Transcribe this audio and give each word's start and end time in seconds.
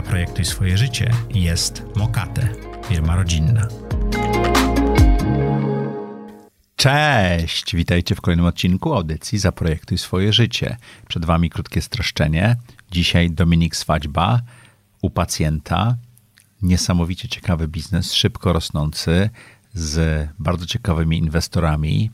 Zaprojektuj 0.00 0.44
swoje 0.44 0.78
życie 0.78 1.10
jest 1.30 1.82
Mokate, 1.96 2.48
firma 2.88 3.16
rodzinna. 3.16 3.68
Cześć! 6.76 7.76
Witajcie 7.76 8.14
w 8.14 8.20
kolejnym 8.20 8.46
odcinku 8.46 8.94
audycji 8.94 9.38
Zaprojektuj 9.38 9.98
swoje 9.98 10.32
życie. 10.32 10.76
Przed 11.08 11.24
Wami 11.24 11.50
krótkie 11.50 11.82
streszczenie. 11.82 12.56
Dzisiaj 12.90 13.30
Dominik 13.30 13.76
Swadźba 13.76 14.40
u 15.02 15.10
pacjenta. 15.10 15.96
Niesamowicie 16.62 17.28
ciekawy 17.28 17.68
biznes, 17.68 18.12
szybko 18.12 18.52
rosnący, 18.52 19.30
z 19.74 20.28
bardzo 20.38 20.66
ciekawymi 20.66 21.18
inwestorami. 21.18 22.10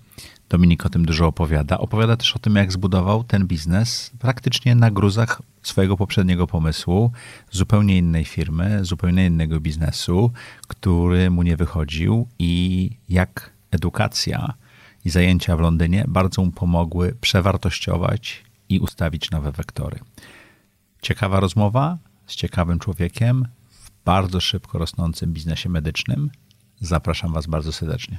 Dominik 0.48 0.86
o 0.86 0.88
tym 0.88 1.04
dużo 1.04 1.26
opowiada. 1.26 1.78
Opowiada 1.78 2.16
też 2.16 2.36
o 2.36 2.38
tym, 2.38 2.56
jak 2.56 2.72
zbudował 2.72 3.24
ten 3.24 3.46
biznes 3.46 4.10
praktycznie 4.18 4.74
na 4.74 4.90
gruzach 4.90 5.42
swojego 5.62 5.96
poprzedniego 5.96 6.46
pomysłu, 6.46 7.12
zupełnie 7.50 7.98
innej 7.98 8.24
firmy, 8.24 8.84
zupełnie 8.84 9.26
innego 9.26 9.60
biznesu, 9.60 10.32
który 10.66 11.30
mu 11.30 11.42
nie 11.42 11.56
wychodził 11.56 12.28
i 12.38 12.90
jak 13.08 13.50
edukacja 13.70 14.54
i 15.04 15.10
zajęcia 15.10 15.56
w 15.56 15.60
Londynie 15.60 16.04
bardzo 16.08 16.44
mu 16.44 16.50
pomogły 16.50 17.16
przewartościować 17.20 18.44
i 18.68 18.80
ustawić 18.80 19.30
nowe 19.30 19.52
wektory. 19.52 19.98
Ciekawa 21.02 21.40
rozmowa 21.40 21.98
z 22.26 22.34
ciekawym 22.34 22.78
człowiekiem 22.78 23.48
w 23.70 23.90
bardzo 24.04 24.40
szybko 24.40 24.78
rosnącym 24.78 25.32
biznesie 25.32 25.68
medycznym. 25.68 26.30
Zapraszam 26.80 27.32
Was 27.32 27.46
bardzo 27.46 27.72
serdecznie. 27.72 28.18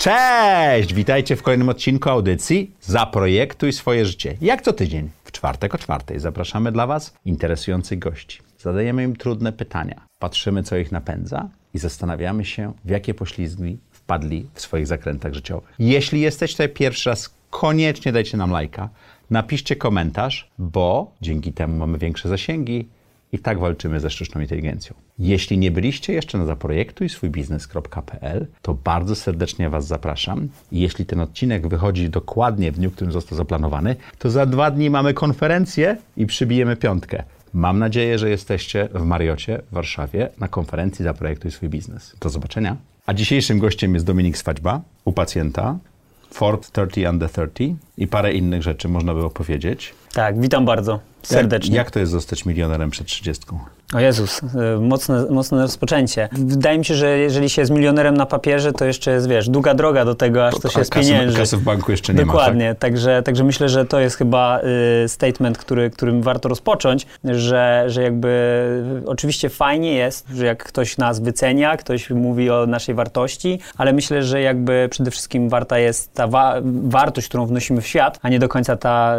Cześć! 0.00 0.94
Witajcie 0.94 1.36
w 1.36 1.42
kolejnym 1.42 1.68
odcinku 1.68 2.10
audycji 2.10 2.70
Zaprojektuj 2.80 3.72
swoje 3.72 4.06
życie. 4.06 4.36
Jak 4.40 4.62
co 4.62 4.72
tydzień, 4.72 5.10
w 5.24 5.32
czwartek 5.32 5.74
o 5.74 5.78
czwartej, 5.78 6.20
zapraszamy 6.20 6.72
dla 6.72 6.86
Was 6.86 7.14
interesujących 7.24 7.98
gości. 7.98 8.38
Zadajemy 8.58 9.04
im 9.04 9.16
trudne 9.16 9.52
pytania, 9.52 10.00
patrzymy, 10.18 10.62
co 10.62 10.76
ich 10.76 10.92
napędza 10.92 11.48
i 11.74 11.78
zastanawiamy 11.78 12.44
się, 12.44 12.72
w 12.84 12.90
jakie 12.90 13.14
poślizgi 13.14 13.78
wpadli 13.90 14.46
w 14.54 14.60
swoich 14.60 14.86
zakrętach 14.86 15.34
życiowych. 15.34 15.74
Jeśli 15.78 16.20
jesteś 16.20 16.52
tutaj 16.52 16.68
pierwszy 16.68 17.10
raz, 17.10 17.34
koniecznie 17.50 18.12
dajcie 18.12 18.36
nam 18.36 18.50
lajka, 18.50 18.88
napiszcie 19.30 19.76
komentarz, 19.76 20.50
bo 20.58 21.12
dzięki 21.20 21.52
temu 21.52 21.78
mamy 21.78 21.98
większe 21.98 22.28
zasięgi 22.28 22.88
i 23.32 23.38
tak 23.38 23.58
walczymy 23.58 24.00
ze 24.00 24.10
sztuczną 24.10 24.40
inteligencją. 24.40 24.94
Jeśli 25.18 25.58
nie 25.58 25.70
byliście 25.70 26.12
jeszcze 26.12 26.38
na 26.38 26.46
zaprojektuj 26.46 27.08
swój 27.08 27.30
biznes.pl, 27.30 28.46
to 28.62 28.74
bardzo 28.74 29.14
serdecznie 29.14 29.70
Was 29.70 29.86
zapraszam. 29.86 30.48
I 30.72 30.80
jeśli 30.80 31.06
ten 31.06 31.20
odcinek 31.20 31.68
wychodzi 31.68 32.10
dokładnie 32.10 32.72
w 32.72 32.76
dniu, 32.76 32.90
którym 32.90 33.12
został 33.12 33.38
zaplanowany, 33.38 33.96
to 34.18 34.30
za 34.30 34.46
dwa 34.46 34.70
dni 34.70 34.90
mamy 34.90 35.14
konferencję 35.14 35.96
i 36.16 36.26
przybijemy 36.26 36.76
piątkę. 36.76 37.22
Mam 37.52 37.78
nadzieję, 37.78 38.18
że 38.18 38.30
jesteście 38.30 38.88
w 38.94 39.04
Mariocie 39.04 39.62
w 39.70 39.74
Warszawie 39.74 40.28
na 40.38 40.48
konferencji 40.48 41.04
Zaprojektuj 41.04 41.50
swój 41.50 41.68
biznes. 41.68 42.16
Do 42.20 42.28
zobaczenia. 42.28 42.76
A 43.06 43.14
dzisiejszym 43.14 43.58
gościem 43.58 43.94
jest 43.94 44.06
Dominik 44.06 44.38
Swaćba, 44.38 44.80
u 45.04 45.12
pacjenta, 45.12 45.78
Ford 46.30 46.72
30 46.72 47.06
Under 47.06 47.30
30 47.30 47.76
i 47.96 48.06
parę 48.06 48.32
innych 48.32 48.62
rzeczy 48.62 48.88
można 48.88 49.14
by 49.14 49.30
powiedzieć. 49.30 49.94
Tak, 50.12 50.40
witam 50.40 50.64
bardzo 50.64 51.09
serdecznie. 51.22 51.76
Jak, 51.76 51.86
jak 51.86 51.90
to 51.90 51.98
jest 51.98 52.12
zostać 52.12 52.44
milionerem 52.44 52.90
przed 52.90 53.06
30? 53.06 53.44
O 53.94 54.00
Jezus, 54.00 54.42
y, 54.42 54.80
mocne, 54.80 55.26
mocne 55.30 55.62
rozpoczęcie. 55.62 56.28
Wydaje 56.32 56.78
mi 56.78 56.84
się, 56.84 56.94
że 56.94 57.18
jeżeli 57.18 57.50
się 57.50 57.62
jest 57.62 57.72
milionerem 57.72 58.16
na 58.16 58.26
papierze, 58.26 58.72
to 58.72 58.84
jeszcze 58.84 59.10
jest, 59.10 59.28
wiesz, 59.28 59.48
długa 59.48 59.74
droga 59.74 60.04
do 60.04 60.14
tego, 60.14 60.46
aż 60.46 60.54
to, 60.54 60.68
się 60.68 60.84
spienięży. 60.84 61.38
Kasy 61.38 61.56
w 61.56 61.62
banku 61.62 61.90
jeszcze 61.90 62.14
nie 62.14 62.24
Dokładnie, 62.24 62.68
ma. 62.68 62.74
Tak? 62.74 62.78
także, 62.78 63.22
także 63.22 63.44
myślę, 63.44 63.68
że 63.68 63.84
to 63.84 64.00
jest 64.00 64.16
chyba 64.16 64.60
y, 65.04 65.08
statement, 65.08 65.58
który, 65.58 65.90
którym 65.90 66.22
warto 66.22 66.48
rozpocząć, 66.48 67.06
że, 67.24 67.84
że 67.86 68.02
jakby 68.02 69.02
oczywiście 69.06 69.48
fajnie 69.48 69.94
jest, 69.94 70.26
że 70.34 70.46
jak 70.46 70.64
ktoś 70.64 70.98
nas 70.98 71.20
wycenia, 71.20 71.76
ktoś 71.76 72.10
mówi 72.10 72.50
o 72.50 72.66
naszej 72.66 72.94
wartości, 72.94 73.58
ale 73.76 73.92
myślę, 73.92 74.22
że 74.22 74.40
jakby 74.40 74.88
przede 74.90 75.10
wszystkim 75.10 75.48
warta 75.48 75.78
jest 75.78 76.14
ta 76.14 76.26
wa 76.26 76.54
wartość, 76.84 77.28
którą 77.28 77.46
wnosimy 77.46 77.80
w 77.80 77.86
świat, 77.86 78.18
a 78.22 78.28
nie 78.28 78.38
do 78.38 78.48
końca 78.48 78.76
ta, 78.76 79.16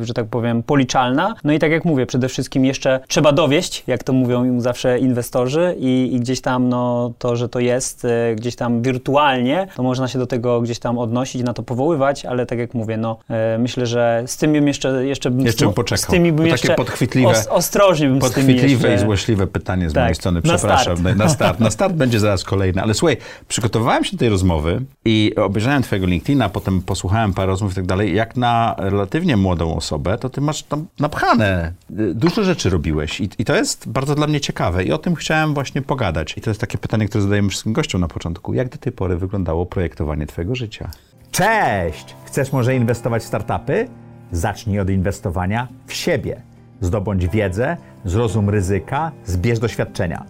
y, 0.00 0.06
że 0.06 0.14
tak 0.14 0.26
powiem, 0.26 0.62
policzalna. 0.62 1.23
No 1.44 1.52
i 1.52 1.58
tak 1.58 1.70
jak 1.70 1.84
mówię, 1.84 2.06
przede 2.06 2.28
wszystkim 2.28 2.64
jeszcze 2.64 3.00
trzeba 3.08 3.32
dowieść, 3.32 3.84
jak 3.86 4.04
to 4.04 4.12
mówią 4.12 4.60
zawsze 4.60 4.98
inwestorzy 4.98 5.74
i, 5.78 6.10
i, 6.12 6.20
gdzieś 6.20 6.40
tam 6.40 6.68
no, 6.68 7.12
to, 7.18 7.36
że 7.36 7.48
to 7.48 7.60
jest 7.60 8.04
e, 8.04 8.34
gdzieś 8.34 8.56
tam 8.56 8.82
wirtualnie, 8.82 9.66
to 9.76 9.82
można 9.82 10.08
się 10.08 10.18
do 10.18 10.26
tego 10.26 10.60
gdzieś 10.60 10.78
tam 10.78 10.98
odnosić, 10.98 11.42
na 11.42 11.52
to 11.54 11.62
powoływać, 11.62 12.24
ale 12.24 12.46
tak 12.46 12.58
jak 12.58 12.74
mówię, 12.74 12.96
no 12.96 13.18
e, 13.30 13.58
myślę, 13.58 13.86
że 13.86 14.22
z 14.26 14.36
tym 14.36 14.52
bym 14.52 14.68
jeszcze 14.68 15.06
jeszcze 15.06 15.30
bym, 15.30 15.46
jeszcze 15.46 15.64
bym 15.64 15.74
poczekał. 15.74 16.04
Z 16.04 16.06
tymi 16.06 16.32
bym 16.32 16.46
to 16.46 16.52
jeszcze 16.52 16.74
podchwytliwe, 16.74 17.28
os, 17.28 17.46
ostrożnie 17.46 18.08
bym 18.08 18.18
podchwytliwe 18.18 18.68
jeszcze... 18.68 18.94
i 18.94 18.98
złośliwe 18.98 19.46
pytanie 19.46 19.90
z 19.90 19.92
tak, 19.92 20.02
mojej 20.02 20.14
strony, 20.14 20.42
przepraszam. 20.42 20.94
Na 20.94 21.00
start. 21.00 21.18
na 21.18 21.28
start. 21.28 21.60
Na 21.60 21.70
start 21.70 21.94
będzie 21.94 22.20
zaraz 22.20 22.44
kolejne, 22.44 22.82
ale 22.82 22.94
słuchaj, 22.94 23.16
przygotowywałem 23.48 24.04
się 24.04 24.12
do 24.12 24.18
tej 24.18 24.28
rozmowy 24.28 24.80
i 25.04 25.32
obejrzałem 25.36 25.82
twojego 25.82 26.06
LinkedIna, 26.06 26.48
potem 26.48 26.82
posłuchałem 26.82 27.34
parę 27.34 27.46
rozmów 27.46 27.72
i 27.72 27.74
tak 27.74 27.86
dalej. 27.86 28.14
Jak 28.14 28.36
na 28.36 28.74
relatywnie 28.78 29.36
młodą 29.36 29.76
osobę, 29.76 30.18
to 30.18 30.30
ty 30.30 30.40
masz 30.40 30.62
tam 30.62 30.86
napchane. 31.14 31.72
Dużo 32.14 32.44
rzeczy 32.44 32.70
robiłeś 32.70 33.20
i, 33.20 33.28
i 33.38 33.44
to 33.44 33.56
jest 33.56 33.88
bardzo 33.88 34.14
dla 34.14 34.26
mnie 34.26 34.40
ciekawe 34.40 34.84
i 34.84 34.92
o 34.92 34.98
tym 34.98 35.14
chciałem 35.14 35.54
właśnie 35.54 35.82
pogadać. 35.82 36.38
I 36.38 36.40
to 36.40 36.50
jest 36.50 36.60
takie 36.60 36.78
pytanie, 36.78 37.08
które 37.08 37.22
zadajemy 37.22 37.48
wszystkim 37.48 37.72
gościom 37.72 38.00
na 38.00 38.08
początku. 38.08 38.54
Jak 38.54 38.68
do 38.68 38.78
tej 38.78 38.92
pory 38.92 39.16
wyglądało 39.16 39.66
projektowanie 39.66 40.26
twojego 40.26 40.54
życia? 40.54 40.90
Cześć! 41.30 42.16
Chcesz 42.24 42.52
może 42.52 42.76
inwestować 42.76 43.22
w 43.22 43.26
startupy? 43.26 43.88
Zacznij 44.32 44.80
od 44.80 44.90
inwestowania 44.90 45.68
w 45.86 45.92
siebie. 45.92 46.42
Zdobądź 46.80 47.28
wiedzę, 47.28 47.76
zrozum 48.04 48.50
ryzyka, 48.50 49.12
zbierz 49.24 49.58
doświadczenia. 49.58 50.24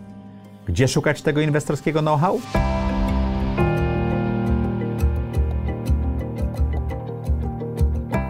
Gdzie 0.66 0.88
szukać 0.88 1.22
tego 1.22 1.40
inwestorskiego 1.40 2.00
know-how? 2.00 2.40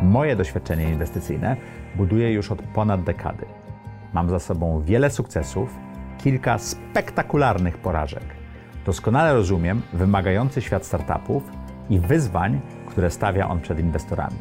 Moje 0.02 0.36
doświadczenie 0.36 0.84
inwestycyjne 0.84 1.56
buduję 1.96 2.32
już 2.32 2.52
od 2.52 2.62
ponad 2.62 3.02
dekady. 3.02 3.46
Mam 4.12 4.30
za 4.30 4.38
sobą 4.38 4.82
wiele 4.84 5.10
sukcesów, 5.10 5.76
kilka 6.18 6.58
spektakularnych 6.58 7.78
porażek. 7.78 8.24
Doskonale 8.86 9.34
rozumiem 9.34 9.82
wymagający 9.92 10.62
świat 10.62 10.86
startupów 10.86 11.42
i 11.90 11.98
wyzwań, 11.98 12.60
które 12.86 13.10
stawia 13.10 13.48
on 13.48 13.60
przed 13.60 13.78
inwestorami. 13.78 14.36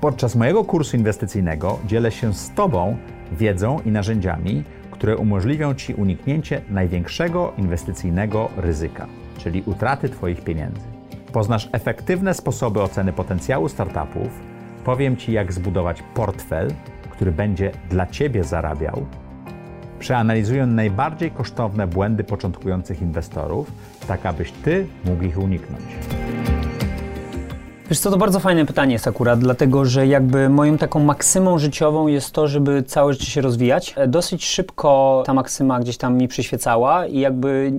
Podczas 0.00 0.36
mojego 0.36 0.64
kursu 0.64 0.96
inwestycyjnego 0.96 1.78
dzielę 1.86 2.10
się 2.10 2.34
z 2.34 2.50
Tobą 2.50 2.96
wiedzą 3.32 3.80
i 3.80 3.90
narzędziami, 3.90 4.64
które 4.90 5.16
umożliwią 5.16 5.74
Ci 5.74 5.94
uniknięcie 5.94 6.60
największego 6.70 7.52
inwestycyjnego 7.58 8.48
ryzyka, 8.56 9.06
czyli 9.38 9.62
utraty 9.66 10.08
Twoich 10.08 10.44
pieniędzy. 10.44 10.80
Poznasz 11.32 11.68
efektywne 11.72 12.34
sposoby 12.34 12.82
oceny 12.82 13.12
potencjału 13.12 13.68
startupów, 13.68 14.28
powiem 14.84 15.16
Ci, 15.16 15.32
jak 15.32 15.52
zbudować 15.52 16.02
portfel, 16.14 16.70
który 17.16 17.32
będzie 17.32 17.72
dla 17.90 18.06
Ciebie 18.06 18.44
zarabiał 18.44 19.06
Przeanalizuję 19.98 20.66
najbardziej 20.66 21.30
kosztowne 21.30 21.86
błędy 21.86 22.24
początkujących 22.24 23.02
inwestorów, 23.02 23.72
tak 24.08 24.26
abyś 24.26 24.52
Ty 24.52 24.86
mógł 25.04 25.24
ich 25.24 25.38
uniknąć. 25.38 25.82
Wiesz 27.90 27.98
co, 27.98 28.10
to 28.10 28.16
bardzo 28.16 28.40
fajne 28.40 28.66
pytanie 28.66 28.92
jest 28.92 29.08
akurat, 29.08 29.38
dlatego 29.38 29.84
że 29.84 30.06
jakby 30.06 30.48
moją 30.48 30.78
taką 30.78 31.00
maksymą 31.00 31.58
życiową 31.58 32.06
jest 32.06 32.30
to, 32.30 32.48
żeby 32.48 32.82
całe 32.82 33.12
życie 33.12 33.26
się 33.26 33.40
rozwijać. 33.40 33.94
E, 33.96 34.08
dosyć 34.08 34.46
szybko 34.46 35.22
ta 35.26 35.34
maksyma 35.34 35.80
gdzieś 35.80 35.96
tam 35.96 36.16
mi 36.16 36.28
przyświecała 36.28 37.06
i 37.06 37.20
jakby 37.20 37.70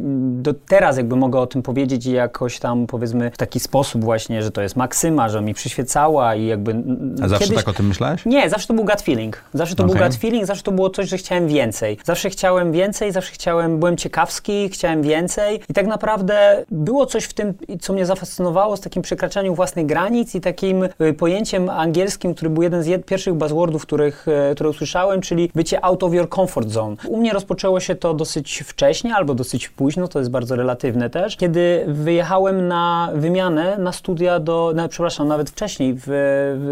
do 0.41 0.53
teraz 0.53 0.97
jakby 0.97 1.15
mogę 1.15 1.39
o 1.39 1.47
tym 1.47 1.61
powiedzieć 1.61 2.05
jakoś 2.05 2.59
tam 2.59 2.87
powiedzmy 2.87 3.31
w 3.31 3.37
taki 3.37 3.59
sposób 3.59 4.03
właśnie, 4.03 4.43
że 4.43 4.51
to 4.51 4.61
jest 4.61 4.75
maksyma, 4.75 5.29
że 5.29 5.41
mi 5.41 5.53
przyświecała 5.53 6.35
i 6.35 6.45
jakby... 6.45 6.83
A 7.23 7.27
zawsze 7.27 7.45
kiedyś... 7.45 7.57
tak 7.57 7.67
o 7.67 7.73
tym 7.73 7.87
myślałeś? 7.87 8.25
Nie, 8.25 8.49
zawsze 8.49 8.67
to 8.67 8.73
był 8.73 8.85
gut 8.85 9.01
feeling. 9.01 9.43
Zawsze 9.53 9.75
to 9.75 9.83
okay. 9.83 9.95
był 9.95 10.05
gut 10.07 10.15
feeling, 10.17 10.45
zawsze 10.45 10.63
to 10.63 10.71
było 10.71 10.89
coś, 10.89 11.09
że 11.09 11.17
chciałem 11.17 11.47
więcej. 11.47 11.97
Zawsze 12.03 12.29
chciałem 12.29 12.71
więcej, 12.71 13.11
zawsze 13.11 13.31
chciałem, 13.31 13.79
byłem 13.79 13.97
ciekawski, 13.97 14.69
chciałem 14.69 15.01
więcej 15.01 15.61
i 15.69 15.73
tak 15.73 15.87
naprawdę 15.87 16.65
było 16.71 17.05
coś 17.05 17.23
w 17.23 17.33
tym, 17.33 17.53
co 17.81 17.93
mnie 17.93 18.05
zafascynowało 18.05 18.77
z 18.77 18.81
takim 18.81 19.01
przekraczaniem 19.01 19.55
własnej 19.55 19.85
granicy 19.85 19.96
granic 19.97 20.35
i 20.35 20.41
takim 20.41 20.83
y, 20.83 21.13
pojęciem 21.13 21.69
angielskim, 21.69 22.33
który 22.33 22.49
był 22.49 22.63
jeden 22.63 22.83
z 22.83 22.87
jed 22.87 23.05
pierwszych 23.05 23.33
buzzwordów, 23.33 23.81
których, 23.81 24.27
e, 24.27 24.55
które 24.55 24.69
usłyszałem, 24.69 25.21
czyli 25.21 25.51
bycie 25.55 25.85
out 25.85 26.03
of 26.03 26.13
your 26.13 26.29
comfort 26.29 26.69
zone. 26.69 26.95
U 27.07 27.17
mnie 27.17 27.33
rozpoczęło 27.33 27.79
się 27.79 27.95
to 27.95 28.13
dosyć 28.13 28.63
wcześnie 28.67 29.15
albo 29.15 29.35
dosyć 29.35 29.69
późno, 29.69 30.07
to 30.07 30.19
jest 30.19 30.31
bardzo 30.31 30.55
relatywne 30.55 31.09
też, 31.09 31.37
kiedy 31.37 31.85
wyjechałem 31.87 32.67
na 32.67 33.09
wymianę, 33.15 33.77
na 33.77 33.91
studia 33.91 34.39
do, 34.39 34.71
na, 34.75 34.87
przepraszam, 34.87 35.27
nawet 35.27 35.49
wcześniej, 35.49 35.95
w, 35.97 36.07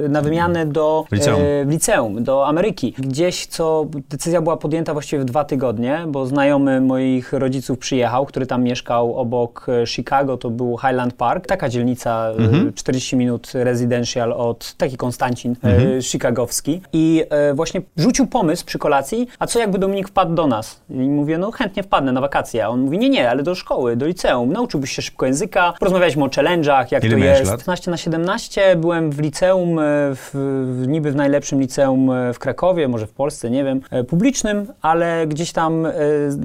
na 0.09 0.21
wymianę 0.21 0.65
do 0.65 1.05
liceum. 1.11 1.41
e, 1.41 1.65
liceum, 1.65 2.23
do 2.23 2.47
Ameryki. 2.47 2.93
Gdzieś, 2.97 3.45
co 3.45 3.85
decyzja 4.09 4.41
była 4.41 4.57
podjęta 4.57 4.93
właściwie 4.93 5.21
w 5.21 5.25
dwa 5.25 5.43
tygodnie, 5.43 6.05
bo 6.07 6.25
znajomy 6.25 6.81
moich 6.81 7.33
rodziców 7.33 7.79
przyjechał, 7.79 8.25
który 8.25 8.45
tam 8.45 8.63
mieszkał 8.63 9.15
obok 9.15 9.67
e, 9.69 9.87
Chicago, 9.87 10.37
to 10.37 10.49
był 10.49 10.77
Highland 10.77 11.13
Park, 11.13 11.47
taka 11.47 11.69
dzielnica, 11.69 12.31
e, 12.69 12.71
40 12.73 13.14
minut 13.15 13.51
residential 13.53 14.33
od, 14.33 14.73
taki 14.77 14.97
Konstancin 14.97 15.55
e, 15.63 16.01
chicagowski 16.01 16.81
i 16.93 17.23
e, 17.29 17.53
właśnie 17.53 17.81
rzucił 17.97 18.27
pomysł 18.27 18.65
przy 18.65 18.79
kolacji, 18.79 19.27
a 19.39 19.47
co 19.47 19.59
jakby 19.59 19.79
Dominik 19.79 20.09
wpadł 20.09 20.35
do 20.35 20.47
nas? 20.47 20.81
I 20.89 20.93
mówię, 20.93 21.37
no 21.37 21.51
chętnie 21.51 21.83
wpadnę 21.83 22.11
na 22.11 22.21
wakacje, 22.21 22.65
a 22.65 22.67
on 22.67 22.81
mówi, 22.81 22.97
nie, 22.97 23.09
nie, 23.09 23.29
ale 23.29 23.43
do 23.43 23.55
szkoły, 23.55 23.95
do 23.95 24.05
liceum, 24.05 24.53
nauczyłbyś 24.53 24.91
się 24.91 25.01
szybko 25.01 25.25
języka, 25.25 25.73
porozmawialiśmy 25.79 26.23
o 26.23 26.27
challenge'ach, 26.27 26.85
jak 26.91 27.03
Ile 27.03 27.17
to 27.17 27.23
jest. 27.23 27.51
lat? 27.51 27.59
15 27.59 27.91
na 27.91 27.97
17 27.97 28.75
byłem 28.75 29.11
w 29.11 29.19
liceum, 29.19 29.79
e, 29.79 29.81
w, 30.15 30.29
w, 30.81 30.87
niby 30.87 31.11
w 31.11 31.15
najlepszym 31.15 31.61
liceum 31.61 32.11
w 32.33 32.39
Krakowie, 32.39 32.87
może 32.87 33.07
w 33.07 33.13
Polsce, 33.13 33.49
nie 33.49 33.63
wiem, 33.63 33.81
publicznym, 34.07 34.67
ale 34.81 35.27
gdzieś 35.27 35.51
tam, 35.51 35.87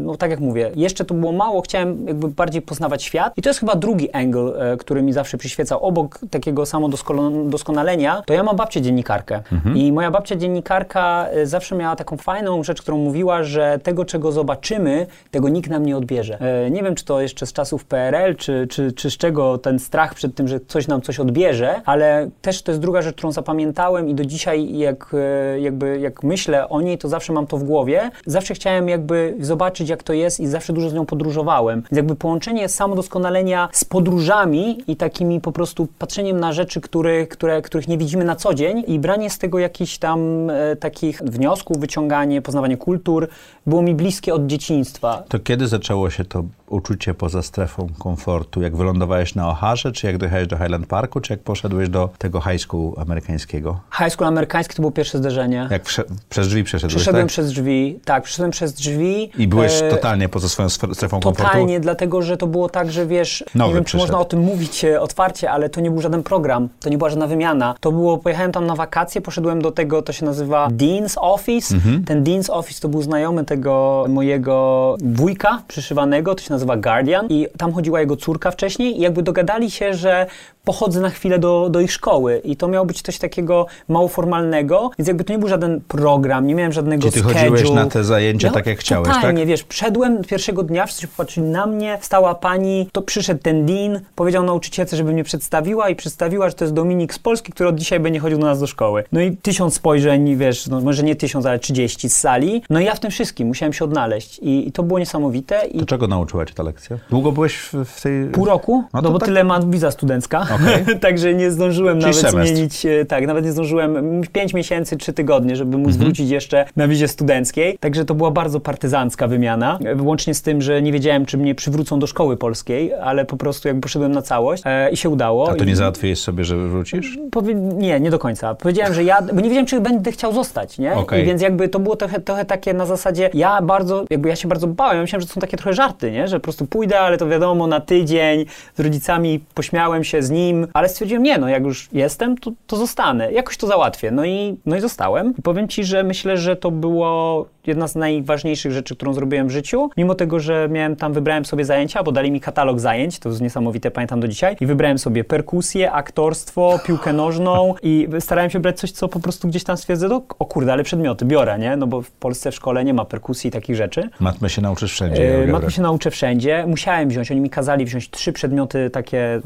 no 0.01 0.17
tak 0.17 0.31
jak 0.31 0.41
mówię, 0.41 0.71
jeszcze 0.75 1.05
to 1.05 1.15
było 1.15 1.33
mało, 1.33 1.61
chciałem 1.61 2.07
jakby 2.07 2.29
bardziej 2.29 2.63
poznawać 2.63 3.03
świat 3.03 3.33
i 3.37 3.43
to 3.43 3.51
jest 3.51 3.61
chyba 3.61 3.75
drugi 3.75 4.13
angle, 4.13 4.77
który 4.79 5.03
mi 5.03 5.13
zawsze 5.13 5.39
przyświecał. 5.39 5.85
Obok 5.85 6.19
takiego 6.31 6.60
samodoskonalenia, 6.67 8.23
to 8.27 8.35
ja 8.35 8.43
mam 8.43 8.57
babcię 8.57 8.83
dziennikarkę 8.83 9.43
i 9.75 9.93
moja 9.93 10.11
babcia 10.11 10.37
dziennikarka 10.37 11.27
e, 11.31 11.47
zawsze 11.47 11.75
miała 11.77 11.97
taką 11.97 12.17
fajną 12.17 12.63
rzecz, 12.65 12.83
którą 12.83 12.99
mówiła, 12.99 13.43
że 13.43 13.79
tego, 13.83 14.05
czego 14.05 14.33
zobaczymy, 14.33 15.07
tego 15.31 15.49
nikt 15.49 15.71
nam 15.71 15.87
nie 15.87 15.97
odbierze. 15.97 16.39
E, 16.67 16.71
Nie 16.71 16.83
wiem, 16.83 16.95
czy 16.95 17.05
to 17.05 17.21
jeszcze 17.21 17.47
z 17.47 17.53
czasów 17.53 17.85
PRL, 17.85 18.37
czy, 18.37 18.67
czy, 18.71 18.93
czy 18.93 19.11
z 19.11 19.17
czego 19.17 19.59
ten 19.59 19.79
strach 19.79 20.15
przed 20.15 20.35
tym, 20.35 20.49
że 20.49 20.61
coś 20.61 20.89
nam 20.89 21.03
coś 21.03 21.21
odbierze, 21.21 21.81
ale 21.85 22.29
też 22.43 22.63
to 22.63 22.71
jest 22.73 22.81
druga 22.83 23.03
rzecz, 23.03 23.17
którą 23.17 23.33
zapamiętałem 23.33 24.09
i 24.09 24.15
do 24.15 24.25
dzisiaj 24.25 24.79
jak, 24.79 25.15
e, 25.55 25.61
jakby, 25.61 25.99
jak 26.01 26.23
myślę 26.23 26.69
o 26.69 26.81
niej, 26.81 26.99
to 26.99 27.09
zawsze 27.09 27.33
mam 27.33 27.47
to 27.47 27.57
w 27.57 27.65
głowie. 27.65 28.11
Zawsze 28.27 28.55
chciałem 28.55 28.89
jakby 28.89 29.35
zobaczyć, 29.41 29.89
jak 29.89 30.03
to 30.03 30.13
jest 30.13 30.41
i 30.41 30.47
zawsze 30.47 30.73
dużo 30.73 30.91
z 30.91 30.95
nią 30.95 31.07
podróżowałem. 31.07 31.81
Więc 31.81 31.97
jakby 31.97 32.17
połączenie 32.17 32.69
samodoskonalenia 32.69 33.69
z 33.73 33.85
podróżami 33.85 34.79
i 34.87 34.97
takimi 34.97 35.41
po 35.41 35.53
prostu 35.53 35.89
patrzeniem 35.99 36.41
na 36.41 36.50
rzeczy, 36.53 36.81
które, 36.81 37.27
które, 37.27 37.63
których 37.63 37.89
nie 37.89 37.99
widzimy 37.99 38.25
na 38.25 38.37
co 38.37 38.55
dzień 38.55 38.85
i 38.87 38.99
branie 38.99 39.31
z 39.31 39.39
tego 39.39 39.59
jakichś 39.59 39.99
tam 39.99 40.51
e, 40.51 40.77
takich 40.77 41.19
wniosków, 41.19 41.79
wyciąganie, 41.79 42.43
poznawanie 42.43 42.77
kultur, 42.77 43.29
było 43.67 43.83
mi 43.83 43.95
bliskie 43.95 44.35
od 44.35 44.47
dzieciństwa. 44.47 45.23
To 45.29 45.39
kiedy 45.39 45.69
zaczęło 45.69 46.11
się 46.11 46.25
to 46.25 46.45
uczucie 46.71 47.15
poza 47.15 47.43
strefą 47.43 47.89
komfortu? 47.99 48.63
Jak 48.63 48.77
wylądowałeś 48.77 49.35
na 49.35 49.49
Ocharze, 49.49 49.93
czy 49.93 50.07
jak 50.07 50.19
dojechałeś 50.19 50.47
do 50.49 50.57
Highland 50.57 50.87
Parku, 50.87 51.21
czy 51.21 51.33
jak 51.33 51.41
poszedłeś 51.41 51.89
do 51.89 52.09
tego 52.19 52.41
high 52.41 52.61
school 52.61 52.93
amerykańskiego? 52.97 53.81
High 53.99 54.11
school 54.13 54.29
amerykański 54.29 54.75
to 54.77 54.83
było 54.83 54.93
pierwsze 54.93 55.19
zderzenie. 55.19 55.69
Jak 55.71 55.83
przez 56.29 56.49
drzwi 56.49 56.65
przeszedłeś, 56.65 56.95
Przeszedłem 56.95 57.23
tak? 57.23 57.29
przez 57.29 57.47
drzwi, 57.49 58.01
tak, 58.05 58.23
przeszedłem 58.23 58.51
przez 58.51 58.73
drzwi. 58.73 59.31
I 59.39 59.49
byłeś 59.49 59.83
e, 59.83 59.91
totalnie 59.91 60.29
poza 60.29 60.49
swoją 60.49 60.69
strefą 60.69 61.21
komfortu? 61.21 61.43
Totalnie, 61.43 61.81
dlatego 61.81 62.23
że 62.23 62.37
to 62.37 62.47
było 62.47 62.69
tak, 62.69 62.91
że 62.93 63.07
wiesz, 63.07 63.45
Nowy 63.55 63.69
nie 63.69 63.75
wiem, 63.75 63.85
czy 63.85 63.87
przyszedł. 63.87 64.03
można 64.03 64.19
o 64.19 64.25
tym 64.25 64.41
mówić 64.41 64.85
e, 64.85 65.01
otwarcie, 65.01 65.51
ale 65.51 65.69
to 65.69 65.81
nie 65.81 65.91
był 65.91 66.01
żaden 66.01 66.23
program, 66.23 66.69
to 66.81 66.89
nie 66.91 66.99
była 66.99 67.11
żadna 67.11 67.27
wymiana. 67.27 67.75
To 67.81 67.93
było, 67.93 68.19
pojechałem 68.19 68.53
tam 68.53 68.67
na 68.67 68.75
wakacje, 68.75 69.21
poszedłem 69.21 69.63
do 69.63 69.71
tego, 69.71 70.03
to 70.03 70.13
się 70.13 70.25
nazywa 70.27 70.69
Dean's 70.69 71.15
Office. 71.21 71.75
Mhm. 71.75 72.05
Ten 72.05 72.25
Dean's 72.25 72.51
Office 72.51 72.81
to 72.81 72.89
był 72.89 73.03
znajomy 73.03 73.45
tego 73.45 74.05
mojego 74.09 74.97
wujka 75.05 75.63
przyszywanego, 75.69 76.35
to 76.35 76.43
się 76.43 76.53
nazywa 76.53 76.60
Guardian 76.67 77.27
i 77.29 77.47
tam 77.59 77.73
chodziła 77.73 78.01
jego 78.01 78.17
córka 78.17 78.51
wcześniej 78.51 78.99
i 78.99 79.01
jakby 79.01 79.23
dogadali 79.23 79.71
się, 79.71 79.95
że 79.95 80.27
pochodzę 80.65 81.01
na 81.01 81.11
chwilę 81.11 81.39
do, 81.39 81.69
do 81.71 81.81
ich 81.81 81.93
szkoły 81.93 82.41
i 82.45 82.57
to 82.57 82.69
miało 82.69 82.87
być 82.87 83.03
coś 83.03 83.19
takiego 83.19 83.67
mało 83.89 84.09
formalnego, 84.09 84.91
więc 84.99 85.09
jakby 85.09 85.25
to 85.25 85.33
nie 85.33 85.39
był 85.39 85.49
żaden 85.49 85.81
program, 85.89 86.47
nie 86.47 86.55
miałem 86.55 86.73
żadnego 86.73 87.03
Czy 87.07 87.13
ty 87.13 87.23
chodziłeś 87.23 87.61
schedule. 87.61 87.85
na 87.85 87.91
te 87.91 88.05
zajęcia 88.05 88.49
Ja 88.49 88.55
tak, 88.55 88.67
jak 88.67 88.79
chciałeś, 88.79 89.07
tak? 89.09 89.17
Totalnie, 89.17 89.47
wiesz, 89.47 89.65
wszedłem 89.69 90.25
pierwszego 90.25 90.63
dnia, 90.63 90.87
wszyscy 90.87 91.09
popatrzyli 91.09 91.47
na 91.47 91.67
mnie, 91.67 91.99
stała 92.01 92.35
pani, 92.35 92.89
to 92.93 93.03
przyszedł 93.03 93.41
ten 93.43 93.67
dean, 93.67 94.01
powiedział 94.15 94.45
nauczycielce, 94.45 94.97
żeby 94.97 95.13
mnie 95.13 95.25
przedstawiła 95.25 95.89
i 95.89 95.97
przedstawiła, 95.97 96.49
że 96.49 96.55
to 96.55 96.65
jest 96.65 96.75
Dominik 96.75 97.15
z 97.15 97.19
Polski, 97.19 97.53
który 97.53 97.69
od 97.69 97.77
dzisiaj 97.77 98.01
będzie 98.01 98.21
chodził 98.21 98.39
do 98.39 98.47
nas 98.47 98.61
do 98.61 98.67
szkoły. 98.67 99.05
No 99.13 99.21
i 99.21 99.37
tysiąc 99.37 99.75
spojrzeń, 99.75 100.37
wiesz, 100.37 100.67
no 100.67 100.81
może 100.81 101.03
nie 101.03 101.17
tysiąc, 101.17 101.47
ale 101.47 101.59
trzydzieści 101.59 102.09
z 102.09 102.17
sali. 102.17 102.63
No 102.71 102.81
i 102.81 102.85
ja 102.85 102.95
w 102.95 103.01
tym 103.01 103.11
wszystkim 103.11 103.49
musiałem 103.49 103.73
się 103.73 103.85
odnaleźć 103.85 104.39
i, 104.39 104.69
i 104.69 104.73
to 104.73 104.83
było 104.83 104.99
niesamowite 104.99 105.67
i 105.67 105.79
To 105.79 105.87
czego 105.87 106.07
nauczyła 106.07 106.47
cię 106.47 106.55
ta 106.55 106.63
lekcja? 106.63 106.99
Długo 107.11 107.33
byłeś 107.33 107.57
w, 107.57 107.85
w 107.85 108.01
tej... 108.03 108.27
Pół 108.27 108.45
roku, 108.45 108.85
No 108.95 109.01
no, 109.03 109.11
bo 109.11 109.19
tak- 109.19 109.27
tyle 109.29 109.45
ma 109.45 109.61
wiza 109.61 109.91
studencka, 109.91 110.47
Okej. 110.55 110.99
także 111.01 111.35
nie 111.35 111.51
zdążyłem 111.51 112.01
Czyli 112.01 112.13
nawet 112.13 112.31
semestr. 112.31 112.55
zmienić, 112.55 112.87
e, 112.87 113.05
tak, 113.05 113.27
nawet 113.27 113.45
nie 113.45 113.53
zdążyłem, 113.53 113.97
m, 113.97 114.23
pięć 114.33 114.55
miesięcy, 114.55 114.97
trzy 114.97 115.13
tygodnie, 115.13 115.57
żeby 115.57 115.71
Mhm. 115.77 115.83
móc 115.83 115.97
wrócić 115.97 116.31
jeszcze 116.31 116.65
na 116.77 116.89
wizie 116.89 117.09
studenckiej, 117.09 117.79
także 117.81 118.05
to 118.05 118.15
była 118.15 118.31
bardzo 118.31 118.61
partyzancka 118.61 119.27
wymiana, 119.29 119.79
e, 119.85 120.03
łącznie 120.03 120.35
z 120.35 120.43
tym, 120.43 120.63
że 120.63 120.83
nie 120.83 120.93
wiedziałem, 120.93 121.27
czy 121.27 121.39
mnie 121.39 121.55
przywrócą 121.55 121.99
do 121.99 122.07
szkoły 122.07 122.37
polskiej, 122.37 122.93
ale 122.95 123.25
po 123.25 123.37
prostu 123.37 123.69
jakby 123.69 123.81
poszedłem 123.83 124.13
na 124.13 124.23
całość 124.23 124.63
e, 124.67 124.91
i 124.91 124.97
się 124.97 125.09
udało. 125.09 125.51
A 125.51 125.55
to 125.55 125.65
nie 125.65 125.77
załatwiłeś 125.77 126.19
sobie, 126.19 126.45
że 126.45 126.57
wrócisz? 126.57 127.19
Powie... 127.31 127.55
Nie, 127.55 128.01
nie 128.01 128.11
do 128.11 128.19
końca. 128.19 128.55
Powiedziałem, 128.55 128.95
że 128.95 129.05
ja, 129.05 129.23
bo 129.23 129.35
nie 129.41 129.43
wiedziałem, 129.49 129.67
czy 129.67 129.81
będę 129.81 130.13
chciał 130.13 130.33
zostać, 130.33 130.79
nie? 130.79 130.93
Okej. 130.95 131.23
I 131.23 131.27
więc 131.27 131.43
jakby 131.43 131.69
to 131.69 131.79
było 131.79 131.97
trochę, 131.97 132.21
trochę 132.21 132.45
takie 132.45 132.75
na 132.75 132.87
zasadzie, 132.87 133.31
ja 133.35 133.63
bardzo, 133.63 134.05
jakby 134.11 134.29
ja 134.29 134.37
się 134.37 134.49
bardzo 134.49 134.67
bałem, 134.67 134.97
ja 134.97 135.03
myślałem, 135.03 135.21
że 135.21 135.27
to 135.29 135.35
są 135.35 135.41
takie 135.41 135.57
trochę 135.57 135.73
żarty, 135.75 136.11
nie? 136.13 136.29
Że 136.29 136.37
po 136.41 136.45
prostu 136.45 136.67
pójdę, 136.67 137.01
ale 137.01 137.19
to 137.19 137.29
wiadomo, 137.29 137.67
na 137.67 137.81
tydzień, 137.81 138.45
z 138.77 138.81
rodzicami 138.81 139.41
pośmiałem 139.55 140.05
się 140.05 140.23
z 140.23 140.31
nim, 140.31 140.40
ale 140.73 140.89
stwierdziłem, 140.89 141.23
nie 141.23 141.39
no, 141.39 141.49
jak 141.49 141.65
już 141.65 141.89
jestem, 141.93 142.39
to, 142.39 142.53
to 142.67 142.77
zostanę, 142.77 143.33
jakoś 143.33 143.57
to 143.57 143.67
załatwię. 143.67 144.11
No 144.11 144.25
i, 144.25 144.57
no 144.67 144.77
i 144.77 144.81
zostałem. 144.81 145.35
I 145.39 145.43
powiem 145.43 145.69
Ci, 145.69 145.85
że 145.85 146.03
myślę, 146.03 146.37
że 146.37 146.57
to 146.57 146.71
było 146.71 147.47
jedna 147.67 147.89
z 147.89 147.95
najważniejszych 147.95 148.73
rzeczy, 148.73 148.97
którą 148.97 149.15
zrobiłem 149.15 149.49
w 149.49 149.51
życiu. 149.51 149.91
Mimo 149.97 150.15
tego, 150.15 150.41
że 150.41 150.69
miałem 150.71 150.97
tam, 150.97 151.13
wybrałem 151.13 151.45
sobie 151.45 151.65
zajęcia, 151.65 152.03
bo 152.03 152.13
dali 152.13 152.31
mi 152.31 152.41
katalog 152.41 152.81
zajęć, 152.81 153.19
to 153.19 153.29
jest 153.29 153.41
niesamowite, 153.41 153.91
pamiętam 153.91 154.21
do 154.21 154.29
dzisiaj, 154.29 154.57
i 154.61 154.67
wybrałem 154.67 154.99
sobie 154.99 155.25
perkusję, 155.25 155.93
aktorstwo, 155.93 156.81
piłkę 156.87 157.13
nożną 157.13 157.75
i 157.83 158.09
starałem 158.21 158.51
się 158.51 158.61
brać 158.61 158.79
coś, 158.79 158.91
co 158.93 159.09
po 159.09 159.21
prostu 159.21 159.49
gdzieś 159.49 159.65
tam 159.65 159.77
stwierdzę, 159.77 160.09
no, 160.09 160.23
o 160.39 160.45
kurde, 160.45 160.73
ale 160.73 160.85
przedmioty 160.85 161.25
biorę, 161.25 161.59
nie? 161.59 161.77
No 161.77 161.87
bo 161.87 162.03
w 162.03 162.11
Polsce 162.11 162.51
w 162.51 162.55
szkole 162.55 162.85
nie 162.85 162.95
ma 162.95 163.05
perkusji 163.05 163.49
i 163.49 163.51
takich 163.51 163.77
rzeczy. 163.77 164.09
Matmy 164.21 164.49
się 164.49 164.63
nauczysz 164.63 164.93
wszędzie. 164.93 165.47
Matmy 165.53 165.71
się 165.71 165.83
nauczę 165.83 166.11
wszędzie. 166.11 166.65
Musiałem 166.67 167.09
wziąć, 167.09 167.31
oni 167.31 167.41
mi 167.41 167.51
kazali 167.51 167.85
wziąć 167.85 168.11
trzy 168.11 168.33
przedmioty 168.33 168.91
takie 168.91 169.35
e, 169.35 169.41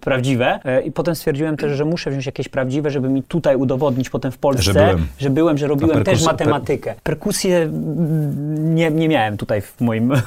prawdziwe 0.00 0.39
e, 0.46 0.82
i 0.82 0.92
potem 0.92 1.14
stwierdziłem 1.14 1.56
też, 1.56 1.72
że 1.72 1.84
muszę 1.84 2.10
wziąć 2.10 2.26
jakieś 2.26 2.48
prawdziwe, 2.48 2.90
żeby 2.90 3.08
mi 3.08 3.22
tutaj 3.22 3.56
udowodnić 3.56 4.10
potem 4.10 4.32
w 4.32 4.38
Polsce, 4.38 4.62
Że 4.62 4.72
byłem. 4.74 5.06
że, 5.18 5.30
byłem, 5.30 5.58
że 5.58 5.66
robiłem 5.66 6.04
też 6.04 6.24
matematykę. 6.24 6.94
Perkusję 7.02 7.56
mm, 7.56 8.74
nie, 8.74 8.90
nie 8.90 9.08
miałem 9.08 9.36
tutaj 9.36 9.60
w 9.60 9.80
moim, 9.80 10.12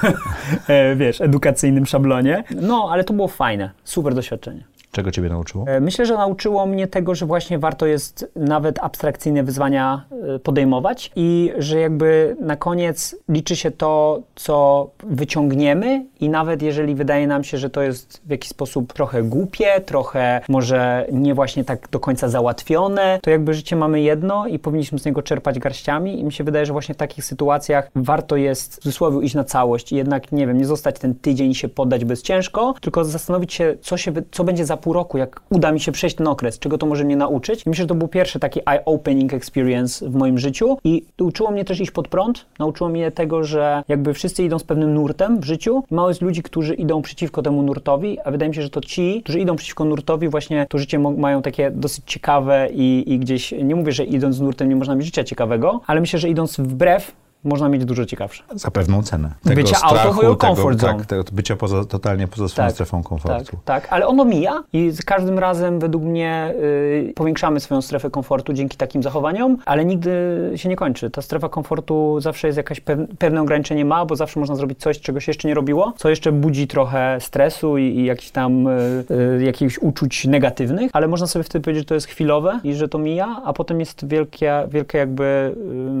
e, 0.68 0.96
wiesz, 0.96 1.20
edukacyjnym 1.20 1.86
szablonie. 1.86 2.44
No, 2.60 2.88
ale 2.92 3.04
to 3.04 3.14
było 3.14 3.28
fajne. 3.28 3.70
Super 3.84 4.14
doświadczenie. 4.14 4.64
Czego 4.94 5.10
ciebie 5.10 5.28
nauczyło? 5.28 5.64
E, 5.68 5.80
Myślę, 5.80 6.06
że 6.06 6.14
nauczyło 6.14 6.66
mnie 6.66 6.86
tego, 6.86 7.14
że 7.14 7.26
właśnie 7.26 7.58
warto 7.58 7.86
jest 7.86 8.30
nawet 8.36 8.78
abstrakcyjne 8.78 9.42
wyzwania 9.42 10.04
e, 10.34 10.38
podejmować 10.38 11.10
i 11.16 11.52
że 11.58 11.80
jakby 11.80 12.36
na 12.40 12.56
koniec 12.56 13.16
liczy 13.28 13.56
się 13.56 13.70
to, 13.70 14.22
co 14.34 14.88
wyciągniemy 15.02 16.04
i 16.20 16.28
nawet 16.28 16.62
jeżeli 16.62 16.94
wydaje 16.94 17.26
nam 17.26 17.44
się, 17.44 17.58
że 17.58 17.70
to 17.70 17.82
jest 17.82 18.20
w 18.26 18.30
jakiś 18.30 18.50
sposób 18.50 18.92
trochę 18.92 19.22
głupie, 19.22 19.80
trochę 19.86 20.40
może 20.48 21.06
nie 21.12 21.34
właśnie 21.34 21.64
tak 21.64 21.88
do 21.90 22.00
końca 22.00 22.28
załatwione, 22.28 23.18
to 23.22 23.30
jakby 23.30 23.54
życie 23.54 23.76
mamy 23.76 24.00
jedno 24.00 24.46
i 24.46 24.58
powinniśmy 24.58 24.98
z 24.98 25.04
niego 25.04 25.22
czerpać 25.22 25.58
garściami 25.58 26.20
i 26.20 26.24
mi 26.24 26.32
się 26.32 26.44
wydaje, 26.44 26.66
że 26.66 26.72
właśnie 26.72 26.94
w 26.94 26.98
takich 26.98 27.24
sytuacjach 27.24 27.90
warto 27.94 28.36
jest 28.36 28.74
w 28.74 28.78
cudzysłowie 28.78 29.26
iść 29.26 29.34
na 29.34 29.44
całość 29.44 29.92
i 29.92 29.96
jednak, 29.96 30.32
nie 30.32 30.46
wiem, 30.46 30.58
nie 30.58 30.66
zostać 30.66 30.98
ten 30.98 31.14
tydzień 31.14 31.54
się 31.54 31.68
poddać 31.68 32.04
bez 32.04 32.22
ciężko, 32.22 32.74
tylko 32.80 33.04
zastanowić 33.04 33.54
się, 33.54 33.76
co, 33.80 33.96
się, 33.96 34.12
co 34.30 34.44
będzie 34.44 34.66
za 34.66 34.76
pół 34.84 34.92
roku, 34.92 35.18
jak 35.18 35.40
uda 35.50 35.72
mi 35.72 35.80
się 35.80 35.92
przejść 35.92 36.16
ten 36.16 36.26
okres, 36.26 36.58
czego 36.58 36.78
to 36.78 36.86
może 36.86 37.04
mnie 37.04 37.16
nauczyć. 37.16 37.66
I 37.66 37.68
myślę, 37.68 37.82
że 37.82 37.86
to 37.86 37.94
był 37.94 38.08
pierwszy 38.08 38.38
taki 38.38 38.60
eye-opening 38.66 39.34
experience 39.34 40.10
w 40.10 40.14
moim 40.14 40.38
życiu 40.38 40.78
i 40.84 41.02
uczyło 41.20 41.50
mnie 41.50 41.64
też 41.64 41.80
iść 41.80 41.90
pod 41.90 42.08
prąd, 42.08 42.46
nauczyło 42.58 42.90
mnie 42.90 43.10
tego, 43.10 43.44
że 43.44 43.82
jakby 43.88 44.14
wszyscy 44.14 44.44
idą 44.44 44.58
z 44.58 44.64
pewnym 44.64 44.94
nurtem 44.94 45.40
w 45.40 45.44
życiu. 45.44 45.84
Mało 45.90 46.08
jest 46.08 46.22
ludzi, 46.22 46.42
którzy 46.42 46.74
idą 46.74 47.02
przeciwko 47.02 47.42
temu 47.42 47.62
nurtowi, 47.62 48.18
a 48.24 48.30
wydaje 48.30 48.48
mi 48.48 48.54
się, 48.54 48.62
że 48.62 48.70
to 48.70 48.80
ci, 48.80 49.22
którzy 49.22 49.40
idą 49.40 49.56
przeciwko 49.56 49.84
nurtowi, 49.84 50.28
właśnie 50.28 50.66
to 50.68 50.78
życie 50.78 50.98
mają 50.98 51.42
takie 51.42 51.70
dosyć 51.70 52.04
ciekawe 52.06 52.68
i, 52.72 53.04
i 53.06 53.18
gdzieś, 53.18 53.54
nie 53.62 53.74
mówię, 53.74 53.92
że 53.92 54.04
idąc 54.04 54.36
z 54.36 54.40
nurtem 54.40 54.68
nie 54.68 54.76
można 54.76 54.94
mieć 54.94 55.06
życia 55.06 55.24
ciekawego, 55.24 55.80
ale 55.86 56.00
myślę, 56.00 56.18
że 56.18 56.28
idąc 56.28 56.56
wbrew 56.56 57.12
można 57.44 57.68
mieć 57.68 57.84
dużo 57.84 58.06
ciekawsze. 58.06 58.42
Za 58.54 58.70
pewną 58.70 59.02
cenę. 59.02 59.30
Bycia 59.44 59.76
out 59.82 60.06
of 60.06 60.22
your 60.22 60.38
comfort 60.38 60.80
zone. 60.80 60.94
Tak, 60.98 61.06
tego 61.06 61.24
bycia 61.32 61.56
poza, 61.56 61.84
totalnie 61.84 62.28
poza 62.28 62.48
swoją 62.48 62.70
strefą 62.70 63.02
komfortu. 63.02 63.56
Tak, 63.64 63.82
tak, 63.82 63.92
ale 63.92 64.06
ono 64.06 64.24
mija 64.24 64.62
i 64.72 64.90
z 64.90 65.04
każdym 65.04 65.38
razem 65.38 65.80
według 65.80 66.04
mnie 66.04 66.54
y, 66.62 67.12
powiększamy 67.16 67.60
swoją 67.60 67.82
strefę 67.82 68.10
komfortu 68.10 68.52
dzięki 68.52 68.76
takim 68.76 69.02
zachowaniom, 69.02 69.56
ale 69.66 69.84
nigdy 69.84 70.10
się 70.56 70.68
nie 70.68 70.76
kończy. 70.76 71.10
Ta 71.10 71.22
strefa 71.22 71.48
komfortu 71.48 72.20
zawsze 72.20 72.48
jest 72.48 72.56
jakaś 72.56 72.80
pew, 72.80 72.98
pewne 73.18 73.42
ograniczenie 73.42 73.84
ma, 73.84 74.06
bo 74.06 74.16
zawsze 74.16 74.40
można 74.40 74.56
zrobić 74.56 74.78
coś, 74.80 75.00
czego 75.00 75.20
się 75.20 75.30
jeszcze 75.30 75.48
nie 75.48 75.54
robiło, 75.54 75.92
co 75.96 76.08
jeszcze 76.08 76.32
budzi 76.32 76.66
trochę 76.66 77.18
stresu 77.20 77.78
i, 77.78 77.82
i 77.82 78.04
jakichś 78.04 78.30
tam 78.30 78.66
y, 78.66 79.04
y, 79.38 79.44
jakichś 79.44 79.78
uczuć 79.78 80.24
negatywnych, 80.26 80.90
ale 80.92 81.08
można 81.08 81.26
sobie 81.26 81.42
wtedy 81.42 81.62
powiedzieć, 81.62 81.82
że 81.82 81.88
to 81.88 81.94
jest 81.94 82.06
chwilowe 82.06 82.60
i 82.64 82.74
że 82.74 82.88
to 82.88 82.98
mija, 82.98 83.40
a 83.44 83.52
potem 83.52 83.80
jest 83.80 84.08
wielkie, 84.08 84.66
wielkie 84.68 84.98
jakby 84.98 85.54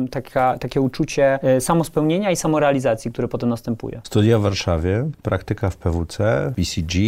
y, 0.06 0.08
taka, 0.10 0.58
takie 0.58 0.80
uczucie 0.80 1.33
y, 1.56 1.60
samospełnienia 1.60 2.30
i 2.30 2.36
samorealizacji, 2.36 3.12
które 3.12 3.28
potem 3.28 3.48
następuje. 3.48 4.00
Studia 4.04 4.38
w 4.38 4.42
Warszawie, 4.42 5.10
praktyka 5.22 5.70
w 5.70 5.76
PWC, 5.76 6.52
BCG, 6.56 6.98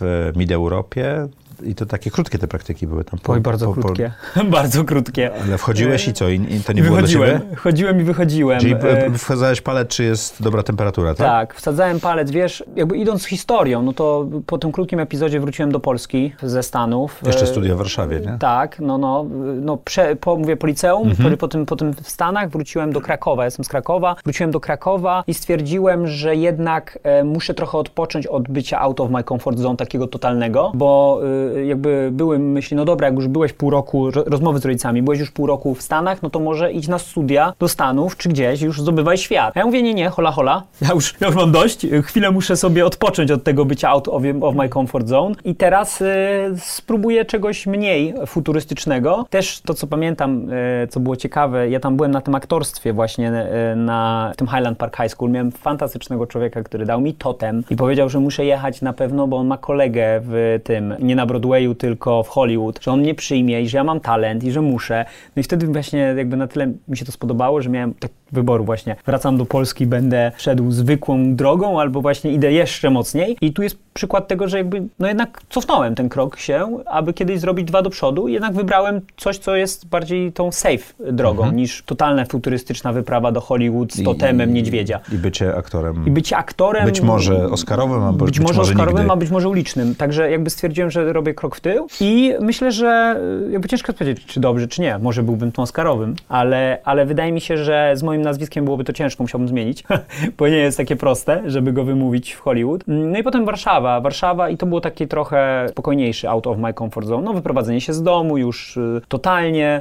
w 0.00 0.32
Mid-Europie, 0.36 1.28
i 1.62 1.74
to 1.74 1.86
takie 1.86 2.10
krótkie 2.10 2.38
te 2.38 2.48
praktyki 2.48 2.86
były 2.86 3.04
tam. 3.04 3.20
Po, 3.22 3.32
Oj, 3.32 3.40
bardzo 3.40 3.66
po, 3.66 3.80
krótkie. 3.80 4.12
Po... 4.34 4.44
bardzo 4.60 4.84
krótkie. 4.84 5.30
Ale 5.44 5.58
wchodziłeś 5.58 6.08
i 6.08 6.12
co? 6.12 6.28
I, 6.28 6.34
i 6.34 6.60
to 6.60 6.72
nie 6.72 6.82
było 6.82 6.96
Wychodziłem. 6.96 7.30
dla 7.30 7.40
ciebie? 7.40 7.56
Chodziłem 7.56 8.00
i 8.00 8.04
wychodziłem. 8.04 8.60
Czyli 8.60 8.74
e, 8.74 9.10
wsadzałeś 9.18 9.60
palec, 9.60 9.88
czy 9.88 10.04
jest 10.04 10.42
dobra 10.42 10.62
temperatura, 10.62 11.14
tak? 11.14 11.26
Tak, 11.26 11.54
wsadzałem 11.54 12.00
palec, 12.00 12.30
wiesz, 12.30 12.64
jakby 12.76 12.96
idąc 12.96 13.22
z 13.22 13.26
historią, 13.26 13.82
no 13.82 13.92
to 13.92 14.26
po 14.46 14.58
tym 14.58 14.72
krótkim 14.72 15.00
epizodzie 15.00 15.40
wróciłem 15.40 15.72
do 15.72 15.80
Polski 15.80 16.32
ze 16.42 16.62
Stanów. 16.62 17.20
Jeszcze 17.26 17.46
studia 17.46 17.74
w 17.74 17.78
Warszawie, 17.78 18.20
nie? 18.20 18.36
Tak, 18.40 18.80
no, 18.80 18.98
no, 18.98 19.26
no 19.60 19.76
prze, 19.76 20.16
po, 20.16 20.36
mówię 20.36 20.56
po 20.56 20.66
liceum, 20.66 21.08
mhm. 21.08 21.36
po, 21.36 21.48
tym, 21.48 21.66
po 21.66 21.76
tym 21.76 21.94
w 21.94 22.10
Stanach 22.10 22.50
wróciłem 22.50 22.92
do 22.92 23.00
Krakowa, 23.00 23.44
jestem 23.44 23.64
z 23.64 23.68
Krakowa, 23.68 24.16
wróciłem 24.24 24.50
do 24.50 24.60
Krakowa 24.60 25.24
i 25.26 25.34
stwierdziłem, 25.34 26.06
że 26.06 26.36
jednak 26.36 26.98
e, 27.02 27.24
muszę 27.24 27.54
trochę 27.54 27.78
odpocząć 27.78 28.26
od 28.26 28.48
bycia 28.48 28.80
out 28.80 29.00
of 29.00 29.10
my 29.10 29.24
comfort 29.24 29.58
zone 29.58 29.76
takiego 29.76 30.06
totalnego, 30.06 30.72
bo 30.74 31.20
e, 31.49 31.49
jakby 31.66 32.08
były 32.12 32.38
myśli, 32.38 32.76
no 32.76 32.84
dobra, 32.84 33.06
jak 33.06 33.16
już 33.16 33.28
byłeś 33.28 33.52
pół 33.52 33.70
roku, 33.70 34.10
rozmowy 34.10 34.58
z 34.58 34.64
rodzicami, 34.64 35.02
byłeś 35.02 35.20
już 35.20 35.30
pół 35.30 35.46
roku 35.46 35.74
w 35.74 35.82
Stanach, 35.82 36.22
no 36.22 36.30
to 36.30 36.40
może 36.40 36.72
idź 36.72 36.88
na 36.88 36.98
studia 36.98 37.52
do 37.58 37.68
Stanów 37.68 38.16
czy 38.16 38.28
gdzieś, 38.28 38.62
już 38.62 38.80
zdobywaj 38.80 39.18
świat. 39.18 39.56
A 39.56 39.60
ja 39.60 39.66
mówię, 39.66 39.82
nie, 39.82 39.94
nie, 39.94 40.08
hola, 40.08 40.30
hola, 40.30 40.62
ja 40.82 40.94
już, 40.94 41.14
ja 41.20 41.26
już 41.26 41.36
mam 41.36 41.52
dość, 41.52 41.86
chwilę 42.02 42.30
muszę 42.30 42.56
sobie 42.56 42.86
odpocząć 42.86 43.30
od 43.30 43.44
tego 43.44 43.64
bycia 43.64 43.88
out 43.88 44.08
of, 44.08 44.22
of 44.40 44.54
my 44.54 44.68
comfort 44.68 45.08
zone 45.08 45.34
i 45.44 45.54
teraz 45.54 46.00
y, 46.00 46.06
spróbuję 46.56 47.24
czegoś 47.24 47.66
mniej 47.66 48.14
futurystycznego. 48.26 49.26
Też 49.30 49.60
to, 49.60 49.74
co 49.74 49.86
pamiętam, 49.86 50.50
y, 50.50 50.88
co 50.90 51.00
było 51.00 51.16
ciekawe, 51.16 51.70
ja 51.70 51.80
tam 51.80 51.96
byłem 51.96 52.10
na 52.10 52.20
tym 52.20 52.34
aktorstwie 52.34 52.92
właśnie 52.92 53.46
y, 53.72 53.76
na 53.76 54.32
tym 54.36 54.46
Highland 54.46 54.78
Park 54.78 54.96
High 54.96 55.10
School, 55.10 55.30
miałem 55.30 55.52
fantastycznego 55.52 56.26
człowieka, 56.26 56.62
który 56.62 56.86
dał 56.86 57.00
mi 57.00 57.14
totem 57.14 57.62
i 57.70 57.76
powiedział, 57.76 58.08
że 58.08 58.20
muszę 58.20 58.44
jechać 58.44 58.82
na 58.82 58.92
pewno, 58.92 59.26
bo 59.26 59.36
on 59.36 59.46
ma 59.46 59.58
kolegę 59.58 60.20
w 60.22 60.60
tym, 60.64 60.94
nie 60.98 61.16
na 61.16 61.26
Broadwayu, 61.40 61.74
tylko 61.74 62.22
w 62.22 62.28
Hollywood, 62.28 62.78
że 62.82 62.92
on 62.92 63.00
mnie 63.00 63.14
przyjmie 63.14 63.62
i 63.62 63.68
że 63.68 63.78
ja 63.78 63.84
mam 63.84 64.00
talent 64.00 64.44
i 64.44 64.52
że 64.52 64.60
muszę. 64.60 65.04
No 65.36 65.40
i 65.40 65.42
wtedy 65.42 65.66
właśnie 65.66 65.98
jakby 66.16 66.36
na 66.36 66.46
tyle 66.46 66.72
mi 66.88 66.96
się 66.96 67.04
to 67.04 67.12
spodobało, 67.12 67.62
że 67.62 67.70
miałem 67.70 67.94
tak 67.94 68.10
wyboru 68.32 68.64
właśnie. 68.64 68.96
Wracam 69.06 69.36
do 69.36 69.46
Polski, 69.46 69.86
będę 69.86 70.32
szedł 70.36 70.70
zwykłą 70.70 71.36
drogą 71.36 71.80
albo 71.80 72.00
właśnie 72.00 72.32
idę 72.32 72.52
jeszcze 72.52 72.90
mocniej. 72.90 73.36
I 73.40 73.52
tu 73.52 73.62
jest 73.62 73.78
przykład 73.92 74.28
tego, 74.28 74.48
że 74.48 74.58
jakby 74.58 74.82
no 74.98 75.08
jednak 75.08 75.42
cofnąłem 75.48 75.94
ten 75.94 76.08
krok 76.08 76.38
się, 76.38 76.78
aby 76.86 77.12
kiedyś 77.12 77.40
zrobić 77.40 77.66
dwa 77.66 77.82
do 77.82 77.90
przodu 77.90 78.28
i 78.28 78.32
jednak 78.32 78.52
wybrałem 78.52 79.00
coś, 79.16 79.38
co 79.38 79.56
jest 79.56 79.88
bardziej 79.88 80.32
tą 80.32 80.52
safe 80.52 81.12
drogą 81.12 81.42
mhm. 81.42 81.56
niż 81.56 81.82
totalna 81.82 82.24
futurystyczna 82.24 82.92
wyprawa 82.92 83.32
do 83.32 83.40
Hollywood 83.40 83.92
z 83.92 84.02
totemem 84.02 84.50
I, 84.50 84.52
niedźwiedzia. 84.52 85.00
I 85.12 85.18
bycie 85.18 85.56
aktorem. 85.56 86.06
I 86.06 86.10
bycie 86.10 86.36
aktorem. 86.36 86.84
Być 86.84 87.00
może 87.00 87.46
Oscarowym, 87.46 88.02
a 88.02 88.12
być, 88.12 88.20
być 88.20 88.40
może 88.40 88.60
Oscarowym, 88.60 88.96
nigdy. 88.96 89.12
a 89.12 89.16
być 89.16 89.30
może 89.30 89.48
ulicznym. 89.48 89.94
Także 89.94 90.30
jakby 90.30 90.50
stwierdziłem, 90.50 90.90
że 90.90 91.12
robię 91.12 91.34
krok 91.34 91.56
w 91.56 91.60
tył 91.60 91.86
i 92.00 92.34
myślę, 92.40 92.72
że 92.72 93.20
y, 93.48 93.50
jakby 93.50 93.68
ciężko 93.68 93.92
powiedzieć, 93.92 94.26
czy 94.26 94.40
dobrze, 94.40 94.68
czy 94.68 94.80
nie. 94.80 94.98
Może 94.98 95.22
byłbym 95.22 95.52
tą 95.52 95.62
Oscarowym, 95.62 96.16
ale, 96.28 96.78
ale 96.84 97.06
wydaje 97.06 97.32
mi 97.32 97.40
się, 97.40 97.56
że 97.56 97.92
z 97.94 98.02
moim 98.02 98.22
nazwiskiem 98.22 98.64
byłoby 98.64 98.84
to 98.84 98.92
ciężko, 98.92 99.24
musiałbym 99.24 99.48
zmienić, 99.48 99.84
bo 100.38 100.48
nie 100.48 100.56
jest 100.56 100.76
takie 100.76 100.96
proste, 100.96 101.42
żeby 101.46 101.72
go 101.72 101.84
wymówić 101.84 102.32
w 102.32 102.40
Hollywood. 102.40 102.84
No 102.86 103.18
i 103.18 103.22
potem 103.22 103.44
Warszawa. 103.44 103.79
Warszawa 103.80 104.48
i 104.50 104.56
to 104.56 104.66
było 104.66 104.80
taki 104.80 105.08
trochę 105.08 105.66
spokojniejszy 105.70 106.28
out 106.28 106.46
of 106.46 106.58
my 106.58 106.74
comfort 106.74 107.06
zone. 107.06 107.22
No 107.22 107.32
wyprowadzenie 107.32 107.80
się 107.80 107.92
z 107.92 108.02
domu 108.02 108.38
już 108.38 108.76
y, 108.76 109.00
totalnie, 109.08 109.80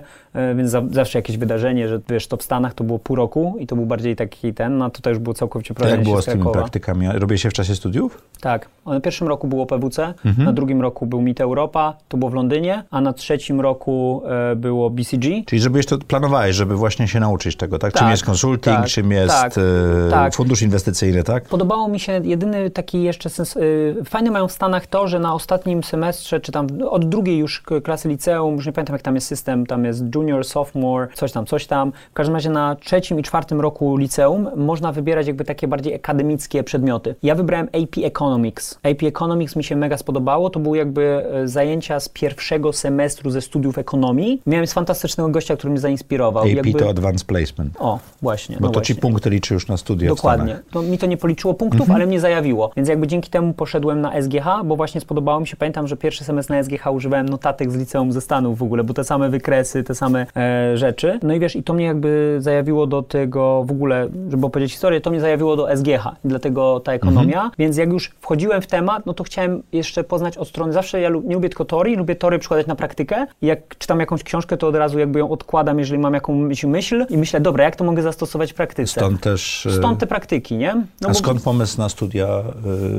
więc 0.56 0.72
za, 0.72 0.82
zawsze 0.92 1.20
jakieś 1.20 1.38
wydarzenie, 1.38 1.88
że 1.88 2.00
wiesz, 2.10 2.28
to 2.28 2.38
w 2.38 2.44
Stanach 2.44 2.74
to 2.74 2.84
było 2.84 3.00
pół 3.00 3.16
roku 3.16 3.56
i 3.60 3.68
to 3.68 3.76
był 3.76 3.86
bardziej 3.86 4.16
taki 4.16 4.54
ten, 4.54 4.78
no 4.78 4.90
tutaj 4.90 5.14
już 5.14 5.20
było 5.20 5.34
całkowicie 5.34 5.74
prowadzenie 5.74 5.98
Jak 5.98 6.04
było 6.04 6.22
z 6.22 6.26
tymi 6.26 6.52
praktykami? 6.52 7.08
Robię 7.14 7.38
się 7.38 7.50
w 7.50 7.54
czasie 7.54 7.76
studiów? 7.76 8.22
Tak. 8.42 8.70
Na 8.86 9.00
pierwszym 9.00 9.28
roku 9.28 9.48
było 9.48 9.66
PWC, 9.66 10.14
mhm. 10.26 10.46
na 10.46 10.54
drugim 10.54 10.82
roku 10.82 11.06
był 11.06 11.22
MIT 11.22 11.42
Europa, 11.42 11.98
to 12.08 12.18
było 12.18 12.32
w 12.32 12.34
Londynie, 12.34 12.84
a 12.92 13.02
na 13.02 13.14
trzecim 13.14 13.62
roku 13.62 14.22
e, 14.52 14.56
było 14.56 14.90
BCG. 14.90 15.46
Czyli 15.46 15.62
żebyś 15.62 15.86
to 15.86 15.98
planowałeś, 15.98 16.56
żeby 16.56 16.76
właśnie 16.76 17.08
się 17.08 17.20
nauczyć 17.20 17.56
tego, 17.56 17.80
tak? 17.80 17.94
tak 17.94 18.02
czym 18.02 18.12
jest 18.12 18.26
konsulting, 18.26 18.78
tak, 18.78 18.88
czym 18.88 19.12
jest 19.12 19.36
tak, 19.36 19.54
e, 19.58 20.10
tak. 20.10 20.36
fundusz 20.36 20.62
inwestycyjny, 20.62 21.24
tak? 21.24 21.44
Podobało 21.44 21.88
mi 21.88 22.00
się 22.00 22.22
jedyny 22.24 22.70
taki 22.70 23.04
jeszcze 23.04 23.30
sens, 23.30 23.58
e, 23.58 23.62
fajne 24.06 24.32
mają 24.32 24.48
w 24.48 24.52
Stanach 24.52 24.88
to, 24.88 25.08
że 25.08 25.20
na 25.20 25.34
ostatnim 25.34 25.84
semestrze, 25.84 26.40
czy 26.40 26.52
tam 26.52 26.68
od 26.90 27.10
drugiej 27.10 27.38
już 27.38 27.64
klasy 27.84 28.10
liceum, 28.10 28.56
już 28.56 28.66
nie 28.66 28.72
pamiętam 28.72 28.94
jak 28.94 29.02
tam 29.02 29.16
jest 29.16 29.28
system, 29.28 29.66
tam 29.66 29.86
jest 29.86 30.10
junior, 30.20 30.46
sophomore, 30.46 31.08
coś 31.14 31.32
tam, 31.32 31.46
coś 31.46 31.68
tam. 31.68 31.92
W 32.12 32.14
każdym 32.14 32.36
razie 32.36 32.50
na 32.50 32.76
trzecim 32.76 33.20
i 33.20 33.24
czwartym 33.24 33.62
roku 33.62 33.98
liceum 33.98 34.50
można 34.56 34.92
wybierać 34.92 35.28
jakby 35.28 35.46
takie 35.46 35.68
bardziej 35.68 35.96
akademickie 35.96 36.64
przedmioty. 36.64 37.16
Ja 37.24 37.36
wybrałem 37.36 37.68
AP 37.68 38.04
Economics. 38.04 38.80
AP 38.84 39.04
Economics 39.04 39.56
mi 39.56 39.64
się 39.64 39.76
mega 39.76 39.98
spodobało, 39.98 40.50
to 40.50 40.60
były 40.60 40.78
jakby 40.78 41.26
zajęcia 41.46 42.00
z 42.00 42.10
pierwszego 42.10 42.74
semestru 42.74 43.32
ze 43.32 43.42
studiów 43.42 43.78
ekonomii. 43.78 44.42
Miałem 44.46 44.68
fantastycznego 44.68 45.30
gościa, 45.30 45.58
który 45.58 45.72
mnie 45.72 45.80
zainspirował. 45.80 46.44
AP 46.44 46.50
jakby... 46.50 46.74
to 46.74 46.90
Advanced 46.90 47.28
Placement. 47.28 47.74
O, 47.80 48.00
właśnie. 48.22 48.56
Bo 48.56 48.62
no 48.62 48.68
to 48.68 48.74
właśnie. 48.74 48.96
ci 48.96 49.02
punkty 49.02 49.30
liczy 49.30 49.54
już 49.54 49.68
na 49.68 49.78
studiach 49.78 50.10
Dokładnie. 50.10 50.60
Mi 50.84 50.98
to 50.98 51.06
nie 51.06 51.18
policzyło 51.18 51.54
punktów, 51.54 51.82
mhm. 51.82 51.96
ale 51.96 52.06
mnie 52.06 52.20
zajawiło. 52.20 52.72
Więc 52.76 52.90
jakby 52.90 53.08
dzięki 53.08 53.30
temu 53.30 53.54
poszedłem 53.54 54.02
na 54.02 54.22
SGH, 54.22 54.46
bo 54.66 54.76
właśnie 54.76 55.02
spodobało 55.02 55.40
mi 55.40 55.48
się. 55.48 55.56
Pamiętam, 55.56 55.88
że 55.88 55.98
pierwszy 55.98 56.24
semestr 56.24 56.52
na 56.52 56.64
SGH 56.64 56.88
używałem 56.92 57.30
notatek 57.30 57.72
z 57.72 57.76
liceum 57.76 58.12
ze 58.12 58.22
Stanów 58.22 58.58
w 58.58 58.64
ogóle, 58.64 58.84
bo 58.84 58.94
te 58.94 59.04
same 59.04 59.30
wykresy, 59.30 59.84
te 59.84 59.96
same 59.96 60.09
e, 60.16 60.78
rzeczy. 60.78 61.20
No 61.24 61.34
i 61.34 61.40
wiesz, 61.40 61.56
i 61.56 61.64
to 61.64 61.74
mnie 61.74 61.86
jakby 61.86 62.38
zajawiło 62.40 62.88
do 62.88 63.02
tego 63.04 63.64
w 63.64 63.72
ogóle, 63.72 64.10
żeby 64.30 64.46
opowiedzieć 64.46 64.72
historię, 64.72 65.02
to 65.02 65.10
mnie 65.10 65.20
zajawiło 65.20 65.56
do 65.56 65.76
SGH 65.78 66.04
dlatego 66.26 66.80
ta 66.80 66.94
ekonomia. 66.94 67.36
Mhm. 67.36 67.52
Więc 67.60 67.78
jak 67.78 67.90
już 67.90 68.12
wchodziłem 68.22 68.62
w 68.62 68.68
temat, 68.68 69.06
no 69.06 69.14
to 69.14 69.24
chciałem 69.24 69.64
jeszcze 69.72 70.04
poznać 70.04 70.38
od 70.38 70.48
strony, 70.48 70.74
zawsze 70.74 71.02
ja 71.02 71.10
nie 71.10 71.34
lubię 71.34 71.50
tylko 71.50 71.66
teorii, 71.66 71.96
lubię 71.96 72.16
teorię 72.16 72.40
przykładać 72.40 72.68
na 72.68 72.76
praktykę. 72.76 73.26
I 73.42 73.46
jak 73.48 73.78
czytam 73.78 74.00
jakąś 74.00 74.24
książkę, 74.24 74.58
to 74.58 74.68
od 74.68 74.76
razu 74.76 75.00
jakby 75.00 75.20
ją 75.20 75.30
odkładam, 75.30 75.80
jeżeli 75.80 76.00
mam 76.00 76.14
jakąś 76.14 76.64
myśl 76.64 77.06
i 77.10 77.18
myślę, 77.18 77.40
dobra, 77.40 77.64
jak 77.64 77.76
to 77.76 77.84
mogę 77.84 78.02
zastosować 78.02 78.52
w 78.52 78.56
praktyce. 78.56 78.92
Stąd 78.92 79.22
też... 79.22 79.66
E, 79.66 79.72
Stąd 79.72 80.00
te 80.00 80.08
praktyki, 80.08 80.56
nie? 80.56 80.76
No 81.02 81.10
A 81.10 81.14
skąd 81.14 81.44
pomysł 81.44 81.78
na 81.78 81.90
studia 81.90 82.44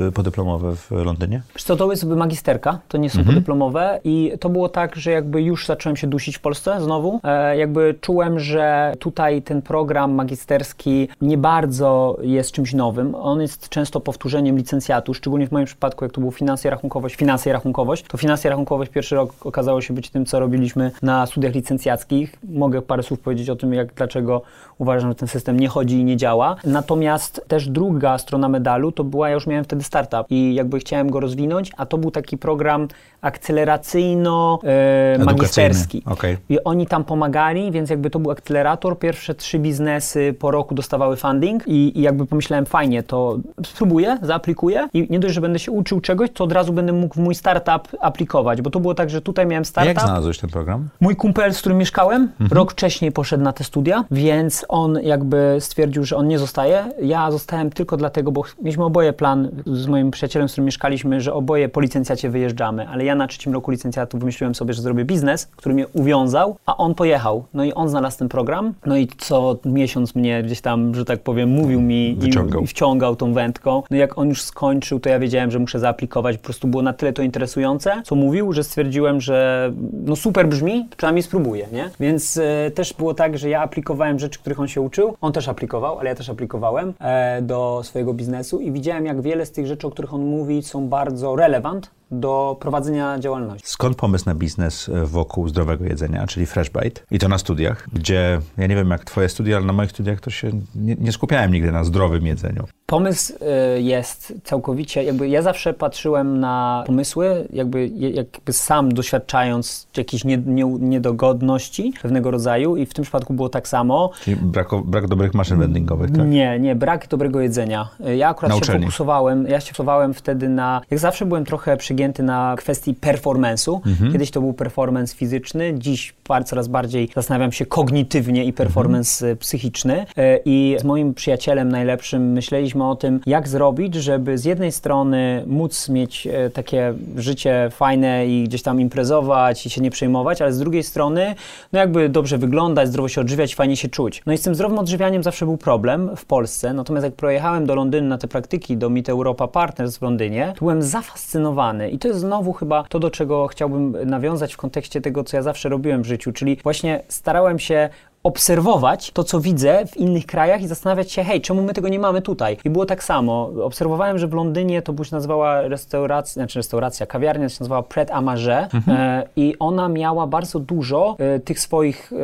y, 0.07 0.11
podyplomowe 0.11 0.75
w 0.75 0.91
Londynie? 0.91 1.41
Co 1.57 1.75
to 1.75 1.91
jest 1.91 2.03
magisterka, 2.03 2.79
to 2.87 2.97
nie 2.97 3.09
są 3.09 3.19
mhm. 3.19 3.35
podyplomowe 3.35 3.99
i 4.03 4.31
to 4.39 4.49
było 4.49 4.69
tak, 4.69 4.95
że 4.95 5.11
jakby 5.11 5.41
już 5.41 5.65
zacząłem 5.65 5.97
się 5.97 6.07
dusić 6.07 6.37
w 6.37 6.41
Polsce 6.41 6.81
znowu. 6.81 7.00
E, 7.23 7.57
jakby 7.57 7.95
czułem, 8.01 8.39
że 8.39 8.93
tutaj 8.99 9.41
ten 9.41 9.61
program 9.61 10.11
magisterski 10.11 11.07
nie 11.21 11.37
bardzo 11.37 12.17
jest 12.21 12.51
czymś 12.51 12.73
nowym. 12.73 13.15
On 13.15 13.41
jest 13.41 13.69
często 13.69 13.99
powtórzeniem 13.99 14.57
licencjatu, 14.57 15.13
szczególnie 15.13 15.47
w 15.47 15.51
moim 15.51 15.65
przypadku, 15.65 16.05
jak 16.05 16.11
to 16.11 16.21
było 16.21 16.31
finanse 16.31 16.67
i 16.67 16.71
rachunkowość, 16.71 17.15
finanse 17.15 17.49
i 17.49 17.53
rachunkowość, 17.53 18.03
to 18.07 18.17
finanse 18.17 18.47
i 18.47 18.49
rachunkowość 18.49 18.91
pierwszy 18.91 19.15
rok 19.15 19.33
okazało 19.41 19.81
się 19.81 19.93
być 19.93 20.09
tym, 20.09 20.25
co 20.25 20.39
robiliśmy 20.39 20.91
na 21.01 21.25
studiach 21.25 21.53
licencjackich. 21.53 22.35
Mogę 22.43 22.81
parę 22.81 23.03
słów 23.03 23.19
powiedzieć 23.19 23.49
o 23.49 23.55
tym, 23.55 23.73
jak, 23.73 23.93
dlaczego 23.93 24.41
uważam, 24.77 25.09
że 25.09 25.15
ten 25.15 25.27
system 25.27 25.59
nie 25.59 25.67
chodzi 25.67 25.95
i 25.95 26.03
nie 26.03 26.17
działa. 26.17 26.55
Natomiast 26.63 27.45
też 27.47 27.69
druga 27.69 28.17
strona 28.17 28.49
medalu 28.49 28.91
to 28.91 29.03
była, 29.03 29.29
ja 29.29 29.33
już 29.33 29.47
miałem 29.47 29.63
wtedy 29.63 29.83
startup 29.83 30.25
i 30.29 30.55
jakby 30.55 30.79
chciałem 30.79 31.11
go 31.11 31.19
rozwinąć, 31.19 31.71
a 31.77 31.85
to 31.85 31.97
był 31.97 32.11
taki 32.11 32.37
program 32.37 32.87
akceleracyjno-magisterski. 33.21 36.01
E, 36.07 36.11
okay. 36.11 36.37
I 36.49 36.63
oni 36.63 36.87
tam 36.87 37.03
pomagali, 37.03 37.71
więc 37.71 37.89
jakby 37.89 38.09
to 38.09 38.19
był 38.19 38.31
akcelerator. 38.31 38.99
Pierwsze 38.99 39.35
trzy 39.35 39.59
biznesy 39.59 40.35
po 40.39 40.51
roku 40.51 40.75
dostawały 40.75 41.15
funding 41.15 41.67
i, 41.67 41.99
i 41.99 42.01
jakby 42.01 42.25
pomyślałem, 42.25 42.65
fajnie, 42.65 43.03
to 43.03 43.39
spróbuję, 43.65 44.17
zaaplikuję 44.21 44.87
i 44.93 45.07
nie 45.09 45.19
dość, 45.19 45.35
że 45.35 45.41
będę 45.41 45.59
się 45.59 45.71
uczył 45.71 46.01
czegoś, 46.01 46.29
to 46.33 46.43
od 46.43 46.51
razu 46.51 46.73
będę 46.73 46.93
mógł 46.93 47.15
w 47.15 47.17
mój 47.17 47.35
startup 47.35 47.87
aplikować, 47.99 48.61
bo 48.61 48.69
to 48.69 48.79
było 48.79 48.93
tak, 48.93 49.09
że 49.09 49.21
tutaj 49.21 49.45
miałem 49.45 49.65
startup. 49.65 49.95
Jak 49.95 50.05
znalazłeś 50.05 50.37
ten 50.37 50.49
program? 50.49 50.89
Mój 50.99 51.15
kumpel, 51.15 51.53
z 51.53 51.59
którym 51.59 51.77
mieszkałem, 51.77 52.21
mhm. 52.21 52.49
rok 52.51 52.71
wcześniej 52.71 53.11
poszedł 53.11 53.43
na 53.43 53.53
te 53.53 53.63
studia, 53.63 54.03
więc 54.11 54.65
on 54.69 54.99
jakby 55.03 55.57
stwierdził, 55.59 56.03
że 56.03 56.15
on 56.15 56.27
nie 56.27 56.39
zostaje. 56.39 56.85
Ja 57.01 57.31
zostałem 57.31 57.69
tylko 57.69 57.97
dlatego, 57.97 58.31
bo 58.31 58.43
mieliśmy 58.61 58.85
oboje 58.85 59.13
plan 59.13 59.49
z 59.65 59.87
moim 59.87 60.11
przyjacielem, 60.11 60.49
z 60.49 60.51
którym 60.51 60.65
mieszkaliśmy, 60.65 61.21
że 61.21 61.33
oboje 61.33 61.69
po 61.69 61.81
licencjacie 61.81 62.29
wyjeżdżamy, 62.29 62.87
ale 62.87 63.05
ja 63.05 63.10
ja 63.11 63.15
na 63.15 63.27
trzecim 63.27 63.53
roku 63.53 63.71
licencjatu 63.71 64.17
wymyśliłem 64.17 64.55
sobie, 64.55 64.73
że 64.73 64.81
zrobię 64.81 65.05
biznes, 65.05 65.45
który 65.45 65.75
mnie 65.75 65.87
uwiązał, 65.87 66.57
a 66.65 66.77
on 66.77 66.95
pojechał. 66.95 67.43
No 67.53 67.63
i 67.63 67.73
on 67.73 67.89
znalazł 67.89 68.17
ten 68.19 68.29
program, 68.29 68.73
no 68.85 68.97
i 68.97 69.07
co 69.17 69.57
miesiąc 69.65 70.15
mnie 70.15 70.43
gdzieś 70.43 70.61
tam, 70.61 70.95
że 70.95 71.05
tak 71.05 71.19
powiem, 71.19 71.49
mówił 71.49 71.81
mi 71.81 72.09
i, 72.09 72.63
i 72.63 72.67
wciągał 72.67 73.15
tą 73.15 73.33
wędką. 73.33 73.83
No 73.89 73.97
i 73.97 73.99
jak 73.99 74.17
on 74.17 74.29
już 74.29 74.41
skończył, 74.41 74.99
to 74.99 75.09
ja 75.09 75.19
wiedziałem, 75.19 75.51
że 75.51 75.59
muszę 75.59 75.79
zaaplikować. 75.79 76.37
Po 76.37 76.43
prostu 76.43 76.67
było 76.67 76.83
na 76.83 76.93
tyle 76.93 77.13
to 77.13 77.21
interesujące, 77.21 78.01
co 78.05 78.15
mówił, 78.15 78.53
że 78.53 78.63
stwierdziłem, 78.63 79.21
że 79.21 79.71
no 80.05 80.15
super 80.15 80.47
brzmi, 80.47 80.87
przynajmniej 80.97 81.23
spróbuję, 81.23 81.67
nie? 81.73 81.89
Więc 81.99 82.37
e, 82.37 82.71
też 82.71 82.93
było 82.93 83.13
tak, 83.13 83.37
że 83.37 83.49
ja 83.49 83.61
aplikowałem 83.61 84.19
rzeczy, 84.19 84.39
których 84.39 84.59
on 84.59 84.67
się 84.67 84.81
uczył. 84.81 85.15
On 85.21 85.33
też 85.33 85.47
aplikował, 85.47 85.99
ale 85.99 86.09
ja 86.09 86.15
też 86.15 86.29
aplikowałem 86.29 86.93
e, 86.99 87.41
do 87.41 87.81
swojego 87.83 88.13
biznesu 88.13 88.59
i 88.59 88.71
widziałem, 88.71 89.05
jak 89.05 89.21
wiele 89.21 89.45
z 89.45 89.51
tych 89.51 89.67
rzeczy, 89.67 89.87
o 89.87 89.91
których 89.91 90.13
on 90.13 90.25
mówi, 90.25 90.63
są 90.63 90.87
bardzo 90.87 91.35
relevant 91.35 91.91
do 92.11 92.57
prowadzenia 92.59 93.19
działalności. 93.19 93.67
Skąd 93.67 93.97
pomysł 93.97 94.25
na 94.25 94.35
biznes 94.35 94.89
e, 94.89 95.05
wokół 95.05 95.47
zdrowego 95.47 95.85
jedzenia, 95.85 96.27
czyli 96.27 96.45
Freshbite? 96.45 97.01
I 97.11 97.19
to 97.19 97.27
na 97.27 97.37
studiach, 97.37 97.87
gdzie 97.93 98.39
ja 98.57 98.67
nie 98.67 98.75
wiem 98.75 98.89
jak 98.89 99.05
twoje 99.05 99.29
studia, 99.29 99.57
ale 99.57 99.65
na 99.65 99.73
moich 99.73 99.91
studiach 99.91 100.21
to 100.21 100.29
się 100.29 100.51
nie, 100.75 100.95
nie 100.95 101.11
skupiałem 101.11 101.51
nigdy 101.51 101.71
na 101.71 101.83
zdrowym 101.83 102.25
jedzeniu. 102.25 102.63
Pomysł 102.85 103.33
y, 103.77 103.81
jest 103.81 104.33
całkowicie, 104.43 105.03
jakby 105.03 105.27
ja 105.29 105.41
zawsze 105.41 105.73
patrzyłem 105.73 106.39
na 106.39 106.83
pomysły, 106.87 107.47
jakby, 107.53 107.87
jakby 107.87 108.53
sam 108.53 108.91
doświadczając 108.93 109.87
jakichś 109.97 110.23
nie, 110.23 110.37
nie, 110.37 110.63
niedogodności 110.65 111.93
pewnego 112.01 112.31
rodzaju 112.31 112.75
i 112.75 112.85
w 112.85 112.93
tym 112.93 113.03
przypadku 113.03 113.33
było 113.33 113.49
tak 113.49 113.67
samo. 113.67 114.11
Czyli 114.23 114.35
brak, 114.35 114.67
brak 114.85 115.07
dobrych 115.07 115.33
maszyn 115.33 115.59
vendingowych, 115.59 116.11
tak? 116.11 116.27
Nie, 116.27 116.59
nie, 116.59 116.75
brak 116.75 117.07
dobrego 117.07 117.41
jedzenia. 117.41 117.89
Y, 118.07 118.15
Ja 118.15 118.29
akurat 118.29 118.65
się 118.65 118.79
fokusowałem, 118.79 119.47
ja 119.47 119.59
się 119.59 119.65
fokusowałem 119.65 120.13
wtedy 120.13 120.49
na, 120.49 120.81
jak 120.91 120.99
zawsze 120.99 121.25
byłem 121.25 121.45
trochę 121.45 121.77
przygięty 121.77 122.00
na 122.23 122.55
kwestii 122.57 122.93
performance'u. 122.93 123.75
Mhm. 123.85 124.11
Kiedyś 124.11 124.31
to 124.31 124.41
był 124.41 124.53
performance 124.53 125.15
fizyczny, 125.15 125.73
dziś 125.77 126.13
coraz 126.45 126.67
bardziej 126.67 127.09
zastanawiam 127.15 127.51
się 127.51 127.65
kognitywnie 127.65 128.45
i 128.45 128.53
performance 128.53 129.25
Mhm. 129.25 129.33
y, 129.33 129.35
psychiczny. 129.35 130.01
Y, 130.17 130.39
I 130.45 130.77
z 130.79 130.83
moim 130.83 131.13
przyjacielem 131.13 131.69
najlepszym 131.69 132.31
myśleliśmy 132.31 132.89
o 132.89 132.95
tym, 132.95 133.19
jak 133.25 133.47
zrobić, 133.47 133.95
żeby 133.95 134.37
z 134.37 134.45
jednej 134.45 134.71
strony 134.71 135.43
móc 135.47 135.89
mieć 135.89 136.27
e, 136.27 136.49
takie 136.49 136.93
życie 137.15 137.67
fajne 137.71 138.27
i 138.27 138.43
gdzieś 138.43 138.61
tam 138.61 138.81
imprezować 138.81 139.65
i 139.65 139.69
się 139.69 139.81
nie 139.81 139.91
przejmować, 139.91 140.41
ale 140.41 140.53
z 140.53 140.59
drugiej 140.59 140.83
strony, 140.83 141.35
no 141.73 141.79
jakby 141.79 142.09
dobrze 142.09 142.37
wyglądać, 142.37 142.87
zdrowo 142.87 143.09
się 143.09 143.21
odżywiać, 143.21 143.55
fajnie 143.55 143.77
się 143.77 143.89
czuć. 143.89 144.21
No 144.25 144.33
i 144.33 144.37
z 144.37 144.41
tym 144.41 144.55
zdrowym 144.55 144.79
odżywianiem 144.79 145.23
zawsze 145.23 145.45
był 145.45 145.57
problem 145.57 146.15
w 146.15 146.25
Polsce, 146.25 146.73
natomiast 146.73 147.03
jak 147.03 147.13
pojechałem 147.15 147.65
do 147.65 147.75
Londynu 147.75 148.07
na 148.07 148.17
te 148.17 148.27
praktyki, 148.27 148.77
do 148.77 148.89
Meet 148.89 149.09
Europa 149.09 149.47
Partners 149.47 149.97
w 149.97 150.01
Londynie, 150.01 150.53
byłem 150.59 150.83
zafascynowany 150.83 151.89
i 151.91 151.99
to 151.99 152.07
jest 152.07 152.19
znowu 152.19 152.53
chyba 152.53 152.83
to, 152.83 152.99
do 152.99 153.11
czego 153.11 153.47
chciałbym 153.47 153.97
nawiązać 154.05 154.53
w 154.53 154.57
kontekście 154.57 155.01
tego, 155.01 155.23
co 155.23 155.37
ja 155.37 155.43
zawsze 155.43 155.69
robiłem 155.69 156.01
w 156.01 156.05
życiu, 156.05 156.31
czyli 156.31 156.57
właśnie 156.63 157.03
starałem 157.07 157.59
się 157.59 157.89
obserwować 158.23 159.11
to, 159.11 159.23
co 159.23 159.39
widzę 159.39 159.85
w 159.85 159.97
innych 159.97 160.25
krajach 160.25 160.61
i 160.61 160.67
zastanawiać 160.67 161.11
się, 161.11 161.23
hej, 161.23 161.41
czemu 161.41 161.61
my 161.63 161.73
tego 161.73 161.89
nie 161.89 161.99
mamy 161.99 162.21
tutaj? 162.21 162.57
I 162.65 162.69
było 162.69 162.85
tak 162.85 163.03
samo. 163.03 163.51
Obserwowałem, 163.63 164.17
że 164.17 164.27
w 164.27 164.33
Londynie 164.33 164.81
to 164.81 165.03
się 165.03 165.15
nazywała 165.15 165.61
restauracja, 165.61 166.33
znaczy 166.33 166.59
restauracja, 166.59 167.05
kawiarnia 167.05 167.49
się 167.49 167.57
nazywała 167.59 167.83
Pret 167.83 168.11
a 168.11 168.21
Manger 168.21 168.67
e, 168.87 169.23
i 169.35 169.55
ona 169.59 169.89
miała 169.89 170.27
bardzo 170.27 170.59
dużo 170.59 171.15
e, 171.19 171.39
tych 171.39 171.59
swoich 171.59 172.13
e, 172.13 172.17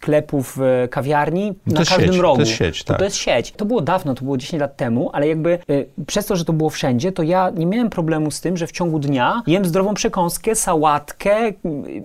sklepów, 0.00 0.58
e, 0.84 0.88
kawiarni 0.88 1.54
To 1.54 1.74
na 1.74 1.78
każdym 1.84 2.06
sieć, 2.06 2.16
to 2.16 2.22
rogu. 2.22 2.40
jest 2.40 2.52
sieć, 2.52 2.84
To, 2.84 2.88
tak. 2.88 2.98
to 2.98 3.04
jest 3.04 3.16
sieć. 3.16 3.52
To 3.52 3.64
było 3.64 3.80
dawno, 3.80 4.14
to 4.14 4.24
było 4.24 4.36
10 4.36 4.60
lat 4.60 4.76
temu, 4.76 5.10
ale 5.12 5.28
jakby 5.28 5.52
e, 5.52 5.58
przez 6.06 6.26
to, 6.26 6.36
że 6.36 6.44
to 6.44 6.52
było 6.52 6.70
wszędzie, 6.70 7.12
to 7.12 7.22
ja 7.22 7.50
nie 7.50 7.66
miałem 7.66 7.90
problemu 7.90 8.30
z 8.30 8.40
tym, 8.40 8.56
że 8.56 8.66
w 8.66 8.72
ciągu 8.72 8.98
dnia 8.98 9.42
jem 9.46 9.64
zdrową 9.64 9.94
przekąskę, 9.94 10.54
sałatkę, 10.54 11.36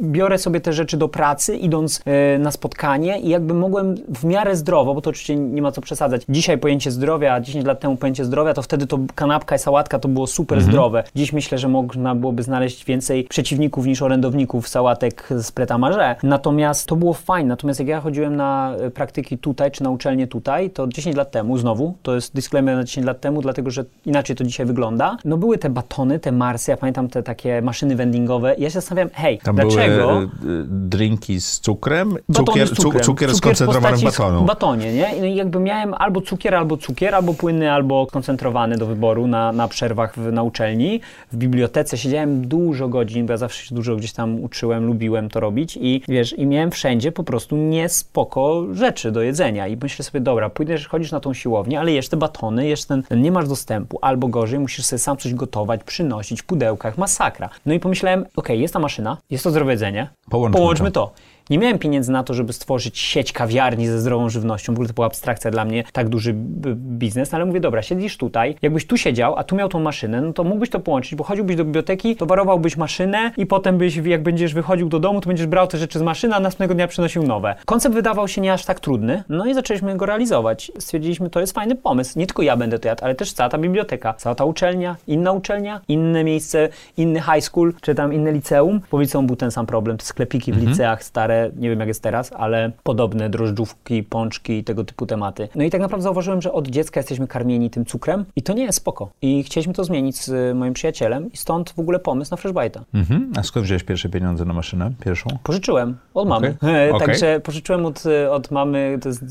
biorę 0.02 0.38
sobie 0.38 0.62
te 0.62 0.74
rzeczy 0.74 0.98
do 0.98 1.08
pracy, 1.10 1.58
idąc 1.58 2.02
e, 2.06 2.40
na 2.40 2.52
spotkanie 2.52 3.20
i 3.20 3.30
jakby 3.30 3.54
mogłem 3.54 3.96
w 3.96 4.24
miarę 4.24 4.56
zdrowo, 4.56 4.94
bo 4.96 5.02
to 5.02 5.10
oczywiście 5.10 5.36
nie 5.36 5.62
ma 5.62 5.72
co 5.72 5.82
przesadzać. 5.82 6.22
Dzisiaj 6.30 6.58
pojęcie 6.58 6.92
zdrowia, 6.92 7.34
a 7.34 7.40
10 7.42 7.66
lat 7.66 7.80
temu 7.80 7.98
pojęcie 7.98 8.26
zdrowia, 8.26 8.54
to 8.54 8.62
wtedy 8.62 8.88
to 8.88 9.00
kanapka 9.16 9.56
i 9.56 9.60
sałatka 9.60 10.00
to 10.00 10.08
było 10.08 10.28
super 10.28 10.62
zdrowe. 10.62 11.04
Dziś 11.16 11.34
myślę, 11.34 11.58
że 11.58 11.68
można 11.68 12.16
byłoby 12.16 12.44
znaleźć 12.44 12.86
więcej 12.86 13.24
przeciwników 13.24 13.86
niż 13.86 14.02
orędowników 14.02 14.68
sałatek 14.68 15.28
z 15.38 15.52
Pret 15.52 15.72
a 15.72 15.78
Manger. 15.78 16.16
Natomiast 16.24 16.88
to 16.88 16.96
było 16.96 17.14
fajne. 17.14 17.50
Natomiast 17.50 17.80
jak 17.82 17.88
ja 17.88 18.02
chodziłem 18.02 18.36
na 18.36 18.76
e, 18.76 18.92
praktyki 18.92 19.38
tutaj, 19.38 19.72
czy 19.72 19.84
na 19.84 19.90
uczelnię 19.90 20.28
tutaj, 20.28 20.70
to 20.70 20.88
10 20.88 21.16
lat 21.16 21.32
temu, 21.32 21.58
znowu, 21.58 21.94
to 22.04 22.16
jest 22.16 22.36
disclaimer 22.36 22.76
na 22.76 22.84
10 22.84 23.08
lat 23.08 23.22
temu, 23.22 23.42
dlatego 23.42 23.72
że 23.72 23.86
inaczej 24.06 24.36
to 24.36 24.44
dzisiaj 24.44 24.66
wygląda. 24.66 25.18
No 25.26 25.38
były 25.38 25.58
te 25.58 25.70
batony, 25.70 26.20
te 26.20 26.32
Marsy, 26.32 26.72
ja 26.72 26.78
pamiętam 26.78 27.08
te 27.08 27.24
takie 27.24 27.62
maszyny 27.62 27.96
vendingowe 27.96 28.54
i 28.56 28.62
ja 28.62 28.70
się 28.70 28.74
zastanawiam, 28.74 29.10
hej, 29.14 29.38
Tam 29.38 29.56
dlaczego... 29.56 30.08
były 30.08 30.24
e, 30.24 30.30
drinki 30.68 31.42
z 31.42 31.60
cukrem, 31.60 32.16
cukier, 32.34 32.68
z 32.68 32.74
cukrem. 32.74 33.02
cu- 33.04 33.06
cukier 33.06 33.30
w 33.30 33.36
skoncentrowany 33.36 33.98
w 33.98 34.04
batonu. 34.04 34.46
batonie, 34.46 34.94
nie? 34.94 35.12
No 35.20 35.26
i 35.26 35.36
jakby 35.36 35.60
miałem 35.60 35.94
albo 35.94 36.22
cukier, 36.22 36.56
albo 36.56 36.78
cukier, 36.78 37.16
albo 37.16 37.34
płynny, 37.34 37.72
albo 37.72 38.08
koncentrowany 38.08 38.78
do 38.78 38.86
wyboru 38.86 39.28
na, 39.28 39.52
na 39.52 39.68
przerwach 39.68 40.16
w, 40.18 40.32
na 40.32 40.44
uczelni. 40.44 41.02
W 41.32 41.38
bibliotece 41.38 41.98
siedziałem 41.98 42.48
dużo 42.48 42.88
godzin, 42.90 43.26
bo 43.26 43.34
ja 43.34 43.38
zawsze 43.38 43.66
się 43.66 43.76
dużo 43.76 43.96
gdzieś 43.96 44.14
tam 44.14 44.44
uczyłem, 44.44 44.86
lubiłem 44.86 45.30
to 45.30 45.40
robić 45.40 45.78
i 45.82 46.02
wiesz, 46.08 46.38
i 46.40 46.46
miałem 46.46 46.72
wszędzie 46.72 47.12
po 47.12 47.24
prostu 47.24 47.58
niespoko 47.72 48.66
rzeczy 48.74 49.12
do 49.12 49.22
jedzenia 49.22 49.68
i 49.68 49.78
myślę 49.82 50.06
sobie, 50.06 50.20
dobra, 50.20 50.50
pójdziesz, 50.50 50.88
chodzisz 50.88 51.12
na 51.12 51.20
tą 51.20 51.34
siłownię, 51.34 51.80
ale 51.80 51.92
jesz 51.92 52.10
te 52.10 52.18
batony, 52.18 52.68
jesz 52.68 52.86
ten, 52.86 53.04
nie 53.12 53.32
masz 53.32 53.48
dostępu, 53.48 54.00
albo 54.02 54.28
gorzej, 54.28 54.60
musisz 54.60 54.86
sobie 54.86 55.00
sam 55.00 55.18
coś 55.18 55.34
gotować, 55.34 55.84
przynosić 55.84 56.42
w 56.42 56.46
pudełkach, 56.46 56.98
masakra. 56.98 57.50
No 57.66 57.74
i 57.74 57.80
pomyślałem, 57.80 58.26
okej, 58.36 58.60
jest 58.62 58.74
ta 58.74 58.80
maszyna, 58.80 59.18
jest 59.30 59.44
to 59.44 59.50
zdrowe 59.52 59.72
jedzenie, 59.72 60.10
Połączmy 60.30 60.58
połączmy 60.60 60.92
to. 60.92 61.06
to. 61.08 61.14
Nie 61.50 61.58
miałem 61.58 61.80
pieniędzy 61.80 62.12
na 62.12 62.24
to, 62.24 62.34
żeby 62.34 62.54
stworzyć 62.54 63.00
sieć 63.00 63.34
kawiarni 63.34 63.88
ze 63.88 64.00
zdrową 64.00 64.30
żywnością. 64.30 64.74
W 64.74 64.76
ogóle 64.76 64.88
to 64.88 64.94
była 64.94 65.08
abstrakcja 65.08 65.52
dla 65.52 65.66
mnie, 65.66 65.84
tak 65.94 66.10
duży 66.10 66.34
biznes, 66.76 67.32
no 67.32 67.36
ale 67.36 67.46
mówię, 67.46 67.60
dobra, 67.60 67.82
siedzisz 67.82 68.18
tutaj, 68.18 68.56
jakbyś 68.62 68.88
tu 68.88 68.98
siedział, 68.98 69.38
a 69.38 69.44
tu 69.44 69.56
miał 69.56 69.70
tą 69.70 69.80
maszynę, 69.80 70.22
no 70.22 70.34
to 70.34 70.44
mógłbyś 70.44 70.70
to 70.70 70.80
połączyć, 70.80 71.16
bo 71.16 71.24
chodziłbyś 71.24 71.56
do 71.56 71.66
biblioteki, 71.66 72.16
towarowałbyś 72.16 72.78
maszynę 72.78 73.32
i 73.38 73.46
potem 73.46 73.78
byś, 73.78 73.96
jak 73.96 74.24
będziesz 74.24 74.54
wychodził 74.54 74.90
do 74.90 75.00
domu, 75.00 75.22
to 75.22 75.28
będziesz 75.28 75.48
brał 75.48 75.68
te 75.68 75.78
rzeczy 75.78 76.00
z 76.00 76.02
maszyny, 76.02 76.36
a 76.36 76.40
następnego 76.40 76.74
dnia 76.74 76.88
przynosił 76.88 77.24
nowe. 77.24 77.56
Koncept 77.66 77.96
wydawał 77.96 78.28
się 78.28 78.42
nie 78.42 78.54
aż 78.54 78.66
tak 78.66 78.80
trudny, 78.80 79.24
no 79.30 79.46
i 79.46 79.54
zaczęliśmy 79.54 79.98
go 79.98 80.06
realizować. 80.06 80.72
Stwierdziliśmy, 80.80 81.30
to 81.30 81.40
jest 81.40 81.54
fajny 81.54 81.76
pomysł. 81.76 82.20
Nie 82.20 82.28
tylko 82.28 82.42
ja 82.42 82.58
będę 82.58 82.80
to 82.80 82.88
jadł, 82.88 83.06
ale 83.06 83.16
też 83.16 83.34
cała 83.34 83.50
ta 83.50 83.58
biblioteka, 83.58 84.14
cała 84.14 84.36
ta 84.36 84.46
uczelnia, 84.46 84.96
inna 85.08 85.32
uczelnia, 85.32 85.82
inne 85.88 86.24
miejsce, 86.24 86.70
inny 86.98 87.22
high 87.22 87.44
school, 87.44 87.74
czy 87.82 87.96
tam 87.96 88.14
inne 88.14 88.32
liceum. 88.32 88.82
Po 88.90 89.02
liceum 89.02 89.28
był 89.28 89.36
ten 89.36 89.52
sam 89.52 89.66
problem, 89.66 89.98
te 89.98 90.06
sklepiki 90.06 90.54
w 90.54 90.58
liceach 90.68 91.04
stare, 91.04 91.41
nie 91.58 91.70
wiem 91.70 91.80
jak 91.80 91.88
jest 91.88 92.04
teraz, 92.04 92.32
ale 92.34 92.72
podobne 92.84 93.30
drożdżówki, 93.30 94.04
pączki 94.04 94.54
i 94.54 94.64
tego 94.64 94.84
typu 94.84 95.06
tematy. 95.06 95.48
No 95.56 95.64
i 95.64 95.70
tak 95.70 95.82
naprawdę 95.82 96.04
zauważyłem, 96.04 96.42
że 96.42 96.52
od 96.54 96.68
dziecka 96.68 97.00
jesteśmy 97.00 97.28
karmieni 97.28 97.70
tym 97.70 97.86
cukrem 97.86 98.26
i 98.36 98.42
to 98.42 98.54
nie 98.54 98.64
jest 98.64 98.78
spoko. 98.78 99.10
I 99.22 99.44
chcieliśmy 99.44 99.74
to 99.74 99.84
zmienić 99.84 100.22
z 100.22 100.30
y, 100.30 100.56
moim 100.56 100.74
przyjacielem 100.74 101.32
i 101.34 101.38
stąd 101.38 101.70
w 101.72 101.80
ogóle 101.80 102.00
pomysł 102.00 102.32
na 102.32 102.38
Freshbite'a. 102.38 102.80
Mhm. 102.94 103.32
A 103.40 103.44
skąd 103.44 103.66
wziąłeś 103.66 103.84
pierwsze 103.84 104.10
pieniądze 104.10 104.46
na 104.46 104.54
maszynę? 104.54 104.92
Pierwszą? 105.06 105.30
Pożyczyłem 105.44 105.98
od 106.14 106.28
mamy. 106.28 106.56
Okej, 106.62 106.92
okej. 106.92 107.08
Także 107.08 107.40
pożyczyłem 107.40 107.86
od, 107.86 108.04
od 108.32 108.52
mamy. 108.52 109.00
To 109.02 109.10
jest 109.10 109.24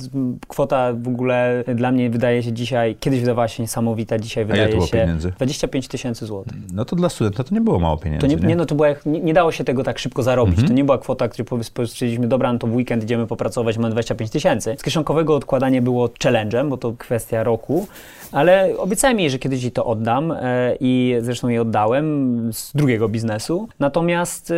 kwota 0.49 0.93
w 0.93 1.09
ogóle 1.09 1.65
dla 1.75 1.93
mnie 1.93 2.11
wydaje 2.11 2.43
się 2.43 2.53
dzisiaj, 2.53 2.97
kiedyś 3.01 3.21
wydawała 3.21 3.49
się 3.49 3.63
niesamowita, 3.63 4.19
dzisiaj 4.19 4.45
wydaje 4.45 4.69
było 4.69 4.87
się 4.87 4.93
pieniędzy? 4.93 5.33
25 5.37 5.89
tysięcy 5.89 6.27
złotych. 6.27 6.57
No 6.73 6.85
to 6.85 6.97
dla 6.97 7.09
studenta 7.09 7.45
to 7.45 7.55
nie 7.55 7.61
było 7.61 7.79
mało 7.79 7.97
pieniędzy, 7.97 8.27
To 8.29 8.35
nie, 8.35 8.49
nie, 8.49 8.57
no 8.57 8.67
to 8.67 8.75
była, 8.75 8.89
jak- 8.89 9.07
nie, 9.07 9.21
nie 9.21 9.35
dało 9.35 9.53
się 9.53 9.65
tego 9.65 9.83
tak 9.85 9.99
szybko 9.99 10.23
zarobić. 10.23 10.55
Mhm. 10.55 10.69
To 10.69 10.75
nie 10.75 10.85
była 10.85 10.99
kwota, 10.99 11.29
gdzie 11.29 11.45
powiedzieliśmy, 11.93 12.29
dobra, 12.29 12.53
no 12.53 12.59
to 12.59 12.67
w 12.67 12.75
weekend 12.75 13.05
idziemy 13.05 13.27
popracować, 13.27 13.79
mamy 13.79 13.91
25 13.91 14.31
tysięcy. 14.31 14.77
Z 14.79 14.83
kieszonkowego 14.83 15.35
odkładanie 15.35 15.83
było 15.83 16.07
challenge'em, 16.09 16.69
bo 16.69 16.77
to 16.77 16.93
kwestia 16.99 17.45
roku, 17.45 17.87
ale 18.33 18.79
obiecałem 18.79 19.21
jej, 19.21 19.31
że 19.31 19.39
kiedyś 19.39 19.63
jej 19.63 19.73
to 19.73 19.87
oddam 19.87 20.33
e, 20.33 20.77
i 20.81 21.17
zresztą 21.21 21.49
jej 21.49 21.59
oddałem 21.59 22.51
z 22.53 22.73
drugiego 22.73 23.09
biznesu. 23.09 23.69
Natomiast 23.79 24.51
e, 24.51 24.55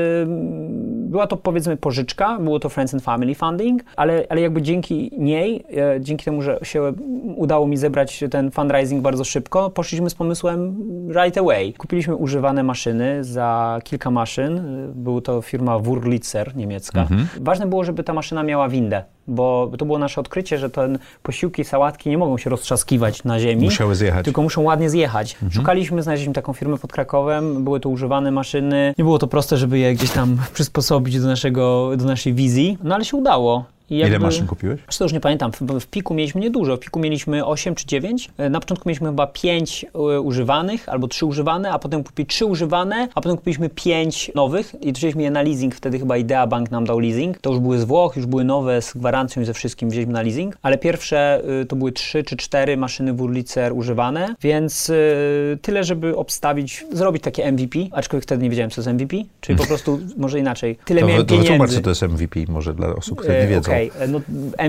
była 0.87 1.27
to 1.27 1.37
powiedzmy 1.37 1.77
pożyczka, 1.77 2.39
było 2.39 2.61
to 2.61 2.69
Friends 2.69 2.95
and 2.95 3.03
Family 3.03 3.35
Funding, 3.35 3.85
ale, 3.97 4.27
ale 4.29 4.41
jakby 4.41 4.63
dzięki 4.63 5.11
niej, 5.19 5.65
e, 5.77 6.01
dzięki 6.01 6.25
temu, 6.25 6.43
że 6.43 6.59
się 6.63 6.93
udało 7.37 7.67
mi 7.67 7.77
zebrać 7.77 8.25
ten 8.31 8.51
fundraising 8.51 9.03
bardzo 9.03 9.25
szybko, 9.25 9.71
poszliśmy 9.71 10.11
z 10.11 10.15
pomysłem 10.15 10.77
right 11.23 11.39
away. 11.39 11.73
Kupiliśmy 11.73 12.17
używane 12.17 12.63
maszyny 12.63 13.25
za 13.25 13.79
kilka 13.85 14.11
maszyn. 14.11 14.63
Był 14.95 15.21
to 15.21 15.43
firma 15.43 15.79
Wurlitzer 15.79 16.57
niemiecka. 16.57 17.07
Ważne 17.41 17.67
było, 17.67 17.85
żeby 17.85 18.05
ta 18.05 18.13
maszyna 18.13 18.43
miała 18.43 18.69
windę, 18.69 19.05
bo 19.29 19.71
to 19.79 19.85
było 19.85 19.99
nasze 19.99 20.21
odkrycie, 20.21 20.59
że 20.59 20.71
ten 20.71 20.99
posiłki, 21.23 21.65
sałatki 21.65 22.11
nie 22.11 22.19
mogą 22.19 22.39
się 22.39 22.51
roztrzaskiwać 22.51 23.25
na 23.25 23.41
ziemi. 23.41 23.65
Musiały 23.65 23.95
zjechać. 23.95 24.25
Tylko 24.25 24.43
muszą 24.43 24.63
ładnie 24.63 24.91
zjechać. 24.91 25.37
Szukaliśmy, 25.51 26.03
znaleźliśmy 26.03 26.35
taką 26.35 26.53
firmę 26.53 26.79
pod 26.79 26.93
Krakowem, 26.93 27.65
były 27.65 27.81
to 27.81 27.89
używane 27.89 28.31
maszyny. 28.31 28.95
Nie 28.99 29.05
było 29.05 29.19
to 29.19 29.27
proste, 29.27 29.57
żeby 29.57 29.79
je 29.79 29.95
gdzieś 29.95 30.11
tam 30.11 30.37
przysposobić 30.55 31.21
do, 31.21 31.27
naszego, 31.27 31.91
do 31.97 32.05
naszej 32.05 32.35
wizji, 32.35 32.79
no 32.83 32.95
ale 32.95 33.05
się 33.05 33.17
udało. 33.17 33.65
I 33.93 33.95
Ile 33.97 34.09
jakby- 34.09 34.19
maszyn 34.19 34.47
kupiłeś? 34.47 34.81
Wiesz 34.87 34.97
co, 34.97 35.05
już 35.05 35.13
nie 35.13 35.21
pamiętam, 35.21 35.53
w, 35.53 35.61
w 35.81 35.87
piku 35.87 36.15
mieliśmy 36.15 36.41
niedużo. 36.41 36.77
W 36.77 36.81
piku 36.81 37.01
mieliśmy 37.01 37.47
8 37.47 37.75
czy 37.75 37.87
9. 37.87 38.31
E, 38.39 38.51
Na 38.51 38.61
początku 38.61 38.89
mieliśmy 38.89 39.09
chyba 39.09 39.27
5 39.27 39.87
e, 39.95 40.21
używanych 40.21 40.89
albo 40.89 41.09
3 41.09 41.27
używane, 41.27 41.71
a 41.71 41.79
potem 41.79 42.05
kupili 42.05 42.27
3 42.27 42.47
używane, 42.47 43.09
a 43.15 43.21
potem 43.21 43.37
kupiliśmy 43.37 43.69
5 43.69 44.31
nowych 44.35 44.73
i 44.81 44.93
wzięliśmy 44.93 45.23
je 45.23 45.31
na 45.31 45.43
leasing. 45.43 45.75
Wtedy 45.75 45.99
chyba 45.99 46.17
Idea 46.17 46.47
Bank 46.47 46.71
nam 46.71 46.85
dał 46.85 46.99
leasing. 46.99 47.39
To 47.39 47.51
już 47.51 47.59
były 47.61 47.79
z 47.79 47.85
Włoch, 47.85 48.17
już 48.17 48.27
były 48.27 48.45
nowe 48.45 48.83
z 48.83 48.95
gwarancją 48.97 49.43
i 49.43 49.45
ze 49.45 49.55
wszystkim 49.55 49.91
wzięliśmy 49.91 50.13
na 50.13 50.23
leasing, 50.23 50.57
ale 50.63 50.79
pierwsze 50.79 51.43
y, 51.63 51.67
to 51.67 51.77
były 51.77 51.93
3 51.93 52.23
czy 52.23 52.37
4 52.37 52.77
maszyny 52.77 53.13
Wurlitzer 53.13 53.73
używane, 53.73 54.35
więc 54.43 54.91
y, 54.91 55.59
tyle, 55.63 55.85
żeby 55.85 56.17
obstawić, 56.17 56.85
zrobić 56.93 57.23
takie 57.23 57.53
MVP, 57.53 57.79
aczkolwiek 57.93 58.25
wtedy 58.25 58.43
nie 58.43 58.51
wiedziałem, 58.51 58.71
co 58.71 58.75
to 58.83 58.91
jest 58.91 58.95
MVP, 59.03 59.17
czyli 59.41 59.59
po 59.59 59.67
prostu 59.73 59.99
może 60.17 60.39
inaczej. 60.39 60.79
Tyle 60.85 61.01
To, 61.01 61.07
miałem 61.07 61.27
to 61.27 61.37
wytłumacz, 61.37 61.49
pieniędzy. 61.59 61.77
co 61.77 61.83
to 61.83 61.91
jest 61.91 62.03
MVP, 62.03 62.41
może 62.49 62.75
dla 62.75 62.89
osób, 62.89 63.19
które 63.19 63.39
E, 63.39 63.43
nie 63.43 63.49
wiedzą. 63.49 63.73
Okej, 63.89 64.05
e, 64.05 64.09
no, 64.09 64.21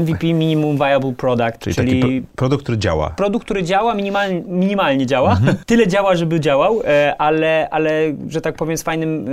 MVP 0.01 0.33
Minimum 0.33 0.75
Viable 0.75 1.13
Product, 1.13 1.59
Czyli, 1.59 1.75
czyli, 1.75 2.01
taki 2.01 2.21
pro, 2.21 2.31
produkt, 2.35 2.63
który 2.63 2.77
działa. 2.77 3.09
produkt, 3.09 3.45
który 3.45 3.63
działa, 3.63 3.95
minimalnie, 3.95 4.41
minimalnie 4.47 5.05
działa. 5.05 5.31
Mhm. 5.31 5.57
Tyle 5.65 5.87
działa, 5.87 6.15
żeby 6.15 6.39
działał, 6.39 6.81
e, 6.85 7.15
ale, 7.17 7.67
ale, 7.71 8.13
że 8.29 8.41
tak 8.41 8.55
powiem, 8.55 8.77
z 8.77 8.83
fajnym... 8.83 9.25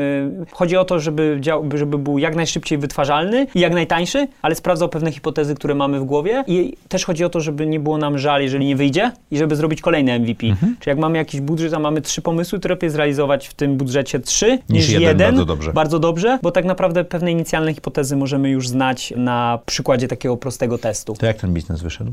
e, 0.42 0.46
Chodzi 0.52 0.76
o 0.76 0.84
to, 0.84 1.00
żeby, 1.00 1.38
dział, 1.40 1.64
żeby 1.74 1.98
był 1.98 2.18
jak 2.18 2.36
najszybciej 2.36 2.78
wytwarzalny 2.78 3.46
i 3.54 3.60
jak 3.60 3.74
najtańszy, 3.74 4.28
ale 4.42 4.54
sprawdzał 4.54 4.88
pewne 4.88 5.12
hipotezy, 5.12 5.54
które 5.54 5.74
mamy 5.74 6.00
w 6.00 6.04
głowie. 6.04 6.44
I 6.46 6.76
też 6.88 7.04
chodzi 7.04 7.24
o 7.24 7.28
to, 7.28 7.40
żeby 7.40 7.66
nie 7.66 7.80
było 7.80 7.98
nam 7.98 8.18
żal, 8.18 8.42
jeżeli 8.42 8.66
nie 8.66 8.76
wyjdzie 8.76 9.12
i 9.30 9.38
żeby 9.38 9.56
zrobić 9.56 9.80
kolejny 9.80 10.18
MVP. 10.20 10.46
Mhm. 10.46 10.76
Czyli 10.80 10.90
jak 10.90 10.98
mamy 10.98 11.18
jakiś 11.18 11.40
budżet, 11.40 11.74
a 11.74 11.78
mamy 11.78 12.00
trzy 12.00 12.22
pomysły, 12.22 12.58
to 12.58 12.68
lepiej 12.68 12.90
zrealizować 12.90 13.48
w 13.48 13.54
tym 13.54 13.76
budżecie 13.76 14.20
trzy 14.20 14.58
niż, 14.68 14.88
jeden 14.88 15.02
jeden. 15.02 15.26
bardzo 15.26 15.44
dobrze. 15.44 15.72
Bardzo 15.72 15.98
dobrze, 15.98 16.38
bo 16.42 16.50
tak 16.50 16.64
naprawdę 16.64 17.04
pewne 17.04 17.32
inicjalne 17.32 17.74
hipotezy 17.74 18.16
możemy 18.16 18.50
już 18.50 18.68
znać 18.68 19.12
na 19.16 19.58
przykładzie 19.66 20.08
takiego 20.08 20.36
prostego 20.36 20.78
testu. 20.78 21.14
To 21.14 21.26
jak 21.26 21.36
ten 21.36 21.54
biznes 21.54 21.82
wyszedł? 21.82 22.12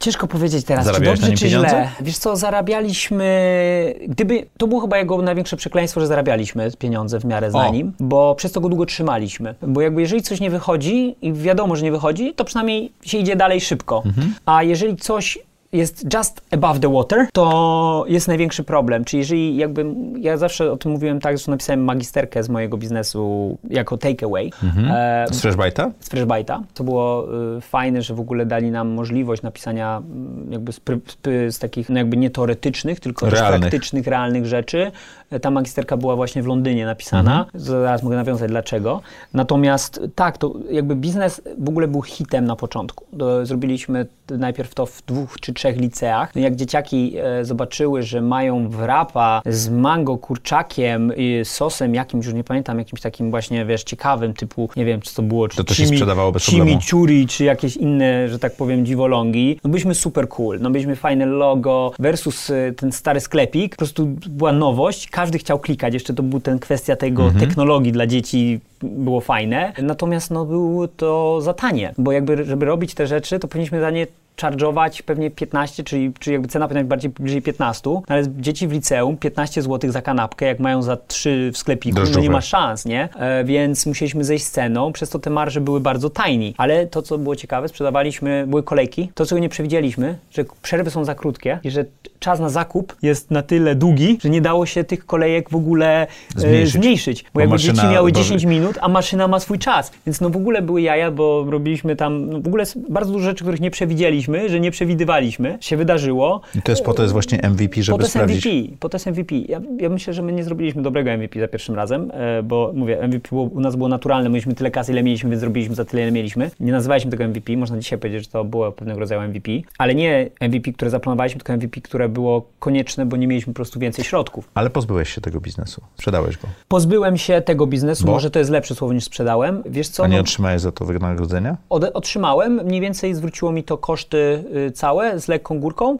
Ciężko 0.00 0.26
powiedzieć 0.26 0.64
teraz, 0.64 0.86
czy 0.86 0.92
dobrze, 0.92 1.16
czy 1.16 1.44
pieniądze? 1.44 1.68
źle. 1.68 1.90
Wiesz 2.00 2.18
co, 2.18 2.36
zarabialiśmy... 2.36 3.94
Gdyby... 4.08 4.46
To 4.58 4.66
było 4.66 4.80
chyba 4.80 4.98
jego 4.98 5.22
największe 5.22 5.56
przekleństwo, 5.56 6.00
że 6.00 6.06
zarabialiśmy 6.06 6.70
pieniądze 6.78 7.20
w 7.20 7.24
miarę 7.24 7.50
na 7.50 7.68
O. 7.68 7.72
nim, 7.72 7.92
bo 8.00 8.34
przez 8.34 8.52
to 8.52 8.60
go 8.60 8.68
długo 8.68 8.86
trzymaliśmy. 8.86 9.54
Bo 9.62 9.80
jakby 9.80 10.00
jeżeli 10.00 10.22
coś 10.22 10.40
nie 10.40 10.50
wychodzi 10.50 11.16
i 11.22 11.32
wiadomo, 11.32 11.76
że 11.76 11.84
nie 11.84 11.92
wychodzi, 11.92 12.34
to 12.34 12.44
przynajmniej 12.44 12.92
się 13.02 13.18
idzie 13.18 13.36
dalej 13.36 13.60
szybko. 13.60 14.02
Mhm. 14.06 14.34
A 14.46 14.62
jeżeli 14.62 14.96
coś 14.96 15.38
jest 15.74 16.14
just 16.14 16.40
above 16.50 16.80
the 16.80 16.92
water, 16.92 17.26
to 17.32 18.04
jest 18.08 18.28
największy 18.28 18.64
problem. 18.64 19.04
Czyli 19.04 19.18
jeżeli 19.20 19.56
jakby, 19.56 19.86
ja 20.20 20.36
zawsze 20.36 20.72
o 20.72 20.76
tym 20.76 20.92
mówiłem 20.92 21.20
tak, 21.20 21.38
że 21.38 21.50
napisałem 21.50 21.84
magisterkę 21.84 22.42
z 22.42 22.48
mojego 22.48 22.76
biznesu 22.76 23.58
jako 23.70 23.96
takeaway. 23.96 24.52
E, 24.90 25.26
Z 25.30 25.44
Freshbyte'a? 25.44 25.90
z 26.00 26.08
Freshbyte'a. 26.10 26.60
To 26.74 26.84
było 26.84 27.26
y, 27.56 27.60
fajne, 27.60 28.02
że 28.02 28.14
w 28.14 28.20
ogóle 28.20 28.46
dali 28.46 28.70
nam 28.70 28.88
możliwość 28.88 29.42
napisania 29.42 30.02
jakby 30.50 30.72
z, 30.72 30.80
z, 31.24 31.54
z 31.54 31.58
takich 31.58 31.88
no 31.88 31.98
jakby 31.98 32.16
nie 32.16 32.30
teoretycznych, 32.30 33.00
tylko 33.00 33.30
Realnych. 33.30 33.60
praktycznych, 33.60 34.06
realnych 34.06 34.46
rzeczy. 34.46 34.90
E, 35.34 35.40
Ta 35.40 35.50
magisterka 35.50 35.96
była 35.96 36.16
właśnie 36.16 36.42
w 36.42 36.46
Londynie 36.46 36.86
napisana. 36.86 37.46
Zaraz 37.54 38.02
mogę 38.02 38.16
nawiązać 38.16 38.50
dlaczego. 38.50 39.00
Natomiast 39.34 40.00
tak, 40.14 40.38
to 40.38 40.54
jakby 40.70 40.96
biznes 40.96 41.42
w 41.58 41.68
ogóle 41.68 41.88
był 41.88 42.02
hitem 42.02 42.44
na 42.44 42.56
początku. 42.56 43.04
Zrobiliśmy 43.42 44.06
najpierw 44.30 44.74
to 44.74 44.86
w 44.86 45.02
dwóch 45.06 45.40
czy 45.40 45.52
trzech 45.52 45.76
liceach. 45.76 46.34
No 46.34 46.40
jak 46.40 46.56
dzieciaki 46.56 47.14
e, 47.18 47.44
zobaczyły, 47.44 48.02
że 48.02 48.20
mają 48.20 48.68
wrapa 48.68 49.42
z 49.46 49.68
mango 49.68 50.18
kurczakiem 50.18 51.12
i 51.16 51.40
sosem 51.44 51.94
jakimś, 51.94 52.26
już 52.26 52.34
nie 52.34 52.44
pamiętam, 52.44 52.78
jakimś 52.78 53.00
takim 53.00 53.30
właśnie, 53.30 53.64
wiesz, 53.64 53.84
ciekawym, 53.84 54.34
typu, 54.34 54.68
nie 54.76 54.84
wiem, 54.84 55.02
co 55.02 55.16
to 55.16 55.22
było, 55.22 55.48
czy 55.48 55.56
To 55.56 55.64
to 55.64 55.74
się 55.74 55.86
sprzedawało 55.86 56.32
bez 56.32 56.44
chimi. 56.44 56.66
Chimichurri, 56.70 57.26
czy 57.26 57.44
jakieś 57.44 57.76
inne, 57.76 58.28
że 58.28 58.38
tak 58.38 58.56
powiem, 58.56 58.86
dziwolągi. 58.86 59.60
No 59.64 59.70
byliśmy 59.70 59.94
super 59.94 60.28
cool, 60.28 60.58
no 60.60 60.70
byliśmy 60.70 60.96
fajne 60.96 61.26
logo 61.26 61.92
versus 61.98 62.50
y, 62.50 62.74
ten 62.76 62.92
stary 62.92 63.20
sklepik. 63.20 63.70
Po 63.72 63.78
prostu 63.78 64.06
była 64.26 64.52
nowość, 64.52 65.08
każdy 65.24 65.38
chciał 65.38 65.58
klikać. 65.58 65.94
Jeszcze 65.94 66.14
to 66.14 66.22
był 66.22 66.40
ten 66.40 66.58
kwestia 66.58 66.96
tego 66.96 67.22
Mhm. 67.24 67.40
technologii 67.46 67.92
dla 67.92 68.06
dzieci 68.06 68.60
było 68.84 69.20
fajne. 69.20 69.72
Natomiast 69.82 70.30
no 70.30 70.44
było 70.44 70.88
to 70.88 71.40
za 71.40 71.54
tanie, 71.54 71.94
bo 71.98 72.12
jakby, 72.12 72.44
żeby 72.44 72.66
robić 72.66 72.94
te 72.94 73.06
rzeczy, 73.06 73.38
to 73.38 73.48
powinniśmy 73.48 73.80
za 73.80 73.90
nie 73.90 74.06
charge'ować 74.36 75.02
pewnie 75.02 75.30
15, 75.30 75.84
czyli, 75.84 76.12
czyli 76.18 76.32
jakby 76.34 76.48
cena 76.48 76.68
powinna 76.68 76.80
być 76.82 76.88
bardziej 76.88 77.10
bliżej 77.10 77.42
15, 77.42 77.90
no 77.90 78.02
ale 78.08 78.22
dzieci 78.38 78.68
w 78.68 78.72
liceum 78.72 79.16
15 79.16 79.62
zł 79.62 79.92
za 79.92 80.02
kanapkę, 80.02 80.46
jak 80.46 80.60
mają 80.60 80.82
za 80.82 80.96
3 80.96 81.50
w 81.54 81.58
sklepiku, 81.58 81.94
no 81.94 81.96
Drożdżowe. 81.96 82.22
nie 82.22 82.30
ma 82.30 82.40
szans, 82.40 82.84
nie? 82.84 83.08
E, 83.16 83.44
więc 83.44 83.86
musieliśmy 83.86 84.24
zejść 84.24 84.44
z 84.44 84.50
ceną, 84.50 84.92
przez 84.92 85.10
to 85.10 85.18
te 85.18 85.30
marże 85.30 85.60
były 85.60 85.80
bardzo 85.80 86.10
tiny. 86.10 86.52
Ale 86.56 86.86
to, 86.86 87.02
co 87.02 87.18
było 87.18 87.36
ciekawe, 87.36 87.68
sprzedawaliśmy, 87.68 88.44
były 88.48 88.62
kolejki. 88.62 89.10
To, 89.14 89.26
czego 89.26 89.38
nie 89.38 89.48
przewidzieliśmy, 89.48 90.18
że 90.30 90.44
przerwy 90.62 90.90
są 90.90 91.04
za 91.04 91.14
krótkie 91.14 91.58
i 91.64 91.70
że 91.70 91.84
czas 92.18 92.40
na 92.40 92.48
zakup 92.48 92.96
jest 93.02 93.30
na 93.30 93.42
tyle 93.42 93.74
długi, 93.74 94.18
że 94.22 94.30
nie 94.30 94.40
dało 94.40 94.66
się 94.66 94.84
tych 94.84 95.06
kolejek 95.06 95.50
w 95.50 95.56
ogóle 95.56 96.02
e, 96.02 96.06
Zmniejszyć. 96.36 96.72
zmniejszyć. 96.72 97.22
Bo, 97.22 97.28
Bo 97.34 97.40
jakby 97.40 97.58
dzieci 97.58 97.86
miały 97.92 98.12
bo- 98.12 98.18
10 98.18 98.44
minut, 98.44 98.73
a 98.80 98.88
maszyna 98.88 99.28
ma 99.28 99.40
swój 99.40 99.58
czas. 99.58 99.92
Więc 100.06 100.20
no 100.20 100.30
w 100.30 100.36
ogóle 100.36 100.62
były 100.62 100.82
jaja, 100.82 101.10
bo 101.10 101.46
robiliśmy 101.50 101.96
tam 101.96 102.30
no 102.30 102.40
w 102.40 102.46
ogóle 102.46 102.64
bardzo 102.88 103.12
dużo 103.12 103.24
rzeczy, 103.24 103.44
których 103.44 103.60
nie 103.60 103.70
przewidzieliśmy, 103.70 104.48
że 104.48 104.60
nie 104.60 104.70
przewidywaliśmy, 104.70 105.58
się 105.60 105.76
wydarzyło. 105.76 106.40
I 106.54 106.62
to 106.62 106.72
jest 106.72 106.84
po 106.84 106.94
to 106.94 107.02
jest 107.02 107.12
właśnie 107.12 107.38
MVP, 107.50 107.82
żeby 107.82 107.98
to 107.98 108.02
jest 108.02 108.12
sprawdzić. 108.12 108.46
MVP, 108.46 108.76
po 108.80 108.88
to 108.88 108.96
jest 108.96 109.06
MVP. 109.06 109.34
Ja, 109.34 109.60
ja 109.78 109.88
myślę, 109.88 110.14
że 110.14 110.22
my 110.22 110.32
nie 110.32 110.44
zrobiliśmy 110.44 110.82
dobrego 110.82 111.10
MVP 111.10 111.40
za 111.40 111.48
pierwszym 111.48 111.74
razem, 111.74 112.10
e, 112.14 112.42
bo 112.42 112.72
mówię, 112.74 113.08
MVP 113.08 113.28
było, 113.28 113.42
u 113.42 113.60
nas 113.60 113.76
było 113.76 113.88
naturalne, 113.88 114.28
mieliśmy 114.28 114.54
tyle 114.54 114.70
kasy, 114.70 114.92
ile 114.92 115.02
mieliśmy, 115.02 115.30
więc 115.30 115.40
zrobiliśmy 115.40 115.74
za 115.74 115.84
tyle, 115.84 116.02
ile 116.02 116.12
mieliśmy. 116.12 116.50
Nie 116.60 116.72
nazywaliśmy 116.72 117.10
tego 117.10 117.28
MVP, 117.28 117.56
można 117.56 117.78
dzisiaj 117.78 117.98
powiedzieć, 117.98 118.24
że 118.24 118.30
to 118.30 118.44
było 118.44 118.72
pewnego 118.72 119.00
rodzaju 119.00 119.28
MVP, 119.28 119.50
ale 119.78 119.94
nie 119.94 120.30
MVP, 120.40 120.72
które 120.72 120.90
zaplanowaliśmy, 120.90 121.40
tylko 121.40 121.52
MVP, 121.52 121.80
które 121.80 122.08
było 122.08 122.46
konieczne, 122.58 123.06
bo 123.06 123.16
nie 123.16 123.26
mieliśmy 123.26 123.52
po 123.52 123.56
prostu 123.56 123.80
więcej 123.80 124.04
środków. 124.04 124.50
Ale 124.54 124.70
pozbyłeś 124.70 125.14
się 125.14 125.20
tego 125.20 125.40
biznesu. 125.40 125.82
Sprzedałeś 125.96 126.36
go. 126.36 126.48
Pozbyłem 126.68 127.16
się 127.16 127.40
tego 127.40 127.66
biznesu, 127.66 128.06
Bo? 128.06 128.12
może 128.12 128.30
to 128.30 128.38
jest 128.38 128.50
lepsze 128.50 128.63
słowo 128.74 128.94
niż 128.94 129.04
sprzedałem. 129.04 129.62
Wiesz 129.66 129.88
co? 129.88 130.04
A 130.04 130.06
nie 130.06 130.16
no, 130.16 130.20
otrzymałeś 130.20 130.60
za 130.60 130.72
to 130.72 130.84
wynagrodzenia? 130.84 131.56
Otrzymałem, 131.68 132.60
mniej 132.64 132.80
więcej 132.80 133.14
zwróciło 133.14 133.52
mi 133.52 133.64
to 133.64 133.78
koszty 133.78 134.44
y, 134.68 134.72
całe 134.72 135.20
z 135.20 135.28
lekką 135.28 135.60
górką, 135.60 135.94
y, 135.94 135.98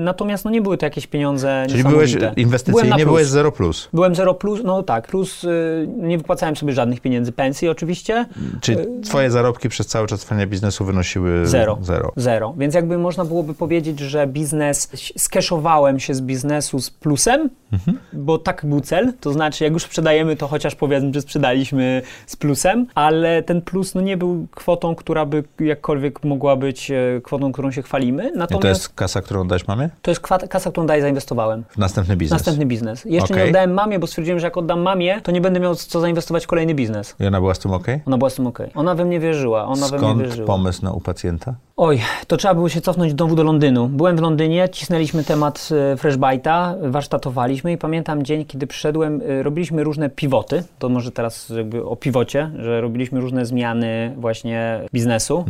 natomiast 0.00 0.44
no 0.44 0.50
nie 0.50 0.62
były 0.62 0.78
to 0.78 0.86
jakieś 0.86 1.06
pieniądze 1.06 1.66
Czyli 1.68 1.84
byłeś. 1.84 2.16
Byłem 2.16 2.34
inwestycyjnie, 2.36 2.90
plus. 2.94 3.04
byłeś 3.04 3.26
0 3.26 3.52
plus. 3.52 3.88
Byłem 3.92 4.14
0 4.14 4.34
plus, 4.34 4.60
no 4.64 4.82
tak, 4.82 5.06
plus 5.08 5.44
y, 5.44 5.88
nie 5.96 6.18
wypłacałem 6.18 6.56
sobie 6.56 6.72
żadnych 6.72 7.00
pieniędzy, 7.00 7.32
pensji 7.32 7.68
oczywiście, 7.68 8.26
Czyli 8.60 8.78
twoje 9.04 9.30
zarobki 9.30 9.68
przez 9.68 9.86
cały 9.86 10.06
czas 10.06 10.20
trwania 10.20 10.46
biznesu 10.46 10.84
wynosiły 10.84 11.46
Zero. 11.46 11.78
zero. 11.82 12.12
zero. 12.16 12.54
Więc 12.58 12.74
jakby 12.74 12.98
można 12.98 13.24
byłoby 13.24 13.54
powiedzieć, 13.54 14.00
że 14.00 14.26
biznes, 14.26 14.88
skeszowałem 15.18 16.00
się 16.00 16.14
z 16.14 16.20
biznesu 16.20 16.80
z 16.80 16.90
plusem, 16.90 17.50
Mhm. 17.72 17.98
bo 18.12 18.38
tak 18.38 18.66
był 18.66 18.80
cel, 18.80 19.12
to 19.20 19.32
znaczy 19.32 19.64
jak 19.64 19.72
już 19.72 19.82
sprzedajemy, 19.82 20.36
to 20.36 20.46
chociaż 20.48 20.74
powiedzmy, 20.74 21.10
że 21.14 21.20
sprzedaliśmy 21.20 21.95
z 22.26 22.36
plusem, 22.36 22.86
ale 22.94 23.42
ten 23.42 23.62
plus 23.62 23.94
no 23.94 24.00
nie 24.00 24.16
był 24.16 24.46
kwotą, 24.54 24.94
która 24.94 25.26
by 25.26 25.44
jakkolwiek 25.60 26.24
mogła 26.24 26.56
być 26.56 26.90
e, 26.90 26.96
kwotą, 27.22 27.52
którą 27.52 27.70
się 27.70 27.82
chwalimy, 27.82 28.30
I 28.34 28.38
natomiast 28.38 28.62
to 28.62 28.68
jest 28.68 28.88
kasa, 28.88 29.22
którą 29.22 29.48
dać 29.48 29.66
mamie? 29.68 29.88
to 30.02 30.10
jest 30.10 30.20
kasa, 30.48 30.70
którą 30.70 30.86
dalej 30.86 31.02
zainwestowałem. 31.02 31.64
W 31.70 31.78
następny 31.78 32.16
biznes. 32.16 32.38
Następny 32.40 32.66
biznes. 32.66 33.04
Jeszcze 33.04 33.34
Okej. 33.34 33.44
nie 33.44 33.50
oddałem 33.50 33.72
mamie, 33.72 33.98
bo 33.98 34.06
stwierdziłem, 34.06 34.40
że 34.40 34.46
jak 34.46 34.56
oddam 34.56 34.80
mamie, 34.80 35.20
to 35.20 35.32
nie 35.32 35.40
będę 35.40 35.60
miał 35.60 35.74
co 35.74 36.00
zainwestować 36.00 36.44
w 36.44 36.46
kolejny 36.46 36.74
biznes. 36.74 37.14
I 37.20 37.26
ona 37.26 37.40
była 37.40 37.54
z 37.54 37.58
tym 37.58 37.72
ok? 37.72 37.86
Ona 38.06 38.18
była 38.18 38.30
z 38.30 38.34
tym 38.34 38.46
okej. 38.46 38.70
Ona 38.74 38.94
we 38.94 39.04
mnie 39.04 39.20
wierzyła. 39.20 39.64
Ona 39.64 39.88
we 39.88 39.98
mnie 39.98 39.98
Skąd 39.98 40.22
wierzyła. 40.22 40.46
pomysł 40.46 40.84
na 40.84 40.92
u 40.92 41.00
pacjenta? 41.00 41.54
Oj, 41.78 42.00
to 42.26 42.36
trzeba 42.36 42.54
było 42.54 42.68
się 42.68 42.80
cofnąć 42.80 43.12
znowu 43.12 43.34
do 43.34 43.42
Londynu. 43.42 43.88
Byłem 43.88 44.16
w 44.16 44.20
Londynie, 44.20 44.68
cisnęliśmy 44.68 45.24
temat 45.24 45.68
e, 45.92 45.96
Freshbite'a, 45.96 46.90
warsztatowaliśmy 46.90 47.72
i 47.72 47.78
pamiętam 47.78 48.22
dzień, 48.22 48.44
kiedy 48.44 48.66
przyszedłem, 48.66 49.22
e, 49.28 49.42
robiliśmy 49.42 49.84
różne 49.84 50.10
pivoty, 50.10 50.62
to 50.78 50.88
może 50.88 51.12
teraz 51.12 51.48
jakby 51.56 51.84
o 51.84 51.96
pivocie, 51.96 52.50
że 52.58 52.80
robiliśmy 52.80 53.20
różne 53.20 53.46
zmiany 53.46 54.14
właśnie 54.16 54.80
biznesu, 54.92 55.44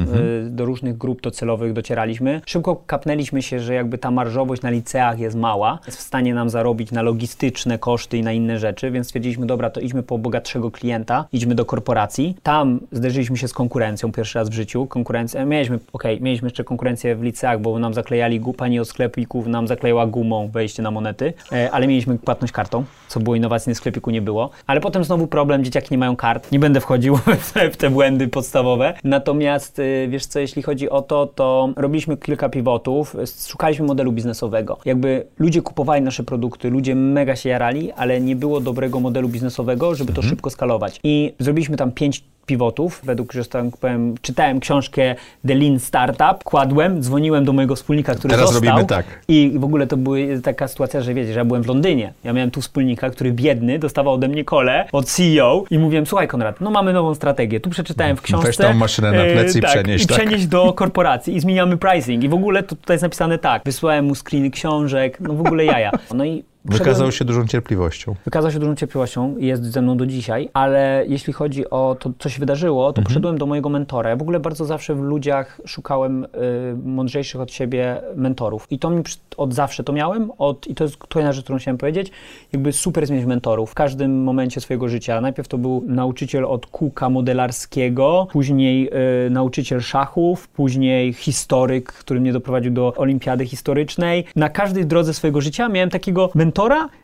e, 0.47 0.51
do 0.51 0.65
różnych 0.65 0.99
grup 0.99 1.21
docelowych 1.21 1.73
docieraliśmy. 1.73 2.41
Szybko 2.47 2.77
kapnęliśmy 2.87 3.43
się, 3.43 3.61
że 3.61 3.75
jakby 3.75 3.99
ta 3.99 4.11
marżowość 4.11 4.63
na 4.63 4.71
liceach 4.71 5.19
jest 5.19 5.37
mała, 5.37 5.79
jest 5.87 5.99
w 5.99 6.03
stanie 6.03 6.35
nam 6.35 6.51
zarobić 6.51 6.93
na 6.93 7.03
logistyczne 7.03 7.79
koszty 7.79 8.19
i 8.19 8.23
na 8.23 8.33
inne 8.33 8.59
rzeczy, 8.59 8.91
więc 8.91 9.07
stwierdziliśmy, 9.07 9.47
dobra, 9.47 9.71
to 9.71 9.81
idźmy 9.81 10.03
po 10.03 10.19
bogatszego 10.19 10.71
klienta, 10.71 11.25
idźmy 11.33 11.55
do 11.55 11.65
korporacji. 11.65 12.37
Tam 12.43 12.81
zderzyliśmy 12.93 13.37
się 13.37 13.49
z 13.49 13.53
konkurencją 13.53 14.13
pierwszy 14.13 14.39
raz 14.39 14.51
w 14.51 14.53
życiu. 14.53 14.87
Konkurencja, 14.87 15.45
mieliśmy, 15.45 15.79
okej, 15.93 16.16
mieliśmy 16.21 16.47
jeszcze 16.47 16.65
konkurencję 16.65 17.17
w 17.17 17.23
liceach, 17.23 17.61
bo 17.61 17.79
nam 17.79 17.95
zaklejali, 17.95 18.41
pani 18.57 18.81
od 18.81 18.89
sklepików 18.89 19.47
nam 19.47 19.69
zaklejała 19.69 20.07
gumą 20.07 20.49
wejście 20.49 20.83
na 20.83 20.91
monety, 20.91 21.33
e, 21.53 21.71
ale 21.71 21.87
mieliśmy 21.87 22.19
płatność 22.19 22.53
kartą, 22.53 22.85
co 23.09 23.21
było 23.21 23.37
innowacyjne 23.37 23.75
w 23.75 23.79
sklepiku 23.79 24.11
nie 24.11 24.23
było. 24.23 24.51
Ale 24.67 24.81
potem 24.81 25.05
znowu 25.05 25.27
problem, 25.27 25.65
dzieciaki 25.65 25.89
nie 25.91 25.99
mają 25.99 26.17
kart. 26.17 26.53
Nie 26.53 26.59
będę 26.59 26.81
wchodził 26.81 27.17
w 27.73 27.77
te, 27.77 27.91
błędy 27.91 28.29
podstawowe. 28.29 28.95
Natomiast 29.05 29.79
y, 29.79 30.09
wiesz 30.11 30.27
co, 30.27 30.39
jeśli 30.39 30.63
chodzi 30.63 30.91
o 30.91 31.03
to, 31.03 31.27
to 31.27 31.69
robiliśmy 31.77 32.17
kilka 32.17 32.49
pivotów, 32.49 33.17
szukaliśmy 33.49 33.87
modelu 33.87 34.13
biznesowego. 34.13 34.79
Jakby 34.85 35.27
ludzie 35.39 35.63
kupowali 35.63 36.03
nasze 36.03 36.23
produkty, 36.23 36.71
ludzie 36.71 36.95
mega 36.95 37.37
się 37.37 37.49
jarali, 37.49 37.93
ale 37.93 38.21
nie 38.21 38.37
było 38.37 38.61
dobrego 38.61 39.01
modelu 39.01 39.29
biznesowego, 39.29 39.95
żeby 39.95 40.13
to 40.13 40.23
szybko 40.23 40.51
skalować. 40.51 41.01
I 41.05 41.35
zrobiliśmy 41.39 41.77
tam 41.77 41.93
pięć 41.93 42.25
pivotów, 42.47 43.01
według, 43.05 43.33
że 43.33 43.45
tak 43.45 43.65
powiem, 43.81 44.15
czytałem 44.23 44.61
książkę 44.61 45.15
The 45.47 45.55
Lean 45.55 45.81
Startup, 45.81 46.45
kładłem, 46.45 47.03
dzwoniłem 47.03 47.45
do 47.45 47.53
mojego 47.53 47.77
wspólnika, 47.77 48.15
który 48.15 48.35
Teraz 48.35 48.53
został. 48.53 48.71
robimy 48.71 48.87
tak. 48.87 49.07
I 49.29 49.53
w 49.57 49.65
ogóle 49.65 49.87
to 49.87 49.97
była 49.97 50.17
taka 50.43 50.69
sytuacja, 50.69 51.01
że 51.01 51.15
wiecie, 51.15 51.33
że 51.33 51.39
ja 51.39 51.45
byłem 51.45 51.63
w 51.63 51.67
Londynie. 51.67 52.13
Ja 52.25 52.33
miałem 52.33 52.51
tu 52.51 52.61
wspólnika, 52.61 53.11
który 53.11 53.33
biedny, 53.33 53.79
dostawał 53.79 54.15
ode 54.15 54.29
mnie 54.29 54.45
kole 54.45 54.89
od 54.93 55.07
CEO 55.07 55.65
i 55.71 55.79
mówiłem, 55.79 56.07
słuchaj 56.07 56.29
Konrad, 56.29 56.61
no 56.61 56.71
mamy 56.71 56.93
nową 56.93 57.15
strategię. 57.15 57.61
Tu 57.61 57.71
przeczytałem 57.71 58.17
w 58.17 58.23
książce. 58.23 58.47
Weź 58.47 58.57
tą 58.57 58.75
maszynę 58.75 59.13
na 59.13 59.25
plecy 59.25 59.59
i 59.59 59.63
tak, 59.63 59.71
przenieś, 59.71 60.03
I 60.03 60.07
tak. 60.07 60.19
przenieść 60.19 60.47
do 60.47 60.73
korporacji 60.73 61.37
i 61.37 61.41
zmieniamy 61.41 61.77
pricing. 61.77 62.25
I 62.25 62.29
w 62.29 62.35
ogóle 62.35 62.63
to 62.63 62.77
tutaj 62.77 62.95
jest 62.95 63.03
napisane 63.03 63.39
tak. 63.39 63.63
Wysłałem 63.65 64.05
mu 64.05 64.15
screeny 64.15 64.51
książek, 64.51 65.21
no 65.21 65.35
w 65.35 65.41
ogóle 65.41 65.65
jaja. 65.65 65.91
No 66.15 66.25
i 66.25 66.45
Wykazał 66.69 67.13
się 67.13 67.25
dużą 67.25 67.47
cierpliwością. 67.47 68.15
Wykazał 68.25 68.51
się 68.51 68.59
dużą 68.59 68.75
cierpliwością 68.75 69.37
i 69.37 69.47
jest 69.47 69.65
ze 69.65 69.83
mną 69.83 69.97
do 69.97 70.07
dzisiaj, 70.07 70.49
ale 70.53 71.05
jeśli 71.09 71.33
chodzi 71.33 71.71
o 71.71 71.97
to, 72.01 72.11
co 72.19 72.29
się 72.29 72.41
wydarzyło, 72.41 72.93
to 72.93 73.03
poszedłem 73.03 73.39
do 73.39 73.47
mojego 73.47 73.69
mentora. 73.69 74.11
Ja 74.11 74.17
w 74.17 74.23
ogóle 74.23 74.41
bardzo 74.41 74.65
zawsze 74.65 74.95
w 74.95 75.01
ludziach 75.01 75.61
szukałem 75.67 76.25
y, 76.25 76.29
mądrzejszych 76.85 77.41
od 77.41 77.53
siebie 77.53 78.01
mentorów. 78.17 78.67
I 78.71 78.79
to 78.79 78.91
mi 78.91 79.03
od 79.37 79.55
zawsze 79.55 79.85
to 79.85 79.93
miałem, 79.93 80.31
od, 80.39 80.67
i 80.67 80.75
to 80.75 80.85
jest 80.85 80.97
kolejna 80.97 81.33
rzecz, 81.33 81.45
którą 81.45 81.59
chciałem 81.59 81.79
powiedzieć, 81.79 82.11
jakby 82.53 82.73
super 82.73 83.03
jest 83.03 83.13
mieć 83.13 83.25
mentorów 83.25 83.71
w 83.71 83.75
każdym 83.75 84.23
momencie 84.23 84.61
swojego 84.61 84.89
życia. 84.89 85.21
Najpierw 85.21 85.49
to 85.49 85.59
był 85.59 85.85
nauczyciel 85.87 86.45
od 86.45 86.67
kółka 86.67 87.11
modelarskiego, 87.11 88.27
później 88.33 88.91
y, 89.27 89.31
nauczyciel 89.31 89.81
szachów, 89.81 90.49
później 90.49 91.13
historyk, 91.13 91.93
który 91.93 92.21
mnie 92.21 92.33
doprowadził 92.33 92.73
do 92.73 92.95
olimpiady 92.97 93.47
historycznej. 93.47 94.25
Na 94.37 94.49
każdej 94.49 94.87
drodze 94.87 95.15
swojego 95.15 95.41
życia 95.41 95.69
miałem 95.69 95.91
takiego 95.91 96.31
mentora. 96.35 96.56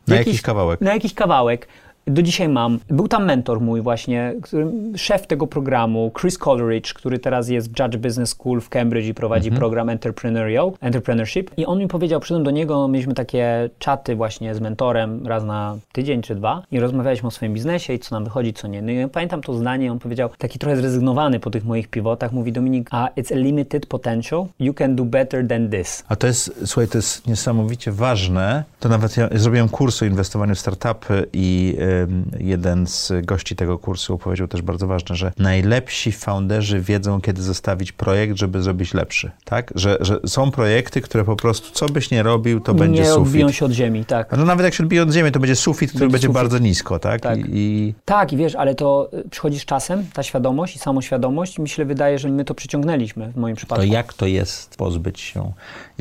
Na 0.08 0.16
jakiś 0.16 0.42
kawałek. 0.42 0.80
Na 0.80 0.94
jakiś 0.94 1.14
kawałek. 1.14 1.68
Do 2.06 2.22
dzisiaj 2.22 2.48
mam. 2.48 2.78
Był 2.90 3.08
tam 3.08 3.24
mentor 3.24 3.60
mój 3.60 3.80
właśnie, 3.80 4.34
który, 4.42 4.66
szef 4.96 5.26
tego 5.26 5.46
programu, 5.46 6.10
Chris 6.20 6.38
Coleridge, 6.38 6.92
który 6.94 7.18
teraz 7.18 7.48
jest 7.48 7.72
w 7.72 7.78
Judge 7.80 7.96
Business 7.96 8.30
School 8.30 8.60
w 8.60 8.68
Cambridge 8.68 9.06
i 9.06 9.14
prowadzi 9.14 9.48
Mhm. 9.48 9.58
program 9.60 9.88
Entrepreneurial, 9.88 10.72
Entrepreneurship. 10.80 11.50
I 11.56 11.66
on 11.66 11.78
mi 11.78 11.88
powiedział, 11.88 12.20
przyszedłem 12.20 12.44
do 12.44 12.50
niego, 12.50 12.88
mieliśmy 12.88 13.14
takie 13.14 13.70
czaty 13.78 14.16
właśnie 14.16 14.54
z 14.54 14.60
mentorem 14.60 15.26
raz 15.26 15.44
na 15.44 15.76
tydzień 15.92 16.22
czy 16.22 16.34
dwa 16.34 16.62
i 16.70 16.80
rozmawialiśmy 16.80 17.28
o 17.28 17.30
swoim 17.30 17.54
biznesie 17.54 17.92
i 17.92 17.98
co 17.98 18.14
nam 18.14 18.24
wychodzi, 18.24 18.52
co 18.54 18.68
nie. 18.68 18.82
No 18.82 18.90
i 18.90 18.96
ja 18.96 19.08
pamiętam 19.08 19.40
to 19.42 19.54
zdanie, 19.54 19.92
on 19.92 19.98
powiedział, 19.98 20.30
taki 20.38 20.58
trochę 20.58 20.76
zrezygnowany 20.76 21.40
po 21.40 21.50
tych 21.50 21.64
moich 21.64 21.88
pivotach, 21.88 22.32
mówi 22.32 22.52
Dominik, 22.52 22.88
a 22.90 23.08
it's 23.16 23.32
a 23.34 23.36
limited 23.36 23.86
potential, 23.86 24.46
you 24.60 24.74
can 24.74 24.96
do 24.96 25.04
better 25.04 25.48
than 25.48 25.70
this. 25.70 26.04
A 26.08 26.16
to 26.16 26.26
jest, 26.26 26.60
słuchaj, 26.66 26.88
to 26.88 26.98
jest 26.98 27.26
niesamowicie 27.26 27.92
ważne. 27.92 28.64
To 28.80 28.88
nawet 28.88 29.16
ja 29.16 29.28
zrobiłem 29.32 29.68
kurs 29.68 30.02
o 30.02 30.04
inwestowaniu 30.04 30.54
w 30.54 30.58
startupy 30.58 31.26
i 31.32 31.76
ym, 31.80 31.91
jeden 32.38 32.87
z 32.87 33.12
gości 33.22 33.57
tego 33.57 33.78
kursu 33.78 34.18
powiedział 34.18 34.48
też 34.48 34.62
bardzo 34.62 34.87
ważne, 34.87 35.16
że 35.16 35.33
najlepsi 35.38 36.12
founderzy 36.12 36.81
wiedzą, 36.81 37.20
kiedy 37.20 37.42
zostawić 37.42 37.92
projekt, 37.92 38.37
żeby 38.37 38.62
zrobić 38.62 38.94
lepszy. 38.94 39.31
Tak? 39.44 39.72
Że, 39.74 39.98
że 40.00 40.20
są 40.26 40.50
projekty, 40.50 41.00
które 41.00 41.24
po 41.24 41.37
prostu, 41.37 41.70
co 41.72 41.87
byś 41.87 42.11
nie 42.11 42.22
robił, 42.22 42.61
to 42.61 42.74
będzie 42.74 43.02
nie 43.02 43.09
sufit. 43.09 43.26
odbiją 43.26 43.50
się 43.52 43.64
od 43.64 43.72
ziemi, 43.72 44.05
tak. 44.05 44.33
No 44.37 44.44
nawet 44.44 44.64
jak 44.64 44.74
się 44.74 44.83
odbije 44.83 45.02
od 45.02 45.11
ziemi, 45.12 45.33
to 45.33 45.40
będzie 45.40 45.57
sufit, 45.57 45.90
który 45.90 46.05
Będzie 46.05 46.12
będzie, 46.12 46.26
sufit. 46.26 46.35
bardzo 46.35 46.59
nisko, 46.59 46.98
tak? 46.98 47.20
Tak. 47.20 47.38
I, 47.38 47.42
i 47.48 47.94
Tak, 48.05 48.33
i 48.33 48.37
wiesz, 48.37 48.55
ale 48.55 48.74
to 48.74 49.09
y, 49.14 49.28
przychodzi 49.28 49.59
z 49.59 49.64
czasem, 49.64 50.07
ta 50.12 50.22
świadomość 50.22 50.76
i 50.76 50.78
samoświadomość. 50.78 51.59
Mi 51.59 51.68
się 51.68 51.85
wydaje, 51.85 52.18
że 52.18 52.28
my 52.28 52.44
to 52.44 52.55
przyciągnęliśmy 52.55 53.33
w 53.33 53.37
moim 53.37 53.55
to 53.57 53.59
przypadku. 53.59 53.85
jak 53.85 54.12
to 54.14 54.26
jest 54.26 54.76
pozbyć 54.76 55.20
się 55.20 55.52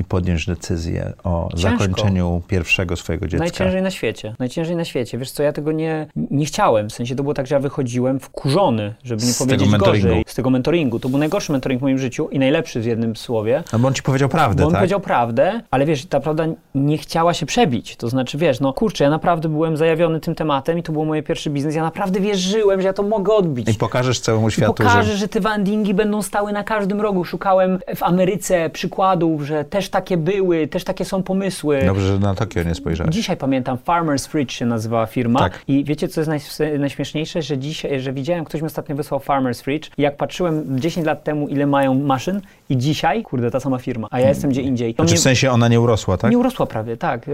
i 0.01 0.03
podjąć 0.03 0.45
decyzję 0.45 1.13
o 1.23 1.49
Ciężko. 1.51 1.69
zakończeniu 1.69 2.41
pierwszego 2.47 2.95
swojego 2.95 3.27
dziecka? 3.27 3.43
Najciężej 3.43 3.81
na 3.81 3.91
świecie. 3.91 4.35
Najciężej 4.39 4.75
na 4.75 4.85
świecie. 4.85 5.17
Wiesz 5.17 5.31
co, 5.31 5.43
ja 5.43 5.53
tego 5.53 5.71
nie, 5.71 6.07
nie 6.15 6.45
chciałem. 6.45 6.89
W 6.89 6.93
sensie 6.93 7.15
to 7.15 7.23
było 7.23 7.33
tak, 7.33 7.47
że 7.47 7.55
ja 7.55 7.59
wychodziłem 7.59 8.19
wkurzony, 8.19 8.93
żeby 9.03 9.25
nie 9.25 9.31
Z 9.31 9.39
powiedzieć 9.39 9.71
gorzej. 9.71 10.23
Z 10.27 10.35
tego 10.35 10.49
mentoringu. 10.49 10.99
To 10.99 11.09
był 11.09 11.19
najgorszy 11.19 11.51
mentoring 11.51 11.79
w 11.79 11.83
moim 11.83 11.97
życiu 11.97 12.29
i 12.29 12.39
najlepszy 12.39 12.81
w 12.81 12.85
jednym 12.85 13.15
słowie. 13.15 13.63
No 13.73 13.79
bo 13.79 13.87
on 13.87 13.93
ci 13.93 14.03
powiedział 14.03 14.29
prawdę, 14.29 14.61
Bo 14.63 14.67
on 14.67 14.73
tak? 14.73 14.79
powiedział 14.79 14.99
prawdę, 14.99 15.61
ale 15.71 15.85
wiesz, 15.85 16.05
ta 16.05 16.19
prawda 16.19 16.45
nie 16.75 16.97
chciała 16.97 17.33
się 17.33 17.45
przebić. 17.45 17.95
To 17.95 18.09
znaczy, 18.09 18.37
wiesz, 18.37 18.59
no 18.59 18.73
kurczę, 18.73 19.03
ja 19.03 19.09
naprawdę 19.09 19.49
byłem 19.49 19.77
zajawiony 19.77 20.19
tym 20.19 20.35
tematem 20.35 20.77
i 20.77 20.83
to 20.83 20.91
był 20.93 21.05
mój 21.05 21.23
pierwszy 21.23 21.49
biznes. 21.49 21.75
Ja 21.75 21.83
naprawdę 21.83 22.19
wierzyłem, 22.19 22.81
że 22.81 22.87
ja 22.87 22.93
to 22.93 23.03
mogę 23.03 23.33
odbić. 23.33 23.69
I 23.69 23.73
pokażesz 23.73 24.19
całemu 24.19 24.47
I 24.47 24.51
światu, 24.51 24.73
pokażę, 24.73 25.11
że... 25.11 25.17
że... 25.17 25.27
te 25.27 25.39
wandingi 25.39 25.93
będą 25.93 26.21
stały 26.21 26.51
na 26.51 26.63
każdym 26.63 27.01
rogu. 27.01 27.25
Szukałem 27.25 27.79
w 27.95 28.03
Ameryce 28.03 28.69
przykładów, 28.69 29.41
że 29.41 29.65
też 29.65 29.89
takie 29.91 30.17
były, 30.17 30.67
też 30.67 30.84
takie 30.84 31.06
są 31.06 31.23
pomysły. 31.23 31.82
Dobrze, 31.86 32.08
że 32.08 32.19
na 32.19 32.36
Tokio 32.36 32.63
nie 32.63 32.75
spojrzałeś. 32.75 33.15
Dzisiaj 33.15 33.38
pamiętam, 33.38 33.77
Farmer's 33.77 34.30
Fridge 34.30 34.51
się 34.51 34.65
nazywała 34.65 35.06
firma. 35.06 35.39
Tak. 35.39 35.62
I 35.67 35.84
wiecie, 35.84 36.08
co 36.08 36.21
jest 36.21 36.30
naj, 36.60 36.80
najśmieszniejsze? 36.80 37.41
Że 37.41 37.58
dzisiaj, 37.58 37.99
że 37.99 38.13
widziałem, 38.13 38.45
ktoś 38.45 38.62
mi 38.62 38.67
ostatnio 38.67 38.95
wysłał 38.95 39.19
Farmer's 39.19 39.63
Fridge 39.63 39.89
i 39.97 40.01
jak 40.01 40.17
patrzyłem 40.17 40.80
10 40.80 41.06
lat 41.06 41.23
temu, 41.23 41.47
ile 41.47 41.67
mają 41.67 41.93
maszyn 41.93 42.41
i 42.69 42.77
dzisiaj, 42.77 43.23
kurde, 43.23 43.51
ta 43.51 43.60
sama 43.60 43.77
firma, 43.77 44.08
a 44.12 44.19
ja 44.19 44.30
jestem 44.30 44.49
gdzie 44.49 44.62
indziej. 44.62 44.93
To 44.93 45.04
Znaczy 45.04 45.13
mnie 45.13 45.19
w 45.19 45.23
sensie 45.23 45.51
ona 45.51 45.67
nie 45.67 45.82
urosła, 45.82 46.17
tak? 46.17 46.32
nie 46.32 46.38
urosła 46.38 46.65
prawie, 46.65 46.97
tak. 46.97 47.27
E, 47.27 47.32